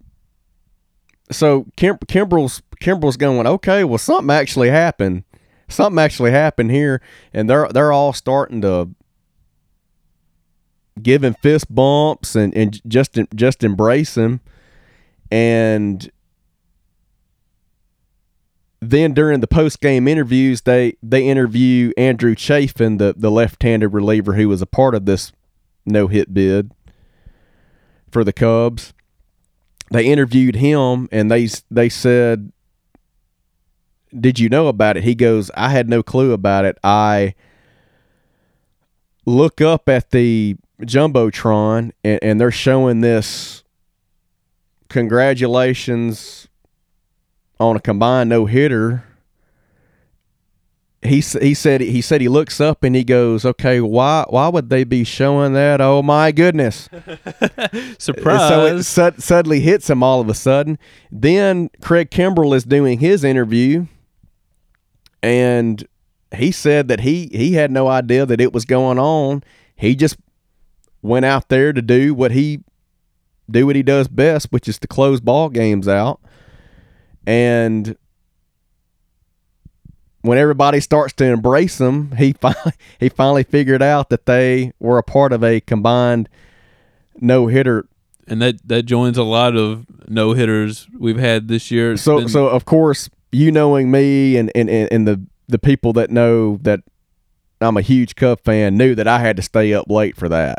so 1.31 1.67
Kim, 1.77 1.97
Kimbrel's 1.99 2.63
Kimbrel's 2.81 3.17
going, 3.17 3.47
okay, 3.47 3.85
well 3.85 3.99
something 3.99 4.35
actually 4.35 4.71
happened. 4.71 5.25
Something 5.69 5.99
actually 5.99 6.31
happened 6.31 6.71
here, 6.71 7.01
and 7.33 7.49
they're 7.49 7.69
they're 7.69 7.93
all 7.93 8.13
starting 8.13 8.61
to 8.61 8.91
him 11.03 11.35
fist 11.35 11.75
bumps 11.75 12.37
and, 12.37 12.55
and 12.55 12.81
just 12.89 13.19
just 13.35 13.65
embrace 13.65 14.17
him. 14.17 14.41
And 15.31 16.11
then 18.81 19.15
during 19.15 19.41
the 19.41 19.47
post 19.47 19.81
game 19.81 20.07
interviews, 20.07 20.63
they 20.63 20.97
they 21.03 21.27
interview 21.27 21.93
Andrew 21.97 22.35
Chafin, 22.35 22.99
the 22.99 23.15
the 23.17 23.31
left 23.31 23.63
handed 23.63 23.89
reliever 23.89 24.35
who 24.35 24.49
was 24.49 24.63
a 24.63 24.67
part 24.67 24.95
of 24.95 25.07
this 25.07 25.33
no 25.87 26.07
hit 26.07 26.33
bid 26.33 26.73
for 28.11 28.25
the 28.25 28.33
Cubs. 28.33 28.93
They 29.95 30.07
interviewed 30.07 30.57
him, 30.57 31.09
and 31.13 31.31
they 31.31 31.49
they 31.71 31.89
said, 31.89 32.51
"Did 34.13 34.41
you 34.41 34.49
know 34.49 34.67
about 34.67 34.97
it?" 34.97 35.05
He 35.05 35.15
goes, 35.15 35.53
"I 35.55 35.69
had 35.69 35.89
no 35.89 36.03
clue 36.03 36.33
about 36.33 36.65
it. 36.65 36.77
I 36.83 37.37
look 39.25 39.61
up 39.61 39.89
at 39.89 40.11
the 40.11 40.57
jumbotron 40.81 41.93
and, 42.03 42.19
and 42.25 42.41
they're 42.41 42.51
showing 42.51 43.03
this 43.03 43.63
congratulations 44.89 46.49
on 47.61 47.77
a 47.77 47.81
combined 47.81 48.31
no 48.31 48.47
hitter. 48.47 49.05
He 51.05 51.21
he 51.21 51.53
said 51.53 51.83
he 51.83 52.01
said 52.01 52.23
he 52.23 52.29
looks 52.29 52.63
up 52.63 52.83
and 52.83 52.97
he 52.97 53.05
goes, 53.05 53.45
okay, 53.45 53.79
why 53.79 54.25
why 54.31 54.49
would 54.49 54.71
they 54.71 54.85
be 54.85 55.05
showing 55.05 55.53
that? 55.53 55.83
Oh 55.83 56.03
my 56.03 56.33
goodness! 56.33 56.89
Surprise! 57.99 58.49
So 58.49 58.67
it 58.67 58.83
sud- 58.85 59.23
suddenly 59.23 59.61
hits 59.61 59.91
him 59.91 60.03
all 60.03 60.23
of 60.23 60.31
a 60.31 60.35
sudden. 60.35 60.79
Then 61.13 61.69
Craig 61.83 62.11
Kimbrel 62.11 62.57
is 62.57 62.65
doing 62.65 63.01
his 63.01 63.23
interview, 63.23 63.87
and 65.23 65.87
he 66.35 66.51
said 66.51 66.89
that 66.89 67.01
he 67.01 67.29
he 67.33 67.53
had 67.53 67.71
no 67.71 67.87
idea 67.87 68.25
that 68.25 68.41
it 68.41 68.55
was 68.55 68.65
going 68.65 68.99
on. 68.99 69.45
He 69.77 69.95
just 69.95 70.17
went 71.03 71.27
out 71.27 71.51
there 71.51 71.75
to 71.75 71.83
do 71.83 72.15
what 72.15 72.31
he 72.31 72.61
do 73.51 73.67
what 73.67 73.77
he 73.77 73.83
does 73.83 74.09
best, 74.09 74.51
which 74.53 74.69
is 74.69 74.79
to 74.79 74.87
close 74.89 75.21
ball 75.21 75.51
games 75.51 75.87
out. 75.87 76.19
And 77.27 77.97
when 80.25 80.39
everybody 80.39 80.81
starts 80.81 81.13
to 81.13 81.25
embrace 81.25 81.79
him, 81.81 82.13
he 82.17 82.33
finally 82.41 82.73
he 82.99 83.09
finally 83.09 83.45
figured 83.45 83.83
out 83.83 84.09
that 84.09 84.27
they 84.27 84.73
were 84.81 84.97
a 84.99 85.03
part 85.03 85.33
of 85.33 85.45
a 85.45 85.61
combined 85.61 86.29
no 87.21 87.47
hitter 87.47 87.87
and 88.27 88.41
that 88.41 88.67
that 88.67 88.85
joins 88.85 89.19
a 89.19 89.23
lot 89.23 89.55
of 89.55 89.85
no 90.09 90.33
hitters 90.33 90.89
we've 90.99 91.19
had 91.19 91.49
this 91.49 91.71
year. 91.71 91.93
It's 91.93 92.03
so 92.03 92.19
been- 92.21 92.29
so 92.29 92.49
of 92.49 92.65
course 92.65 93.11
you 93.33 93.53
knowing 93.53 93.91
me 93.91 94.37
and, 94.37 94.51
and 94.55 94.71
and 94.71 94.91
and 94.91 95.07
the 95.07 95.21
the 95.49 95.59
people 95.59 95.93
that 95.93 96.11
know 96.11 96.59
that 96.63 96.81
I'm 97.61 97.77
a 97.77 97.83
huge 97.83 98.15
Cub 98.17 98.41
fan 98.41 98.77
knew 98.77 98.95
that 98.95 99.07
I 99.07 99.19
had 99.19 99.37
to 99.37 99.43
stay 99.43 99.75
up 99.75 99.89
late 99.91 100.17
for 100.17 100.29
that. 100.31 100.59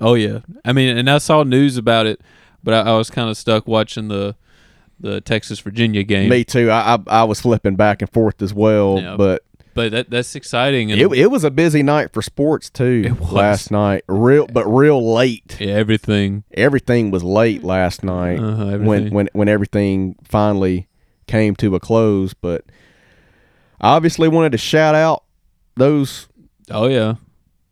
oh 0.00 0.14
yeah, 0.14 0.40
I 0.64 0.72
mean, 0.72 0.96
and 0.96 1.08
I 1.10 1.18
saw 1.18 1.42
news 1.42 1.76
about 1.76 2.06
it, 2.06 2.20
but 2.64 2.72
I, 2.74 2.90
I 2.92 2.96
was 2.96 3.10
kind 3.10 3.28
of 3.28 3.36
stuck 3.36 3.66
watching 3.68 4.08
the 4.08 4.34
the 5.02 5.20
Texas 5.20 5.60
Virginia 5.60 6.02
game. 6.02 6.28
Me 6.30 6.44
too. 6.44 6.70
I, 6.70 6.94
I 6.94 6.98
I 7.20 7.24
was 7.24 7.40
flipping 7.40 7.76
back 7.76 8.00
and 8.02 8.10
forth 8.10 8.40
as 8.40 8.54
well, 8.54 8.98
Yeah. 9.00 9.16
but 9.16 9.42
But 9.74 9.92
that 9.92 10.10
that's 10.10 10.34
exciting 10.34 10.90
and 10.92 11.00
it 11.00 11.12
it 11.12 11.26
was 11.30 11.44
a 11.44 11.50
busy 11.50 11.82
night 11.82 12.12
for 12.12 12.22
sports 12.22 12.70
too 12.70 13.02
It 13.06 13.20
was. 13.20 13.32
last 13.32 13.70
night. 13.70 14.04
Real 14.08 14.46
but 14.46 14.64
real 14.66 15.12
late. 15.14 15.56
yeah, 15.60 15.72
everything. 15.74 16.44
Everything 16.54 17.10
was 17.10 17.22
late 17.22 17.62
last 17.64 18.02
night 18.04 18.38
Uh-huh, 18.38 18.78
when 18.78 19.10
when 19.10 19.28
when 19.34 19.48
everything 19.48 20.16
finally 20.24 20.88
came 21.26 21.54
to 21.56 21.74
a 21.74 21.80
close, 21.80 22.32
but 22.34 22.64
I 23.80 23.90
obviously 23.96 24.28
wanted 24.28 24.52
to 24.52 24.58
shout 24.58 24.94
out 24.94 25.24
those 25.76 26.28
Oh 26.70 26.86
yeah, 26.88 27.14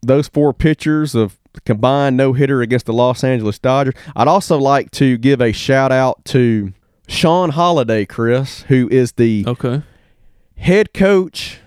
those 0.01 0.27
four 0.27 0.53
pitchers 0.53 1.15
of 1.15 1.37
combined 1.65 2.15
no 2.17 2.33
hitter 2.33 2.61
against 2.61 2.85
the 2.85 2.93
Los 2.93 3.23
Angeles 3.23 3.59
Dodgers. 3.59 3.93
I'd 4.15 4.27
also 4.27 4.57
like 4.57 4.91
to 4.91 5.17
give 5.17 5.41
a 5.41 5.51
shout 5.51 5.91
out 5.91 6.23
to 6.25 6.73
Sean 7.11 7.49
Holiday, 7.49 8.05
Chris, 8.05 8.61
who 8.63 8.87
is 8.89 9.11
the 9.11 9.43
okay. 9.45 9.83
head 10.57 10.93
coach 10.93 11.59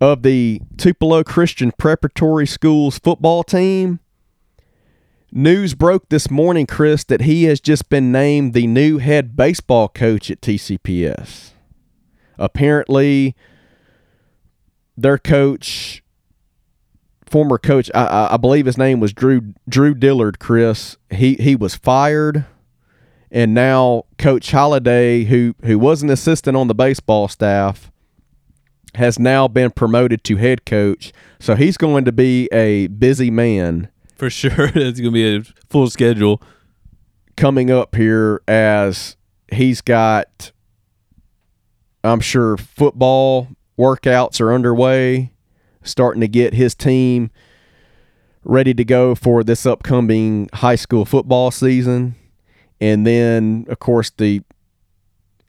of 0.00 0.22
the 0.22 0.62
Tupelo 0.76 1.24
Christian 1.24 1.72
Preparatory 1.72 2.46
Schools 2.46 2.98
football 2.98 3.42
team. 3.42 3.98
News 5.32 5.74
broke 5.74 6.08
this 6.10 6.30
morning, 6.30 6.64
Chris, 6.64 7.02
that 7.04 7.22
he 7.22 7.44
has 7.44 7.60
just 7.60 7.88
been 7.90 8.12
named 8.12 8.54
the 8.54 8.68
new 8.68 8.98
head 8.98 9.36
baseball 9.36 9.88
coach 9.88 10.30
at 10.30 10.40
TCPS. 10.40 11.50
Apparently, 12.38 13.34
their 14.96 15.18
coach, 15.18 16.04
former 17.26 17.58
coach, 17.58 17.90
I, 17.94 18.04
I, 18.04 18.34
I 18.34 18.36
believe 18.36 18.66
his 18.66 18.78
name 18.78 19.00
was 19.00 19.12
Drew 19.12 19.54
Drew 19.68 19.94
Dillard. 19.94 20.38
Chris, 20.38 20.96
he 21.10 21.34
he 21.34 21.56
was 21.56 21.74
fired, 21.74 22.46
and 23.30 23.54
now 23.54 24.04
Coach 24.18 24.50
Holiday, 24.52 25.24
who 25.24 25.54
who 25.64 25.78
was 25.78 26.02
an 26.02 26.10
assistant 26.10 26.56
on 26.56 26.68
the 26.68 26.74
baseball 26.74 27.28
staff, 27.28 27.90
has 28.94 29.18
now 29.18 29.48
been 29.48 29.70
promoted 29.70 30.24
to 30.24 30.36
head 30.36 30.64
coach. 30.64 31.12
So 31.38 31.54
he's 31.54 31.76
going 31.76 32.04
to 32.04 32.12
be 32.12 32.48
a 32.52 32.86
busy 32.88 33.30
man 33.30 33.88
For 34.16 34.30
sure, 34.30 34.70
it's 34.74 35.00
gonna 35.00 35.10
be 35.12 35.36
a 35.36 35.42
full 35.68 35.90
schedule. 35.90 36.40
coming 37.36 37.70
up 37.70 37.94
here 37.94 38.40
as 38.48 39.16
he's 39.52 39.80
got 39.80 40.52
I'm 42.02 42.20
sure 42.20 42.56
football 42.56 43.48
workouts 43.78 44.40
are 44.40 44.52
underway, 44.52 45.32
starting 45.82 46.20
to 46.20 46.28
get 46.28 46.54
his 46.54 46.74
team 46.74 47.30
ready 48.44 48.72
to 48.74 48.84
go 48.84 49.14
for 49.16 49.42
this 49.42 49.66
upcoming 49.66 50.48
high 50.54 50.76
school 50.76 51.04
football 51.04 51.50
season. 51.50 52.14
And 52.80 53.06
then 53.06 53.66
of 53.68 53.78
course 53.78 54.10
the 54.10 54.42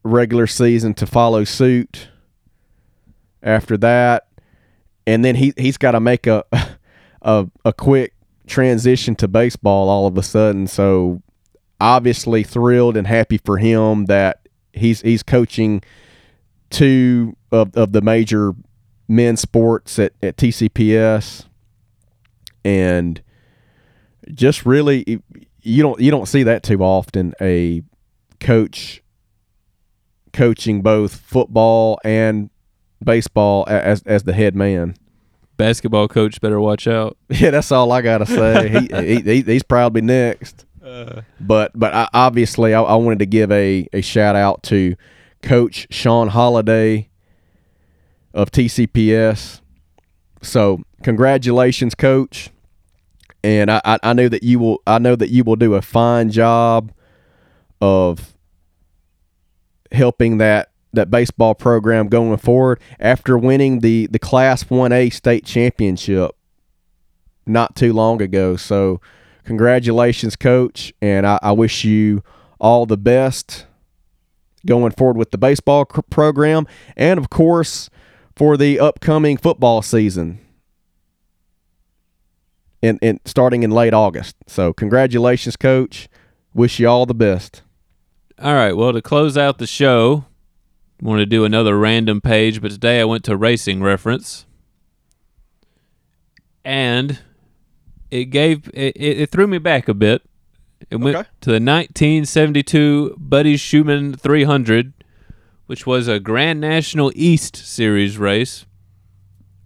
regular 0.04 0.48
season 0.48 0.94
to 0.96 1.06
follow 1.06 1.44
suit 1.44 2.10
after 3.44 3.78
that. 3.78 4.28
And 5.06 5.24
then 5.24 5.36
he 5.36 5.54
he's 5.58 5.78
got 5.78 5.92
to 5.92 6.00
make 6.00 6.28
a 6.28 6.44
a 7.22 7.48
a 7.66 7.74
quick 7.74 8.14
transition 8.48 9.16
to 9.16 9.28
baseball 9.28 9.90
all 9.90 10.08
of 10.08 10.18
a 10.18 10.24
sudden. 10.24 10.68
So 10.68 11.22
obviously 11.80 12.44
thrilled 12.44 12.98
and 12.98 13.08
happy 13.08 13.38
for 13.38 13.58
him 13.58 14.06
that 14.06 14.48
he's 14.74 15.02
he's 15.02 15.24
coaching 15.24 15.84
two 16.70 17.36
of, 17.52 17.76
of 17.76 17.92
the 17.92 18.02
major 18.02 18.54
men's 19.08 19.42
sports 19.42 20.00
at, 20.00 20.14
at 20.22 20.38
TCPS 20.38 21.46
and 22.66 23.22
just 24.34 24.66
really 24.66 25.22
you 25.68 25.84
don't 25.84 26.00
you 26.00 26.12
don't 26.12 26.28
see 26.28 26.44
that 26.44 26.64
too 26.64 26.82
often 26.82 27.34
a 27.42 27.84
coach 28.40 29.04
coaching 30.32 30.82
both 30.82 31.16
football 31.16 32.00
and 32.04 32.50
baseball 33.04 33.66
as 33.68 34.02
as 34.04 34.24
the 34.24 34.34
head 34.34 34.56
man. 34.56 34.96
Basketball 35.58 36.08
coach 36.08 36.40
better 36.40 36.60
watch 36.60 36.88
out. 36.88 37.18
Yeah, 37.30 37.50
that's 37.50 37.72
all 37.72 37.92
I 37.92 38.02
gotta 38.02 38.26
say. 38.26 38.70
he, 38.92 39.06
he, 39.06 39.22
he 39.22 39.42
he's 39.42 39.64
probably 39.64 40.02
next. 40.02 40.66
Uh. 40.84 41.22
But 41.40 41.72
but 41.76 41.94
I, 41.94 42.08
obviously, 42.14 42.74
I, 42.74 42.82
I 42.82 42.96
wanted 42.96 43.20
to 43.20 43.26
give 43.26 43.52
a, 43.52 43.88
a 43.92 44.02
shout 44.02 44.36
out 44.36 44.64
to 44.64 44.96
Coach 45.42 45.88
Sean 45.90 46.30
Holiday 46.30 47.10
of 48.34 48.52
TCPS. 48.52 49.62
So 50.42 50.82
congratulations, 51.04 51.96
Coach. 51.96 52.52
And 53.44 53.72
I, 53.72 53.82
I, 53.86 54.00
I 54.04 54.14
know 54.14 54.30
that 54.30 54.44
you 54.44 54.60
will 54.60 54.82
I 54.88 55.00
know 55.00 55.16
that 55.16 55.30
you 55.30 55.44
will 55.44 55.56
do 55.56 55.76
a 55.76 55.82
fine 55.82 56.32
job 56.32 56.92
of 57.80 58.36
helping 59.92 60.38
that 60.40 60.72
that 60.94 61.10
baseball 61.12 61.56
program 61.56 62.08
going 62.08 62.38
forward 62.38 62.80
after 63.00 63.38
winning 63.38 63.80
the 63.80 64.08
the 64.08 64.20
class 64.20 64.64
1A 64.66 65.14
state 65.14 65.46
championship 65.46 66.32
not 67.46 67.76
too 67.76 67.94
long 67.94 68.22
ago. 68.22 68.56
So 68.58 69.00
congratulations, 69.44 70.36
coach, 70.36 70.94
and 71.02 71.26
I, 71.26 71.40
I 71.42 71.52
wish 71.54 71.84
you 71.84 72.24
all 72.60 72.86
the 72.86 72.98
best 72.98 73.66
going 74.66 74.92
forward 74.92 75.18
with 75.18 75.32
the 75.32 75.38
baseball 75.38 75.86
program, 75.86 76.68
and 76.96 77.18
of 77.18 77.30
course 77.30 77.90
for 78.36 78.58
the 78.58 78.80
upcoming 78.80 79.38
football 79.38 79.82
season. 79.82 80.40
In, 82.82 83.00
in 83.02 83.20
starting 83.26 83.64
in 83.64 83.72
late 83.72 83.94
August. 83.94 84.36
So 84.46 84.72
congratulations, 84.72 85.56
coach. 85.56 86.08
Wish 86.54 86.80
you 86.80 86.88
all 86.88 87.06
the 87.08 87.16
best. 87.16 87.64
All 88.40 88.54
right. 88.54 88.78
Well, 88.78 88.94
to 88.94 89.02
close 89.02 89.36
out 89.36 89.58
the 89.58 89.66
show, 89.66 90.26
I 91.02 91.06
want 91.06 91.20
to 91.20 91.26
do 91.26 91.44
another 91.44 91.78
random 91.78 92.22
page, 92.22 92.62
but 92.62 92.70
today 92.72 93.02
I 93.02 93.04
went 93.06 93.24
to 93.26 93.36
Racing 93.36 93.82
Reference, 93.82 94.46
and 96.64 97.20
it 98.12 98.26
gave 98.26 98.70
it, 98.74 98.96
it, 98.96 99.32
threw 99.32 99.48
me 99.48 99.58
back 99.58 99.88
a 99.88 99.94
bit. 99.94 100.22
It 100.90 100.98
went 100.98 101.16
Okay. 101.18 101.28
to 101.42 101.50
the 101.50 101.54
1972 101.60 103.16
Buddy 103.18 103.56
Shuman 103.58 104.20
300, 104.20 104.94
which 105.66 105.86
was 105.88 106.08
a 106.08 106.20
Grand 106.20 106.62
National 106.62 107.12
East 107.16 107.56
Series 107.56 108.18
race. 108.18 108.66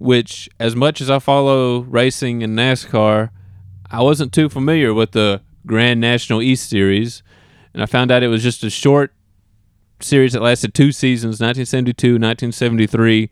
Which, 0.02 0.50
as 0.60 0.76
much 0.76 1.00
as 1.00 1.10
I 1.10 1.20
follow 1.20 1.82
racing 1.82 2.42
and 2.42 2.58
NASCAR, 2.58 3.30
I 3.90 4.02
wasn't 4.02 4.34
too 4.34 4.50
familiar 4.50 4.94
with 4.94 5.12
the 5.12 5.42
Grand 5.68 6.02
National 6.02 6.42
East 6.42 6.70
Series, 6.70 7.22
and 7.74 7.84
I 7.84 7.86
found 7.86 8.12
out 8.12 8.24
it 8.24 8.28
was 8.28 8.42
just 8.42 8.64
a 8.64 8.70
short 8.72 9.14
series 10.00 10.34
that 10.34 10.42
lasted 10.42 10.74
two 10.74 10.92
seasons 10.92 11.40
1972 11.40 12.14
1973 12.14 13.30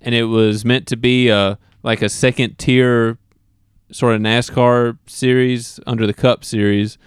and 0.00 0.14
it 0.14 0.24
was 0.24 0.64
meant 0.64 0.86
to 0.86 0.96
be 0.96 1.28
a 1.28 1.58
like 1.82 2.00
a 2.00 2.08
second 2.08 2.58
tier 2.58 3.18
sort 3.92 4.14
of 4.14 4.20
nascar 4.20 4.98
series 5.06 5.78
under 5.86 6.06
the 6.06 6.14
cup 6.14 6.44
series. 6.44 6.98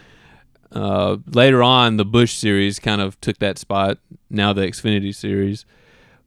Uh, 0.71 1.17
later 1.25 1.63
on 1.63 1.97
the 1.97 2.05
Busch 2.05 2.33
series 2.33 2.79
kind 2.79 3.01
of 3.01 3.19
took 3.21 3.39
that 3.39 3.57
spot 3.57 3.97
now 4.29 4.53
the 4.53 4.61
xfinity 4.61 5.13
series. 5.13 5.65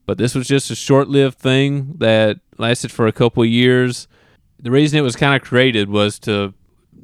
But 0.05 0.19
this 0.19 0.35
was 0.35 0.49
just 0.49 0.71
a 0.71 0.75
short-lived 0.75 1.39
thing 1.39 1.95
that 1.99 2.41
lasted 2.63 2.91
for 2.91 3.07
a 3.07 3.13
couple 3.13 3.43
of 3.43 3.49
years 3.49 4.09
the 4.63 4.71
reason 4.71 4.99
it 4.99 5.03
was 5.03 5.17
kind 5.17 5.35
of 5.35 5.47
created 5.47 5.91
was 5.91 6.19
to 6.21 6.55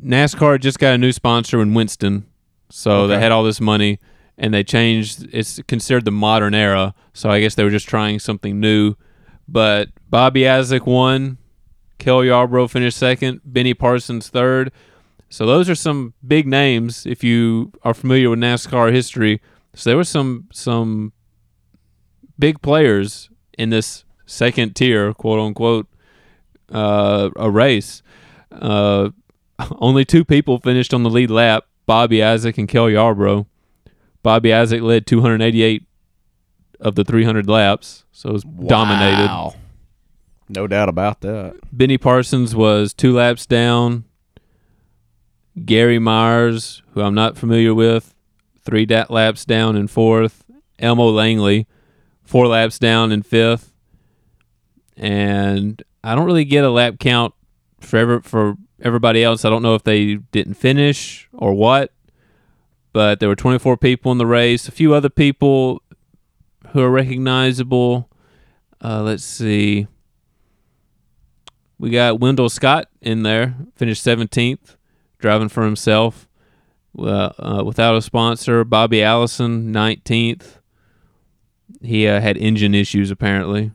NASCAR 0.02 0.60
just 0.60 0.78
got 0.78 0.94
a 0.94 0.98
new 0.98 1.12
sponsor 1.12 1.60
in 1.60 1.74
Winston, 1.74 2.26
so 2.70 3.08
they 3.08 3.18
had 3.18 3.32
all 3.32 3.42
this 3.42 3.60
money 3.60 3.98
and 4.36 4.54
they 4.54 4.62
changed. 4.62 5.28
It's 5.32 5.60
considered 5.66 6.04
the 6.04 6.12
modern 6.12 6.54
era, 6.54 6.94
so 7.12 7.30
I 7.30 7.40
guess 7.40 7.56
they 7.56 7.64
were 7.64 7.70
just 7.70 7.88
trying 7.88 8.20
something 8.20 8.60
new. 8.60 8.94
But 9.48 9.88
Bobby 10.08 10.48
Isaac 10.48 10.86
won, 10.86 11.38
Cale 11.98 12.24
Yarborough 12.24 12.68
finished 12.68 12.96
second, 12.96 13.40
Benny 13.44 13.74
Parsons 13.74 14.28
third. 14.28 14.70
So 15.28 15.44
those 15.44 15.68
are 15.68 15.74
some 15.74 16.14
big 16.26 16.46
names 16.46 17.06
if 17.06 17.24
you 17.24 17.72
are 17.82 17.92
familiar 17.92 18.30
with 18.30 18.38
NASCAR 18.38 18.92
history. 18.92 19.42
So 19.74 19.90
there 19.90 19.96
were 19.96 20.04
some 20.04 20.48
some 20.52 21.12
big 22.38 22.62
players 22.62 23.30
in 23.58 23.70
this 23.70 24.04
second 24.28 24.76
tier, 24.76 25.12
quote 25.14 25.40
unquote, 25.40 25.86
uh, 26.70 27.30
a 27.36 27.50
race. 27.50 28.02
Uh, 28.52 29.10
only 29.80 30.04
two 30.04 30.24
people 30.24 30.58
finished 30.58 30.94
on 30.94 31.02
the 31.02 31.10
lead 31.10 31.30
lap: 31.30 31.64
Bobby 31.86 32.22
Isaac 32.22 32.58
and 32.58 32.68
Kelly 32.68 32.92
Yarborough. 32.92 33.46
Bobby 34.22 34.52
Isaac 34.52 34.82
led 34.82 35.06
288 35.06 35.84
of 36.80 36.94
the 36.94 37.04
300 37.04 37.48
laps, 37.48 38.04
so 38.12 38.30
it 38.30 38.32
was 38.32 38.44
dominated. 38.44 39.54
No 40.48 40.66
doubt 40.66 40.88
about 40.88 41.20
that. 41.20 41.56
Benny 41.72 41.98
Parsons 41.98 42.54
was 42.54 42.94
two 42.94 43.12
laps 43.14 43.46
down. 43.46 44.04
Gary 45.64 45.98
Myers, 45.98 46.82
who 46.92 47.02
I'm 47.02 47.14
not 47.14 47.36
familiar 47.36 47.74
with, 47.74 48.14
three 48.64 48.86
laps 48.86 49.44
down 49.44 49.76
in 49.76 49.88
fourth. 49.88 50.44
Elmo 50.78 51.10
Langley, 51.10 51.66
four 52.22 52.46
laps 52.46 52.78
down 52.78 53.10
in 53.12 53.22
fifth. 53.22 53.72
And 54.98 55.82
I 56.02 56.14
don't 56.14 56.26
really 56.26 56.44
get 56.44 56.64
a 56.64 56.70
lap 56.70 56.96
count 56.98 57.32
for 57.80 57.96
ever, 57.96 58.20
for 58.20 58.56
everybody 58.82 59.22
else. 59.22 59.44
I 59.44 59.50
don't 59.50 59.62
know 59.62 59.74
if 59.74 59.84
they 59.84 60.16
didn't 60.16 60.54
finish 60.54 61.28
or 61.32 61.54
what, 61.54 61.92
but 62.92 63.20
there 63.20 63.28
were 63.28 63.36
24 63.36 63.76
people 63.76 64.12
in 64.12 64.18
the 64.18 64.26
race. 64.26 64.68
A 64.68 64.72
few 64.72 64.92
other 64.92 65.08
people 65.08 65.82
who 66.72 66.80
are 66.80 66.90
recognizable. 66.90 68.10
Uh, 68.82 69.02
let's 69.02 69.24
see. 69.24 69.86
We 71.78 71.90
got 71.90 72.18
Wendell 72.18 72.48
Scott 72.48 72.88
in 73.00 73.22
there, 73.22 73.54
finished 73.76 74.04
17th, 74.04 74.76
driving 75.18 75.48
for 75.48 75.64
himself 75.64 76.28
uh, 76.98 77.30
uh, 77.38 77.62
without 77.64 77.96
a 77.96 78.02
sponsor. 78.02 78.64
Bobby 78.64 79.02
Allison, 79.02 79.72
19th. 79.72 80.58
He 81.80 82.08
uh, 82.08 82.20
had 82.20 82.36
engine 82.36 82.74
issues 82.74 83.12
apparently. 83.12 83.70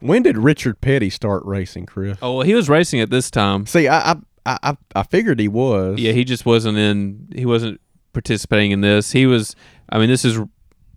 When 0.00 0.22
did 0.22 0.38
Richard 0.38 0.80
Petty 0.80 1.10
start 1.10 1.44
racing, 1.44 1.86
Chris? 1.86 2.18
Oh, 2.22 2.36
well, 2.38 2.46
he 2.46 2.54
was 2.54 2.68
racing 2.68 3.00
at 3.00 3.10
this 3.10 3.30
time. 3.30 3.66
See, 3.66 3.88
I 3.88 4.12
I 4.12 4.58
I, 4.62 4.76
I- 4.94 5.02
figured 5.02 5.40
he 5.40 5.48
was. 5.48 5.98
Yeah, 5.98 6.12
he 6.12 6.24
just 6.24 6.46
wasn't 6.46 6.78
in. 6.78 7.28
He 7.34 7.44
wasn't 7.44 7.80
participating 8.12 8.70
in 8.70 8.80
this. 8.80 9.12
He 9.12 9.26
was. 9.26 9.54
I 9.90 9.98
mean, 9.98 10.08
this 10.08 10.24
is 10.24 10.38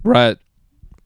right 0.03 0.37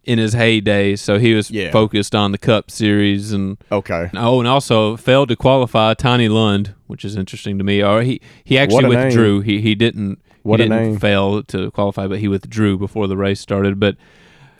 in 0.04 0.20
his 0.20 0.34
heyday, 0.34 0.96
so 0.96 1.18
he 1.18 1.34
was 1.34 1.50
Yeah. 1.50 1.72
focused 1.72 2.14
on 2.14 2.32
the 2.32 2.38
Cup 2.38 2.70
Series 2.70 3.32
and 3.32 3.58
Okay. 3.72 4.10
oh, 4.16 4.40
and 4.40 4.48
also 4.48 4.96
failed 4.98 5.30
to 5.30 5.36
qualify 5.36 5.94
Tiny 5.96 6.28
Lund, 6.30 6.76
which 6.86 7.04
is 7.04 7.16
interesting 7.16 7.58
to 7.58 7.64
me. 7.64 7.82
Or 7.84 8.04
he 8.04 8.22
he 8.44 8.58
actually 8.60 8.86
withdrew. 8.90 9.42
He 9.42 9.62
he 9.62 9.74
didn't. 9.74 10.20
What 10.44 10.60
he 10.60 10.68
a 10.68 10.70
didn't 10.70 10.84
name. 10.92 11.00
fail 11.00 11.42
to 11.44 11.72
qualify, 11.72 12.06
but 12.06 12.20
he 12.20 12.28
withdrew 12.28 12.78
before 12.78 13.08
the 13.08 13.18
race 13.18 13.40
started. 13.40 13.80
But 13.80 13.96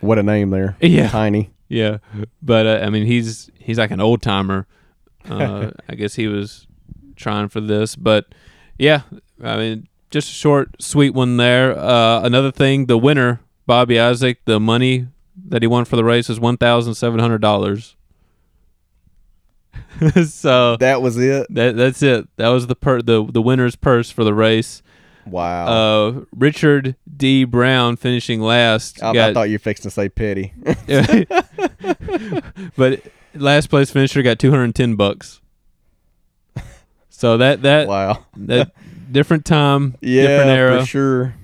What 0.00 0.18
a 0.18 0.22
name 0.24 0.50
there. 0.50 0.76
Yeah. 0.80 1.08
Tiny. 1.10 1.50
Yeah, 1.68 1.98
but 2.42 2.66
uh, 2.66 2.80
I 2.84 2.90
mean, 2.90 3.06
he's 3.06 3.50
he's 3.58 3.78
like 3.78 3.90
an 3.90 4.00
old 4.00 4.22
timer. 4.22 4.66
Uh, 5.28 5.72
I 5.88 5.96
guess 5.96 6.14
he 6.14 6.28
was 6.28 6.68
trying 7.16 7.48
for 7.48 7.60
this, 7.60 7.96
but 7.96 8.26
yeah, 8.78 9.00
I 9.42 9.56
mean, 9.56 9.88
just 10.12 10.30
a 10.30 10.32
short, 10.32 10.80
sweet 10.80 11.14
one 11.14 11.36
there. 11.36 11.76
Uh, 11.76 12.20
another 12.22 12.52
thing, 12.52 12.86
the 12.86 12.96
winner, 12.96 13.40
Bobby 13.66 13.98
Isaac, 13.98 14.38
the 14.44 14.60
money 14.60 15.08
that 15.48 15.62
he 15.62 15.66
won 15.66 15.84
for 15.84 15.96
the 15.96 16.04
race 16.04 16.30
is 16.30 16.38
one 16.38 16.56
thousand 16.56 16.94
seven 16.94 17.18
hundred 17.18 17.40
dollars. 17.40 17.96
so 20.26 20.76
That 20.76 21.02
was 21.02 21.16
it. 21.18 21.46
that 21.50 21.76
that's 21.76 22.02
it. 22.04 22.28
That 22.36 22.48
was 22.50 22.68
the 22.68 22.76
per 22.76 23.02
the 23.02 23.24
the 23.24 23.42
winner's 23.42 23.76
purse 23.76 24.10
for 24.10 24.22
the 24.24 24.34
race. 24.34 24.82
Wow. 25.26 25.66
Uh, 25.66 26.24
Richard 26.34 26.96
D. 27.16 27.44
Brown 27.44 27.96
finishing 27.96 28.40
last. 28.40 29.02
I, 29.02 29.28
I 29.30 29.34
thought 29.34 29.48
you 29.48 29.54
were 29.54 29.58
fixing 29.58 29.84
to 29.84 29.90
say 29.90 30.08
Petty. 30.08 30.52
but 32.76 33.02
last 33.34 33.68
place 33.70 33.90
finisher 33.90 34.22
got 34.22 34.38
210 34.38 34.96
bucks. 34.96 35.40
So 37.08 37.38
that 37.38 37.62
that 37.62 37.88
wow. 37.88 38.24
that 38.36 38.72
different 39.10 39.46
time, 39.46 39.96
Yeah, 40.02 40.26
different 40.26 40.50
era. 40.50 40.80
for 40.80 40.86
sure. 40.86 41.34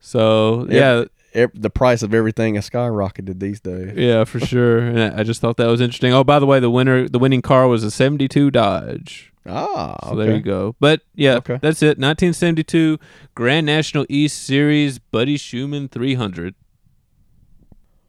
So 0.00 0.66
Yeah. 0.68 1.00
yeah, 1.00 1.04
Ev- 1.34 1.50
The 1.54 1.70
price 1.70 2.02
of 2.02 2.12
everything 2.14 2.56
has 2.56 2.68
skyrocketed 2.68 3.38
these 3.40 3.60
days. 3.60 3.96
yeah, 3.96 4.24
for 4.24 4.40
sure. 4.40 4.78
And 4.78 5.00
I 5.00 5.20
I 5.20 5.22
just 5.22 5.40
thought 5.40 5.56
that 5.58 5.66
was 5.68 5.80
interesting. 5.80 6.12
Oh, 6.12 6.24
by 6.24 6.38
the 6.40 6.46
way, 6.46 6.58
the 6.60 6.70
winner, 6.70 7.08
the 7.08 7.18
winning 7.20 7.42
car 7.42 7.68
was 7.68 7.84
a 7.84 7.90
72 7.92 8.50
Dodge. 8.50 9.32
Ah, 9.46 9.96
So 10.04 10.14
okay. 10.14 10.24
there 10.26 10.34
you 10.36 10.42
go. 10.42 10.74
But 10.80 11.02
yeah, 11.14 11.34
Okay. 11.36 11.58
that's 11.60 11.82
it. 11.82 11.98
1972 11.98 12.98
Grand 13.34 13.66
National 13.66 14.06
East 14.08 14.42
Series 14.42 14.98
Buddy 14.98 15.36
Shuman 15.36 15.90
300. 15.90 16.54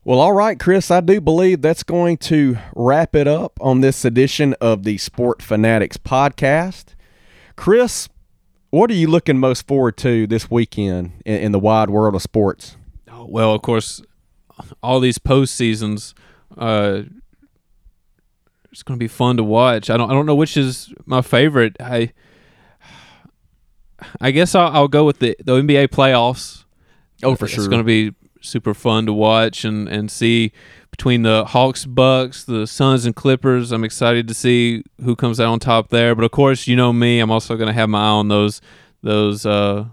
Well, 0.04 0.20
all 0.20 0.34
right, 0.34 0.60
Chris, 0.60 0.92
I 0.92 1.02
do 1.02 1.20
believe 1.20 1.62
that's 1.64 1.82
going 1.84 2.18
to 2.18 2.58
wrap 2.76 3.16
it 3.16 3.28
up 3.28 3.58
on 3.60 3.82
this 3.82 4.06
edition 4.06 4.54
of 4.62 4.84
the 4.84 4.98
Sport 5.00 5.42
Fanatics 5.42 5.98
podcast. 5.98 6.94
Chris, 7.56 8.08
what 8.70 8.92
are 8.92 8.96
you 8.96 9.08
looking 9.08 9.40
most 9.40 9.66
forward 9.68 9.98
to 9.98 10.28
this 10.28 10.52
weekend 10.52 11.14
in, 11.26 11.36
in 11.40 11.52
the 11.54 11.60
wide 11.60 11.90
world 11.90 12.14
of 12.14 12.22
sports? 12.22 12.78
Oh, 13.12 13.26
well, 13.28 13.56
of 13.56 13.64
course, 13.64 14.04
all 14.84 15.00
these 15.00 15.18
post 15.18 15.56
seasons, 15.56 16.14
uh, 16.56 17.02
it's 18.76 18.84
going 18.84 19.00
to 19.00 19.02
be 19.02 19.08
fun 19.08 19.38
to 19.38 19.44
watch. 19.44 19.90
I 19.90 19.96
don't, 19.96 20.12
I 20.12 20.14
don't 20.14 20.26
know 20.26 20.36
which 20.36 20.58
is 20.58 20.94
my 21.06 21.22
favorite. 21.22 21.78
I, 21.80 22.12
I 24.20 24.32
guess 24.32 24.54
I'll, 24.54 24.68
I'll 24.68 24.88
go 24.90 25.06
with 25.06 25.20
the 25.20 25.34
the 25.42 25.54
NBA 25.54 25.88
playoffs. 25.88 26.66
Oh, 27.24 27.38
for 27.38 27.46
It's 27.46 27.54
sure. 27.54 27.64
It's 27.64 27.70
going 27.70 27.80
to 27.80 27.86
be 27.86 28.14
super 28.42 28.74
fun 28.74 29.06
to 29.06 29.14
watch 29.14 29.64
and 29.64 29.88
and 29.88 30.12
see 30.12 30.52
between 30.92 31.22
the 31.22 31.46
Hawks, 31.46 31.86
Bucks, 31.86 32.44
the 32.44 32.68
Suns, 32.68 33.06
and 33.06 33.16
Clippers. 33.16 33.72
I'm 33.72 33.86
excited 33.86 34.28
to 34.28 34.34
see 34.34 34.84
who 35.02 35.16
comes 35.16 35.40
out 35.40 35.48
on 35.54 35.60
top 35.60 35.88
there. 35.88 36.14
But 36.14 36.26
of 36.26 36.32
course, 36.32 36.68
you 36.68 36.76
know 36.76 36.92
me. 36.92 37.22
I'm 37.22 37.32
also 37.32 37.56
going 37.56 37.68
to 37.68 37.74
have 37.74 37.88
my 37.88 38.04
eye 38.04 38.10
on 38.10 38.28
those 38.28 38.60
those 39.04 39.46
uh, 39.46 39.86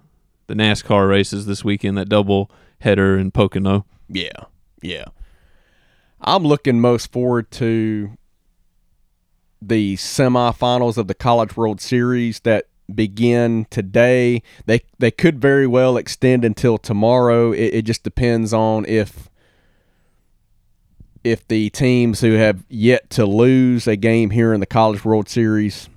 the 0.48 0.54
NASCAR 0.54 1.08
races 1.08 1.46
this 1.46 1.64
weekend. 1.64 1.96
That 1.98 2.08
double 2.08 2.50
header 2.80 3.16
in 3.16 3.30
Pocono. 3.30 3.86
Yeah, 4.08 4.46
yeah. 4.80 5.04
I'm 6.20 6.42
looking 6.42 6.80
most 6.80 7.12
forward 7.12 7.48
to 7.52 8.16
the 9.68 9.96
semifinals 9.96 10.96
of 10.96 11.06
the 11.06 11.14
College 11.14 11.56
World 11.56 11.80
Series 11.80 12.40
that 12.40 12.66
begin 12.92 13.66
today. 13.70 14.42
They 14.66 14.82
they 14.98 15.10
could 15.10 15.40
very 15.40 15.66
well 15.66 15.96
extend 15.96 16.44
until 16.44 16.78
tomorrow. 16.78 17.52
It, 17.52 17.74
it 17.74 17.82
just 17.82 18.02
depends 18.02 18.52
on 18.52 18.84
if 18.86 19.28
if 21.24 21.46
the 21.46 21.70
teams 21.70 22.20
who 22.20 22.32
have 22.32 22.64
yet 22.68 23.08
to 23.10 23.24
lose 23.24 23.86
a 23.86 23.96
game 23.96 24.30
here 24.30 24.52
in 24.52 24.60
the 24.60 24.66
College 24.66 25.04
World 25.04 25.28
Series 25.28 25.88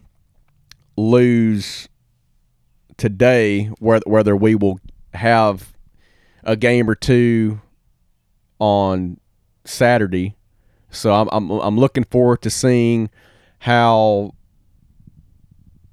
lose 0.95 1.89
today, 2.97 3.65
whether 3.79 4.03
whether 4.05 4.35
we 4.35 4.55
will 4.55 4.79
have 5.13 5.73
a 6.43 6.55
game 6.55 6.89
or 6.89 6.95
two 6.95 7.61
on 8.59 9.19
Saturday. 9.65 10.35
So 10.91 11.13
I'm 11.13 11.27
I'm 11.31 11.49
I'm 11.49 11.77
looking 11.77 12.03
forward 12.03 12.41
to 12.43 12.49
seeing 12.49 13.09
how 13.65 14.31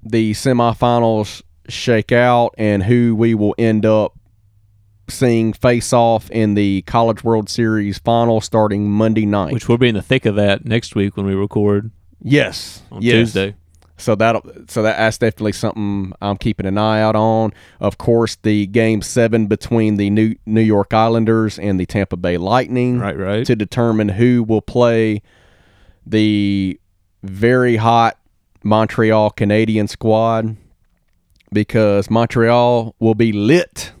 the 0.03 0.31
semifinals 0.33 1.41
shake 1.67 2.11
out 2.11 2.53
and 2.55 2.83
who 2.83 3.15
we 3.15 3.33
will 3.33 3.55
end 3.57 3.83
up 3.83 4.13
seeing 5.09 5.53
face 5.53 5.91
off 5.91 6.29
in 6.29 6.53
the 6.53 6.83
College 6.83 7.23
World 7.23 7.49
Series 7.49 7.97
final 7.97 8.41
starting 8.41 8.91
Monday 8.91 9.25
night. 9.25 9.53
which 9.53 9.67
we'll 9.67 9.79
be 9.79 9.89
in 9.89 9.95
the 9.95 10.03
thick 10.03 10.27
of 10.27 10.35
that 10.35 10.65
next 10.65 10.93
week 10.93 11.17
when 11.17 11.25
we 11.25 11.33
record 11.33 11.89
yes, 12.21 12.83
on 12.91 13.01
yes. 13.01 13.13
Tuesday. 13.13 13.55
So 13.97 14.13
that 14.15 14.35
so 14.69 14.83
that 14.83 14.97
that's 14.97 15.17
definitely 15.17 15.53
something 15.53 16.13
I'm 16.21 16.37
keeping 16.37 16.67
an 16.67 16.77
eye 16.77 17.01
out 17.01 17.15
on. 17.15 17.53
Of 17.79 17.97
course, 17.97 18.35
the 18.43 18.67
game 18.67 19.01
seven 19.01 19.47
between 19.47 19.97
the 19.97 20.11
New 20.11 20.35
New 20.45 20.61
York 20.61 20.93
Islanders 20.93 21.57
and 21.57 21.79
the 21.79 21.87
Tampa 21.87 22.17
Bay 22.17 22.37
Lightning, 22.37 22.99
Right, 22.99 23.17
right. 23.17 23.45
to 23.47 23.55
determine 23.55 24.09
who 24.09 24.43
will 24.43 24.61
play 24.61 25.23
the 26.05 26.79
very 27.23 27.77
hot 27.77 28.17
Montreal 28.63 29.31
Canadian 29.31 29.87
squad, 29.87 30.55
because 31.51 32.09
Montreal 32.09 32.95
will 32.99 33.15
be 33.15 33.31
lit 33.31 33.91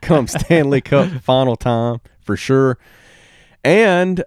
come 0.00 0.26
Stanley 0.26 0.80
Cup 0.80 1.10
final 1.22 1.56
time 1.56 2.00
for 2.20 2.36
sure. 2.36 2.78
And 3.64 4.24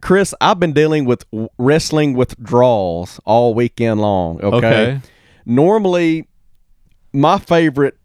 Chris, 0.00 0.34
I've 0.40 0.58
been 0.58 0.72
dealing 0.72 1.04
with 1.04 1.24
wrestling 1.58 2.14
withdrawals 2.14 3.20
all 3.24 3.54
weekend 3.54 4.00
long. 4.00 4.40
Okay. 4.40 4.56
Okay. 4.56 5.00
Normally, 5.44 6.26
my 7.12 7.38
favorite 7.38 7.96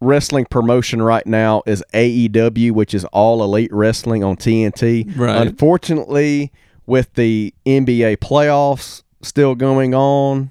wrestling 0.00 0.44
promotion 0.44 1.00
right 1.00 1.26
now 1.26 1.62
is 1.66 1.82
AEW, 1.94 2.72
which 2.72 2.94
is 2.94 3.04
All 3.06 3.42
Elite 3.42 3.72
Wrestling 3.72 4.22
on 4.22 4.36
TNT. 4.36 5.16
Right. 5.16 5.46
Unfortunately, 5.46 6.52
with 6.86 7.12
the 7.14 7.54
NBA 7.66 8.18
playoffs 8.18 9.02
still 9.22 9.54
going 9.54 9.94
on, 9.94 10.50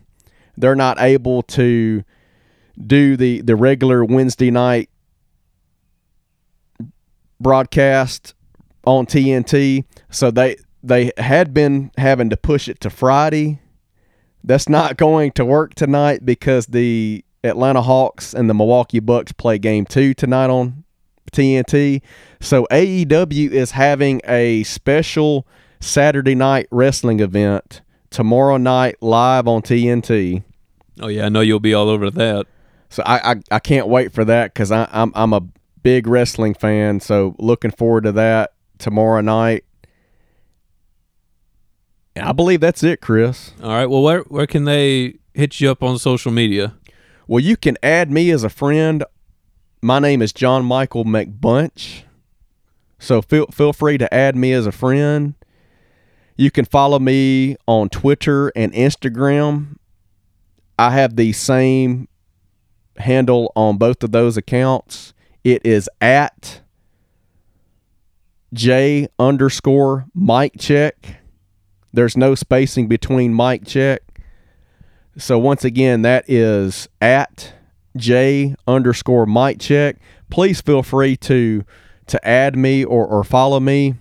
they're 0.57 0.75
not 0.75 0.99
able 0.99 1.41
to 1.43 2.03
do 2.85 3.15
the 3.15 3.41
the 3.41 3.55
regular 3.55 4.03
Wednesday 4.03 4.51
night 4.51 4.89
broadcast 7.39 8.33
on 8.85 9.05
TNT. 9.05 9.85
So 10.09 10.31
they 10.31 10.57
they 10.81 11.11
had 11.17 11.53
been 11.53 11.91
having 11.97 12.29
to 12.29 12.37
push 12.37 12.67
it 12.67 12.79
to 12.81 12.89
Friday. 12.89 13.59
That's 14.43 14.67
not 14.67 14.97
going 14.97 15.31
to 15.33 15.45
work 15.45 15.73
tonight 15.75 16.25
because 16.25 16.65
the 16.65 17.23
Atlanta 17.43 17.81
Hawks 17.81 18.33
and 18.33 18.49
the 18.49 18.53
Milwaukee 18.53 18.99
Bucks 18.99 19.31
play 19.31 19.57
game 19.57 19.85
2 19.85 20.13
tonight 20.13 20.49
on 20.49 20.83
TNT. 21.31 22.01
So 22.41 22.67
AEW 22.69 23.51
is 23.51 23.71
having 23.71 24.21
a 24.25 24.63
special 24.63 25.47
Saturday 25.83 26.35
night 26.35 26.67
wrestling 26.71 27.19
event 27.19 27.81
tomorrow 28.09 28.57
night 28.57 28.95
live 29.01 29.47
on 29.47 29.61
TNT. 29.61 30.43
Oh 31.01 31.07
yeah, 31.07 31.25
I 31.25 31.29
know 31.29 31.41
you'll 31.41 31.59
be 31.59 31.73
all 31.73 31.89
over 31.89 32.09
that. 32.09 32.45
So 32.89 33.03
I 33.05 33.31
I, 33.31 33.35
I 33.51 33.59
can't 33.59 33.87
wait 33.87 34.13
for 34.13 34.23
that 34.25 34.53
because 34.53 34.71
I'm 34.71 35.11
I'm 35.13 35.33
a 35.33 35.41
big 35.81 36.07
wrestling 36.07 36.53
fan. 36.53 36.99
So 36.99 37.35
looking 37.37 37.71
forward 37.71 38.05
to 38.05 38.11
that 38.13 38.53
tomorrow 38.77 39.21
night. 39.21 39.65
I 42.15 42.31
believe 42.31 42.59
that's 42.61 42.83
it, 42.83 43.01
Chris. 43.01 43.51
All 43.61 43.71
right. 43.71 43.89
Well, 43.89 44.03
where 44.03 44.21
where 44.21 44.47
can 44.47 44.65
they 44.65 45.15
hit 45.33 45.59
you 45.59 45.69
up 45.71 45.83
on 45.83 45.97
social 45.99 46.31
media? 46.31 46.75
Well, 47.27 47.39
you 47.39 47.57
can 47.57 47.77
add 47.81 48.11
me 48.11 48.29
as 48.31 48.43
a 48.43 48.49
friend. 48.49 49.03
My 49.81 49.99
name 49.99 50.21
is 50.21 50.31
John 50.31 50.63
Michael 50.65 51.03
McBunch. 51.03 52.03
So 52.99 53.21
feel 53.21 53.47
feel 53.47 53.73
free 53.73 53.97
to 53.97 54.13
add 54.13 54.35
me 54.35 54.53
as 54.53 54.65
a 54.65 54.71
friend. 54.71 55.33
You 56.35 56.49
can 56.51 56.65
follow 56.65 56.99
me 56.99 57.55
on 57.67 57.89
Twitter 57.89 58.51
and 58.55 58.73
Instagram. 58.73 59.75
I 60.79 60.91
have 60.91 61.15
the 61.15 61.31
same 61.33 62.07
handle 62.97 63.51
on 63.55 63.77
both 63.77 64.03
of 64.03 64.11
those 64.11 64.37
accounts. 64.37 65.13
It 65.43 65.65
is 65.65 65.89
at 66.01 66.61
J 68.53 69.07
underscore 69.19 70.05
Mike 70.13 70.55
check. 70.57 71.17
There's 71.91 72.17
no 72.17 72.33
spacing 72.33 72.87
between 72.87 73.33
Mike 73.33 73.65
check. 73.65 74.01
So 75.17 75.37
once 75.37 75.63
again, 75.63 76.01
that 76.01 76.25
is 76.27 76.87
at 76.99 77.53
J 77.95 78.55
underscore 78.65 79.27
Mike 79.27 79.59
check. 79.59 79.97
Please 80.31 80.61
feel 80.61 80.81
free 80.81 81.15
to 81.17 81.63
to 82.07 82.27
add 82.27 82.55
me 82.55 82.83
or, 82.83 83.05
or 83.05 83.23
follow 83.23 83.59
me. 83.59 83.95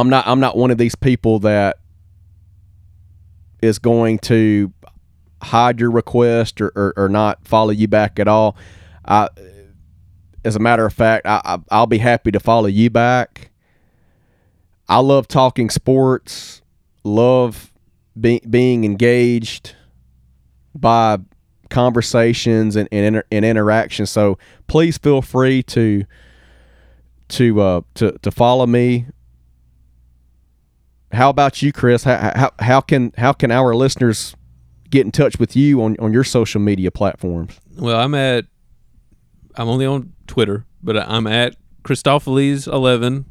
I'm 0.00 0.10
not 0.10 0.26
I'm 0.26 0.40
not 0.40 0.56
one 0.56 0.70
of 0.70 0.78
these 0.78 0.94
people 0.94 1.38
that 1.40 1.78
is 3.62 3.78
going 3.78 4.18
to 4.18 4.72
hide 5.42 5.80
your 5.80 5.90
request 5.90 6.60
or, 6.60 6.72
or, 6.76 6.94
or 6.96 7.08
not 7.08 7.46
follow 7.46 7.70
you 7.70 7.88
back 7.88 8.18
at 8.18 8.28
all. 8.28 8.56
I, 9.04 9.28
as 10.44 10.54
a 10.56 10.58
matter 10.58 10.84
of 10.84 10.92
fact, 10.92 11.26
I, 11.26 11.40
I 11.44 11.58
I'll 11.70 11.86
be 11.86 11.98
happy 11.98 12.30
to 12.32 12.40
follow 12.40 12.66
you 12.66 12.90
back. 12.90 13.50
I 14.88 14.98
love 14.98 15.28
talking 15.28 15.70
sports. 15.70 16.62
Love 17.02 17.72
be, 18.20 18.40
being 18.48 18.84
engaged 18.84 19.74
by 20.74 21.18
conversations 21.70 22.76
and 22.76 22.88
and, 22.92 23.06
inter, 23.06 23.24
and 23.30 23.44
interaction. 23.44 24.04
So 24.04 24.38
please 24.66 24.98
feel 24.98 25.22
free 25.22 25.62
to 25.64 26.04
to 27.28 27.60
uh 27.60 27.80
to 27.94 28.12
to 28.18 28.30
follow 28.30 28.66
me. 28.66 29.06
How 31.12 31.30
about 31.30 31.62
you, 31.62 31.72
Chris? 31.72 32.04
How, 32.04 32.32
how, 32.34 32.50
how 32.58 32.80
can 32.80 33.12
how 33.16 33.32
can 33.32 33.50
our 33.50 33.74
listeners 33.74 34.34
get 34.90 35.04
in 35.04 35.12
touch 35.12 35.38
with 35.38 35.56
you 35.56 35.82
on, 35.82 35.96
on 35.98 36.12
your 36.12 36.24
social 36.24 36.60
media 36.60 36.90
platforms? 36.90 37.60
Well, 37.76 37.98
I'm 37.98 38.14
at 38.14 38.46
I'm 39.54 39.68
only 39.68 39.86
on 39.86 40.12
Twitter, 40.26 40.66
but 40.82 40.96
I'm 40.96 41.26
at 41.26 41.56
Christopheles 41.82 42.66
eleven, 42.66 43.26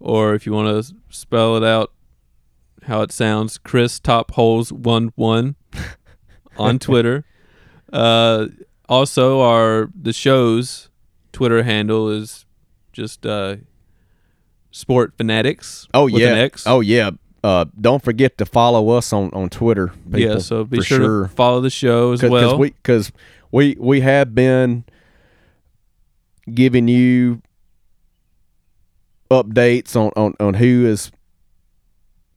or 0.00 0.34
if 0.34 0.46
you 0.46 0.52
want 0.52 0.84
to 0.84 0.94
spell 1.10 1.56
it 1.56 1.64
out 1.64 1.92
how 2.86 3.02
it 3.02 3.12
sounds, 3.12 3.58
Chris 3.58 3.98
Top 3.98 4.32
Holes 4.32 4.72
one 4.72 5.12
one 5.14 5.56
on 6.58 6.78
Twitter. 6.78 7.24
Uh, 7.92 8.46
also, 8.88 9.40
our 9.40 9.90
the 9.94 10.12
show's 10.12 10.88
Twitter 11.32 11.62
handle 11.62 12.08
is 12.10 12.44
just 12.92 13.26
uh, 13.26 13.56
Sport 14.74 15.14
Fanatics. 15.16 15.86
Oh 15.94 16.08
yeah. 16.08 16.48
Oh 16.66 16.80
yeah. 16.80 17.10
Uh, 17.44 17.64
don't 17.80 18.02
forget 18.02 18.36
to 18.38 18.44
follow 18.44 18.88
us 18.88 19.12
on, 19.12 19.30
on 19.32 19.48
Twitter. 19.48 19.88
People, 20.06 20.18
yeah. 20.18 20.38
So 20.38 20.64
be 20.64 20.82
sure, 20.82 20.98
sure. 20.98 21.22
to 21.24 21.28
follow 21.28 21.60
the 21.60 21.70
show 21.70 22.10
as 22.10 22.20
Cause, 22.20 22.30
well. 22.30 22.50
Cause 22.50 22.58
we, 22.58 22.70
cause 22.82 23.12
we 23.52 23.76
we 23.78 24.00
have 24.00 24.34
been 24.34 24.82
giving 26.52 26.88
you 26.88 27.40
updates 29.30 29.94
on, 29.94 30.10
on, 30.16 30.34
on 30.40 30.54
who 30.54 30.86
is 30.86 31.12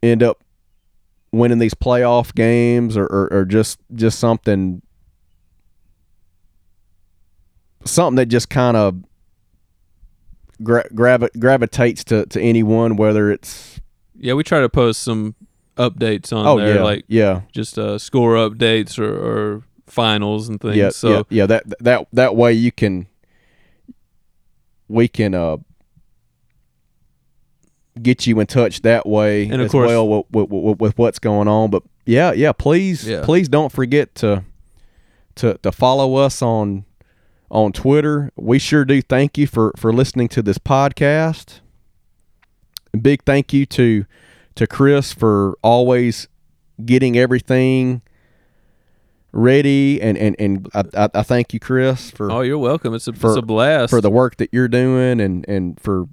end 0.04 0.22
up 0.22 0.44
winning 1.32 1.58
these 1.58 1.74
playoff 1.74 2.36
games 2.36 2.96
or, 2.96 3.06
or, 3.06 3.30
or 3.32 3.46
just 3.46 3.80
just 3.96 4.20
something 4.20 4.84
something 7.84 8.18
that 8.18 8.28
just 8.28 8.52
kind 8.52 8.78
of 8.78 8.96
gra- 10.64 10.90
gravi- 10.94 11.30
gravitates 11.40 12.04
to, 12.06 12.26
to 12.28 12.42
anyone 12.42 12.96
whether 12.96 13.32
it's 13.32 13.80
yeah, 14.20 14.34
we 14.34 14.44
try 14.44 14.60
to 14.62 14.70
post 14.70 15.04
some 15.04 15.36
updates 15.78 16.36
on 16.36 16.46
oh 16.48 16.58
there, 16.58 16.76
yeah 16.76 16.84
like 16.84 17.06
yeah 17.08 17.42
just 17.52 17.78
uh, 17.78 17.98
score 18.00 18.34
updates 18.36 18.98
or, 18.98 19.06
or 19.16 19.64
finals 19.86 20.50
and 20.50 20.60
things. 20.60 20.76
yeah, 20.76 20.90
so 20.90 21.10
yeah, 21.10 21.24
yeah. 21.30 21.46
That 21.46 21.64
that 21.80 22.08
that 22.14 22.36
way 22.36 22.54
you 22.54 22.72
can 22.72 23.08
we 24.88 25.08
can 25.08 25.34
uh 25.36 25.58
get 28.02 28.28
you 28.28 28.40
in 28.40 28.48
touch 28.48 28.82
that 28.82 29.06
way 29.08 29.44
And 29.46 29.56
of 29.62 29.66
as 29.66 29.72
course- 29.72 29.88
well 29.88 30.08
with, 30.08 30.26
with, 30.32 30.50
with, 30.50 30.80
with 30.80 30.98
what's 30.98 31.20
going 31.20 31.48
on. 31.48 31.70
But 31.72 31.84
yeah, 32.06 32.32
yeah. 32.32 32.52
Please, 32.52 33.08
Yeah. 33.08 33.24
please 33.24 33.50
don't 33.50 33.72
forget 33.72 34.14
to 34.16 34.44
to 35.36 35.58
to 35.64 35.72
follow 35.72 36.16
us 36.16 36.42
on 36.42 36.86
on 37.50 37.72
Twitter. 37.72 38.32
We 38.36 38.60
sure 38.60 38.86
do 38.86 39.02
thank 39.02 39.38
you 39.38 39.48
for 39.48 39.74
for 39.78 39.94
listening 39.94 40.28
to 40.30 40.42
this 40.42 40.58
podcast. 40.58 41.60
A 42.94 42.98
big 42.98 43.24
thank 43.24 43.54
you 43.54 43.66
to 43.68 44.06
to 44.56 44.68
Chris 44.68 45.14
for 45.14 45.58
always 45.62 46.28
getting 46.86 47.18
everything 47.18 48.02
ready 49.32 50.02
and 50.02 50.18
and 50.18 50.36
and 50.40 50.68
I, 50.74 50.84
I, 50.96 51.10
I 51.16 51.24
thank 51.24 51.54
you 51.54 51.60
Chris 51.60 52.10
for 52.12 52.32
oh, 52.32 52.42
you're 52.42 52.58
welcome. 52.58 52.94
It's 52.94 53.08
a, 53.08 53.14
For- 53.14 53.32
it's 53.32 53.38
a 53.38 53.42
blast. 53.42 53.90
for 53.90 54.02
the 54.02 54.10
work 54.10 54.38
that 54.38 54.50
you're 54.52 54.68
doing 54.68 55.20
and 55.22 55.48
and 55.48 55.80
for 55.80 56.08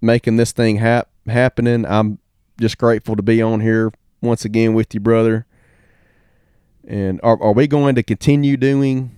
making 0.00 0.36
this 0.36 0.52
thing 0.52 0.76
hap- 0.76 1.10
happening. 1.26 1.84
I'm 1.86 2.18
just 2.60 2.78
grateful 2.78 3.16
to 3.16 3.22
be 3.22 3.42
on 3.42 3.60
here 3.60 3.92
once 4.22 4.44
again 4.44 4.74
with 4.74 4.94
you, 4.94 5.00
brother. 5.00 5.46
And 6.86 7.20
are 7.22 7.40
are 7.42 7.52
we 7.52 7.66
going 7.66 7.94
to 7.96 8.02
continue 8.02 8.56
doing 8.56 9.14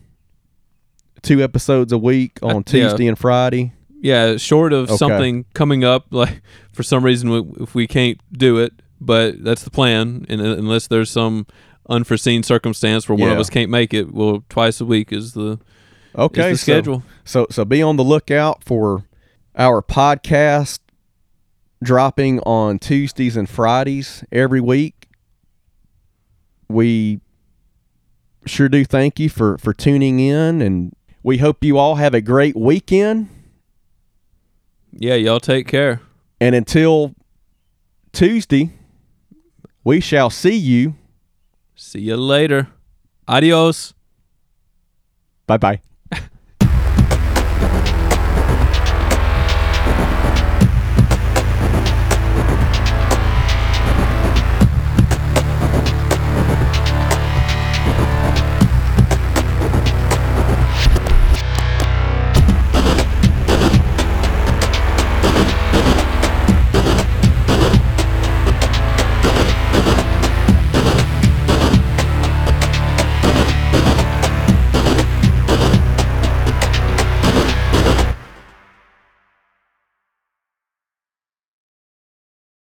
two 1.23 1.43
episodes 1.43 1.93
a 1.93 1.99
week 1.99 2.39
on 2.43 2.51
Uh, 2.51 2.55
yeah. 2.57 2.62
Tuesday 2.62 3.07
and 3.07 3.19
Friday? 3.19 3.73
yeah, 4.01 4.36
short 4.36 4.73
of 4.73 4.89
Okay. 4.89 4.97
something 4.97 5.44
coming 5.55 5.85
up, 5.85 6.07
like 6.11 6.43
for 6.73 6.82
some 6.82 7.05
reason 7.05 7.31
we, 7.31 7.62
if 7.62 7.74
we 7.74 7.86
can't 7.86 8.19
do 8.32 8.59
it, 8.59 8.73
but 9.01 9.43
that's 9.44 9.62
the 9.62 9.70
plan. 9.70 10.27
And 10.28 10.40
uh, 10.40 10.57
unless 10.57 10.86
there's 10.89 11.11
some 11.11 11.47
unforeseen 11.89 12.43
circumstance 12.43 13.09
where 13.09 13.16
one 13.19 13.31
of 13.31 13.39
us 13.39 13.51
can't 13.51 13.70
make 13.70 13.93
it, 13.94 14.12
well, 14.12 14.44
twice 14.49 14.81
a 14.81 14.85
week 14.85 15.12
is 15.12 15.32
the 15.35 15.59
Okay, 16.16 16.51
is 16.51 16.53
the 16.53 16.59
so- 16.59 16.73
schedule. 16.73 17.03
So 17.24 17.47
so 17.51 17.65
be 17.65 17.81
on 17.82 17.97
the 17.97 18.05
lookout 18.05 18.65
for 18.65 19.05
our 19.57 19.82
podcast 19.82 20.81
dropping 21.82 22.39
on 22.40 22.78
Tuesdays 22.78 23.36
and 23.36 23.49
Fridays 23.49 24.24
every 24.32 24.61
week. 24.61 25.09
We 26.69 27.20
sure 28.47 28.69
do 28.69 28.85
thank 28.85 29.20
you 29.20 29.28
for 29.28 29.59
for 29.59 29.73
tuning 29.73 30.19
in 30.20 30.61
and 30.62 30.94
we 31.23 31.39
hope 31.39 31.65
you 31.65 31.78
all 31.78 31.97
have 31.97 32.15
a 32.15 32.20
great 32.20 32.57
weekend 32.57 33.28
yeah, 34.93 35.15
y'all 35.15 35.40
take 35.40 35.66
care. 35.66 36.01
and 36.40 36.55
until 36.55 37.15
Tuesday 38.12 38.70
we 39.85 40.01
shall 40.01 40.31
see 40.31 40.57
you. 40.57 40.94
See 41.74 42.01
you 42.01 42.16
later. 42.16 42.69
Adios. 43.27 43.94
Bye-bye. 45.47 45.91